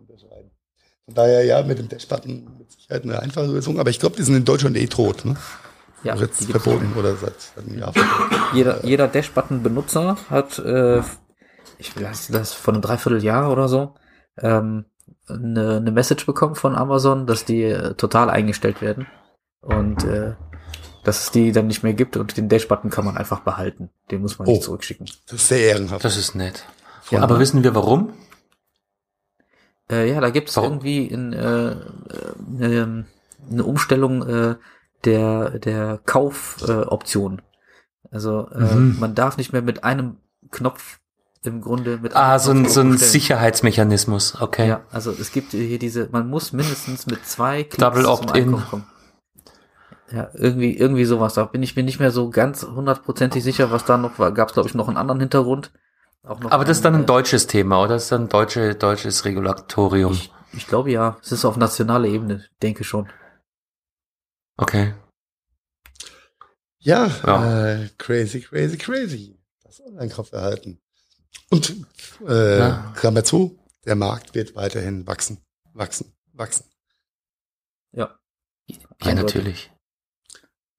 Von 1.05 1.15
daher 1.15 1.43
ja, 1.43 1.61
mit 1.63 1.77
dem 1.77 1.87
Dashbutton 1.87 2.57
mit 2.57 2.71
Sicherheit 2.71 3.03
eine 3.03 3.19
einfache 3.19 3.45
Lösung, 3.45 3.79
aber 3.79 3.89
ich 3.89 3.99
glaube, 3.99 4.15
die 4.15 4.23
sind 4.23 4.35
in 4.35 4.45
Deutschland 4.45 4.75
eh 4.75 4.87
tot, 4.87 5.23
ne? 5.25 5.35
Ja, 6.03 6.13
also 6.13 6.25
jetzt 6.25 6.45
verboten 6.45 6.93
oder 6.97 7.15
seit, 7.15 7.33
einem 7.57 7.79
Jahr 7.79 7.93
verboten. 7.93 8.35
Jeder, 8.53 8.85
jeder 8.85 9.07
Dashbutton-Benutzer 9.07 10.17
hat, 10.29 10.59
äh, 10.59 11.01
ich 11.77 11.99
weiß 11.99 12.29
das 12.31 12.53
von 12.53 12.75
einem 12.75 12.81
Dreivierteljahr 12.81 13.51
oder 13.51 13.67
so, 13.67 13.95
ähm, 14.39 14.85
eine, 15.27 15.77
eine 15.77 15.91
Message 15.91 16.25
bekommen 16.25 16.55
von 16.55 16.75
Amazon, 16.75 17.25
dass 17.27 17.45
die 17.45 17.63
äh, 17.63 17.93
total 17.95 18.29
eingestellt 18.29 18.81
werden 18.81 19.07
und 19.61 20.03
äh, 20.03 20.33
dass 21.03 21.23
es 21.23 21.31
die 21.31 21.51
dann 21.51 21.67
nicht 21.67 21.83
mehr 21.83 21.93
gibt 21.93 22.17
und 22.17 22.35
den 22.35 22.49
Dash-Button 22.49 22.89
kann 22.89 23.05
man 23.05 23.15
einfach 23.15 23.41
behalten. 23.41 23.89
Den 24.09 24.21
muss 24.21 24.39
man 24.39 24.47
oh, 24.47 24.51
nicht 24.51 24.63
zurückschicken. 24.63 25.07
Das 25.27 25.41
ist 25.41 25.47
sehr 25.47 25.59
ehrenhaft. 25.59 26.03
Das 26.03 26.17
ist 26.17 26.35
nett. 26.35 26.65
Ja, 27.11 27.21
aber 27.21 27.39
wissen 27.39 27.63
wir 27.63 27.75
warum? 27.75 28.13
Äh, 29.89 30.11
ja, 30.11 30.19
da 30.19 30.29
gibt 30.29 30.49
es 30.49 30.57
irgendwie 30.57 31.05
in, 31.05 31.33
äh, 31.33 31.75
eine, 32.59 33.05
eine 33.51 33.63
Umstellung 33.63 34.27
äh, 34.27 34.55
der, 35.03 35.59
der 35.59 35.99
Kaufoption. 36.05 37.39
Äh, 37.39 37.41
also 38.11 38.47
äh, 38.49 38.75
mhm. 38.75 38.97
man 38.99 39.15
darf 39.15 39.37
nicht 39.37 39.53
mehr 39.53 39.61
mit 39.61 39.83
einem 39.83 40.17
Knopf 40.51 40.99
im 41.43 41.61
Grunde 41.61 41.99
mit 42.01 42.15
Ah, 42.15 42.39
so 42.39 42.51
ein, 42.51 42.67
so 42.67 42.81
ein 42.81 42.97
Sicherheitsmechanismus, 42.97 44.41
okay. 44.41 44.67
Ja, 44.67 44.81
also 44.91 45.11
es 45.11 45.31
gibt 45.31 45.51
hier 45.51 45.77
diese, 45.77 46.09
man 46.11 46.27
muss 46.27 46.53
mindestens 46.53 47.05
mit 47.05 47.25
zwei 47.25 47.63
Klicks 47.63 47.77
Double 47.77 48.05
Opt-in. 48.05 48.57
Ja, 50.11 50.29
irgendwie, 50.33 50.77
irgendwie 50.77 51.05
sowas. 51.05 51.33
Da 51.33 51.45
bin 51.45 51.63
ich 51.63 51.75
mir 51.75 51.83
nicht 51.83 51.99
mehr 51.99 52.11
so 52.11 52.29
ganz 52.29 52.63
hundertprozentig 52.63 53.43
sicher, 53.43 53.71
was 53.71 53.85
da 53.85 53.97
noch 53.97 54.19
war. 54.19 54.31
Gab 54.31 54.49
es, 54.49 54.53
glaube 54.53 54.69
ich, 54.69 54.75
noch 54.75 54.87
einen 54.87 54.97
anderen 54.97 55.19
Hintergrund. 55.19 55.71
Aber 56.25 56.65
das 56.65 56.77
ist 56.77 56.85
dann 56.85 56.95
ein 56.95 57.03
äh, 57.03 57.05
deutsches 57.05 57.47
Thema, 57.47 57.81
oder? 57.81 57.95
Das 57.95 58.03
ist 58.03 58.11
dann 58.11 58.23
ein 58.23 58.29
deutsche, 58.29 58.75
deutsches 58.75 59.25
Regulatorium. 59.25 60.13
Ich, 60.13 60.31
ich 60.53 60.67
glaube 60.67 60.91
ja. 60.91 61.17
Es 61.21 61.31
ist 61.31 61.45
auf 61.45 61.57
nationaler 61.57 62.07
Ebene, 62.07 62.45
denke 62.61 62.83
schon. 62.83 63.09
Okay. 64.57 64.95
Ja, 66.79 67.07
ja. 67.07 67.73
Äh, 67.73 67.89
crazy, 67.97 68.41
crazy, 68.41 68.77
crazy. 68.77 69.39
Das 69.63 69.81
Online-Kaufverhalten. 69.81 70.79
Und 71.49 71.75
äh, 72.27 72.59
ja. 72.59 72.93
Klammer 72.95 73.23
zu, 73.23 73.59
der 73.85 73.95
Markt 73.95 74.33
wird 74.33 74.55
weiterhin 74.55 75.05
wachsen, 75.05 75.43
wachsen, 75.73 76.13
wachsen. 76.33 76.65
Ja. 77.91 78.17
Ja, 79.03 79.13
natürlich. 79.13 79.71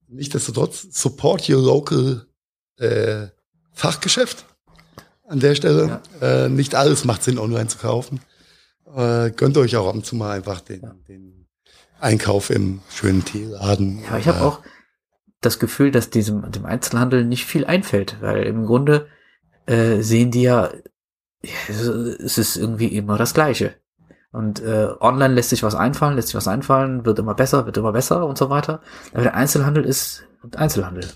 Nichtsdestotrotz, 0.07 0.87
support 0.91 1.49
your 1.49 1.61
local 1.61 2.27
äh, 2.77 3.27
Fachgeschäft 3.73 4.45
an 5.27 5.39
der 5.39 5.55
Stelle. 5.55 6.01
Ja. 6.21 6.45
Äh, 6.45 6.49
nicht 6.49 6.75
alles 6.75 7.05
macht 7.05 7.23
Sinn, 7.23 7.37
online 7.37 7.67
zu 7.67 7.77
kaufen. 7.77 8.21
Äh, 8.95 9.31
gönnt 9.31 9.57
euch 9.57 9.75
auch 9.75 9.87
ab 9.87 9.95
und 9.95 10.05
zu 10.05 10.15
mal 10.15 10.31
einfach 10.31 10.61
den, 10.61 10.81
ja. 10.81 10.95
den 11.07 11.47
Einkauf 11.99 12.49
im 12.49 12.81
schönen 12.89 13.25
Teeladen. 13.25 14.03
Ja, 14.09 14.17
ich 14.17 14.27
habe 14.27 14.41
auch 14.41 14.61
das 15.41 15.59
Gefühl, 15.59 15.91
dass 15.91 16.09
diesem 16.09 16.49
dem 16.51 16.65
Einzelhandel 16.65 17.25
nicht 17.25 17.45
viel 17.45 17.65
einfällt, 17.65 18.17
weil 18.21 18.43
im 18.43 18.65
Grunde 18.65 19.07
äh, 19.65 20.01
sehen 20.01 20.31
die 20.31 20.43
ja, 20.43 20.71
es 21.67 22.37
ist 22.37 22.55
irgendwie 22.55 22.87
immer 22.87 23.17
das 23.17 23.33
Gleiche. 23.33 23.75
Und 24.31 24.61
äh, 24.61 24.89
online 24.99 25.33
lässt 25.33 25.49
sich 25.49 25.63
was 25.63 25.75
einfallen, 25.75 26.15
lässt 26.15 26.29
sich 26.29 26.35
was 26.35 26.47
einfallen, 26.47 27.05
wird 27.05 27.19
immer 27.19 27.33
besser, 27.33 27.65
wird 27.65 27.77
immer 27.77 27.93
besser 27.93 28.25
und 28.25 28.37
so 28.37 28.49
weiter. 28.49 28.81
Aber 29.13 29.23
der 29.23 29.35
Einzelhandel 29.35 29.85
ist 29.85 30.23
Einzelhandel. 30.55 31.07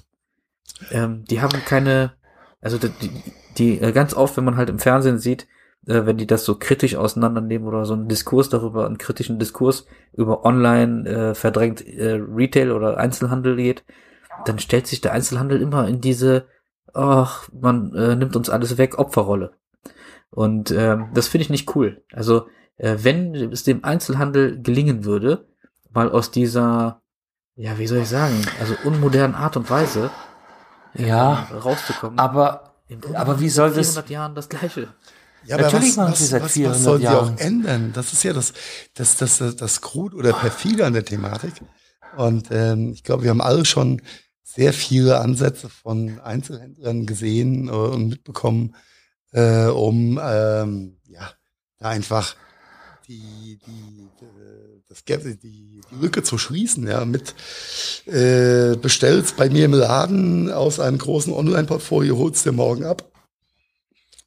Ähm, 0.90 1.26
die 1.26 1.42
haben 1.42 1.64
keine, 1.66 2.14
also 2.62 2.78
die, 2.78 2.92
die 3.58 3.80
äh, 3.80 3.92
ganz 3.92 4.14
oft, 4.14 4.38
wenn 4.38 4.46
man 4.46 4.58
halt 4.58 4.70
im 4.70 4.80
Fernsehen 4.80 5.20
sieht, 5.20 5.48
äh, 5.88 6.06
wenn 6.06 6.18
die 6.18 6.28
das 6.28 6.46
so 6.46 6.56
kritisch 6.58 6.96
auseinandernehmen 6.96 7.68
oder 7.68 7.86
so 7.86 7.94
einen 7.94 8.08
Diskurs 8.08 8.50
darüber, 8.50 8.86
einen 8.86 8.98
kritischen 8.98 9.40
Diskurs 9.40 9.86
über 10.14 10.46
online 10.46 11.10
äh, 11.10 11.36
verdrängt 11.36 11.86
äh, 11.86 12.20
Retail 12.22 12.72
oder 12.72 12.98
Einzelhandel 12.98 13.56
geht, 13.56 13.84
dann 14.46 14.60
stellt 14.60 14.88
sich 14.88 15.02
der 15.02 15.14
Einzelhandel 15.14 15.62
immer 15.62 15.88
in 15.88 16.02
diese, 16.02 16.46
ach, 16.94 17.50
man 17.52 17.94
äh, 17.94 18.16
nimmt 18.16 18.36
uns 18.36 18.50
alles 18.50 18.78
weg, 18.78 18.98
Opferrolle. 18.98 19.54
Und 20.30 20.72
ähm, 20.72 21.10
das 21.14 21.28
finde 21.28 21.44
ich 21.44 21.50
nicht 21.50 21.76
cool. 21.76 22.04
Also 22.14 22.48
äh, 22.78 22.98
wenn 23.02 23.36
es 23.52 23.64
dem 23.64 23.84
Einzelhandel 23.84 24.62
gelingen 24.62 25.04
würde, 25.04 25.48
mal 25.92 26.10
aus 26.10 26.32
dieser, 26.32 27.02
ja, 27.56 27.78
wie 27.78 27.88
soll 27.88 28.00
ich 28.00 28.10
sagen, 28.10 28.36
also 28.60 28.76
unmodernen 28.86 29.36
Art 29.36 29.58
und 29.58 29.70
Weise 29.70 30.10
ja, 30.94 31.48
rauszukommen. 31.64 32.18
Aber 32.18 32.71
aber 33.14 33.40
wie 33.40 33.50
soll 33.50 33.74
das? 33.74 33.88
400 33.88 34.10
Jahren 34.10 34.36
das 34.36 34.50
Gleiche. 34.50 34.94
Ja, 35.46 35.56
aber 35.56 35.66
Natürlich 35.66 35.98
was, 35.98 36.12
was, 36.12 36.30
seit 36.30 36.52
400 36.52 36.76
was 36.76 36.84
soll 36.84 37.00
sie 37.00 37.08
auch 37.08 37.38
ändern? 37.38 37.92
Das 37.94 38.14
ist 38.14 38.24
ja 38.24 38.34
das, 38.34 38.54
das, 38.94 39.18
das, 39.18 39.40
das, 39.40 39.56
das 39.56 39.82
Krut 39.82 40.14
oder 40.14 40.34
perfide 40.34 40.86
an 40.86 40.94
der 40.94 41.04
Thematik. 41.04 41.54
Und 42.16 42.50
ähm, 42.52 42.92
ich 42.94 43.04
glaube, 43.04 43.24
wir 43.24 43.32
haben 43.32 43.42
alle 43.42 43.66
schon 43.66 44.02
sehr 44.44 44.74
viele 44.74 45.20
Ansätze 45.20 45.70
von 45.70 46.20
Einzelhändlern 46.20 47.06
gesehen 47.06 47.70
äh, 47.70 47.72
und 47.72 48.10
mitbekommen, 48.10 48.76
äh, 49.32 49.66
um 49.68 50.20
ähm, 50.22 50.98
ja 51.08 51.32
da 51.78 51.90
einfach 51.90 52.36
die, 53.12 53.60
die, 53.68 54.10
das, 54.88 55.04
die, 55.04 55.38
die 55.38 55.82
Lücke 56.00 56.24
zu 56.24 56.38
schließen, 56.38 56.88
ja, 56.88 57.04
mit 57.06 57.36
äh, 58.06 58.76
bestellst 58.78 59.38
bei 59.38 59.50
mir 59.50 59.66
im 59.66 59.74
Laden 59.74 60.52
aus 60.52 60.80
einem 60.80 60.98
großen 60.98 61.34
Online-Portfolio, 61.34 62.18
holst 62.18 62.46
dir 62.46 62.52
morgen 62.52 62.86
ab. 62.86 63.04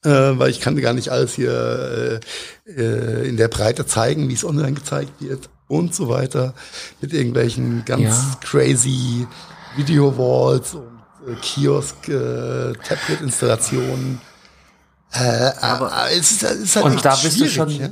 Äh, 0.05 0.39
weil 0.39 0.51
ich 0.51 0.61
kann 0.61 0.77
gar 0.77 0.93
nicht 0.93 1.09
alles 1.09 1.35
hier 1.35 2.21
äh, 2.67 2.71
äh, 2.71 3.27
in 3.27 3.39
der 3.39 3.49
Breite 3.49 3.87
zeigen, 3.87 4.29
wie 4.29 4.35
es 4.35 4.45
online 4.45 4.75
gezeigt 4.75 5.13
wird 5.21 5.49
und 5.67 5.95
so 5.95 6.11
weiter. 6.11 6.53
Mit 7.01 7.15
irgendwelchen 7.15 7.87
ganz 7.87 8.03
ja. 8.03 8.39
crazy 8.43 9.27
Video-Walls 9.77 10.75
und 10.75 11.01
äh, 11.27 11.37
Kiosk, 11.41 12.09
äh. 12.09 12.73
Äh, 15.15 15.53
aber 15.61 15.93
äh, 16.09 16.19
es 16.19 16.33
ist, 16.33 16.43
es 16.43 16.57
ist 16.57 16.77
halt 16.77 16.87
und 16.87 17.05
da 17.05 17.15
bist 17.15 17.41
du 17.41 17.49
schon, 17.49 17.71
ja? 17.71 17.89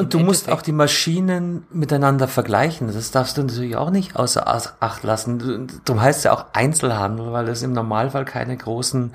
Und 0.00 0.14
du 0.14 0.18
musst 0.18 0.48
auch 0.48 0.62
die 0.62 0.72
Maschinen 0.72 1.66
miteinander 1.70 2.26
vergleichen. 2.26 2.90
Das 2.90 3.10
darfst 3.10 3.36
du 3.36 3.42
natürlich 3.42 3.76
auch 3.76 3.90
nicht 3.90 4.16
außer 4.16 4.46
Acht 4.48 5.02
lassen. 5.02 5.68
Du 5.84 6.00
heißt 6.00 6.24
ja 6.24 6.32
auch 6.32 6.46
Einzelhandel, 6.54 7.32
weil 7.32 7.46
es 7.48 7.62
im 7.62 7.74
Normalfall 7.74 8.24
keine 8.24 8.56
großen 8.56 9.12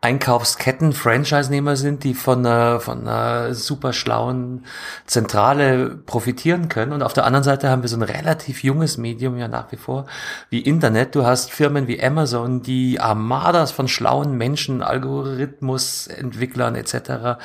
Einkaufsketten, 0.00 0.94
Franchise-Nehmer 0.94 1.76
sind, 1.76 2.02
die 2.02 2.14
von 2.14 2.46
einer, 2.46 2.80
von 2.80 3.06
einer 3.06 3.52
super 3.54 3.92
schlauen 3.92 4.64
Zentrale 5.04 5.90
profitieren 5.90 6.70
können. 6.70 6.92
Und 6.92 7.02
auf 7.02 7.12
der 7.12 7.26
anderen 7.26 7.44
Seite 7.44 7.68
haben 7.68 7.82
wir 7.82 7.90
so 7.90 7.96
ein 7.96 8.02
relativ 8.02 8.64
junges 8.64 8.96
Medium 8.96 9.36
ja 9.36 9.48
nach 9.48 9.70
wie 9.70 9.76
vor 9.76 10.06
wie 10.48 10.60
Internet. 10.60 11.14
Du 11.14 11.26
hast 11.26 11.52
Firmen 11.52 11.88
wie 11.88 12.02
Amazon, 12.02 12.62
die 12.62 12.98
Armadas 13.00 13.70
von 13.70 13.86
schlauen 13.86 14.38
Menschen, 14.38 14.82
Algorithmusentwicklern 14.82 16.74
etc 16.74 17.36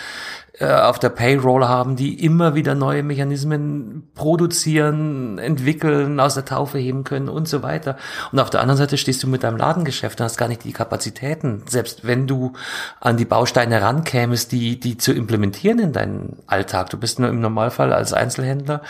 äh, 0.59 0.73
auf 0.73 0.97
der 0.97 1.09
Payroll 1.09 1.67
haben, 1.67 1.95
die 1.95 2.23
immer 2.23 2.55
wieder 2.55 2.73
neue 2.73 3.03
Mechanismen 3.03 4.09
produzieren, 4.15 5.37
entwickeln, 5.37 6.19
aus 6.19 6.33
der 6.33 6.45
Taufe 6.45 6.79
heben 6.79 7.03
können 7.03 7.29
und 7.29 7.47
so 7.47 7.61
weiter. 7.61 7.95
Und 8.31 8.39
auf 8.39 8.49
der 8.49 8.61
anderen 8.61 8.77
Seite 8.77 8.97
stehst 8.97 9.21
du 9.21 9.27
mit 9.27 9.43
deinem 9.43 9.57
Ladengeschäft 9.57 10.19
und 10.19 10.23
hast 10.23 10.37
gar 10.37 10.47
nicht 10.47 10.63
die 10.63 10.73
Kapazitäten, 10.73 11.61
selbst 11.67 12.07
wenn 12.07 12.25
du 12.25 12.53
an 12.99 13.17
die 13.17 13.25
Bausteine 13.25 13.83
rankämest, 13.83 14.51
die, 14.51 14.79
die 14.79 14.97
zu 14.97 15.13
implementieren 15.13 15.77
in 15.77 15.93
deinen 15.93 16.37
Alltag. 16.47 16.89
Du 16.89 16.97
bist 16.97 17.19
nur 17.19 17.29
im 17.29 17.39
Normalfall 17.39 17.93
als 17.93 18.13
Einzelhändler 18.13 18.81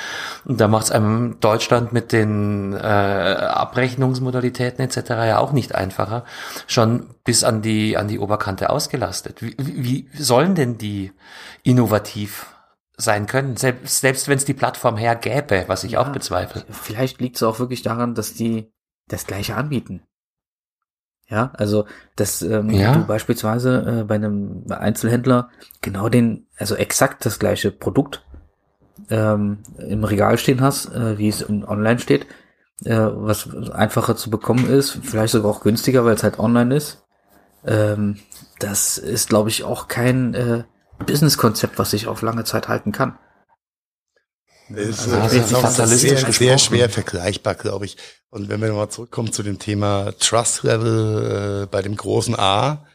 und 0.45 0.61
da 0.61 0.69
macht 0.69 0.85
es 0.85 0.91
einem 0.91 1.41
Deutschland 1.41 1.91
mit 1.91 2.13
den 2.13 2.75
äh, 2.75 2.77
Abrechnungsmodalitäten 2.77 4.85
etc. 4.85 5.09
ja 5.09 5.39
auch 5.39 5.51
nicht 5.51 5.75
einfacher, 5.75 6.23
schon 6.65 7.07
bis 7.25 7.43
an 7.43 7.61
die, 7.61 7.97
an 7.97 8.07
die 8.07 8.19
Oberkante 8.19 8.69
ausgelastet. 8.69 9.41
Wie, 9.41 9.57
wie 9.57 10.07
sollen 10.17 10.55
denn 10.55 10.77
die 10.77 11.11
innovativ 11.63 12.53
sein 12.97 13.27
können, 13.27 13.57
selbst, 13.57 14.01
selbst 14.01 14.27
wenn 14.27 14.37
es 14.37 14.45
die 14.45 14.55
Plattform 14.55 14.97
hergäbe, 14.97 15.65
was 15.67 15.83
ich 15.83 15.93
ja, 15.93 16.01
auch 16.01 16.09
bezweifle. 16.09 16.65
Vielleicht 16.69 17.21
liegt 17.21 17.35
es 17.35 17.43
auch 17.43 17.59
wirklich 17.59 17.83
daran, 17.83 18.15
dass 18.15 18.33
die 18.33 18.71
das 19.07 19.27
gleiche 19.27 19.55
anbieten. 19.55 20.01
Ja, 21.29 21.51
also 21.55 21.85
dass 22.15 22.41
ähm, 22.41 22.69
ja. 22.69 22.93
du 22.93 23.05
beispielsweise 23.05 23.99
äh, 23.99 24.03
bei 24.03 24.15
einem 24.15 24.63
Einzelhändler 24.69 25.49
genau 25.81 26.07
den, 26.09 26.47
also 26.57 26.75
exakt 26.75 27.25
das 27.25 27.37
gleiche 27.37 27.69
Produkt 27.69 28.25
ähm, 29.09 29.59
im 29.77 30.03
Regal 30.05 30.37
stehen 30.37 30.61
hast, 30.61 30.93
äh, 30.93 31.17
wie 31.17 31.27
es 31.27 31.47
online 31.47 31.99
steht, 31.99 32.25
äh, 32.85 32.95
was 32.95 33.49
einfacher 33.71 34.15
zu 34.15 34.29
bekommen 34.29 34.69
ist, 34.69 34.99
vielleicht 35.03 35.33
sogar 35.33 35.51
auch 35.51 35.61
günstiger, 35.61 36.05
weil 36.05 36.15
es 36.15 36.23
halt 36.23 36.39
online 36.39 36.75
ist. 36.75 37.05
Ähm, 37.65 38.17
das 38.59 38.97
ist, 38.97 39.27
glaube 39.27 39.49
ich, 39.49 39.65
auch 39.65 39.89
kein 39.89 40.33
äh, 40.33 40.63
Businesskonzept, 41.05 41.77
was 41.79 41.91
sich 41.91 42.07
auf 42.07 42.21
lange 42.21 42.43
Zeit 42.43 42.67
halten 42.67 42.91
kann. 42.91 43.17
Das 44.69 45.07
also, 45.07 45.37
ist, 45.37 45.51
ist 45.51 46.01
sehr, 46.01 46.33
sehr 46.33 46.57
schwer 46.57 46.89
vergleichbar, 46.89 47.55
glaube 47.55 47.85
ich. 47.85 47.95
Und 48.29 48.49
wenn 48.49 48.59
wir 48.59 48.67
nochmal 48.67 48.89
zurückkommen 48.89 49.31
zu 49.31 49.41
dem 49.41 49.59
Thema 49.59 50.11
Trust 50.19 50.63
Level 50.63 51.63
äh, 51.63 51.67
bei 51.67 51.81
dem 51.81 51.95
großen 51.95 52.35
A 52.37 52.85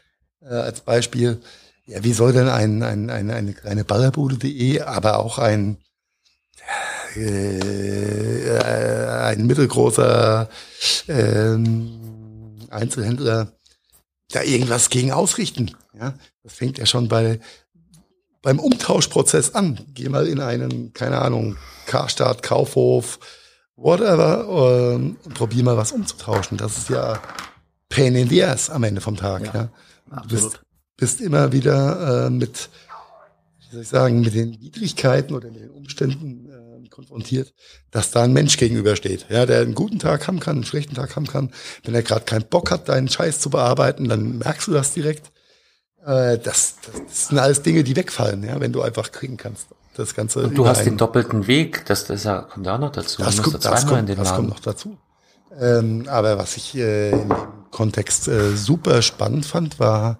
äh, 0.41 0.53
als 0.53 0.81
Beispiel, 0.81 1.41
ja, 1.85 2.03
wie 2.03 2.13
soll 2.13 2.31
denn 2.31 2.47
ein, 2.47 2.83
ein, 2.83 3.09
ein, 3.09 3.31
eine 3.31 3.53
kleine 3.53 3.83
Ballerbude.de, 3.83 4.81
aber 4.81 5.17
auch 5.19 5.39
ein, 5.39 5.77
äh, 7.15 8.59
ein 8.59 9.47
mittelgroßer 9.47 10.49
ähm, 11.07 12.59
Einzelhändler 12.69 13.51
da 14.31 14.43
irgendwas 14.43 14.89
gegen 14.89 15.11
ausrichten? 15.11 15.75
Ja, 15.99 16.13
das 16.43 16.53
fängt 16.53 16.77
ja 16.77 16.85
schon 16.85 17.07
bei 17.07 17.39
beim 18.43 18.59
Umtauschprozess 18.59 19.55
an. 19.55 19.79
Geh 19.95 20.09
mal 20.09 20.27
in 20.27 20.39
einen, 20.39 20.93
keine 20.93 21.19
Ahnung, 21.19 21.57
Karstadt, 21.87 22.43
Kaufhof, 22.43 23.19
whatever, 23.75 24.93
ähm, 24.93 25.17
und 25.23 25.33
probier 25.33 25.63
mal 25.63 25.77
was 25.77 25.91
umzutauschen. 25.91 26.57
Das 26.59 26.77
ist 26.77 26.89
ja 26.89 27.19
Pain 27.89 28.15
in 28.15 28.29
the 28.29 28.43
ass 28.43 28.69
am 28.69 28.83
Ende 28.83 29.01
vom 29.01 29.15
Tag. 29.15 29.45
Ja, 29.45 29.53
ja. 30.11 30.21
Du 30.21 30.35
bist, 30.35 30.61
bist 30.97 31.21
immer 31.21 31.51
wieder 31.51 32.27
äh, 32.27 32.29
mit, 32.29 32.69
wie 33.59 33.71
soll 33.71 33.81
ich 33.81 33.87
sagen, 33.87 34.21
mit 34.21 34.35
den 34.35 34.61
Widrigkeiten 34.61 35.35
oder 35.35 35.49
mit 35.49 35.61
den 35.61 35.71
Umständen 35.71 36.49
äh, 36.49 36.89
konfrontiert, 36.93 37.53
dass 37.91 38.11
da 38.11 38.23
ein 38.23 38.33
Mensch 38.33 38.57
gegenübersteht, 38.57 39.25
ja, 39.29 39.47
der 39.47 39.61
einen 39.61 39.73
guten 39.73 39.99
Tag 39.99 40.27
haben 40.27 40.39
kann, 40.39 40.57
einen 40.57 40.65
schlechten 40.65 40.93
Tag 40.93 41.15
haben 41.15 41.25
kann. 41.25 41.51
Wenn 41.83 41.95
er 41.95 42.03
gerade 42.03 42.25
keinen 42.25 42.45
Bock 42.45 42.69
hat, 42.69 42.87
deinen 42.87 43.09
Scheiß 43.09 43.39
zu 43.39 43.49
bearbeiten, 43.49 44.07
dann 44.07 44.37
merkst 44.37 44.67
du 44.67 44.73
das 44.73 44.93
direkt. 44.93 45.32
Äh, 46.05 46.37
das, 46.37 46.75
das 47.07 47.27
sind 47.27 47.39
alles 47.39 47.61
Dinge, 47.61 47.83
die 47.83 47.95
wegfallen, 47.95 48.43
ja, 48.43 48.59
wenn 48.59 48.73
du 48.73 48.81
einfach 48.81 49.11
kriegen 49.11 49.37
kannst. 49.37 49.67
Das 49.95 50.15
Ganze. 50.15 50.39
Und 50.39 50.57
du 50.57 50.67
hast 50.67 50.85
den 50.85 50.97
doppelten 50.97 51.45
Weg, 51.45 51.85
das, 51.85 52.05
das 52.05 52.23
kommt 52.23 52.67
auch 52.67 52.79
noch 52.79 52.91
dazu. 52.91 53.21
Das, 53.21 53.41
kommt, 53.43 53.63
das, 53.63 53.85
kommt, 53.85 54.09
das 54.09 54.33
kommt 54.33 54.49
noch 54.49 54.59
dazu. 54.59 54.97
Ähm, 55.59 56.05
aber 56.07 56.39
was 56.39 56.57
ich 56.57 56.75
äh, 56.75 57.11
in 57.11 57.29
dem 57.29 57.37
Kontext 57.69 58.27
äh, 58.27 58.55
super 58.55 59.03
spannend 59.03 59.45
fand, 59.45 59.79
war 59.79 60.17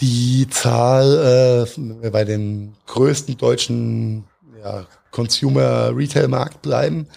die 0.00 0.46
Zahl 0.50 1.66
äh, 2.02 2.10
bei 2.10 2.24
den 2.24 2.76
größten 2.86 3.38
deutschen 3.38 4.24
ja, 4.62 4.86
Consumer-Retail-Markt 5.10 6.60
bleiben, 6.62 7.08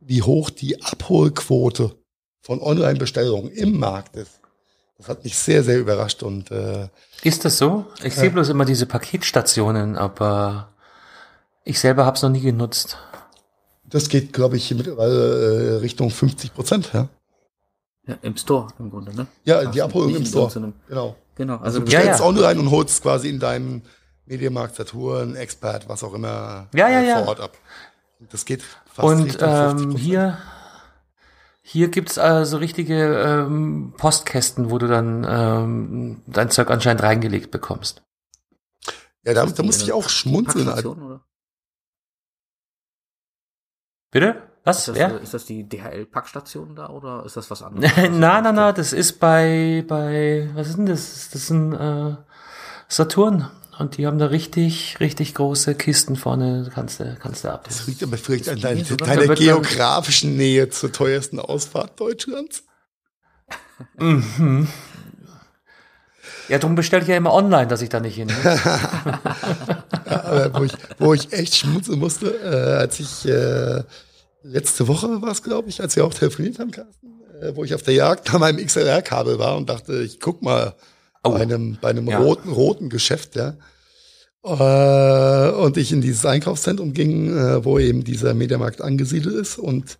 wie 0.00 0.22
hoch 0.22 0.50
die 0.50 0.82
Abholquote 0.82 1.96
von 2.42 2.60
Online-Bestellungen 2.60 3.50
im 3.50 3.78
Markt 3.78 4.16
ist. 4.16 4.41
Das 5.02 5.08
hat 5.08 5.24
mich 5.24 5.36
sehr, 5.36 5.64
sehr 5.64 5.80
überrascht 5.80 6.22
und 6.22 6.52
äh, 6.52 6.88
ist 7.24 7.44
das 7.44 7.58
so? 7.58 7.86
Ich 8.04 8.14
sehe 8.14 8.30
bloß 8.30 8.50
immer 8.50 8.64
diese 8.64 8.86
Paketstationen, 8.86 9.96
aber 9.96 10.68
ich 11.64 11.80
selber 11.80 12.06
habe 12.06 12.16
es 12.16 12.22
noch 12.22 12.30
nie 12.30 12.40
genutzt. 12.40 12.98
Das 13.84 14.08
geht, 14.08 14.32
glaube 14.32 14.56
ich, 14.56 14.72
mittlerweile 14.72 15.74
äh, 15.74 15.76
Richtung 15.78 16.10
50 16.10 16.54
Prozent, 16.54 16.90
ja. 16.92 17.08
Ja, 18.06 18.16
im 18.22 18.36
Store 18.36 18.68
im 18.78 18.90
Grunde, 18.90 19.12
ne? 19.12 19.26
Ja, 19.42 19.64
die 19.64 19.82
Abholung 19.82 20.14
im 20.14 20.24
Store. 20.24 20.72
Genau. 20.88 21.16
Genau. 21.34 21.54
Also, 21.54 21.64
also 21.64 21.78
du 21.80 21.84
bestellst 21.86 22.06
ja, 22.06 22.16
ja. 22.18 22.24
online 22.24 22.60
und 22.60 22.70
holst 22.70 23.02
quasi 23.02 23.28
in 23.28 23.40
deinem 23.40 23.82
Medienmarkt, 24.26 24.76
Saturn, 24.76 25.34
Expert, 25.34 25.88
was 25.88 26.04
auch 26.04 26.14
immer 26.14 26.68
ja, 26.72 26.88
ja, 26.88 27.00
ja. 27.00 27.18
vor 27.18 27.28
Ort 27.28 27.40
ab. 27.40 27.58
Das 28.30 28.44
geht 28.44 28.62
fast 28.86 29.08
Und 29.08 29.38
ähm, 29.40 29.96
hier 29.96 30.38
hier 31.62 31.88
gibt's 31.88 32.18
also 32.18 32.56
richtige 32.56 33.22
ähm, 33.22 33.94
Postkästen, 33.96 34.70
wo 34.70 34.78
du 34.78 34.88
dann 34.88 35.24
ähm, 35.28 36.22
dein 36.26 36.50
Zeug 36.50 36.70
anscheinend 36.70 37.02
reingelegt 37.02 37.52
bekommst. 37.52 38.02
Ja, 39.24 39.34
da, 39.34 39.46
da 39.46 39.62
musste 39.62 39.84
ich 39.84 39.92
auch 39.92 40.08
schmunzeln. 40.08 40.68
Oder? 40.68 41.24
Bitte? 44.10 44.42
Was? 44.64 44.80
Ist 44.80 44.88
das, 44.88 44.98
ja? 44.98 45.08
ist 45.16 45.34
das 45.34 45.46
die 45.46 45.68
DHL-Packstation 45.68 46.74
da 46.74 46.88
oder 46.90 47.24
ist 47.24 47.36
das 47.36 47.50
was 47.50 47.62
anderes? 47.62 47.90
nein, 47.96 48.18
nein, 48.18 48.54
nein, 48.54 48.74
das 48.74 48.92
ist 48.92 49.20
bei, 49.20 49.84
bei, 49.86 50.50
was 50.54 50.68
ist 50.68 50.78
denn 50.78 50.86
das? 50.86 51.30
Das 51.30 51.42
ist 51.42 51.50
ein 51.50 51.72
äh, 51.72 52.16
Saturn. 52.88 53.48
Und 53.78 53.96
die 53.96 54.06
haben 54.06 54.18
da 54.18 54.26
richtig, 54.26 54.98
richtig 55.00 55.34
große 55.34 55.74
Kisten 55.74 56.16
vorne, 56.16 56.70
kannst 56.74 57.00
du, 57.00 57.16
kannst 57.20 57.44
du 57.44 57.52
ab. 57.52 57.64
Das 57.66 57.86
liegt 57.86 58.02
aber 58.02 58.18
vielleicht 58.18 58.48
an 58.48 58.60
deiner, 58.60 58.82
deiner 58.82 59.34
geografischen 59.34 60.36
Nähe 60.36 60.68
zur 60.68 60.92
teuersten 60.92 61.38
Ausfahrt 61.38 61.98
Deutschlands. 61.98 62.64
mhm. 63.98 64.68
Ja, 66.48 66.58
darum 66.58 66.74
bestelle 66.74 67.02
ich 67.02 67.08
ja 67.08 67.16
immer 67.16 67.32
online, 67.32 67.66
dass 67.66 67.80
ich 67.80 67.88
da 67.88 68.00
nicht 68.00 68.16
hin 68.16 68.28
muss. 68.28 68.44
ja, 70.04 70.50
wo 70.52 70.64
ich, 70.64 70.72
wo 70.98 71.14
ich 71.14 71.32
echt 71.32 71.56
schmunzeln 71.56 71.98
musste, 71.98 72.26
äh, 72.26 72.78
als 72.78 73.00
ich 73.00 73.26
äh, 73.26 73.82
letzte 74.42 74.86
Woche 74.88 75.22
war 75.22 75.30
es, 75.30 75.42
glaube 75.42 75.70
ich, 75.70 75.80
als 75.80 75.96
wir 75.96 76.04
auch 76.04 76.12
telefoniert 76.12 76.58
haben, 76.58 76.72
Carsten, 76.72 77.22
äh, 77.40 77.52
wo 77.54 77.64
ich 77.64 77.74
auf 77.74 77.82
der 77.82 77.94
Jagd 77.94 78.30
nach 78.32 78.38
meinem 78.38 78.62
XLR-Kabel 78.64 79.38
war 79.38 79.56
und 79.56 79.70
dachte, 79.70 80.02
ich 80.02 80.20
guck 80.20 80.42
mal 80.42 80.74
oh. 81.22 81.30
bei 81.30 81.42
einem, 81.42 81.78
bei 81.80 81.90
einem 81.90 82.08
ja. 82.08 82.18
roten, 82.18 82.50
roten 82.50 82.88
Geschäft, 82.88 83.36
ja. 83.36 83.56
Äh, 84.44 85.52
und 85.52 85.76
ich 85.76 85.92
in 85.92 86.00
dieses 86.00 86.26
Einkaufszentrum 86.26 86.92
ging, 86.92 87.36
äh, 87.36 87.64
wo 87.64 87.78
eben 87.78 88.02
dieser 88.02 88.34
Mediamarkt 88.34 88.80
angesiedelt 88.80 89.36
ist 89.36 89.58
und 89.58 89.98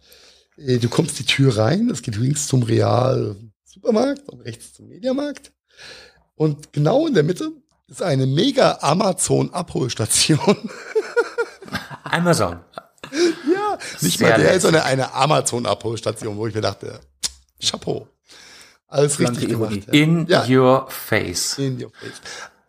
äh, 0.57 0.79
du 0.79 0.89
kommst 0.89 1.19
die 1.19 1.25
Tür 1.25 1.57
rein, 1.57 1.89
es 1.91 2.03
geht 2.03 2.17
links 2.17 2.49
zum 2.49 2.63
Real 2.65 3.37
Supermarkt 3.65 4.29
und 4.29 4.41
rechts 4.41 4.75
zum 4.75 4.89
Mediamarkt. 4.89 5.53
Und 6.35 6.73
genau 6.73 7.07
in 7.07 7.15
der 7.15 7.23
Mitte 7.23 7.53
ist 7.89 8.03
eine 8.03 8.27
mega 8.27 8.79
Amazon 8.81 9.53
Abholstation. 9.55 10.39
Amazon. 12.05 12.61
ja, 13.13 13.79
nicht 14.01 14.19
Sehr 14.19 14.31
mal 14.31 14.41
der, 14.41 14.53
nett. 14.53 14.63
sondern 14.63 14.83
eine 14.83 15.15
Amazon 15.15 15.67
Abholstation, 15.67 16.37
wo 16.37 16.47
ich 16.47 16.55
mir 16.55 16.61
dachte, 16.61 17.01
Chapeau. 17.63 18.09
Alles 18.93 19.19
richtig 19.19 19.49
gemacht. 19.49 19.89
In 19.91 20.27
ja. 20.27 20.47
your 20.47 20.87
face. 20.91 21.59
In 21.59 21.83
your 21.83 21.91
face. 21.91 22.21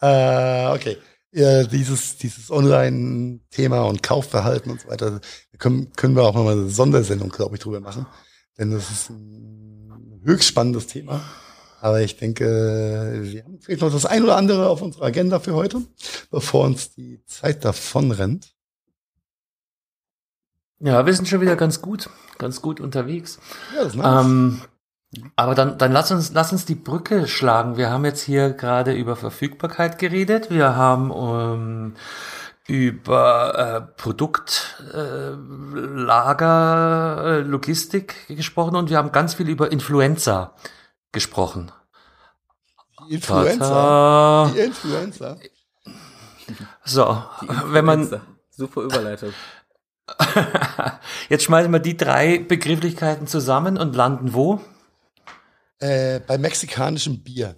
Äh, 0.02 0.74
okay. 0.74 0.98
Ja, 1.34 1.64
dieses, 1.64 2.18
dieses 2.18 2.50
Online-Thema 2.50 3.82
und 3.82 4.04
Kaufverhalten 4.04 4.72
und 4.72 4.82
so 4.82 4.88
weiter, 4.88 5.20
können, 5.58 5.92
können 5.98 6.16
wir 6.16 6.24
auch 6.24 6.34
nochmal 6.34 6.54
eine 6.54 6.70
Sondersendung, 6.70 7.30
glaube 7.30 7.56
ich, 7.56 7.62
drüber 7.62 7.82
machen. 7.82 8.06
Denn 8.58 8.72
das 8.72 8.90
ist 8.90 9.10
ein 9.10 10.22
höchst 10.24 10.48
spannendes 10.48 10.88
Thema. 10.88 11.22
Aber 11.82 12.00
ich 12.00 12.16
denke, 12.16 13.20
wir 13.24 13.44
haben 13.44 13.60
vielleicht 13.60 13.82
noch 13.82 13.92
das 13.92 14.06
ein 14.06 14.24
oder 14.24 14.38
andere 14.38 14.70
auf 14.70 14.82
unserer 14.82 15.06
Agenda 15.06 15.42
für 15.42 15.56
heute, 15.56 15.82
bevor 16.32 16.64
uns 16.66 16.94
die 16.94 17.22
Zeit 17.26 17.66
davon 17.66 18.12
rennt. 18.12 18.54
Ja, 20.80 21.06
wir 21.06 21.14
sind 21.14 21.28
schon 21.28 21.42
wieder 21.42 21.58
ganz 21.58 21.82
gut, 21.82 22.10
ganz 22.38 22.62
gut 22.62 22.80
unterwegs. 22.80 23.40
Ja, 23.76 23.84
das 23.84 23.94
ist 23.94 23.96
nice. 23.98 24.26
Ähm, 24.26 24.62
aber 25.36 25.56
dann, 25.56 25.78
dann 25.78 25.92
lass 25.92 26.12
uns, 26.12 26.32
lass 26.34 26.52
uns 26.52 26.66
die 26.66 26.76
Brücke 26.76 27.28
schlagen. 27.28 27.78
Wir 27.78 27.90
haben 27.90 28.06
jetzt 28.06 28.22
hier 28.22 28.52
gerade 28.52 28.94
über 28.94 29.16
Verfügbarkeit 29.16 30.00
geredet. 30.00 30.50
Wir 30.50 30.76
haben 30.76 31.12
ähm, 31.12 31.96
über 32.68 33.58
äh, 33.58 33.82
Produktlager, 34.02 34.94
äh, 34.94 36.02
Lager, 36.02 37.24
äh, 37.26 37.40
Logistik 37.42 38.28
gesprochen 38.28 38.76
und 38.76 38.90
wir 38.90 38.98
haben 38.98 39.12
ganz 39.12 39.34
viel 39.34 39.50
über 39.50 39.72
Influenza 39.72 40.54
gesprochen. 41.12 41.72
Die 43.10 43.16
Influencer. 43.16 43.60
Tata. 43.60 44.52
Die 44.54 44.60
Influencer. 44.60 45.38
So, 46.86 47.24
Die 47.42 47.48
wenn 47.74 47.86
man. 47.86 48.22
Super 48.50 48.82
Überleitung. 48.82 49.34
jetzt 51.30 51.44
schmeißen 51.44 51.72
wir 51.72 51.80
die 51.80 51.98
drei 51.98 52.38
Begrifflichkeiten 52.38 53.26
zusammen 53.26 53.78
und 53.78 53.96
landen 53.96 54.34
wo? 54.34 54.62
Äh, 55.84 56.22
bei 56.26 56.38
mexikanischem 56.38 57.20
Bier. 57.20 57.58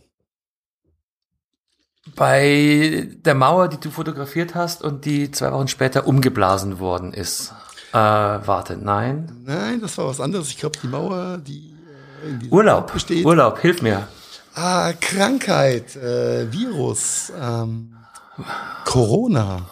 Bei 2.16 3.08
der 3.24 3.36
Mauer, 3.36 3.68
die 3.68 3.80
du 3.80 3.92
fotografiert 3.92 4.56
hast 4.56 4.82
und 4.82 5.06
die 5.06 5.30
zwei 5.30 5.52
Wochen 5.52 5.68
später 5.68 6.08
umgeblasen 6.08 6.80
worden 6.80 7.14
ist. 7.14 7.54
Äh, 7.92 7.98
warte, 7.98 8.78
nein. 8.78 9.44
Nein, 9.46 9.80
das 9.80 10.00
war 10.00 10.08
was 10.08 10.20
anderes. 10.20 10.50
Ich 10.50 10.58
glaube, 10.58 10.76
die 10.82 10.88
Mauer, 10.88 11.38
die 11.38 11.78
äh, 12.24 12.30
in 12.46 12.52
Urlaub. 12.52 12.94
Besteht. 12.94 13.24
Urlaub, 13.24 13.60
hilf 13.60 13.84
mir. 13.84 14.08
Ah, 14.56 14.94
Krankheit, 14.94 15.96
äh, 15.96 16.52
Virus, 16.52 17.32
ähm, 17.40 17.96
Corona. 18.86 19.70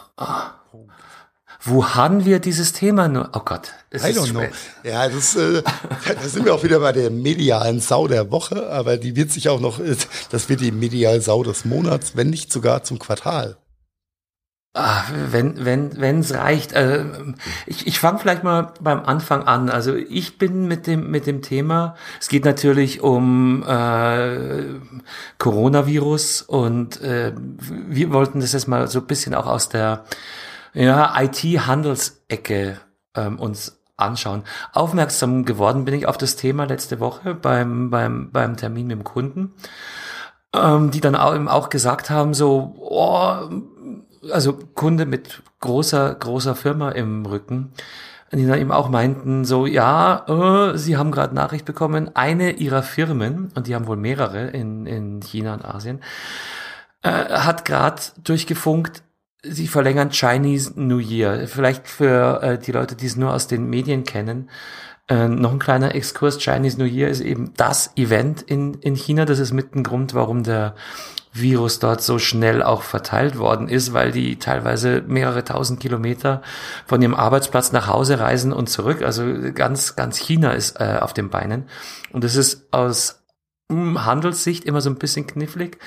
Wo 1.66 1.94
haben 1.94 2.26
wir 2.26 2.40
dieses 2.40 2.74
Thema 2.74 3.08
nur? 3.08 3.30
Oh 3.32 3.40
Gott, 3.42 3.72
es 3.88 4.04
I 4.04 4.10
ist 4.10 4.18
don't 4.18 4.30
know. 4.30 4.42
Ja, 4.82 5.08
das, 5.08 5.34
äh, 5.34 5.62
da 6.14 6.28
sind 6.28 6.44
wir 6.44 6.54
auch 6.54 6.62
wieder 6.62 6.78
bei 6.80 6.92
der 6.92 7.10
medialen 7.10 7.80
Sau 7.80 8.06
der 8.06 8.30
Woche, 8.30 8.70
aber 8.70 8.98
die 8.98 9.16
wird 9.16 9.30
sich 9.30 9.48
auch 9.48 9.60
noch, 9.60 9.80
äh, 9.80 9.96
das 10.30 10.48
wird 10.50 10.60
die 10.60 10.72
medial 10.72 11.22
Sau 11.22 11.42
des 11.42 11.64
Monats, 11.64 12.16
wenn 12.16 12.28
nicht 12.28 12.52
sogar 12.52 12.84
zum 12.84 12.98
Quartal. 12.98 13.56
Ah, 14.76 15.04
wenn 15.30 15.64
wenn 15.64 16.00
wenn 16.00 16.18
es 16.18 16.34
reicht. 16.34 16.72
Äh, 16.72 17.04
ich 17.64 17.86
ich 17.86 18.00
fange 18.00 18.18
vielleicht 18.18 18.42
mal 18.42 18.72
beim 18.80 19.04
Anfang 19.04 19.44
an. 19.44 19.70
Also 19.70 19.94
ich 19.94 20.36
bin 20.36 20.66
mit 20.66 20.88
dem 20.88 21.12
mit 21.12 21.28
dem 21.28 21.42
Thema. 21.42 21.94
Es 22.20 22.26
geht 22.26 22.44
natürlich 22.44 23.00
um 23.00 23.62
äh, 23.62 24.64
Coronavirus 25.38 26.42
und 26.42 27.00
äh, 27.02 27.32
wir 27.36 28.12
wollten 28.12 28.40
das 28.40 28.52
jetzt 28.52 28.66
mal 28.66 28.88
so 28.88 28.98
ein 28.98 29.06
bisschen 29.06 29.32
auch 29.34 29.46
aus 29.46 29.68
der 29.68 30.04
ja, 30.74 31.14
IT-Handelsecke 31.20 32.80
ähm, 33.14 33.38
uns 33.38 33.80
anschauen. 33.96 34.42
Aufmerksam 34.72 35.44
geworden 35.44 35.84
bin 35.84 35.94
ich 35.94 36.06
auf 36.06 36.18
das 36.18 36.36
Thema 36.36 36.64
letzte 36.64 37.00
Woche 37.00 37.34
beim 37.34 37.90
beim 37.90 38.30
beim 38.32 38.56
Termin 38.56 38.88
mit 38.88 38.98
dem 38.98 39.04
Kunden, 39.04 39.54
ähm, 40.54 40.90
die 40.90 41.00
dann 41.00 41.14
auch, 41.16 41.34
eben 41.34 41.48
auch 41.48 41.70
gesagt 41.70 42.10
haben 42.10 42.34
so. 42.34 42.74
Oh, 42.78 43.48
also 44.32 44.54
Kunde 44.74 45.06
mit 45.06 45.42
großer, 45.60 46.14
großer 46.14 46.54
Firma 46.54 46.90
im 46.90 47.26
Rücken, 47.26 47.72
die 48.32 48.46
dann 48.46 48.58
eben 48.58 48.72
auch 48.72 48.88
meinten, 48.88 49.44
so, 49.44 49.66
ja, 49.66 50.24
äh, 50.72 50.78
sie 50.78 50.96
haben 50.96 51.10
gerade 51.10 51.34
Nachricht 51.34 51.64
bekommen, 51.64 52.10
eine 52.14 52.52
ihrer 52.52 52.82
Firmen, 52.82 53.50
und 53.54 53.66
die 53.66 53.74
haben 53.74 53.86
wohl 53.86 53.96
mehrere 53.96 54.48
in, 54.48 54.86
in 54.86 55.20
China 55.20 55.54
und 55.54 55.64
Asien, 55.64 56.00
äh, 57.02 57.10
hat 57.10 57.64
gerade 57.64 58.02
durchgefunkt, 58.22 59.02
sie 59.44 59.66
verlängern 59.66 60.10
Chinese 60.10 60.72
New 60.76 60.98
Year. 60.98 61.46
Vielleicht 61.46 61.88
für 61.88 62.42
äh, 62.42 62.58
die 62.58 62.72
Leute, 62.72 62.96
die 62.96 63.06
es 63.06 63.16
nur 63.16 63.32
aus 63.32 63.46
den 63.46 63.68
Medien 63.68 64.04
kennen, 64.04 64.50
äh, 65.08 65.28
noch 65.28 65.52
ein 65.52 65.58
kleiner 65.58 65.94
Exkurs. 65.94 66.38
Chinese 66.38 66.78
New 66.78 66.86
Year 66.86 67.08
ist 67.08 67.20
eben 67.20 67.52
das 67.56 67.90
Event 67.96 68.42
in, 68.42 68.74
in 68.74 68.94
China. 68.94 69.24
Das 69.24 69.38
ist 69.38 69.52
mit 69.52 69.74
ein 69.74 69.82
Grund, 69.82 70.14
warum 70.14 70.42
der 70.42 70.74
Virus 71.32 71.80
dort 71.80 72.00
so 72.00 72.18
schnell 72.18 72.62
auch 72.62 72.82
verteilt 72.82 73.38
worden 73.38 73.68
ist, 73.68 73.92
weil 73.92 74.12
die 74.12 74.38
teilweise 74.38 75.02
mehrere 75.06 75.44
tausend 75.44 75.80
Kilometer 75.80 76.42
von 76.86 77.02
ihrem 77.02 77.14
Arbeitsplatz 77.14 77.72
nach 77.72 77.88
Hause 77.88 78.20
reisen 78.20 78.52
und 78.52 78.70
zurück. 78.70 79.02
Also 79.02 79.24
ganz, 79.52 79.96
ganz 79.96 80.16
China 80.16 80.52
ist 80.52 80.80
äh, 80.80 80.98
auf 81.00 81.12
den 81.12 81.30
Beinen. 81.30 81.64
Und 82.12 82.24
das 82.24 82.36
ist 82.36 82.68
aus 82.72 83.24
mm, 83.68 84.04
Handelssicht 84.06 84.64
immer 84.64 84.80
so 84.80 84.90
ein 84.90 84.96
bisschen 84.96 85.26
knifflig, 85.26 85.78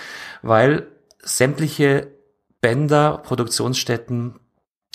weil 0.41 0.87
sämtliche 1.23 2.16
Bänder, 2.61 3.19
Produktionsstätten 3.19 4.39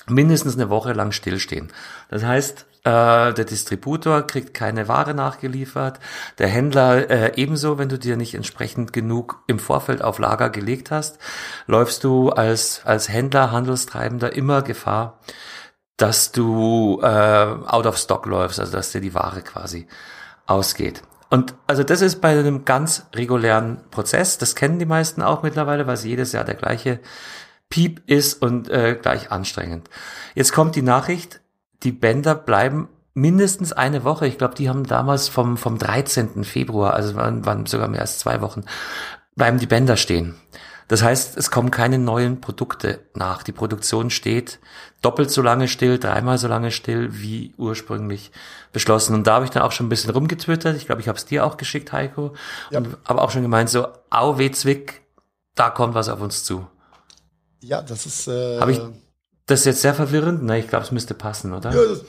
mindestens 0.09 0.55
eine 0.55 0.71
Woche 0.71 0.93
lang 0.93 1.13
stillstehen. 1.13 1.73
Das 2.09 2.25
heißt, 2.25 2.67
äh, 2.85 3.33
der 3.33 3.45
Distributor 3.45 4.23
kriegt 4.23 4.55
keine 4.55 4.89
Ware 4.89 5.15
nachgeliefert, 5.15 6.01
der 6.39 6.49
Händler 6.49 7.09
äh, 7.09 7.33
ebenso, 7.37 7.79
wenn 7.79 7.89
du 7.89 7.99
dir 7.99 8.17
nicht 8.17 8.35
entsprechend 8.35 8.93
genug 8.93 9.45
im 9.47 9.61
Vorfeld 9.61 10.03
auf 10.03 10.19
Lager 10.19 10.51
gelegt 10.51 10.91
hast, 10.91 11.19
läufst 11.69 12.03
du 12.03 12.31
als, 12.31 12.83
als 12.85 13.09
Händler, 13.09 13.53
Handelstreibender 13.53 14.33
immer 14.35 14.63
Gefahr, 14.63 15.21
dass 15.97 16.33
du 16.33 17.01
äh, 17.03 17.07
out 17.07 17.87
of 17.87 17.97
stock 17.97 18.27
läufst, 18.27 18.59
also 18.59 18.73
dass 18.73 18.91
dir 18.91 19.01
die 19.01 19.15
Ware 19.15 19.43
quasi 19.43 19.87
ausgeht. 20.47 21.03
Und 21.31 21.55
also 21.69 21.85
das 21.85 22.03
ist 22.03 22.21
bei 22.21 22.31
einem 22.31 22.65
ganz 22.65 23.07
regulären 23.15 23.81
Prozess, 23.91 24.39
das 24.39 24.57
kennen 24.57 24.81
die 24.81 24.87
meisten 24.87 25.23
auch 25.23 25.45
mittlerweile, 25.45 25.87
weil 25.87 25.95
es 25.95 26.05
jedes 26.05 26.33
Jahr 26.33 26.45
der 26.45 26.57
gleiche 26.57 26.99
Piep 27.73 28.03
ist 28.05 28.43
und 28.43 28.69
äh, 28.69 28.99
gleich 29.01 29.33
anstrengend. 29.33 29.89
Jetzt 30.35 30.53
kommt 30.53 30.77
die 30.77 30.83
Nachricht, 30.83 31.41
die 31.83 31.91
Bänder 31.91 32.35
bleiben 32.35 32.91
mindestens 33.15 33.73
eine 33.73 34.05
Woche. 34.05 34.27
Ich 34.27 34.37
glaube, 34.37 34.55
die 34.55 34.69
haben 34.69 34.85
damals 34.85 35.29
vom, 35.29 35.57
vom 35.57 35.79
13. 35.79 36.45
Februar, 36.45 36.93
also 36.93 37.15
waren, 37.15 37.47
waren 37.47 37.65
sogar 37.65 37.89
mehr 37.89 38.03
als 38.03 38.19
zwei 38.19 38.43
Wochen, 38.43 38.65
bleiben 39.37 39.59
die 39.59 39.67
Bänder 39.67 39.97
stehen. 39.97 40.35
Das 40.89 41.03
heißt, 41.03 41.39
es 41.39 41.51
kommen 41.51 41.71
keine 41.71 41.99
neuen 41.99 42.43
Produkte 42.43 43.01
nach. 43.15 43.43
Die 43.43 43.53
Produktion 43.53 44.11
steht 44.11 44.59
doppelt 45.01 45.31
so 45.31 45.41
lange 45.41 45.67
still, 45.67 45.99
dreimal 45.99 46.37
so 46.37 46.49
lange 46.49 46.71
still, 46.73 47.09
wie 47.23 47.55
ursprünglich 47.57 48.33
beschlossen. 48.75 49.15
Und 49.15 49.27
da 49.27 49.37
habe 49.37 49.47
ich 49.47 49.51
dann 49.51 49.63
auch 49.63 49.73
schon 49.73 49.87
ein 49.87 49.89
bisschen 49.89 50.11
rumgetwittert. 50.11 50.77
Ich 50.77 50.85
glaube, 50.85 51.01
ich 51.01 51.09
habe 51.09 51.17
es 51.17 51.25
dir 51.25 51.47
auch 51.47 51.57
geschickt, 51.57 51.91
Heiko. 51.91 52.35
Ja. 52.69 52.81
Und 52.81 52.99
habe 53.09 53.23
auch 53.23 53.31
schon 53.31 53.41
gemeint, 53.41 53.71
so, 53.71 53.89
au 54.11 54.37
weh 54.37 54.51
Zwick, 54.51 55.01
da 55.55 55.71
kommt 55.71 55.95
was 55.95 56.11
auf 56.11 56.21
uns 56.21 56.45
zu. 56.45 56.67
Ja, 57.63 57.83
das 57.83 58.07
ist. 58.07 58.29
Äh, 58.29 58.61
Habe 58.61 58.73
ich 58.73 58.81
das 59.47 59.61
ist 59.61 59.67
jetzt 59.67 59.83
sehr 59.83 59.95
verwirrend? 59.95 60.43
Na, 60.43 60.57
ich 60.57 60.69
glaube, 60.69 60.85
es 60.85 60.93
müsste 60.93 61.15
passen, 61.15 61.53
oder? 61.53 61.73
Ja, 61.75 61.83
das 61.83 62.05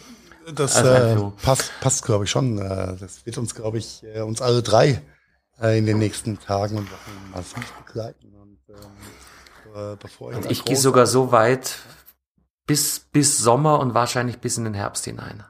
das 0.53 0.75
Also 0.75 1.33
äh, 1.37 1.43
passt, 1.43 1.71
passt 1.81 2.05
glaube 2.05 2.25
ich, 2.25 2.31
schon. 2.31 2.57
Äh, 2.57 2.97
das 2.99 3.25
wird 3.25 3.37
uns, 3.37 3.55
glaube 3.55 3.77
ich, 3.77 4.03
äh, 4.03 4.21
uns 4.21 4.41
alle 4.41 4.61
drei 4.61 5.01
äh, 5.61 5.77
in 5.77 5.85
den 5.85 5.97
nächsten 5.97 6.39
Tagen 6.39 6.77
und 6.77 6.91
Wochen 6.91 7.31
massiv 7.31 7.71
begleiten. 7.85 8.33
Und, 8.35 8.59
ähm, 8.69 9.93
äh, 9.93 9.95
bevor 9.97 10.33
Und 10.33 10.45
da 10.45 10.49
ich 10.49 10.65
gehe 10.65 10.75
sogar 10.75 11.07
so 11.07 11.31
weit 11.31 11.77
bis, 12.65 12.99
bis 13.11 13.37
Sommer 13.37 13.79
und 13.79 13.93
wahrscheinlich 13.93 14.39
bis 14.39 14.57
in 14.57 14.65
den 14.65 14.73
Herbst 14.73 15.05
hinein. 15.05 15.43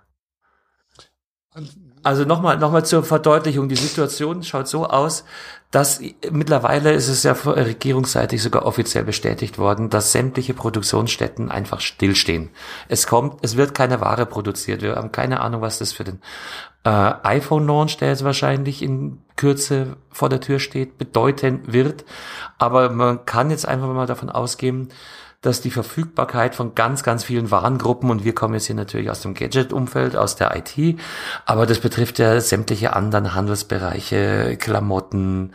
Also 2.04 2.26
nochmal 2.26 2.58
noch 2.58 2.72
mal 2.72 2.84
zur 2.84 3.04
Verdeutlichung. 3.04 3.70
Die 3.70 3.76
Situation 3.76 4.44
schaut 4.44 4.68
so 4.68 4.88
aus, 4.88 5.24
dass 5.72 6.02
mittlerweile 6.30 6.92
ist 6.92 7.08
es 7.08 7.24
ja 7.24 7.32
regierungsseitig 7.32 8.44
sogar 8.44 8.66
offiziell 8.66 9.04
bestätigt 9.04 9.58
worden, 9.58 9.90
dass 9.90 10.12
sämtliche 10.12 10.54
Produktionsstätten 10.54 11.50
einfach 11.50 11.80
stillstehen. 11.80 12.50
Es 12.90 13.08
kommt, 13.08 13.40
es 13.42 13.58
wird 13.58 13.74
keine 13.74 14.02
Ware 14.02 14.26
produziert. 14.26 14.82
Wir 14.82 14.96
haben 14.96 15.12
keine 15.12 15.40
Ahnung, 15.40 15.62
was 15.62 15.80
das 15.80 15.94
für 15.94 16.04
den 16.04 16.22
äh, 16.84 16.90
iPhone-Launch, 16.90 17.98
der 17.98 18.10
jetzt 18.10 18.24
wahrscheinlich 18.24 18.82
in 18.82 19.20
Kürze 19.36 19.96
vor 20.12 20.30
der 20.30 20.42
Tür 20.42 20.60
steht, 20.60 20.98
bedeuten 20.98 21.62
wird. 21.66 22.06
Aber 22.58 22.90
man 22.90 23.26
kann 23.26 23.50
jetzt 23.50 23.68
einfach 23.68 23.88
mal 23.88 24.06
davon 24.06 24.30
ausgehen, 24.30 24.90
dass 25.44 25.62
die 25.62 25.72
Verfügbarkeit 25.72 26.56
von 26.56 26.74
ganz, 26.74 27.04
ganz 27.04 27.26
vielen 27.26 27.52
Warengruppen, 27.52 28.10
und 28.10 28.24
wir 28.24 28.34
kommen 28.34 28.56
jetzt 28.56 28.66
hier 28.66 28.76
natürlich 28.76 29.12
aus 29.12 29.22
dem 29.22 29.36
Gadget-Umfeld, 29.36 30.16
aus 30.16 30.36
der 30.36 30.56
IT, 30.56 31.00
aber 31.46 31.68
das 31.68 31.80
betrifft 31.80 32.18
ja 32.18 32.40
sämtliche 32.40 32.96
anderen 32.96 33.36
Handelsbereiche, 33.36 34.58
Klamotten, 34.58 35.54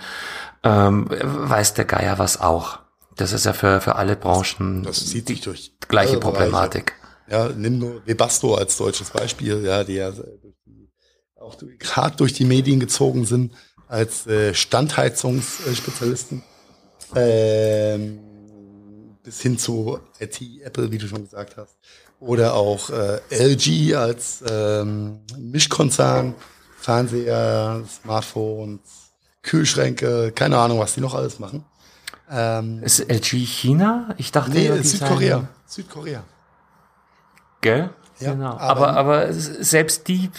ähm, 0.62 1.09
weiß 1.10 1.74
der 1.74 1.86
Geier 1.86 2.19
was 2.19 2.40
auch. 2.40 2.78
Das 3.16 3.32
ist 3.32 3.47
ja 3.47 3.52
für, 3.55 3.81
für 3.81 3.97
alle 3.97 4.15
Branchen 4.15 4.85
Das 4.85 5.06
zieht 5.06 5.27
sich 5.27 5.40
durch 5.40 5.73
gleiche. 5.89 6.19
Problematik. 6.19 6.94
Ja, 7.28 7.48
nimm 7.48 7.78
nur 7.78 8.06
Webasto 8.06 8.55
als 8.55 8.77
deutsches 8.77 9.10
Beispiel, 9.10 9.65
ja, 9.65 9.85
die 9.85 9.94
ja 9.94 10.12
auch 11.40 11.56
hart 11.97 12.20
durch 12.20 12.35
die 12.35 12.44
Medien 12.44 12.78
gezogen 12.78 13.24
sind 13.24 13.55
als 13.89 14.27
äh, 14.27 14.55
Standheizungsspezialisten. 14.55 16.43
Ähm, 17.15 18.27
bis 19.28 19.42
hin 19.42 19.59
zu 19.59 20.00
IT, 20.20 20.40
Apple, 20.64 20.90
wie 20.90 20.96
du 20.96 21.06
schon 21.06 21.22
gesagt 21.24 21.59
hast. 21.59 21.76
Oder 22.18 22.55
auch 22.55 22.88
äh, 22.88 23.20
LG 23.30 23.94
als 23.94 24.42
ähm, 24.48 25.20
Mischkonzern, 25.36 26.34
Fernseher, 26.78 27.82
Smartphones, 28.02 28.80
Kühlschränke, 29.42 30.32
keine 30.32 30.56
Ahnung, 30.56 30.78
was 30.78 30.94
die 30.94 31.02
noch 31.02 31.14
alles 31.14 31.38
machen. 31.38 31.66
Ähm, 32.30 32.82
Ist 32.82 33.00
LG 33.00 33.44
China? 33.46 34.14
Ich 34.16 34.32
dachte, 34.32 34.52
nee, 34.52 34.66
ja, 34.66 34.76
die 34.76 34.82
Südkorea. 34.86 35.36
seien- 35.36 35.48
Südkorea. 35.66 36.24
Gell? 37.60 37.90
Ja, 38.20 38.32
genau. 38.32 38.56
Aber, 38.56 38.96
aber 38.96 39.30
selbst 39.32 40.09
die 40.09 40.30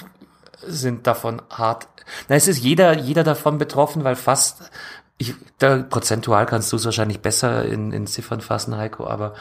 sind 0.66 1.06
davon 1.06 1.42
hart. 1.52 1.88
Na, 2.28 2.36
es 2.36 2.48
ist 2.48 2.58
jeder, 2.60 2.98
jeder 2.98 3.24
davon 3.24 3.60
betroffen, 3.60 4.04
weil 4.04 4.16
fast, 4.16 4.72
ich, 5.20 5.36
da 5.60 5.78
prozentual 5.78 6.46
kannst 6.46 6.72
du 6.72 6.78
es 6.78 6.86
wahrscheinlich 6.86 7.20
besser 7.20 7.66
in, 7.66 7.92
in 7.92 8.08
Ziffern 8.08 8.42
fassen, 8.42 8.78
Heiko, 8.78 9.06
aber 9.06 9.34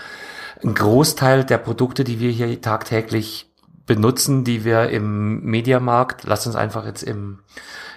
ein 0.62 0.74
Großteil 0.74 1.44
der 1.44 1.59
Produkte, 1.59 2.05
die 2.05 2.18
wir 2.20 2.30
hier 2.30 2.60
tagtäglich 2.60 3.50
benutzen, 3.86 4.44
die 4.44 4.64
wir 4.64 4.90
im 4.90 5.40
Mediamarkt, 5.44 6.24
lass 6.24 6.46
uns 6.46 6.56
einfach 6.56 6.84
jetzt 6.84 7.05
im, 7.05 7.38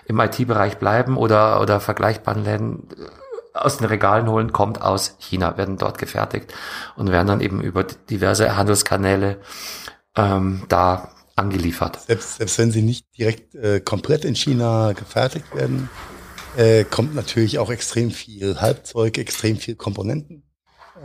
im 0.05 0.19
IT-Bereich 0.19 0.77
bleiben 0.77 1.17
oder, 1.17 1.59
oder 1.59 1.79
vergleichbaren 1.79 2.43
Läden 2.43 2.87
äh, 2.91 3.57
aus 3.57 3.77
den 3.77 3.87
Regalen 3.87 4.29
holen, 4.29 4.53
kommt 4.53 4.81
aus 4.81 5.17
China, 5.19 5.57
werden 5.57 5.77
dort 5.77 5.97
gefertigt 5.97 6.53
und 6.95 7.11
werden 7.11 7.27
dann 7.27 7.41
eben 7.41 7.61
über 7.61 7.83
diverse 7.83 8.55
Handelskanäle 8.55 9.39
ähm, 10.15 10.63
da 10.69 11.09
angeliefert. 11.35 11.99
Selbst, 11.99 12.37
selbst 12.37 12.57
wenn 12.59 12.71
sie 12.71 12.83
nicht 12.83 13.05
direkt 13.17 13.55
äh, 13.55 13.81
komplett 13.81 14.23
in 14.23 14.35
China 14.35 14.93
gefertigt 14.93 15.53
werden, 15.55 15.89
äh, 16.57 16.83
kommt 16.83 17.15
natürlich 17.15 17.59
auch 17.59 17.69
extrem 17.69 18.11
viel 18.11 18.59
Halbzeug, 18.59 19.17
extrem 19.17 19.57
viel 19.57 19.75
Komponenten 19.75 20.43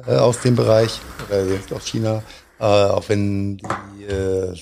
äh, 0.07 0.17
aus 0.17 0.41
dem 0.41 0.57
Bereich 0.57 1.01
oder 1.29 1.45
direkt 1.45 1.73
aus 1.73 1.87
China. 1.87 2.23
Äh, 2.59 2.65
auch 2.65 3.09
wenn 3.09 3.59
die 3.59 4.05
äh, 4.05 4.55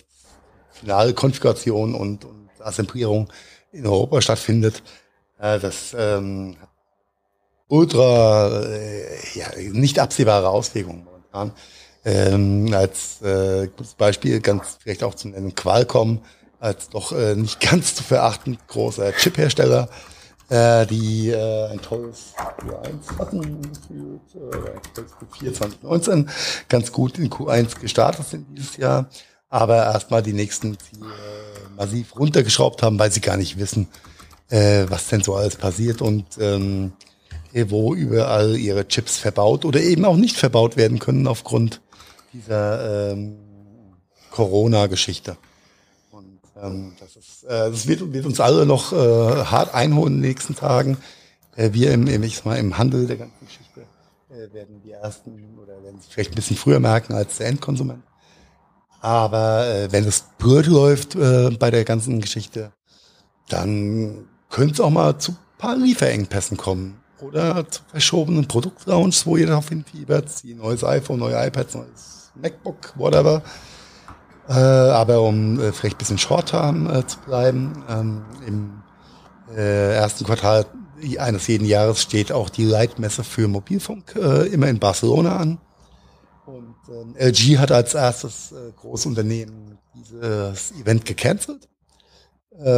finale 0.72 1.14
Konfiguration 1.14 1.94
und, 1.94 2.24
und 2.24 2.50
Assemblierung 2.60 3.32
in 3.72 3.86
Europa 3.86 4.20
stattfindet, 4.20 4.82
äh, 5.38 5.58
das 5.58 5.94
ähm, 5.96 6.56
ultra 7.68 8.62
äh, 8.62 9.16
ja, 9.34 9.46
nicht 9.72 9.98
absehbare 9.98 10.48
Auswirkungen 10.48 11.04
momentan. 11.04 11.52
Ähm, 12.04 12.72
als 12.74 13.22
äh, 13.22 13.68
gutes 13.68 13.94
Beispiel 13.94 14.40
ganz 14.40 14.76
vielleicht 14.80 15.02
auch 15.02 15.14
zu 15.14 15.28
nennen 15.28 15.54
Qualcomm 15.54 16.20
als 16.60 16.88
doch 16.88 17.12
äh, 17.12 17.34
nicht 17.34 17.60
ganz 17.70 17.94
zu 17.94 18.02
verachten 18.02 18.58
großer 18.68 19.12
Chip-Hersteller, 19.12 19.88
äh, 20.48 20.86
die 20.86 21.30
äh, 21.30 21.68
ein 21.70 21.80
tolles 21.80 22.34
Q1 22.36 23.18
hatten, 23.18 23.62
gefühlt, 23.62 24.20
äh, 24.34 24.70
ein 24.70 24.94
tolles 24.94 25.12
Q4 25.12 25.52
2019, 25.54 26.30
ganz 26.68 26.92
gut 26.92 27.18
in 27.18 27.30
Q1 27.30 27.80
gestartet 27.80 28.26
sind 28.26 28.46
dieses 28.56 28.76
Jahr, 28.76 29.08
aber 29.48 29.76
erstmal 29.76 30.22
die 30.22 30.32
nächsten 30.32 30.78
Ziele 30.78 31.06
äh, 31.06 31.76
massiv 31.76 32.16
runtergeschraubt 32.18 32.82
haben, 32.82 32.98
weil 32.98 33.10
sie 33.10 33.20
gar 33.20 33.36
nicht 33.36 33.58
wissen, 33.58 33.88
äh, 34.50 34.84
was 34.88 35.08
denn 35.08 35.22
so 35.22 35.34
alles 35.34 35.56
passiert 35.56 36.02
und 36.02 36.26
ähm, 36.38 36.92
wo 37.68 37.94
überall 37.94 38.56
ihre 38.56 38.88
Chips 38.88 39.16
verbaut 39.16 39.64
oder 39.64 39.80
eben 39.80 40.04
auch 40.04 40.16
nicht 40.16 40.36
verbaut 40.36 40.76
werden 40.76 40.98
können 40.98 41.28
aufgrund 41.28 41.80
dieser 42.32 43.12
ähm, 43.12 43.36
Corona-Geschichte. 44.32 45.36
Ähm, 46.64 46.92
das, 46.98 47.16
ist, 47.16 47.44
äh, 47.44 47.70
das 47.70 47.86
wird, 47.86 48.12
wird 48.12 48.26
uns 48.26 48.40
alle 48.40 48.66
noch 48.66 48.92
äh, 48.92 48.96
hart 48.96 49.74
einholen 49.74 50.14
in 50.14 50.22
den 50.22 50.28
nächsten 50.28 50.54
Tagen. 50.54 50.98
Äh, 51.56 51.72
wir 51.72 51.92
im, 51.92 52.06
im, 52.06 52.22
ich 52.22 52.36
sag 52.36 52.46
mal, 52.46 52.58
im 52.58 52.78
Handel 52.78 53.06
der 53.06 53.16
ganzen 53.16 53.46
Geschichte 53.46 53.86
werden 54.52 54.82
die 54.82 54.90
ersten 54.90 55.58
oder 55.62 55.80
werden 55.84 56.00
es 56.00 56.06
vielleicht 56.06 56.32
ein 56.32 56.34
bisschen 56.34 56.56
früher 56.56 56.80
merken 56.80 57.14
als 57.14 57.36
der 57.38 57.46
Endkonsument. 57.46 58.02
Aber 59.00 59.86
wenn 59.90 60.04
es 60.04 60.24
blöd 60.38 60.66
läuft 60.66 61.16
bei 61.16 61.70
der 61.70 61.84
ganzen 61.84 62.20
Geschichte, 62.20 62.72
dann 63.48 64.26
könnte 64.50 64.74
es 64.74 64.80
auch 64.80 64.90
mal 64.90 65.18
zu 65.18 65.36
paar 65.58 65.76
Lieferengpässen 65.76 66.56
kommen 66.56 67.00
oder 67.20 67.68
zu 67.70 67.82
verschobenen 67.86 68.46
Produktlaunches, 68.48 69.24
wo 69.24 69.36
ihr 69.36 69.46
darauf 69.46 69.68
hinfiebert, 69.68 70.28
wie 70.42 70.54
neues 70.54 70.84
iPhone, 70.84 71.20
neue 71.20 71.46
iPads, 71.46 71.74
neues 71.74 72.32
MacBook, 72.34 72.92
whatever. 72.96 73.42
Äh, 74.48 74.52
aber 74.52 75.22
um 75.22 75.58
äh, 75.58 75.72
vielleicht 75.72 75.96
ein 75.96 75.98
bisschen 75.98 76.18
Short-Term 76.18 76.90
äh, 76.90 77.06
zu 77.06 77.18
bleiben, 77.20 77.82
ähm, 77.88 78.24
im 78.46 78.82
äh, 79.56 79.94
ersten 79.94 80.24
Quartal 80.24 80.66
eines 81.18 81.46
jeden 81.46 81.66
Jahres 81.66 82.02
steht 82.02 82.30
auch 82.30 82.50
die 82.50 82.64
Leitmesse 82.64 83.24
für 83.24 83.48
Mobilfunk 83.48 84.14
äh, 84.16 84.46
immer 84.48 84.68
in 84.68 84.78
Barcelona 84.78 85.36
an. 85.36 85.58
Und 86.46 86.76
ähm, 86.88 87.14
LG 87.18 87.58
hat 87.58 87.72
als 87.72 87.94
erstes 87.94 88.52
äh, 88.52 88.72
Großunternehmen 88.76 89.78
dieses 89.94 90.72
Event 90.72 91.04
gecancelt. 91.04 91.68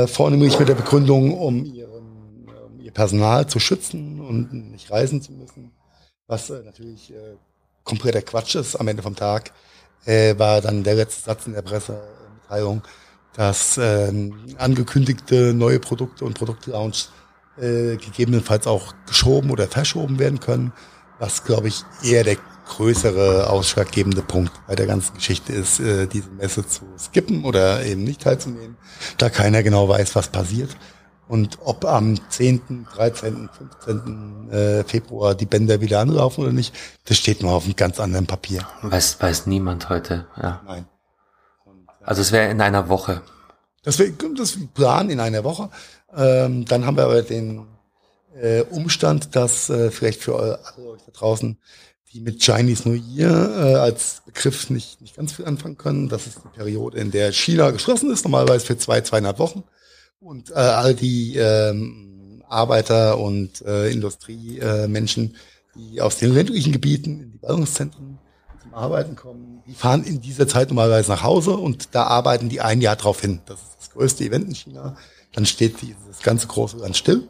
Vornehmlich 0.06 0.58
mit 0.58 0.68
der 0.68 0.74
Begründung, 0.74 1.38
um 1.38 1.66
ihren, 1.66 2.48
um 2.66 2.80
ihr 2.80 2.92
Personal 2.92 3.46
zu 3.46 3.60
schützen 3.60 4.22
und 4.22 4.50
nicht 4.54 4.90
reisen 4.90 5.20
zu 5.20 5.32
müssen. 5.32 5.72
Was 6.26 6.48
natürlich 6.48 7.12
kompletter 7.84 8.22
Quatsch 8.22 8.54
ist 8.54 8.76
am 8.76 8.88
Ende 8.88 9.02
vom 9.02 9.16
Tag, 9.16 9.52
äh, 10.04 10.38
war 10.38 10.60
dann 10.60 10.84
der 10.84 10.94
letzte 10.94 11.22
Satz 11.22 11.46
in 11.46 11.54
der 11.54 11.62
Pressemitteilung, 11.62 12.82
dass 13.34 13.76
äh, 13.78 14.12
angekündigte 14.58 15.52
neue 15.54 15.78
Produkte 15.78 16.24
und 16.24 16.34
Produktlaunch 16.34 17.08
äh, 17.58 17.96
gegebenenfalls 17.96 18.66
auch 18.66 18.94
geschoben 19.06 19.50
oder 19.50 19.66
verschoben 19.66 20.18
werden 20.18 20.40
können, 20.40 20.72
was, 21.18 21.44
glaube 21.44 21.68
ich, 21.68 21.84
eher 22.02 22.24
der 22.24 22.36
größere 22.68 23.48
ausschlaggebende 23.48 24.22
Punkt 24.22 24.52
bei 24.66 24.74
der 24.74 24.86
ganzen 24.86 25.14
Geschichte 25.14 25.52
ist, 25.52 25.80
äh, 25.80 26.06
diese 26.06 26.30
Messe 26.30 26.66
zu 26.66 26.82
skippen 26.98 27.44
oder 27.44 27.84
eben 27.84 28.04
nicht 28.04 28.22
teilzunehmen, 28.22 28.76
da 29.18 29.30
keiner 29.30 29.62
genau 29.62 29.88
weiß, 29.88 30.14
was 30.16 30.28
passiert. 30.28 30.76
Und 31.28 31.58
ob 31.64 31.84
am 31.84 32.18
10., 32.30 32.86
13., 32.94 33.48
15. 33.84 34.84
Februar 34.86 35.34
die 35.34 35.46
Bänder 35.46 35.80
wieder 35.80 36.00
anlaufen 36.00 36.44
oder 36.44 36.52
nicht, 36.52 36.74
das 37.04 37.18
steht 37.18 37.42
nur 37.42 37.52
auf 37.52 37.64
einem 37.64 37.74
ganz 37.74 37.98
anderen 37.98 38.26
Papier. 38.26 38.66
Weiß, 38.82 39.20
weiß 39.20 39.46
niemand 39.46 39.88
heute, 39.88 40.26
ja. 40.40 40.62
Nein. 40.64 40.86
Also 42.06 42.22
es 42.22 42.30
wäre 42.30 42.50
in 42.50 42.60
einer 42.60 42.88
Woche. 42.88 43.22
Das 43.82 43.98
wäre 43.98 44.12
das 44.36 44.56
Plan 44.74 45.10
in 45.10 45.20
einer 45.20 45.42
Woche. 45.42 45.70
Ähm, 46.16 46.64
dann 46.64 46.86
haben 46.86 46.96
wir 46.96 47.04
aber 47.04 47.22
den 47.22 47.66
äh, 48.40 48.62
Umstand, 48.62 49.34
dass 49.34 49.68
äh, 49.68 49.90
vielleicht 49.90 50.22
für 50.22 50.36
alle 50.36 50.88
euch 50.88 51.02
da 51.04 51.12
draußen, 51.12 51.58
die 52.12 52.20
mit 52.20 52.42
Chinese 52.42 52.88
New 52.88 52.94
Year 52.94 53.32
äh, 53.32 53.74
als 53.74 54.22
Begriff 54.24 54.70
nicht, 54.70 55.00
nicht 55.00 55.16
ganz 55.16 55.32
viel 55.32 55.44
anfangen 55.44 55.76
können. 55.76 56.08
Das 56.08 56.26
ist 56.26 56.38
die 56.44 56.56
Periode, 56.56 56.98
in 56.98 57.10
der 57.10 57.32
China 57.32 57.70
geschlossen 57.70 58.10
ist, 58.10 58.24
normalerweise 58.24 58.64
für 58.64 58.78
zwei, 58.78 59.00
zweieinhalb 59.00 59.38
Wochen. 59.38 59.64
Und 60.26 60.50
äh, 60.50 60.54
all 60.54 60.92
die 60.96 61.36
ähm, 61.36 62.42
Arbeiter 62.48 63.16
und 63.20 63.62
äh, 63.62 63.92
Industriemenschen, 63.92 65.36
äh, 65.36 65.78
die 65.78 66.00
aus 66.00 66.18
den 66.18 66.34
ländlichen 66.34 66.72
Gebieten 66.72 67.20
in 67.20 67.30
die 67.30 67.38
Ballungszentren 67.38 68.18
zum 68.60 68.74
Arbeiten 68.74 69.14
kommen, 69.14 69.62
die 69.68 69.74
fahren 69.74 70.02
in 70.02 70.20
dieser 70.20 70.48
Zeit 70.48 70.70
normalerweise 70.70 71.12
nach 71.12 71.22
Hause 71.22 71.56
und 71.56 71.94
da 71.94 72.08
arbeiten 72.08 72.48
die 72.48 72.60
ein 72.60 72.80
Jahr 72.80 72.96
drauf 72.96 73.20
hin. 73.20 73.40
Das 73.46 73.60
ist 73.60 73.76
das 73.78 73.90
größte 73.92 74.24
Event 74.24 74.48
in 74.48 74.54
China. 74.56 74.96
Dann 75.32 75.46
steht 75.46 75.80
dieses 75.80 76.20
ganze 76.24 76.48
große 76.48 76.78
Land 76.78 76.96
still. 76.96 77.28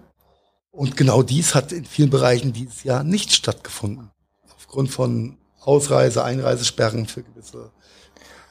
Und 0.71 0.97
genau 0.97 1.23
dies 1.23 1.55
hat 1.55 1.73
in 1.73 1.85
vielen 1.85 2.09
Bereichen 2.09 2.55
dieses 2.55 2.83
Jahr 2.83 3.05
nicht 3.05 3.31
stattgefunden. 3.35 4.11
Aufgrund 4.57 4.91
von 4.91 5.37
Ausreise, 5.61 6.25
Einreisesperren 6.25 7.05
für 7.05 7.23
gewisse 7.23 7.73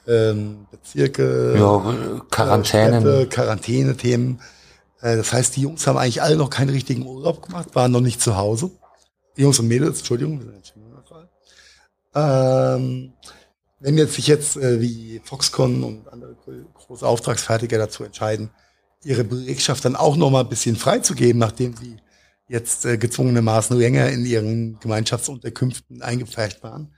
ähm, 0.08 0.68
Bezirke, 0.72 1.56
ja, 1.58 2.24
Quarantänen. 2.30 3.08
Äh, 3.08 3.26
Quarantäne-Themen. 3.26 4.42
Äh, 5.02 5.18
das 5.18 5.34
heißt, 5.34 5.56
die 5.56 5.62
Jungs 5.62 5.86
haben 5.88 5.98
eigentlich 5.98 6.22
alle 6.22 6.36
noch 6.36 6.50
keinen 6.50 6.70
richtigen 6.70 7.06
Urlaub 7.06 7.42
gemacht, 7.42 7.76
waren 7.76 7.92
noch 7.92 8.02
nicht 8.02 8.22
zu 8.22 8.38
Hause. 8.38 8.72
Jungs 9.36 9.60
und 9.60 9.68
Mädels, 9.68 10.00
Entschuldigung, 10.00 10.40
wir 10.40 10.46
sind 10.46 10.56
jetzt 10.56 10.70
schon 10.70 10.86
ähm, 12.16 13.14
wenn 13.80 13.98
jetzt 13.98 14.14
sich 14.14 14.28
jetzt 14.28 14.56
äh, 14.56 14.82
wie 14.82 15.22
Foxconn 15.24 15.84
und 15.84 16.08
andere 16.08 16.36
große 16.74 17.06
Auftragsfertiger 17.06 17.78
dazu 17.78 18.04
entscheiden, 18.04 18.50
ihre 19.04 19.26
Belegschaft 19.26 19.84
dann 19.86 19.98
auch 19.98 20.16
noch 20.16 20.32
mal 20.32 20.42
ein 20.42 20.50
bisschen 20.50 20.78
freizugeben, 20.78 21.40
nachdem 21.40 21.76
sie 21.76 21.98
jetzt 22.48 22.86
äh, 22.86 22.98
gezwungenermaßen 22.98 23.78
länger 23.78 24.10
in 24.10 24.26
ihren 24.26 24.80
Gemeinschaftsunterkünften 24.80 26.02
eingepfercht 26.02 26.64
waren, 26.64 26.96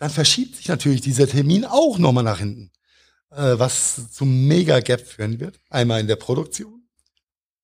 dann 0.00 0.10
verschiebt 0.10 0.56
sich 0.56 0.66
natürlich 0.66 1.02
dieser 1.02 1.28
Termin 1.28 1.66
auch 1.66 1.98
nochmal 1.98 2.24
nach 2.24 2.38
hinten, 2.38 2.72
äh, 3.30 3.58
was 3.58 4.10
zum 4.12 4.46
Mega-Gap 4.46 5.06
führen 5.06 5.38
wird. 5.38 5.60
Einmal 5.68 6.00
in 6.00 6.06
der 6.08 6.16
Produktion 6.16 6.82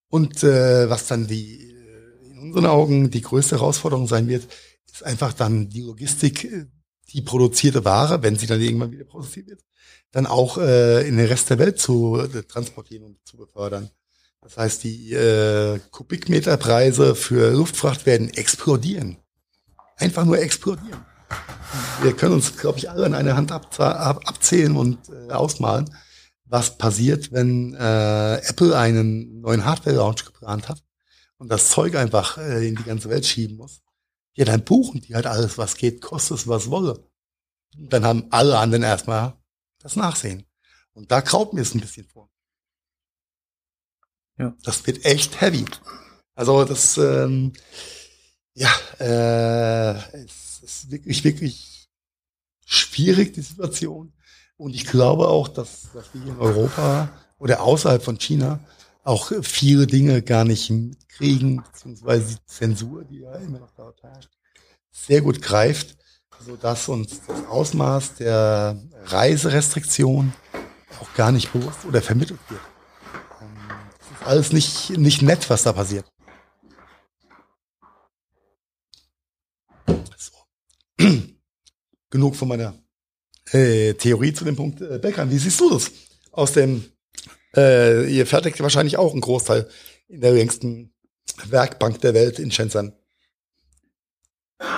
und 0.09 0.45
äh, 0.45 0.89
was 0.89 1.07
dann 1.07 1.27
die 1.27 1.73
äh, 1.73 2.31
in 2.31 2.39
unseren 2.39 2.67
Augen 2.67 3.11
die 3.11 3.23
größte 3.23 3.57
Herausforderung 3.57 4.07
sein 4.07 4.29
wird, 4.29 4.47
ist 4.93 5.03
einfach 5.03 5.33
dann 5.33 5.71
die 5.71 5.81
Logistik, 5.81 6.45
äh, 6.45 6.67
die 7.09 7.23
produzierte 7.23 7.87
Ware, 7.87 8.23
wenn 8.23 8.37
sie 8.37 8.47
dann 8.47 8.61
irgendwann 8.61 8.93
wieder 8.93 9.05
produziert 9.05 9.49
wird, 9.49 9.65
dann 10.11 10.27
auch 10.27 10.59
äh, 10.59 11.09
in 11.09 11.17
den 11.17 11.27
Rest 11.27 11.49
der 11.49 11.59
Welt 11.59 11.81
zu 11.81 12.21
äh, 12.21 12.43
transportieren 12.43 13.05
und 13.05 13.19
zu 13.25 13.39
befördern. 13.39 13.91
Das 14.43 14.59
heißt, 14.59 14.85
die 14.85 15.15
äh, 15.15 15.81
Kubikmeterpreise 15.91 17.15
für 17.15 17.51
Luftfracht 17.53 18.05
werden 18.05 18.29
explodieren. 18.29 19.17
Einfach 19.97 20.27
nur 20.27 20.39
explodieren 20.39 21.01
wir 22.03 22.15
können 22.15 22.35
uns, 22.35 22.57
glaube 22.57 22.79
ich, 22.79 22.91
alle 22.91 23.07
an 23.07 23.15
einer 23.15 23.37
Hand 23.37 23.53
abzählen 23.53 24.77
und 24.77 24.99
äh, 25.09 25.33
ausmalen, 25.33 25.91
was 26.45 26.79
passiert, 26.79 27.33
wenn 27.33 27.75
äh, 27.75 28.37
Apple 28.37 28.77
einen 28.77 29.41
neuen 29.41 29.65
Hardware-Launch 29.65 30.25
geplant 30.25 30.69
hat 30.69 30.83
und 31.39 31.49
das 31.49 31.71
Zeug 31.71 31.97
einfach 31.97 32.39
äh, 32.39 32.69
in 32.69 32.77
die 32.77 32.85
ganze 32.85 33.09
Welt 33.09 33.27
schieben 33.27 33.57
muss. 33.57 33.83
Ja, 34.35 34.45
dann 34.45 34.65
buchen 34.65 35.01
die 35.01 35.15
halt 35.15 35.27
alles, 35.27 35.59
was 35.59 35.77
geht, 35.77 36.01
kostet 36.03 36.39
es, 36.39 36.49
was 36.49 36.71
wolle. 36.71 37.09
Dann 37.77 38.05
haben 38.05 38.27
alle 38.31 38.59
anderen 38.59 38.83
erstmal 38.83 39.35
das 39.79 39.97
Nachsehen. 39.97 40.47
Und 40.93 41.11
da 41.11 41.21
kraut 41.21 41.53
mir 41.53 41.63
es 41.63 41.75
ein 41.75 41.81
bisschen 41.81 42.07
vor. 42.07 42.31
Ja. 44.39 44.55
Das 44.63 44.87
wird 44.87 45.05
echt 45.05 45.41
heavy. 45.41 45.65
Also 46.35 46.65
das, 46.65 46.99
ähm, 46.99 47.53
ja, 48.57 48.71
äh, 48.99 49.99
es 50.25 50.61
ist 50.63 50.91
wirklich, 50.91 51.23
wirklich 51.25 51.89
schwierig, 52.65 53.35
die 53.35 53.43
Situation. 53.43 54.13
Und 54.57 54.75
ich 54.75 54.87
glaube 54.87 55.29
auch, 55.29 55.49
dass, 55.49 55.93
dass 55.93 56.07
wir 56.15 56.27
in 56.27 56.39
Europa 56.39 57.11
oder 57.39 57.61
außerhalb 57.61 58.03
von 58.03 58.19
China 58.19 58.61
auch 59.05 59.31
viele 59.43 59.87
Dinge 59.87 60.23
gar 60.23 60.45
nicht 60.45 60.71
mitkriegen, 60.71 61.63
beziehungsweise 61.63 62.37
die 62.37 62.47
Zensur, 62.47 63.05
die 63.05 63.21
ja 63.21 63.35
immer 63.37 63.59
noch 63.59 63.71
da 63.77 63.93
herrscht, 64.01 64.31
sehr 64.91 65.21
gut 65.21 65.43
greift, 65.43 65.97
so 66.45 66.57
dass 66.57 66.89
uns 66.89 67.21
das 67.27 67.45
Ausmaß 67.47 68.15
der 68.15 68.83
Reiserestriktion 69.05 70.33
auch 70.99 71.13
gar 71.15 71.31
nicht 71.31 71.53
bewusst 71.53 71.85
oder 71.87 72.01
vermittelt 72.01 72.41
wird. 72.49 72.61
Ähm, 73.43 73.49
das 73.99 74.21
ist 74.21 74.27
alles 74.27 74.53
nicht, 74.53 74.99
nicht 74.99 75.21
nett, 75.21 75.49
was 75.51 75.65
da 75.65 75.75
passiert. 75.75 76.07
Genug 82.11 82.37
von 82.37 82.49
meiner 82.49 82.75
äh, 83.53 83.95
Theorie 83.95 84.33
zu 84.33 84.45
dem 84.45 84.57
Punkt 84.57 84.81
äh, 84.81 84.99
Beckern. 84.99 85.31
Wie 85.31 85.39
siehst 85.39 85.61
du 85.61 85.71
das 85.71 85.91
aus 86.33 86.53
dem 86.53 86.85
äh, 87.57 88.07
ihr 88.11 88.27
fertigt 88.27 88.61
wahrscheinlich 88.61 88.99
auch 88.99 89.13
einen 89.13 89.23
Großteil 89.23 89.67
in 90.09 90.21
der 90.21 90.33
längsten 90.33 90.93
Werkbank 91.45 92.01
der 92.01 92.15
Welt 92.15 92.39
in 92.39 92.51
Shenzhen. 92.51 92.93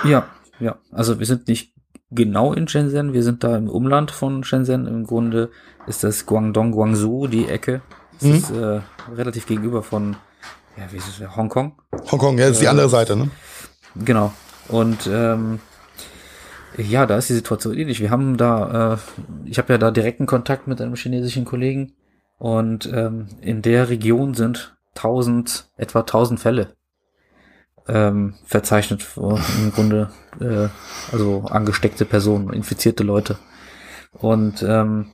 Ja, 0.03 0.27
ja. 0.59 0.77
Also 0.91 1.19
wir 1.19 1.25
sind 1.25 1.47
nicht 1.47 1.73
genau 2.11 2.53
in 2.53 2.67
Shenzhen, 2.67 3.13
wir 3.13 3.23
sind 3.23 3.43
da 3.43 3.55
im 3.57 3.69
Umland 3.69 4.11
von 4.11 4.43
Shenzhen. 4.43 4.87
Im 4.87 5.05
Grunde 5.05 5.51
ist 5.87 6.03
das 6.03 6.25
Guangdong, 6.25 6.71
Guangzhou, 6.71 7.27
die 7.27 7.47
Ecke. 7.47 7.81
Das 8.19 8.23
mhm. 8.23 8.35
ist 8.35 8.51
äh, 8.51 8.81
relativ 9.13 9.45
gegenüber 9.45 9.83
von, 9.83 10.17
ja, 10.77 10.91
wie 10.91 10.97
ist 10.97 11.07
es, 11.07 11.35
Hongkong? 11.35 11.79
Hongkong, 12.11 12.37
ja, 12.37 12.47
das 12.47 12.57
ist 12.57 12.61
die 12.61 12.65
äh, 12.65 12.69
andere 12.69 12.89
Seite, 12.89 13.15
ne? 13.15 13.29
Genau. 13.95 14.33
Und 14.67 15.07
ähm, 15.07 15.59
ja, 16.77 17.05
da 17.05 17.17
ist 17.17 17.29
die 17.29 17.33
Situation 17.33 17.77
ähnlich. 17.77 17.99
Wir 17.99 18.11
haben 18.11 18.37
da, 18.37 18.93
äh, 18.93 18.97
ich 19.45 19.57
habe 19.57 19.73
ja 19.73 19.77
da 19.77 19.91
direkten 19.91 20.25
Kontakt 20.25 20.67
mit 20.67 20.81
einem 20.81 20.95
chinesischen 20.95 21.45
Kollegen 21.45 21.93
und 22.37 22.89
ähm, 22.93 23.27
in 23.41 23.61
der 23.61 23.89
Region 23.89 24.33
sind 24.33 24.77
1000, 24.95 25.69
etwa 25.77 25.99
1000 25.99 26.39
Fälle 26.39 26.75
ähm, 27.87 28.35
verzeichnet, 28.45 29.05
im 29.17 29.71
Grunde 29.73 30.09
äh, 30.39 30.67
also 31.11 31.43
angesteckte 31.49 32.05
Personen, 32.05 32.53
infizierte 32.53 33.03
Leute. 33.03 33.37
Und 34.13 34.63
ähm, 34.63 35.13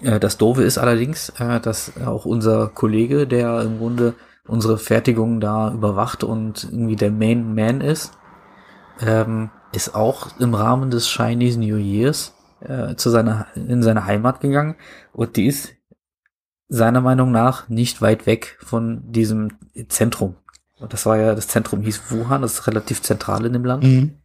äh, 0.00 0.20
das 0.20 0.38
Doofe 0.38 0.62
ist 0.62 0.78
allerdings, 0.78 1.30
äh, 1.38 1.60
dass 1.60 1.92
auch 2.04 2.24
unser 2.24 2.68
Kollege, 2.68 3.26
der 3.26 3.62
im 3.62 3.78
Grunde 3.78 4.14
unsere 4.46 4.78
Fertigung 4.78 5.40
da 5.40 5.72
überwacht 5.72 6.24
und 6.24 6.64
irgendwie 6.64 6.96
der 6.96 7.10
Main 7.10 7.54
Man 7.54 7.80
ist, 7.80 8.12
ähm, 9.00 9.50
ist 9.72 9.94
auch 9.94 10.38
im 10.38 10.54
Rahmen 10.54 10.90
des 10.90 11.08
Chinese 11.08 11.58
New 11.58 11.76
Years 11.76 12.34
äh, 12.60 12.94
zu 12.96 13.10
seiner 13.10 13.46
in 13.54 13.82
seine 13.82 14.04
Heimat 14.04 14.40
gegangen 14.40 14.76
und 15.12 15.36
die 15.36 15.46
ist 15.46 15.74
seiner 16.68 17.00
Meinung 17.00 17.30
nach 17.30 17.68
nicht 17.68 18.02
weit 18.02 18.26
weg 18.26 18.58
von 18.60 19.10
diesem 19.10 19.52
Zentrum. 19.88 20.36
Und 20.78 20.92
das 20.92 21.06
war 21.06 21.16
ja, 21.16 21.34
das 21.34 21.48
Zentrum 21.48 21.82
hieß 21.82 22.10
Wuhan, 22.10 22.42
das 22.42 22.54
ist 22.54 22.66
relativ 22.66 23.02
zentral 23.02 23.44
in 23.46 23.52
dem 23.52 23.64
Land. 23.64 23.84
Mhm. 23.84 24.18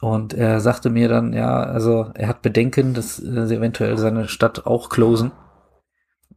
Und 0.00 0.32
er 0.32 0.60
sagte 0.60 0.90
mir 0.90 1.08
dann, 1.08 1.32
ja, 1.32 1.62
also 1.62 2.10
er 2.14 2.28
hat 2.28 2.42
Bedenken, 2.42 2.94
dass 2.94 3.18
äh, 3.18 3.46
sie 3.46 3.56
eventuell 3.56 3.98
seine 3.98 4.28
Stadt 4.28 4.66
auch 4.66 4.88
closen. 4.88 5.32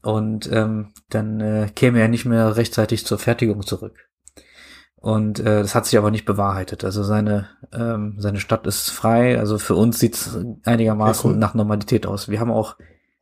Und 0.02 0.52
ähm, 0.52 0.90
dann 1.10 1.40
äh, 1.40 1.70
käme 1.74 2.00
er 2.02 2.10
nicht 2.10 2.26
mehr 2.26 2.58
rechtzeitig 2.58 3.06
zur 3.06 3.20
Fertigung 3.20 3.66
zurück. 3.66 4.10
Und 5.04 5.42
äh, 5.42 5.62
das 5.62 5.76
hat 5.76 5.86
sich 5.86 5.98
aber 5.98 6.12
nicht 6.12 6.24
bewahrheitet. 6.24 6.86
Also 6.86 7.04
seine, 7.04 7.50
ähm, 7.74 8.16
seine 8.20 8.40
Stadt 8.40 8.66
ist 8.66 8.90
frei. 8.90 9.38
Also 9.38 9.58
für 9.58 9.76
uns 9.76 10.00
sieht 10.00 10.16
es 10.16 10.40
einigermaßen 10.64 11.38
nach 11.38 11.54
Normalität 11.54 12.06
aus. 12.06 12.30
Wir 12.30 12.40
haben 12.40 12.52
auch 12.52 12.78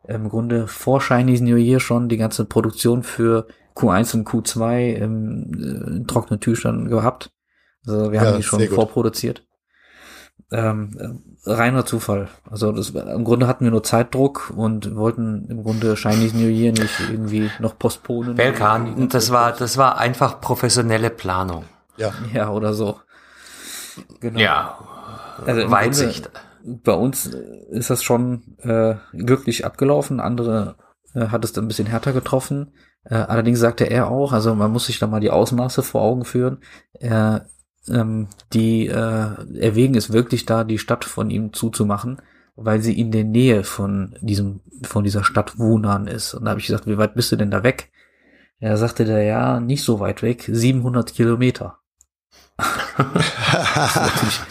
im 0.08 0.30
Grunde 0.30 0.68
vor 0.68 1.02
Chinese 1.02 1.44
New 1.44 1.56
Year 1.56 1.80
schon 1.80 2.08
die 2.08 2.18
ganze 2.18 2.45
Produktion 2.45 3.02
für 3.02 3.48
Q1 3.76 4.14
und 4.14 4.28
Q2 4.28 4.94
im, 4.94 5.53
äh, 5.56 5.98
in 5.98 6.06
trockenen 6.06 6.40
Tüchern 6.40 6.88
gehabt. 6.88 7.32
Also 7.88 8.12
wir 8.12 8.22
ja, 8.22 8.28
haben 8.28 8.38
die 8.38 8.44
schon 8.44 8.62
vorproduziert. 8.68 9.48
Ähm, 10.52 10.95
äh, 10.99 11.31
reiner 11.45 11.85
Zufall. 11.85 12.30
Also 12.49 12.72
das, 12.72 12.91
im 12.91 13.23
Grunde 13.23 13.47
hatten 13.47 13.63
wir 13.63 13.72
nur 13.72 13.84
Zeitdruck 13.84 14.53
und 14.55 14.95
wollten 14.95 15.47
im 15.49 15.63
Grunde 15.63 15.95
Chinese 15.95 16.38
New 16.38 16.47
Year 16.47 16.72
nicht 16.72 16.99
irgendwie 17.09 17.49
noch 17.59 17.77
postponen. 17.77 18.35
Belkan, 18.35 19.09
das 19.09 19.31
war, 19.31 19.51
das 19.51 19.77
war 19.77 19.97
einfach 19.97 20.39
professionelle 20.39 21.09
Planung. 21.09 21.65
Ja. 21.97 22.11
Ja, 22.34 22.49
oder 22.49 22.73
so. 22.73 22.99
Genau. 24.19 24.39
Ja. 24.39 24.77
Also 25.45 25.72
Weitsicht. 25.72 26.30
Grunde, 26.63 26.80
bei 26.84 26.93
uns 26.93 27.26
ist 27.26 27.89
das 27.89 28.03
schon 28.03 28.57
äh, 28.59 28.95
glücklich 29.13 29.65
abgelaufen. 29.65 30.19
Andere 30.19 30.76
äh, 31.13 31.27
hat 31.27 31.43
es 31.43 31.53
dann 31.53 31.65
ein 31.65 31.68
bisschen 31.68 31.88
härter 31.88 32.13
getroffen. 32.13 32.73
Äh, 33.03 33.15
allerdings 33.15 33.59
sagte 33.59 33.85
er 33.85 34.09
auch, 34.09 34.31
also 34.31 34.53
man 34.53 34.72
muss 34.72 34.85
sich 34.85 34.99
da 34.99 35.07
mal 35.07 35.19
die 35.19 35.31
Ausmaße 35.31 35.81
vor 35.81 36.01
Augen 36.01 36.23
führen. 36.23 36.59
Er, 36.93 37.47
ähm, 37.90 38.28
die 38.53 38.88
äh, 38.88 39.58
erwägen 39.60 39.95
es 39.95 40.14
wirklich 40.14 40.45
da, 40.45 40.64
die 40.64 40.78
Stadt 40.78 41.06
von 41.06 41.30
ihm 41.30 41.53
zuzumachen, 41.53 42.22
weil 42.56 42.82
sie 42.82 42.99
in 42.99 43.12
der 43.12 43.24
Nähe 43.24 43.64
von 43.64 44.16
diesem, 44.22 44.62
von 44.84 45.03
dieser 45.03 45.24
Stadt 45.24 45.58
Wunan 45.58 46.08
ist. 46.08 46.34
Und 46.34 46.45
da 46.45 46.52
habe 46.52 46.60
ich 46.60 46.68
gesagt, 46.68 46.88
wie 46.88 46.98
weit 46.98 47.16
bist 47.16 47.32
du 47.32 47.36
denn 47.36 47.52
da 47.52 47.64
weg? 47.64 47.91
Er 48.60 48.78
sagte 48.78 49.06
der 49.06 49.24
ja, 49.24 49.60
nicht 49.60 49.84
so 49.84 49.99
weit 49.99 50.22
weg, 50.22 50.48
700 50.52 51.14
Kilometer. 51.14 51.80
das, 52.58 54.41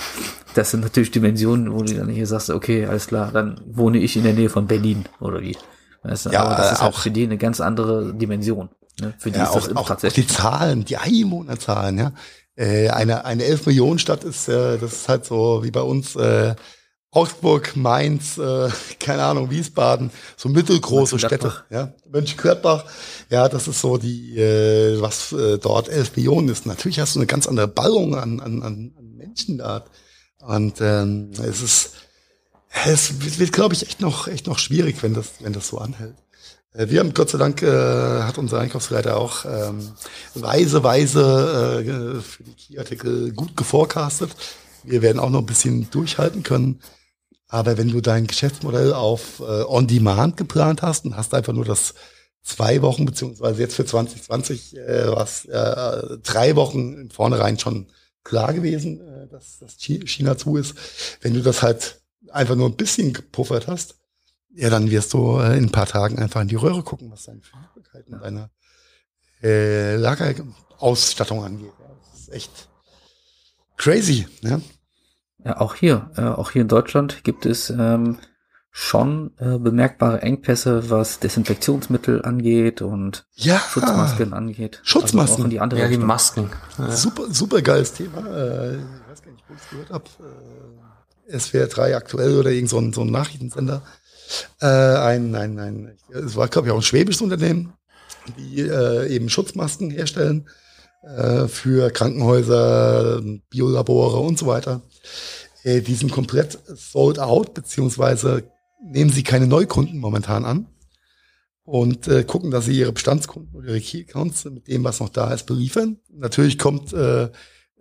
das 0.55 0.71
sind 0.73 0.81
natürlich 0.81 1.13
Dimensionen, 1.13 1.73
wo 1.73 1.83
du 1.83 1.95
dann 1.95 2.09
hier 2.09 2.27
sagst, 2.27 2.51
okay, 2.51 2.87
alles 2.87 3.07
klar, 3.07 3.31
dann 3.33 3.61
wohne 3.67 3.99
ich 3.99 4.17
in 4.17 4.25
der 4.25 4.33
Nähe 4.33 4.49
von 4.49 4.67
Berlin 4.67 5.05
oder 5.21 5.41
wie. 5.41 5.57
Weißt 6.03 6.27
du? 6.27 6.31
Ja, 6.31 6.43
Aber 6.43 6.57
das 6.57 6.73
ist 6.73 6.83
halt 6.83 6.97
für 6.97 7.11
die 7.11 7.25
eine 7.25 7.39
ganz 7.39 7.61
andere 7.61 8.15
Dimension. 8.15 8.71
Ne? 9.01 9.15
Für 9.19 9.31
die 9.31 9.39
ja, 9.39 9.45
ist 9.45 9.55
das 9.55 9.77
auch, 9.77 9.87
tatsächlich. 9.87 10.27
Auch 10.27 10.29
die 10.29 10.35
Zahlen, 10.35 10.85
die 10.85 10.97
Einwohnerzahlen, 10.97 11.99
ja. 11.99 12.13
Äh, 12.61 12.91
eine, 12.91 13.25
eine 13.25 13.45
11 13.45 13.65
Millionen 13.65 13.99
Stadt 13.99 14.23
ist, 14.23 14.47
äh, 14.49 14.77
das 14.77 14.93
ist 14.93 15.09
halt 15.09 15.25
so 15.25 15.65
wie 15.65 15.71
bei 15.71 15.81
uns, 15.81 16.15
äh, 16.15 16.55
Augsburg, 17.11 17.75
Mainz, 17.75 18.37
äh, 18.37 18.69
keine 19.01 19.23
Ahnung, 19.23 19.51
Wiesbaden, 19.51 20.11
so 20.37 20.51
mittelgroße 20.51 21.19
Städte, 21.19 21.65
ja, 21.71 21.95
Mönchengladbach, 22.11 22.85
ja, 23.31 23.49
das 23.49 23.67
ist 23.67 23.81
so 23.81 23.97
die, 23.97 24.39
äh, 24.39 25.01
was 25.01 25.33
äh, 25.33 25.57
dort 25.57 25.89
11 25.89 26.17
Millionen 26.17 26.51
ist. 26.51 26.67
Natürlich 26.67 27.01
hast 27.01 27.15
du 27.15 27.21
eine 27.21 27.27
ganz 27.27 27.49
andere 27.49 27.67
Ballung 27.67 28.15
an, 28.15 28.41
an, 28.41 28.63
an 28.63 28.93
Menschen 29.17 29.57
da. 29.57 29.87
Und 30.41 30.83
ähm, 30.83 31.31
es 31.43 31.63
ist, 31.63 31.93
es 32.85 33.23
wird, 33.23 33.39
wird 33.39 33.53
glaube 33.53 33.75
ich, 33.75 33.87
echt 33.87 34.03
noch, 34.03 34.29
echt 34.29 34.47
noch 34.47 34.59
schwierig, 34.59 35.03
wenn 35.03 35.15
das, 35.15 35.29
wenn 35.41 35.55
das 35.55 35.69
so 35.69 35.79
anhält. 35.79 36.17
Äh, 36.73 36.89
wir 36.89 37.01
haben 37.01 37.15
Gott 37.15 37.31
sei 37.31 37.39
Dank 37.39 37.63
äh, 37.63 38.23
hat 38.23 38.39
unser 38.39 38.61
Einkaufsleiter 38.61 39.17
auch 39.17 39.45
ähm, 39.45 39.93
weise, 40.35 40.83
weise 40.83 41.85
äh, 41.87 42.21
für 42.21 42.45
die 42.45 42.55
Key-Artikel 42.55 43.33
gut 43.33 43.57
geforecastet. 43.57 44.31
Wir 44.85 45.03
werden 45.03 45.19
auch 45.19 45.31
noch 45.31 45.41
ein 45.41 45.47
bisschen 45.47 45.91
durchhalten 45.91 46.43
können. 46.43 46.81
Aber 47.49 47.77
wenn 47.77 47.89
du 47.89 48.01
dein 48.01 48.29
Geschäftsmodell 48.29 48.93
auf 48.93 49.41
äh, 49.41 49.65
On-Demand 49.65 50.37
geplant 50.37 50.83
hast 50.83 51.05
und 51.05 51.17
hast 51.17 51.35
einfach 51.35 51.53
nur 51.53 51.65
das 51.65 51.95
zwei 52.43 52.81
Wochen, 52.81 53.05
beziehungsweise 53.05 53.61
jetzt 53.61 53.75
für 53.75 53.85
2020 53.85 54.77
äh, 54.77 55.09
was 55.09 55.47
äh, 55.47 56.19
drei 56.23 56.55
Wochen 56.55 56.95
in 56.95 57.11
vornherein 57.11 57.59
schon 57.59 57.89
klar 58.23 58.53
gewesen, 58.55 59.01
äh, 59.01 59.27
dass, 59.29 59.59
dass 59.59 59.77
China 59.79 60.39
zu 60.39 60.57
ist. 60.57 60.75
Wenn 61.21 61.35
du 61.35 61.43
das 61.43 61.63
halt 61.63 62.01
einfach 62.31 62.55
nur 62.55 62.69
ein 62.69 62.77
bisschen 62.77 63.13
gepuffert 63.13 63.67
hast, 63.67 63.97
ja, 64.55 64.71
dann 64.71 64.91
wirst 64.91 65.13
du 65.13 65.39
äh, 65.39 65.57
in 65.57 65.65
ein 65.65 65.73
paar 65.73 65.87
Tagen 65.87 66.19
einfach 66.19 66.41
in 66.41 66.49
die 66.49 66.57
Röhre 66.57 66.83
gucken, 66.83 67.11
was 67.11 67.25
deine 67.25 67.41
Verfügbarkeiten, 67.41 68.21
deine 68.21 68.51
äh, 69.43 69.97
Lagerausstattung 69.97 71.45
angeht. 71.45 71.73
Das 72.13 72.21
ist 72.21 72.33
echt 72.33 72.69
crazy. 73.77 74.27
Ne? 74.43 74.61
Ja, 75.45 75.61
auch 75.61 75.75
hier, 75.75 76.11
äh, 76.17 76.23
auch 76.23 76.51
hier 76.51 76.63
in 76.63 76.69
Deutschland 76.69 77.25
gibt 77.25 77.47
es 77.47 77.71
ähm, 77.71 78.19
schon 78.71 79.33
äh, 79.39 79.59
bemerkbare 79.59 80.23
Engpässe, 80.23 80.91
was 80.91 81.19
Desinfektionsmittel 81.19 82.23
angeht 82.25 82.83
und 82.83 83.27
ja, 83.35 83.59
Schutzmasken 83.59 84.33
angeht. 84.33 84.81
Schutzmasken. 84.83 85.21
Also 85.21 85.35
auch 85.35 85.45
in 85.45 85.51
die 85.51 85.61
andere 85.61 85.81
ja, 85.81 85.89
die 85.89 85.99
Masken. 85.99 86.51
Ja. 86.79 86.91
Super, 86.91 87.25
super 87.31 87.63
geiles 87.63 87.95
Thema. 87.95 88.19
Äh, 88.27 88.77
ich 88.77 88.83
weiß 89.11 89.23
gar 89.23 89.33
nicht, 89.33 89.45
wo 89.49 89.55
ich 89.55 89.61
es 89.61 89.71
gehört 89.71 89.91
habe. 89.91 90.05
Äh, 91.29 91.39
SWR 91.39 91.67
3 91.67 91.97
aktuell 91.97 92.39
oder 92.39 92.51
irgend 92.51 92.71
so 92.71 92.79
ein, 92.79 92.93
so 92.93 93.03
ein 93.03 93.11
Nachrichtensender. 93.11 93.83
Äh, 94.61 94.67
ein, 94.67 95.35
ein, 95.35 95.59
ein, 95.59 95.99
es 96.13 96.37
war, 96.37 96.49
glaube 96.49 96.69
ich, 96.69 96.73
auch 96.73 96.79
ein 96.79 96.83
schwäbisches 96.83 97.23
Unternehmen, 97.23 97.73
die 98.39 98.61
äh, 98.61 99.09
eben 99.09 99.29
Schutzmasken 99.29 99.91
herstellen 99.91 100.49
äh, 101.03 101.49
für 101.49 101.91
Krankenhäuser, 101.91 103.23
Biolabore 103.49 104.19
und 104.19 104.39
so 104.39 104.47
weiter. 104.47 104.83
Äh, 105.63 105.81
die 105.81 105.95
sind 105.95 106.13
komplett 106.13 106.59
sold 106.67 107.19
out, 107.19 107.55
beziehungsweise 107.55 108.45
nehmen 108.83 109.11
sie 109.11 109.23
keine 109.23 109.47
Neukunden 109.47 109.99
momentan 109.99 110.45
an 110.45 110.67
und 111.65 112.09
äh, 112.09 112.25
gucken, 112.25 112.51
dass 112.51 112.65
sie 112.65 112.79
ihre 112.79 112.93
Bestandskunden 112.93 113.55
oder 113.55 113.69
ihre 113.69 113.81
Key-Accounts 113.81 114.47
mit 114.47 114.67
dem, 114.69 114.85
was 114.85 115.01
noch 115.01 115.11
da 115.11 115.33
ist, 115.33 115.47
beliefern. 115.47 115.99
Natürlich 116.11 116.59
kommt 116.59 116.93
äh, 116.93 117.25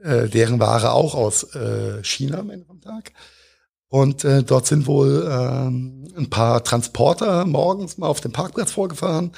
äh, 0.01 0.29
deren 0.29 0.59
Ware 0.59 0.91
auch 0.91 1.15
aus 1.15 1.55
äh, 1.55 2.03
China 2.03 2.39
am 2.39 2.49
Ende 2.49 2.65
vom 2.65 2.81
Tag. 2.81 3.11
Und 3.89 4.23
äh, 4.23 4.43
dort 4.43 4.67
sind 4.67 4.85
wohl 4.85 5.27
ähm, 5.29 6.07
ein 6.15 6.29
paar 6.29 6.63
Transporter 6.63 7.45
morgens 7.45 7.97
mal 7.97 8.07
auf 8.07 8.21
dem 8.21 8.31
Parkplatz 8.31 8.71
vorgefahren 8.71 9.31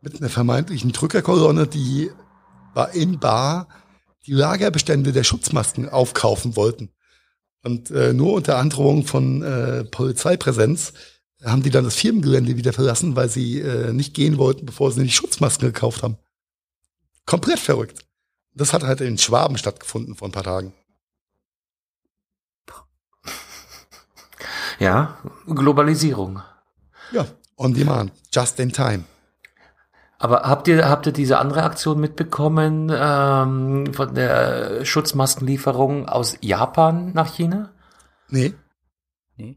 mit 0.00 0.20
einer 0.20 0.28
vermeintlichen 0.28 0.92
Drückerkolonne, 0.92 1.68
die 1.68 2.10
war 2.74 2.92
in 2.94 3.20
Bar 3.20 3.68
die 4.26 4.32
Lagerbestände 4.32 5.12
der 5.12 5.24
Schutzmasken 5.24 5.88
aufkaufen 5.88 6.56
wollten. 6.56 6.90
Und 7.64 7.90
äh, 7.92 8.12
nur 8.12 8.34
unter 8.34 8.58
Androhung 8.58 9.06
von 9.06 9.42
äh, 9.42 9.84
Polizeipräsenz 9.84 10.92
haben 11.44 11.62
die 11.62 11.70
dann 11.70 11.84
das 11.84 11.96
Firmengelände 11.96 12.56
wieder 12.56 12.72
verlassen, 12.72 13.16
weil 13.16 13.28
sie 13.28 13.60
äh, 13.60 13.92
nicht 13.92 14.14
gehen 14.14 14.38
wollten, 14.38 14.66
bevor 14.66 14.90
sie 14.90 15.02
die 15.02 15.10
Schutzmasken 15.10 15.68
gekauft 15.68 16.02
haben. 16.02 16.18
Komplett 17.26 17.58
verrückt. 17.58 18.04
Das 18.54 18.72
hat 18.72 18.82
halt 18.82 19.00
in 19.00 19.18
Schwaben 19.18 19.58
stattgefunden 19.58 20.14
vor 20.16 20.28
ein 20.28 20.32
paar 20.32 20.42
Tagen. 20.42 20.72
Ja, 24.82 25.14
Globalisierung. 25.46 26.42
Ja, 27.12 27.24
on 27.56 27.72
demand, 27.72 28.10
just 28.32 28.58
in 28.58 28.72
time. 28.72 29.04
Aber 30.18 30.42
habt 30.42 30.66
ihr, 30.66 30.88
habt 30.88 31.06
ihr 31.06 31.12
diese 31.12 31.38
andere 31.38 31.62
Aktion 31.62 32.00
mitbekommen 32.00 32.90
ähm, 32.92 33.94
von 33.94 34.12
der 34.12 34.84
Schutzmaskenlieferung 34.84 36.08
aus 36.08 36.36
Japan 36.40 37.12
nach 37.14 37.32
China? 37.32 37.70
Nee. 38.28 38.54
Nee. 39.36 39.56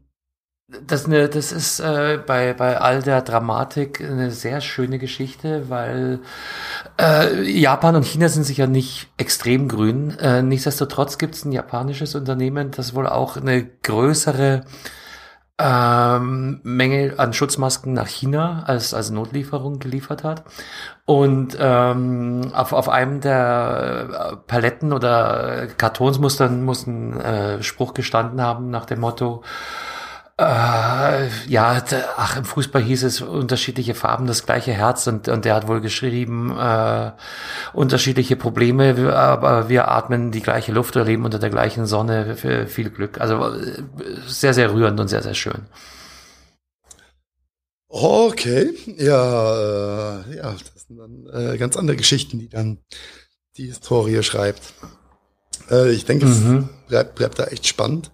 Das, 0.86 1.08
ne, 1.08 1.28
das 1.28 1.50
ist 1.50 1.80
äh, 1.80 2.20
bei, 2.24 2.54
bei 2.54 2.80
all 2.80 3.02
der 3.02 3.22
Dramatik 3.22 4.00
eine 4.00 4.30
sehr 4.30 4.60
schöne 4.60 5.00
Geschichte, 5.00 5.68
weil 5.68 6.20
äh, 7.00 7.42
Japan 7.50 7.96
und 7.96 8.06
China 8.06 8.28
sind 8.28 8.44
sicher 8.44 8.68
nicht 8.68 9.08
extrem 9.16 9.66
grün. 9.66 10.16
Äh, 10.20 10.42
nichtsdestotrotz 10.42 11.18
gibt 11.18 11.34
es 11.34 11.44
ein 11.44 11.50
japanisches 11.50 12.14
Unternehmen, 12.14 12.70
das 12.70 12.94
wohl 12.94 13.08
auch 13.08 13.36
eine 13.36 13.64
größere 13.64 14.64
ähm, 15.58 16.60
Menge 16.64 17.14
an 17.16 17.32
Schutzmasken 17.32 17.94
nach 17.94 18.08
China 18.08 18.64
als, 18.66 18.92
als 18.92 19.10
Notlieferung 19.10 19.78
geliefert 19.78 20.22
hat. 20.22 20.44
Und 21.06 21.56
ähm, 21.58 22.50
auf, 22.52 22.72
auf 22.72 22.88
einem 22.88 23.20
der 23.20 24.08
äh, 24.32 24.36
Paletten 24.46 24.92
oder 24.92 25.68
Kartons 25.78 26.18
muss 26.18 26.36
dann 26.36 26.64
muss 26.64 26.86
ein 26.86 27.18
äh, 27.20 27.62
Spruch 27.62 27.94
gestanden 27.94 28.42
haben 28.42 28.70
nach 28.70 28.84
dem 28.84 29.00
Motto, 29.00 29.42
äh, 30.38 31.28
ja, 31.48 31.82
ach, 32.16 32.36
im 32.36 32.44
Fußball 32.44 32.82
hieß 32.82 33.04
es 33.04 33.22
unterschiedliche 33.22 33.94
Farben, 33.94 34.26
das 34.26 34.44
gleiche 34.44 34.72
Herz 34.72 35.06
und, 35.06 35.28
und 35.28 35.46
der 35.46 35.54
hat 35.54 35.66
wohl 35.66 35.80
geschrieben, 35.80 36.54
äh, 36.58 37.12
unterschiedliche 37.72 38.36
Probleme, 38.36 39.14
aber 39.16 39.70
wir 39.70 39.88
atmen 39.88 40.32
die 40.32 40.42
gleiche 40.42 40.72
Luft 40.72 40.94
oder 40.94 41.06
leben 41.06 41.24
unter 41.24 41.38
der 41.38 41.48
gleichen 41.48 41.86
Sonne 41.86 42.36
für 42.36 42.66
viel 42.66 42.90
Glück. 42.90 43.18
Also 43.18 43.42
äh, 43.54 43.82
sehr, 44.26 44.52
sehr 44.52 44.72
rührend 44.74 45.00
und 45.00 45.08
sehr, 45.08 45.22
sehr 45.22 45.34
schön. 45.34 45.66
Okay, 47.88 48.74
ja, 48.98 50.20
äh, 50.20 50.36
ja, 50.36 50.52
das 50.52 50.86
sind 50.86 50.98
dann 50.98 51.26
äh, 51.32 51.56
ganz 51.56 51.78
andere 51.78 51.96
Geschichten, 51.96 52.38
die 52.38 52.50
dann 52.50 52.78
die 53.56 53.68
Historie 53.68 54.22
schreibt. 54.22 54.74
Äh, 55.70 55.92
ich 55.92 56.04
denke, 56.04 56.26
mhm. 56.26 56.68
es 56.82 56.88
bleibt, 56.88 57.14
bleibt 57.14 57.38
da 57.38 57.44
echt 57.44 57.66
spannend. 57.66 58.10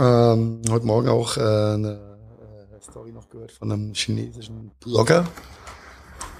Ähm, 0.00 0.62
heute 0.70 0.86
Morgen 0.86 1.10
auch 1.10 1.36
äh, 1.36 1.40
eine 1.40 2.18
äh, 2.72 2.80
Story 2.82 3.12
noch 3.12 3.28
gehört 3.28 3.52
von 3.52 3.70
einem 3.70 3.92
chinesischen 3.92 4.70
Blogger, 4.80 5.26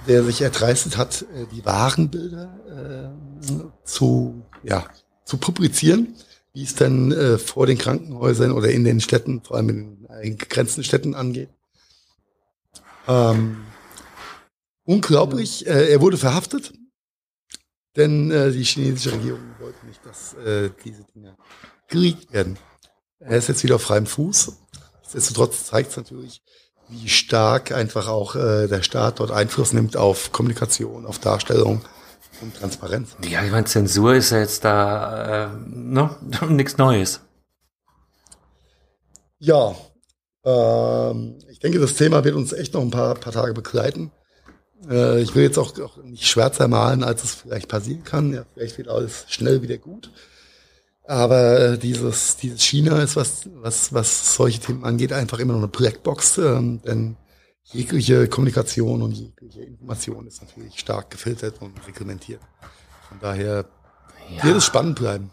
der 0.07 0.23
sich 0.23 0.41
erdreistet 0.41 0.97
hat, 0.97 1.21
äh, 1.35 1.45
die 1.53 1.63
Warenbilder 1.63 3.13
äh, 3.45 3.83
zu, 3.83 4.41
ja, 4.63 4.83
zu 5.25 5.37
publizieren, 5.37 6.15
wie 6.53 6.63
es 6.63 6.73
denn 6.73 7.11
äh, 7.11 7.37
vor 7.37 7.67
den 7.67 7.77
Krankenhäusern 7.77 8.51
oder 8.51 8.71
in 8.71 8.83
den 8.83 8.99
Städten, 8.99 9.43
vor 9.43 9.57
allem 9.57 9.69
in 9.69 10.07
den 10.23 10.37
gegrenzten 10.39 10.83
Städten 10.83 11.13
angeht. 11.13 11.49
Ähm, 13.07 13.57
unglaublich, 14.85 15.67
äh, 15.67 15.91
er 15.91 16.01
wurde 16.01 16.17
verhaftet, 16.17 16.73
denn 17.95 18.31
äh, 18.31 18.51
die 18.51 18.63
chinesische 18.63 19.11
Regierung 19.11 19.53
wollte 19.59 19.85
nicht, 19.85 20.03
dass 20.03 20.35
diese 20.83 21.03
Dinge 21.13 21.37
geleakt 21.87 22.33
werden. 22.33 22.57
Er 23.23 23.37
ist 23.37 23.47
jetzt 23.47 23.63
wieder 23.63 23.75
auf 23.75 23.83
freiem 23.83 24.07
Fuß. 24.07 24.53
Nichtsdestotrotz 25.01 25.65
zeigt 25.65 25.91
es 25.91 25.97
natürlich, 25.97 26.41
wie 26.89 27.07
stark 27.07 27.71
einfach 27.71 28.07
auch 28.07 28.35
äh, 28.35 28.67
der 28.67 28.81
Staat 28.81 29.19
dort 29.19 29.31
Einfluss 29.31 29.73
nimmt 29.73 29.95
auf 29.95 30.31
Kommunikation, 30.31 31.05
auf 31.05 31.19
Darstellung 31.19 31.81
und 32.41 32.55
Transparenz. 32.55 33.15
Ja, 33.23 33.43
ich 33.43 33.51
meine, 33.51 33.65
Zensur 33.65 34.15
ist 34.15 34.31
ja 34.31 34.39
jetzt 34.39 34.65
da 34.65 35.45
äh, 35.45 35.49
ne? 35.67 36.09
nichts 36.49 36.77
Neues. 36.77 37.21
Ja, 39.37 39.75
ähm, 40.43 41.39
ich 41.49 41.59
denke, 41.59 41.79
das 41.79 41.93
Thema 41.93 42.23
wird 42.23 42.35
uns 42.35 42.53
echt 42.53 42.73
noch 42.73 42.81
ein 42.81 42.91
paar, 42.91 43.15
paar 43.15 43.33
Tage 43.33 43.53
begleiten. 43.53 44.11
Äh, 44.89 45.21
ich 45.21 45.35
will 45.35 45.43
jetzt 45.43 45.59
auch, 45.59 45.77
auch 45.79 45.97
nicht 45.97 46.27
schwärzer 46.27 46.67
malen, 46.67 47.03
als 47.03 47.23
es 47.23 47.35
vielleicht 47.35 47.67
passieren 47.67 48.03
kann. 48.03 48.33
Ja, 48.33 48.45
vielleicht 48.53 48.77
wird 48.77 48.87
alles 48.87 49.25
schnell 49.29 49.61
wieder 49.61 49.77
gut. 49.77 50.11
Aber 51.11 51.59
äh, 51.59 51.77
dieses, 51.77 52.37
dieses 52.37 52.61
China 52.61 53.01
ist, 53.01 53.17
was, 53.17 53.49
was, 53.55 53.93
was 53.93 54.33
solche 54.33 54.61
Themen 54.61 54.85
angeht, 54.85 55.11
einfach 55.11 55.39
immer 55.39 55.51
noch 55.51 55.59
eine 55.59 55.67
Blackbox, 55.67 56.37
ähm, 56.37 56.81
denn 56.83 57.17
jegliche 57.65 58.29
Kommunikation 58.29 59.01
und 59.01 59.11
jegliche 59.11 59.59
Information 59.59 60.25
ist 60.25 60.41
natürlich 60.41 60.79
stark 60.79 61.09
gefiltert 61.09 61.61
und 61.61 61.85
reglementiert. 61.85 62.39
Von 63.09 63.19
daher 63.19 63.65
ja. 64.37 64.43
wird 64.45 64.55
es 64.55 64.63
spannend 64.63 64.99
bleiben. 64.99 65.31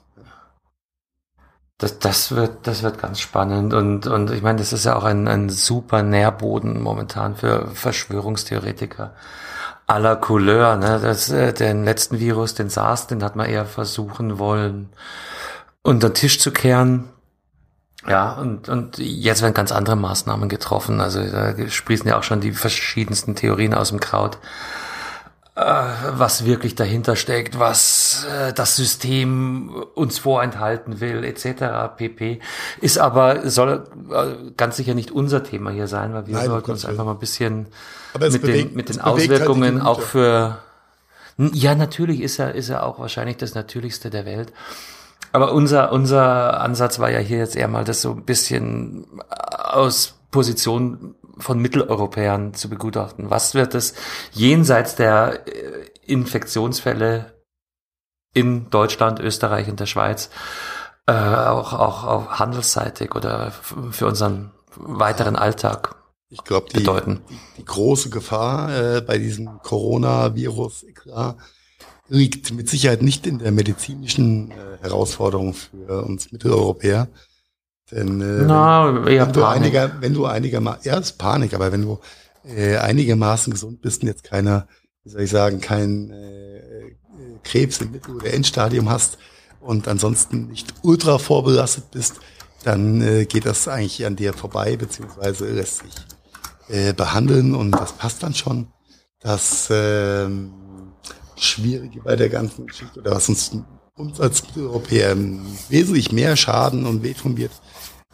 Das, 1.77 2.01
das 2.01 2.33
wird, 2.33 2.67
das 2.67 2.83
wird 2.83 2.99
ganz 2.99 3.21
spannend 3.21 3.73
und, 3.73 4.09
und 4.09 4.33
ich 4.33 4.43
meine, 4.43 4.59
das 4.59 4.73
ist 4.73 4.85
ja 4.85 4.97
auch 4.97 5.05
ein, 5.05 5.29
ein 5.29 5.49
super 5.49 6.03
Nährboden 6.03 6.83
momentan 6.83 7.37
für 7.37 7.69
Verschwörungstheoretiker 7.69 9.15
aller 9.87 10.17
Couleur, 10.17 10.77
ne? 10.77 10.99
Das, 11.01 11.31
äh, 11.31 11.53
den 11.53 11.85
letzten 11.85 12.19
Virus, 12.19 12.55
den 12.55 12.69
SARS, 12.69 13.07
den 13.07 13.23
hat 13.23 13.37
man 13.37 13.49
eher 13.49 13.65
versuchen 13.65 14.41
wollen, 14.41 14.91
unter 15.83 16.11
den 16.11 16.15
Tisch 16.15 16.39
zu 16.39 16.51
kehren. 16.51 17.09
Ja, 18.07 18.33
und, 18.35 18.69
und 18.69 18.99
jetzt 18.99 19.43
werden 19.43 19.55
ganz 19.55 19.73
andere 19.73 19.97
Maßnahmen 19.97 20.49
getroffen. 20.49 21.01
Also 21.01 21.25
da 21.25 21.55
sprießen 21.69 22.09
ja 22.09 22.19
auch 22.19 22.23
schon 22.23 22.41
die 22.41 22.53
verschiedensten 22.53 23.35
Theorien 23.35 23.75
aus 23.75 23.89
dem 23.91 24.01
Kraut, 24.01 24.39
äh, 25.57 25.63
was 26.13 26.45
wirklich 26.45 26.75
dahinter 26.75 27.17
steckt, 27.17 27.59
was 27.59 28.25
äh, 28.31 28.53
das 28.53 28.77
System 28.77 29.85
uns 29.95 30.19
vorenthalten 30.19 31.01
will, 31.01 31.25
etc. 31.25 31.97
pp. 31.97 32.41
Ist 32.81 32.99
aber, 32.99 33.51
soll 33.51 33.85
äh, 34.11 34.53
ganz 34.57 34.77
sicher 34.77 34.95
nicht 34.95 35.11
unser 35.11 35.43
Thema 35.43 35.71
hier 35.71 35.89
sein, 35.89 36.15
weil 36.15 36.29
wir 36.29 36.35
Nein, 36.35 36.47
sollten 36.47 36.71
uns 36.71 36.85
einfach 36.85 37.05
mal 37.05 37.13
ein 37.13 37.19
bisschen 37.19 37.67
mit, 38.19 38.41
bewegt, 38.41 38.71
den, 38.71 38.75
mit 38.75 38.89
den 38.89 39.03
halt 39.03 39.15
Auswirkungen 39.15 39.85
halt 39.85 39.87
auch 39.87 40.01
für 40.01 40.59
ja, 41.39 41.77
natürlich 41.77 42.21
ist 42.21 42.41
er, 42.41 42.55
ist 42.57 42.69
er 42.69 42.85
auch 42.85 42.99
wahrscheinlich 42.99 43.37
das 43.37 43.55
Natürlichste 43.55 44.11
der 44.11 44.27
Welt. 44.27 44.53
Aber 45.33 45.53
unser, 45.53 45.93
unser 45.93 46.61
Ansatz 46.61 46.99
war 46.99 47.11
ja 47.11 47.19
hier 47.19 47.39
jetzt 47.39 47.57
eher 47.57 47.69
mal 47.69 47.85
das 47.85 48.03
so 48.03 48.13
ein 48.13 48.25
bisschen 48.25 49.07
aus 49.29 50.19
Position 50.31 51.15
von 51.39 51.59
Mitteleuropäern 51.61 52.55
zu 52.55 52.69
begutachten. 52.69 53.31
Was 53.31 53.55
wird 53.55 53.75
es 53.75 53.95
jenseits 54.33 54.97
der 54.97 55.47
äh, 55.47 55.87
Infektionsfälle 56.07 57.35
in 58.35 58.71
Deutschland, 58.71 59.21
Österreich 59.21 59.69
und 59.69 59.81
der 59.81 59.87
Schweiz 59.87 60.31
äh, 61.07 61.13
auch, 61.13 61.73
auch, 61.73 62.05
auch 62.05 62.31
handelsseitig 62.39 63.15
oder 63.15 63.53
für 63.91 64.07
unseren 64.07 64.51
weiteren 64.77 65.37
Alltag 65.37 65.97
ich 66.31 66.45
glaube, 66.45 66.67
die, 66.69 66.83
die, 66.83 67.21
die, 67.57 67.65
große 67.65 68.11
Gefahr 68.11 68.97
äh, 68.97 69.01
bei 69.01 69.17
diesem 69.17 69.61
Coronavirus, 69.63 70.85
klar, 70.95 71.39
liegt 72.09 72.53
mit 72.53 72.69
Sicherheit 72.69 73.03
nicht 73.03 73.27
in 73.27 73.39
der 73.39 73.53
medizinischen 73.53 74.51
äh, 74.51 74.55
Herausforderung 74.83 75.55
für 75.55 76.05
uns 76.05 76.33
Mitteleuropäer. 76.33 77.09
Denn 77.91 78.21
äh, 78.21 78.45
Na, 78.47 79.05
wenn, 79.05 79.05
wenn, 79.05 79.33
du 79.33 79.45
einiger, 79.45 79.93
wenn 80.01 80.15
du 80.15 80.27
einigermaßen, 80.27 80.83
ja, 80.85 80.99
ist 80.99 81.19
Panik, 81.19 81.55
aber 81.55 81.73
wenn 81.73 81.83
du 81.83 81.99
äh, 82.45 82.77
einigermaßen 82.77 83.53
gesund 83.53 83.81
bist 83.81 84.03
und 84.03 84.09
jetzt 84.09 84.25
keiner, 84.25 84.67
wie 85.05 85.11
soll 85.11 85.23
ich 85.23 85.31
sagen, 85.31 85.61
kein 85.61 86.11
äh, 86.11 86.97
Krebs 87.45 87.81
im 87.81 87.93
Mittel- 87.93 88.17
oder 88.17 88.33
Endstadium 88.33 88.89
hast 88.91 89.19
und 89.61 89.89
ansonsten 89.89 90.49
nicht 90.49 90.75
ultra 90.83 91.19
vorbelastet 91.19 91.91
bist, 91.91 92.21
dann 92.65 93.01
äh, 93.01 93.25
geht 93.25 93.47
das 93.47 93.69
eigentlich 93.69 94.05
an 94.05 94.17
dir 94.17 94.33
vorbei, 94.33 94.77
beziehungsweise 94.77 95.49
lässt 95.49 95.79
sich 95.79 95.95
äh, 96.69 96.93
behandeln 96.93 97.55
und 97.55 97.73
das 97.73 97.93
passt 97.93 98.23
dann 98.23 98.35
schon. 98.35 98.69
Das 99.21 99.69
ähm, 99.71 100.53
Schwierige 101.39 102.01
bei 102.03 102.17
der 102.17 102.29
ganzen 102.29 102.67
Geschichte 102.67 103.01
oder 103.01 103.13
was 103.13 103.29
uns, 103.29 103.53
uns 103.95 104.21
als 104.21 104.43
Mitteleuropäer 104.45 105.17
wesentlich 105.69 106.13
mehr 106.13 106.37
Schaden 106.37 106.87
und 106.87 107.03
wehtun 107.03 107.37
wird, 107.37 107.53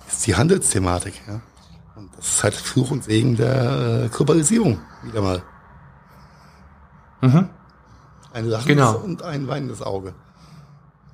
ist 0.09 0.27
die 0.27 0.35
Handelsthematik. 0.35 1.15
Ja? 1.27 1.41
Und 1.97 2.11
das 2.17 2.29
ist 2.29 2.45
halt 2.45 2.55
Fluch 2.55 2.91
und 2.91 3.05
Segen 3.05 3.37
der 3.37 4.05
äh, 4.05 4.09
Globalisierung 4.09 4.81
wieder 5.03 5.23
mal. 5.23 5.43
Mhm. 7.23 7.49
Ein 8.33 8.47
lachendes 8.47 8.77
Genau. 8.77 8.97
und 8.99 9.23
ein 9.23 9.47
weinendes 9.49 9.81
Auge. 9.81 10.15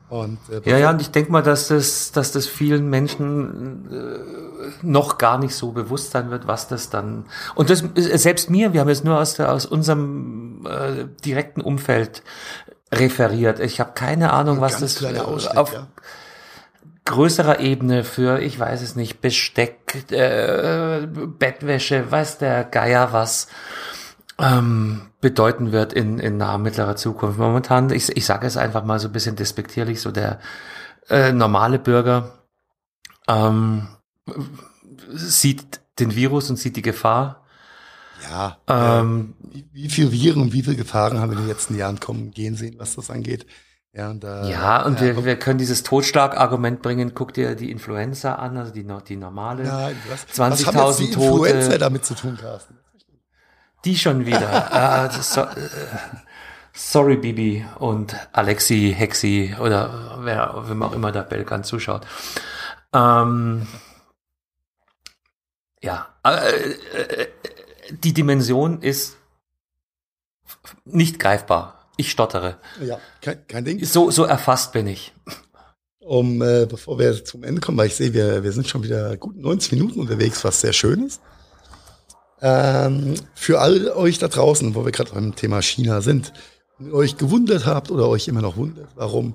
Und 0.08 0.38
äh, 0.50 0.68
Ja, 0.68 0.76
ja, 0.76 0.90
und 0.90 1.00
ich 1.00 1.12
denke 1.12 1.30
mal, 1.30 1.42
dass 1.42 1.68
das, 1.68 2.10
dass 2.10 2.32
das 2.32 2.46
vielen 2.46 2.90
Menschen 2.90 3.88
äh, 3.92 4.18
noch 4.82 5.18
gar 5.18 5.38
nicht 5.38 5.54
so 5.54 5.70
bewusst 5.70 6.10
sein 6.10 6.30
wird, 6.30 6.48
was 6.48 6.66
das 6.66 6.90
dann. 6.90 7.26
Und 7.54 7.70
das 7.70 7.84
selbst 7.94 8.50
mir, 8.50 8.72
wir 8.72 8.80
haben 8.80 8.88
jetzt 8.88 9.04
nur 9.04 9.18
aus, 9.20 9.34
der, 9.34 9.52
aus 9.52 9.66
unserem 9.66 10.49
äh, 10.66 11.06
direkten 11.24 11.60
Umfeld 11.60 12.22
referiert. 12.92 13.60
Ich 13.60 13.80
habe 13.80 13.92
keine 13.92 14.32
Ahnung, 14.32 14.60
was 14.60 14.78
das 14.78 15.00
äh, 15.02 15.18
Ausschnitt, 15.18 15.56
auf 15.56 15.72
ja. 15.72 15.86
größerer 17.04 17.60
Ebene 17.60 18.04
für, 18.04 18.40
ich 18.40 18.58
weiß 18.58 18.82
es 18.82 18.96
nicht, 18.96 19.20
Besteck, 19.20 20.10
äh, 20.10 21.06
Bettwäsche, 21.06 22.10
weiß 22.10 22.38
der 22.38 22.64
Geier 22.64 23.12
was 23.12 23.48
ähm, 24.40 25.10
bedeuten 25.20 25.70
wird 25.70 25.92
in, 25.92 26.18
in 26.18 26.38
naher 26.38 26.58
mittlerer 26.58 26.96
Zukunft. 26.96 27.38
Momentan, 27.38 27.90
ich, 27.90 28.16
ich 28.16 28.24
sage 28.24 28.46
es 28.46 28.56
einfach 28.56 28.84
mal 28.84 28.98
so 28.98 29.08
ein 29.08 29.12
bisschen 29.12 29.36
despektierlich, 29.36 30.00
so 30.00 30.10
der 30.10 30.40
äh, 31.08 31.32
normale 31.32 31.78
Bürger 31.78 32.38
ähm, 33.28 33.88
sieht 35.10 35.80
den 35.98 36.14
Virus 36.14 36.50
und 36.50 36.56
sieht 36.56 36.76
die 36.76 36.82
Gefahr. 36.82 37.39
Ja, 38.28 38.58
Ähm, 38.68 39.34
äh, 39.42 39.54
wie, 39.54 39.66
wie 39.72 39.88
viel 39.88 40.12
Viren 40.12 40.42
und 40.42 40.52
wie 40.52 40.62
viele 40.62 40.76
Gefahren 40.76 41.18
haben 41.18 41.30
wir 41.30 41.38
in 41.38 41.44
den 41.44 41.48
letzten 41.48 41.76
Jahren 41.76 42.00
kommen 42.00 42.30
gehen 42.30 42.56
sehen, 42.56 42.76
was 42.78 42.96
das 42.96 43.10
angeht. 43.10 43.46
Ja, 43.92 44.10
und, 44.10 44.22
äh, 44.22 44.50
ja, 44.50 44.82
und 44.84 45.00
äh, 45.00 45.16
wir, 45.16 45.24
wir 45.24 45.36
können 45.36 45.58
dieses 45.58 45.82
Totschlagargument 45.82 46.80
bringen. 46.80 47.12
Guck 47.14 47.34
dir 47.34 47.56
die 47.56 47.70
Influenza 47.70 48.34
an, 48.36 48.56
also 48.56 48.72
die, 48.72 48.86
die 49.08 49.16
normale. 49.16 49.64
Nein, 49.64 49.96
was, 50.08 50.26
20.000 50.28 50.66
was 50.66 50.66
haben 50.66 50.96
die 50.98 51.10
Tote. 51.10 51.48
Influencer 51.48 51.78
damit 51.78 52.04
zu 52.04 52.14
tun, 52.14 52.38
Carsten? 52.40 52.78
Die 53.84 53.96
schon 53.96 54.26
wieder. 54.26 54.72
ah, 54.72 55.08
das 55.08 55.34
so, 55.34 55.40
äh, 55.40 55.46
sorry, 56.72 57.16
Bibi 57.16 57.66
und 57.78 58.14
Alexi, 58.32 58.94
Hexi 58.96 59.56
oder 59.58 60.18
wer, 60.20 60.64
wem 60.68 60.82
auch 60.84 60.92
immer 60.92 61.10
der 61.10 61.22
Belkan 61.22 61.64
zuschaut. 61.64 62.06
Ähm, 62.94 63.66
ja, 65.82 66.08
äh, 66.24 66.72
äh, 66.96 67.28
die 67.92 68.12
Dimension 68.12 68.82
ist 68.82 69.16
nicht 70.84 71.18
greifbar. 71.18 71.90
Ich 71.96 72.10
stottere. 72.10 72.58
Ja, 72.82 72.98
kein, 73.20 73.46
kein 73.46 73.64
Ding. 73.64 73.84
So, 73.84 74.10
so 74.10 74.24
erfasst 74.24 74.72
bin 74.72 74.86
ich. 74.86 75.12
Um, 76.00 76.40
äh, 76.42 76.66
bevor 76.66 76.98
wir 76.98 77.24
zum 77.24 77.44
Ende 77.44 77.60
kommen, 77.60 77.76
weil 77.78 77.88
ich 77.88 77.94
sehe, 77.94 78.14
wir, 78.14 78.42
wir 78.42 78.52
sind 78.52 78.66
schon 78.66 78.82
wieder 78.82 79.16
gut 79.16 79.36
90 79.36 79.72
Minuten 79.72 80.00
unterwegs, 80.00 80.42
was 80.44 80.60
sehr 80.60 80.72
schön 80.72 81.06
ist. 81.06 81.20
Ähm, 82.42 83.14
für 83.34 83.60
all 83.60 83.88
euch 83.90 84.18
da 84.18 84.28
draußen, 84.28 84.74
wo 84.74 84.84
wir 84.84 84.92
gerade 84.92 85.12
beim 85.12 85.36
Thema 85.36 85.60
China 85.60 86.00
sind, 86.00 86.32
und 86.78 86.86
ihr 86.86 86.94
euch 86.94 87.18
gewundert 87.18 87.66
habt 87.66 87.90
oder 87.90 88.08
euch 88.08 88.28
immer 88.28 88.40
noch 88.40 88.56
wundert, 88.56 88.88
warum 88.94 89.34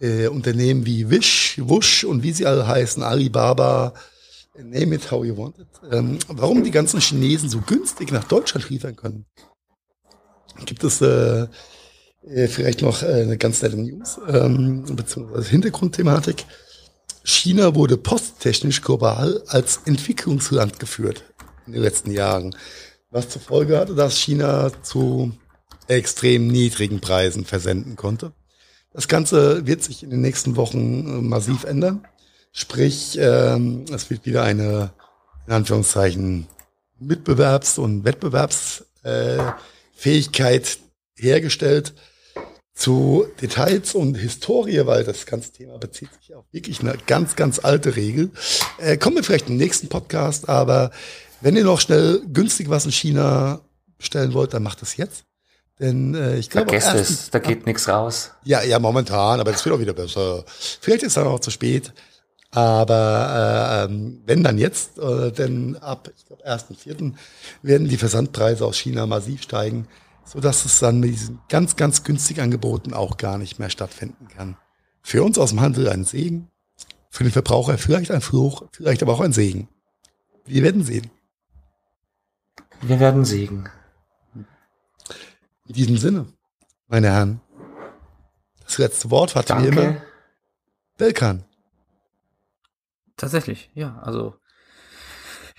äh, 0.00 0.26
Unternehmen 0.26 0.84
wie 0.84 1.08
Wish, 1.10 1.60
Wush 1.62 2.04
und 2.04 2.22
wie 2.24 2.32
sie 2.32 2.46
alle 2.46 2.66
heißen, 2.66 3.02
Alibaba, 3.02 3.94
name 4.64 4.94
it 4.94 5.10
how 5.10 5.24
you 5.24 5.36
want 5.36 5.58
it, 5.58 5.68
ähm, 5.90 6.18
warum 6.28 6.64
die 6.64 6.70
ganzen 6.70 7.00
Chinesen 7.00 7.48
so 7.48 7.60
günstig 7.60 8.12
nach 8.12 8.24
Deutschland 8.24 8.68
liefern 8.68 8.96
können, 8.96 9.26
gibt 10.64 10.84
es 10.84 11.00
äh, 11.00 11.46
äh, 12.26 12.48
vielleicht 12.48 12.82
noch 12.82 13.02
äh, 13.02 13.22
eine 13.22 13.38
ganz 13.38 13.62
nette 13.62 13.76
News, 13.76 14.18
ähm, 14.28 14.84
beziehungsweise 14.94 15.48
Hintergrundthematik. 15.48 16.44
China 17.22 17.74
wurde 17.74 17.96
posttechnisch 17.96 18.82
global 18.82 19.42
als 19.46 19.80
Entwicklungsland 19.84 20.80
geführt 20.80 21.24
in 21.66 21.72
den 21.72 21.82
letzten 21.82 22.10
Jahren, 22.10 22.54
was 23.10 23.28
zur 23.28 23.42
Folge 23.42 23.78
hatte, 23.78 23.94
dass 23.94 24.16
China 24.16 24.70
zu 24.82 25.32
extrem 25.88 26.46
niedrigen 26.48 27.00
Preisen 27.00 27.44
versenden 27.44 27.96
konnte. 27.96 28.32
Das 28.92 29.08
Ganze 29.08 29.66
wird 29.66 29.82
sich 29.82 30.02
in 30.02 30.10
den 30.10 30.20
nächsten 30.20 30.56
Wochen 30.56 31.06
äh, 31.06 31.22
massiv 31.22 31.64
ändern. 31.64 32.06
Sprich, 32.52 33.16
ähm, 33.20 33.84
es 33.92 34.10
wird 34.10 34.26
wieder 34.26 34.42
eine, 34.42 34.92
in 35.46 35.52
Anführungszeichen, 35.52 36.46
Mitbewerbs- 37.00 37.78
und 37.78 38.04
Wettbewerbsfähigkeit 38.04 40.66
äh, 40.66 41.22
hergestellt 41.22 41.94
zu 42.74 43.26
Details 43.40 43.94
und 43.94 44.16
Historie, 44.16 44.86
weil 44.86 45.04
das 45.04 45.26
ganze 45.26 45.52
Thema 45.52 45.78
bezieht 45.78 46.08
sich 46.18 46.34
auf 46.34 46.44
wirklich 46.50 46.80
eine 46.80 46.96
ganz, 47.06 47.36
ganz 47.36 47.58
alte 47.58 47.96
Regel. 47.96 48.30
Äh, 48.78 48.96
kommen 48.96 49.16
wir 49.16 49.24
vielleicht 49.24 49.48
im 49.48 49.56
nächsten 49.56 49.88
Podcast, 49.88 50.48
aber 50.48 50.90
wenn 51.40 51.56
ihr 51.56 51.64
noch 51.64 51.80
schnell 51.80 52.22
günstig 52.32 52.70
was 52.70 52.84
in 52.86 52.92
China 52.92 53.60
bestellen 53.98 54.34
wollt, 54.34 54.54
dann 54.54 54.62
macht 54.62 54.82
das 54.82 54.96
jetzt. 54.96 55.24
Denn 55.78 56.14
äh, 56.14 56.38
ich 56.38 56.50
glaube, 56.50 56.68
Vergesst 56.68 56.94
es, 56.94 57.30
da 57.30 57.38
geht 57.38 57.66
nichts 57.66 57.88
raus. 57.88 58.30
ja, 58.44 58.62
ja, 58.62 58.78
momentan, 58.78 59.40
aber 59.40 59.52
das 59.52 59.64
wird 59.64 59.74
auch 59.74 59.80
wieder 59.80 59.94
besser. 59.94 60.44
Vielleicht 60.48 61.02
ist 61.02 61.16
dann 61.16 61.26
auch 61.26 61.40
zu 61.40 61.50
spät. 61.50 61.92
Aber 62.52 63.84
äh, 63.88 63.92
ähm, 63.92 64.22
wenn 64.26 64.42
dann 64.42 64.58
jetzt, 64.58 64.98
äh, 64.98 65.30
denn 65.30 65.76
ab, 65.76 66.10
ich 66.16 66.26
glaube, 66.26 66.44
1.4. 66.46 67.14
werden 67.62 67.88
die 67.88 67.96
Versandpreise 67.96 68.66
aus 68.66 68.76
China 68.76 69.06
massiv 69.06 69.42
steigen, 69.42 69.86
so 70.24 70.40
dass 70.40 70.64
es 70.64 70.80
dann 70.80 70.98
mit 70.98 71.10
diesen 71.10 71.40
ganz, 71.48 71.76
ganz 71.76 72.02
günstigen 72.02 72.40
Angeboten 72.40 72.92
auch 72.92 73.16
gar 73.18 73.38
nicht 73.38 73.58
mehr 73.58 73.70
stattfinden 73.70 74.26
kann. 74.28 74.56
Für 75.02 75.22
uns 75.22 75.38
aus 75.38 75.50
dem 75.50 75.60
Handel 75.60 75.88
ein 75.88 76.04
Segen, 76.04 76.48
für 77.08 77.24
den 77.24 77.32
Verbraucher 77.32 77.78
vielleicht 77.78 78.10
ein 78.10 78.20
Fluch, 78.20 78.64
vielleicht 78.72 79.02
aber 79.02 79.12
auch 79.12 79.20
ein 79.20 79.32
Segen. 79.32 79.68
Wir 80.44 80.62
werden 80.64 80.82
sehen. 80.82 81.10
Wir 82.82 82.98
werden 82.98 83.24
siegen. 83.24 83.68
In 85.66 85.74
diesem 85.74 85.98
Sinne, 85.98 86.26
meine 86.88 87.08
Herren, 87.08 87.40
das 88.64 88.78
letzte 88.78 89.10
Wort 89.10 89.36
hat 89.36 89.50
wie 89.50 89.68
immer. 89.68 90.02
Belkan. 90.96 91.44
Tatsächlich, 93.20 93.70
ja. 93.74 93.98
Also, 94.02 94.36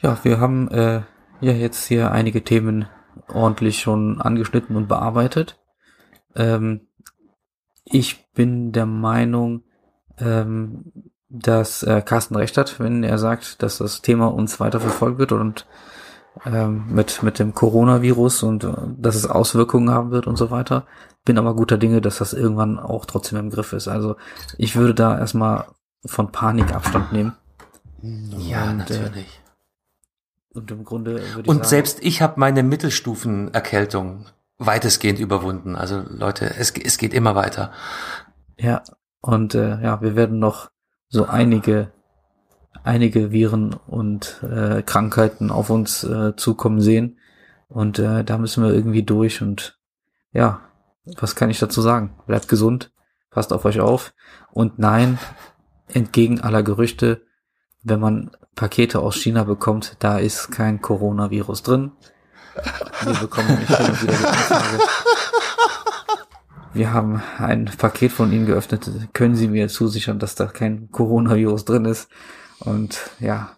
ja, 0.01 0.17
wir 0.23 0.39
haben 0.39 0.67
äh, 0.69 1.03
ja 1.41 1.51
jetzt 1.51 1.85
hier 1.85 2.11
einige 2.11 2.43
Themen 2.43 2.87
ordentlich 3.27 3.81
schon 3.81 4.19
angeschnitten 4.19 4.75
und 4.75 4.87
bearbeitet. 4.87 5.59
Ähm, 6.35 6.87
ich 7.85 8.31
bin 8.31 8.71
der 8.71 8.87
Meinung, 8.87 9.61
ähm, 10.17 10.91
dass 11.29 11.83
äh, 11.83 12.01
Carsten 12.01 12.35
recht 12.35 12.57
hat, 12.57 12.79
wenn 12.79 13.03
er 13.03 13.19
sagt, 13.19 13.61
dass 13.61 13.77
das 13.77 14.01
Thema 14.01 14.33
uns 14.33 14.59
weiter 14.59 14.79
verfolgt 14.79 15.19
wird 15.19 15.31
und 15.31 15.67
ähm, 16.47 16.85
mit, 16.89 17.21
mit 17.21 17.37
dem 17.37 17.53
Coronavirus 17.53 18.41
und 18.41 18.63
äh, 18.63 18.73
dass 18.97 19.13
es 19.13 19.27
Auswirkungen 19.27 19.91
haben 19.91 20.09
wird 20.09 20.25
und 20.25 20.35
so 20.35 20.49
weiter. 20.49 20.87
Bin 21.25 21.37
aber 21.37 21.55
guter 21.55 21.77
Dinge, 21.77 22.01
dass 22.01 22.17
das 22.17 22.33
irgendwann 22.33 22.79
auch 22.79 23.05
trotzdem 23.05 23.37
im 23.37 23.51
Griff 23.51 23.71
ist. 23.73 23.87
Also 23.87 24.15
ich 24.57 24.75
würde 24.75 24.95
da 24.95 25.19
erstmal 25.19 25.65
von 26.03 26.31
Panik 26.31 26.73
Abstand 26.73 27.13
nehmen. 27.13 27.33
Ja, 28.01 28.63
Und, 28.71 28.89
äh, 28.89 28.99
natürlich. 28.99 29.41
Und 30.53 30.71
im 30.71 30.83
Grunde 30.83 31.13
würde 31.13 31.41
ich 31.41 31.47
Und 31.47 31.57
sagen, 31.57 31.67
selbst 31.67 31.99
ich 32.01 32.21
habe 32.21 32.39
meine 32.39 32.63
Mittelstufenerkältung 32.63 34.25
weitestgehend 34.57 35.19
überwunden. 35.19 35.75
Also 35.75 36.03
Leute, 36.07 36.53
es, 36.57 36.71
es 36.71 36.97
geht 36.97 37.13
immer 37.13 37.35
weiter. 37.35 37.71
ja, 38.57 38.83
und 39.21 39.55
äh, 39.55 39.81
ja, 39.81 40.01
wir 40.01 40.15
werden 40.15 40.39
noch 40.39 40.71
so 41.07 41.25
einige 41.25 41.91
einige 42.83 43.31
Viren 43.31 43.73
und 43.73 44.41
äh, 44.43 44.81
Krankheiten 44.81 45.51
auf 45.51 45.69
uns 45.69 46.03
äh, 46.03 46.35
zukommen 46.35 46.81
sehen 46.81 47.19
und 47.67 47.99
äh, 47.99 48.23
da 48.23 48.37
müssen 48.37 48.63
wir 48.63 48.73
irgendwie 48.73 49.03
durch 49.03 49.41
und 49.41 49.79
ja, 50.31 50.61
was 51.19 51.35
kann 51.35 51.49
ich 51.49 51.59
dazu 51.59 51.81
sagen? 51.81 52.15
Bleibt 52.25 52.47
gesund, 52.47 52.91
passt 53.29 53.53
auf 53.53 53.65
euch 53.65 53.79
auf 53.79 54.13
und 54.51 54.79
nein, 54.79 55.19
entgegen 55.87 56.41
aller 56.41 56.63
Gerüchte, 56.63 57.21
wenn 57.83 57.99
man 57.99 58.31
Pakete 58.55 58.99
aus 58.99 59.15
China 59.15 59.43
bekommt, 59.43 59.95
da 59.99 60.17
ist 60.19 60.51
kein 60.51 60.81
Coronavirus 60.81 61.63
drin. 61.63 61.91
Wir 63.03 63.13
bekommen 63.13 63.47
nämlich 63.47 63.69
und 63.69 64.01
wieder 64.03 64.13
die 64.17 64.25
Anfrage. 64.25 64.79
Wir 66.73 66.93
haben 66.93 67.21
ein 67.37 67.65
Paket 67.65 68.11
von 68.11 68.31
Ihnen 68.31 68.45
geöffnet. 68.45 68.89
Können 69.13 69.35
Sie 69.35 69.47
mir 69.47 69.67
zusichern, 69.67 70.19
dass 70.19 70.35
da 70.35 70.45
kein 70.47 70.89
Coronavirus 70.91 71.65
drin 71.65 71.85
ist? 71.85 72.07
Und 72.59 72.99
ja, 73.19 73.57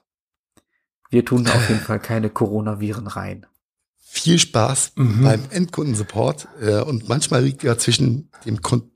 wir 1.09 1.23
tun 1.25 1.43
da 1.43 1.53
auf 1.53 1.69
jeden 1.69 1.81
Fall 1.81 1.99
keine 1.99 2.29
Coronaviren 2.29 3.07
rein. 3.07 3.45
viel 4.15 4.37
Spaß 4.37 4.91
Mhm. 4.95 5.23
beim 5.23 5.41
Endkundensupport. 5.49 6.47
Äh, 6.61 6.81
und 6.81 7.09
manchmal 7.09 7.43
liegt 7.43 7.63
ja 7.63 7.77
zwischen 7.79 8.29
dem 8.45 8.61
Kon- 8.61 8.91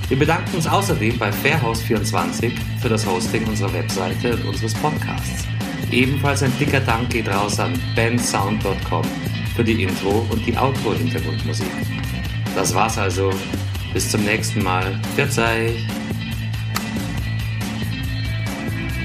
Wir 0.07 0.17
bedanken 0.17 0.55
uns 0.55 0.67
außerdem 0.67 1.17
bei 1.17 1.31
Fairhouse24 1.31 2.53
für 2.79 2.87
das 2.87 3.05
Hosting 3.05 3.45
unserer 3.45 3.73
Webseite 3.73 4.35
und 4.35 4.45
unseres 4.45 4.73
Podcasts. 4.75 5.45
Ebenfalls 5.91 6.43
ein 6.43 6.53
dicker 6.59 6.79
Dank 6.79 7.09
geht 7.09 7.27
raus 7.27 7.59
an 7.59 7.73
bandsound.com 7.95 9.03
für 9.55 9.63
die 9.63 9.83
Intro 9.83 10.25
und 10.29 10.45
die 10.45 10.55
Outro-Hintergrundmusik. 10.55 11.67
Das 12.55 12.73
war's 12.73 12.97
also. 12.97 13.31
Bis 13.93 14.09
zum 14.11 14.23
nächsten 14.23 14.63
Mal. 14.63 14.97
Verzeih! 15.15 15.73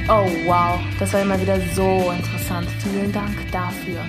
Oh 0.08 0.28
wow, 0.44 0.80
das 0.98 1.12
war 1.12 1.22
immer 1.22 1.40
wieder 1.40 1.60
so 1.74 2.10
interessant. 2.10 2.68
Vielen 2.82 3.12
Dank 3.12 3.36
dafür. 3.52 4.04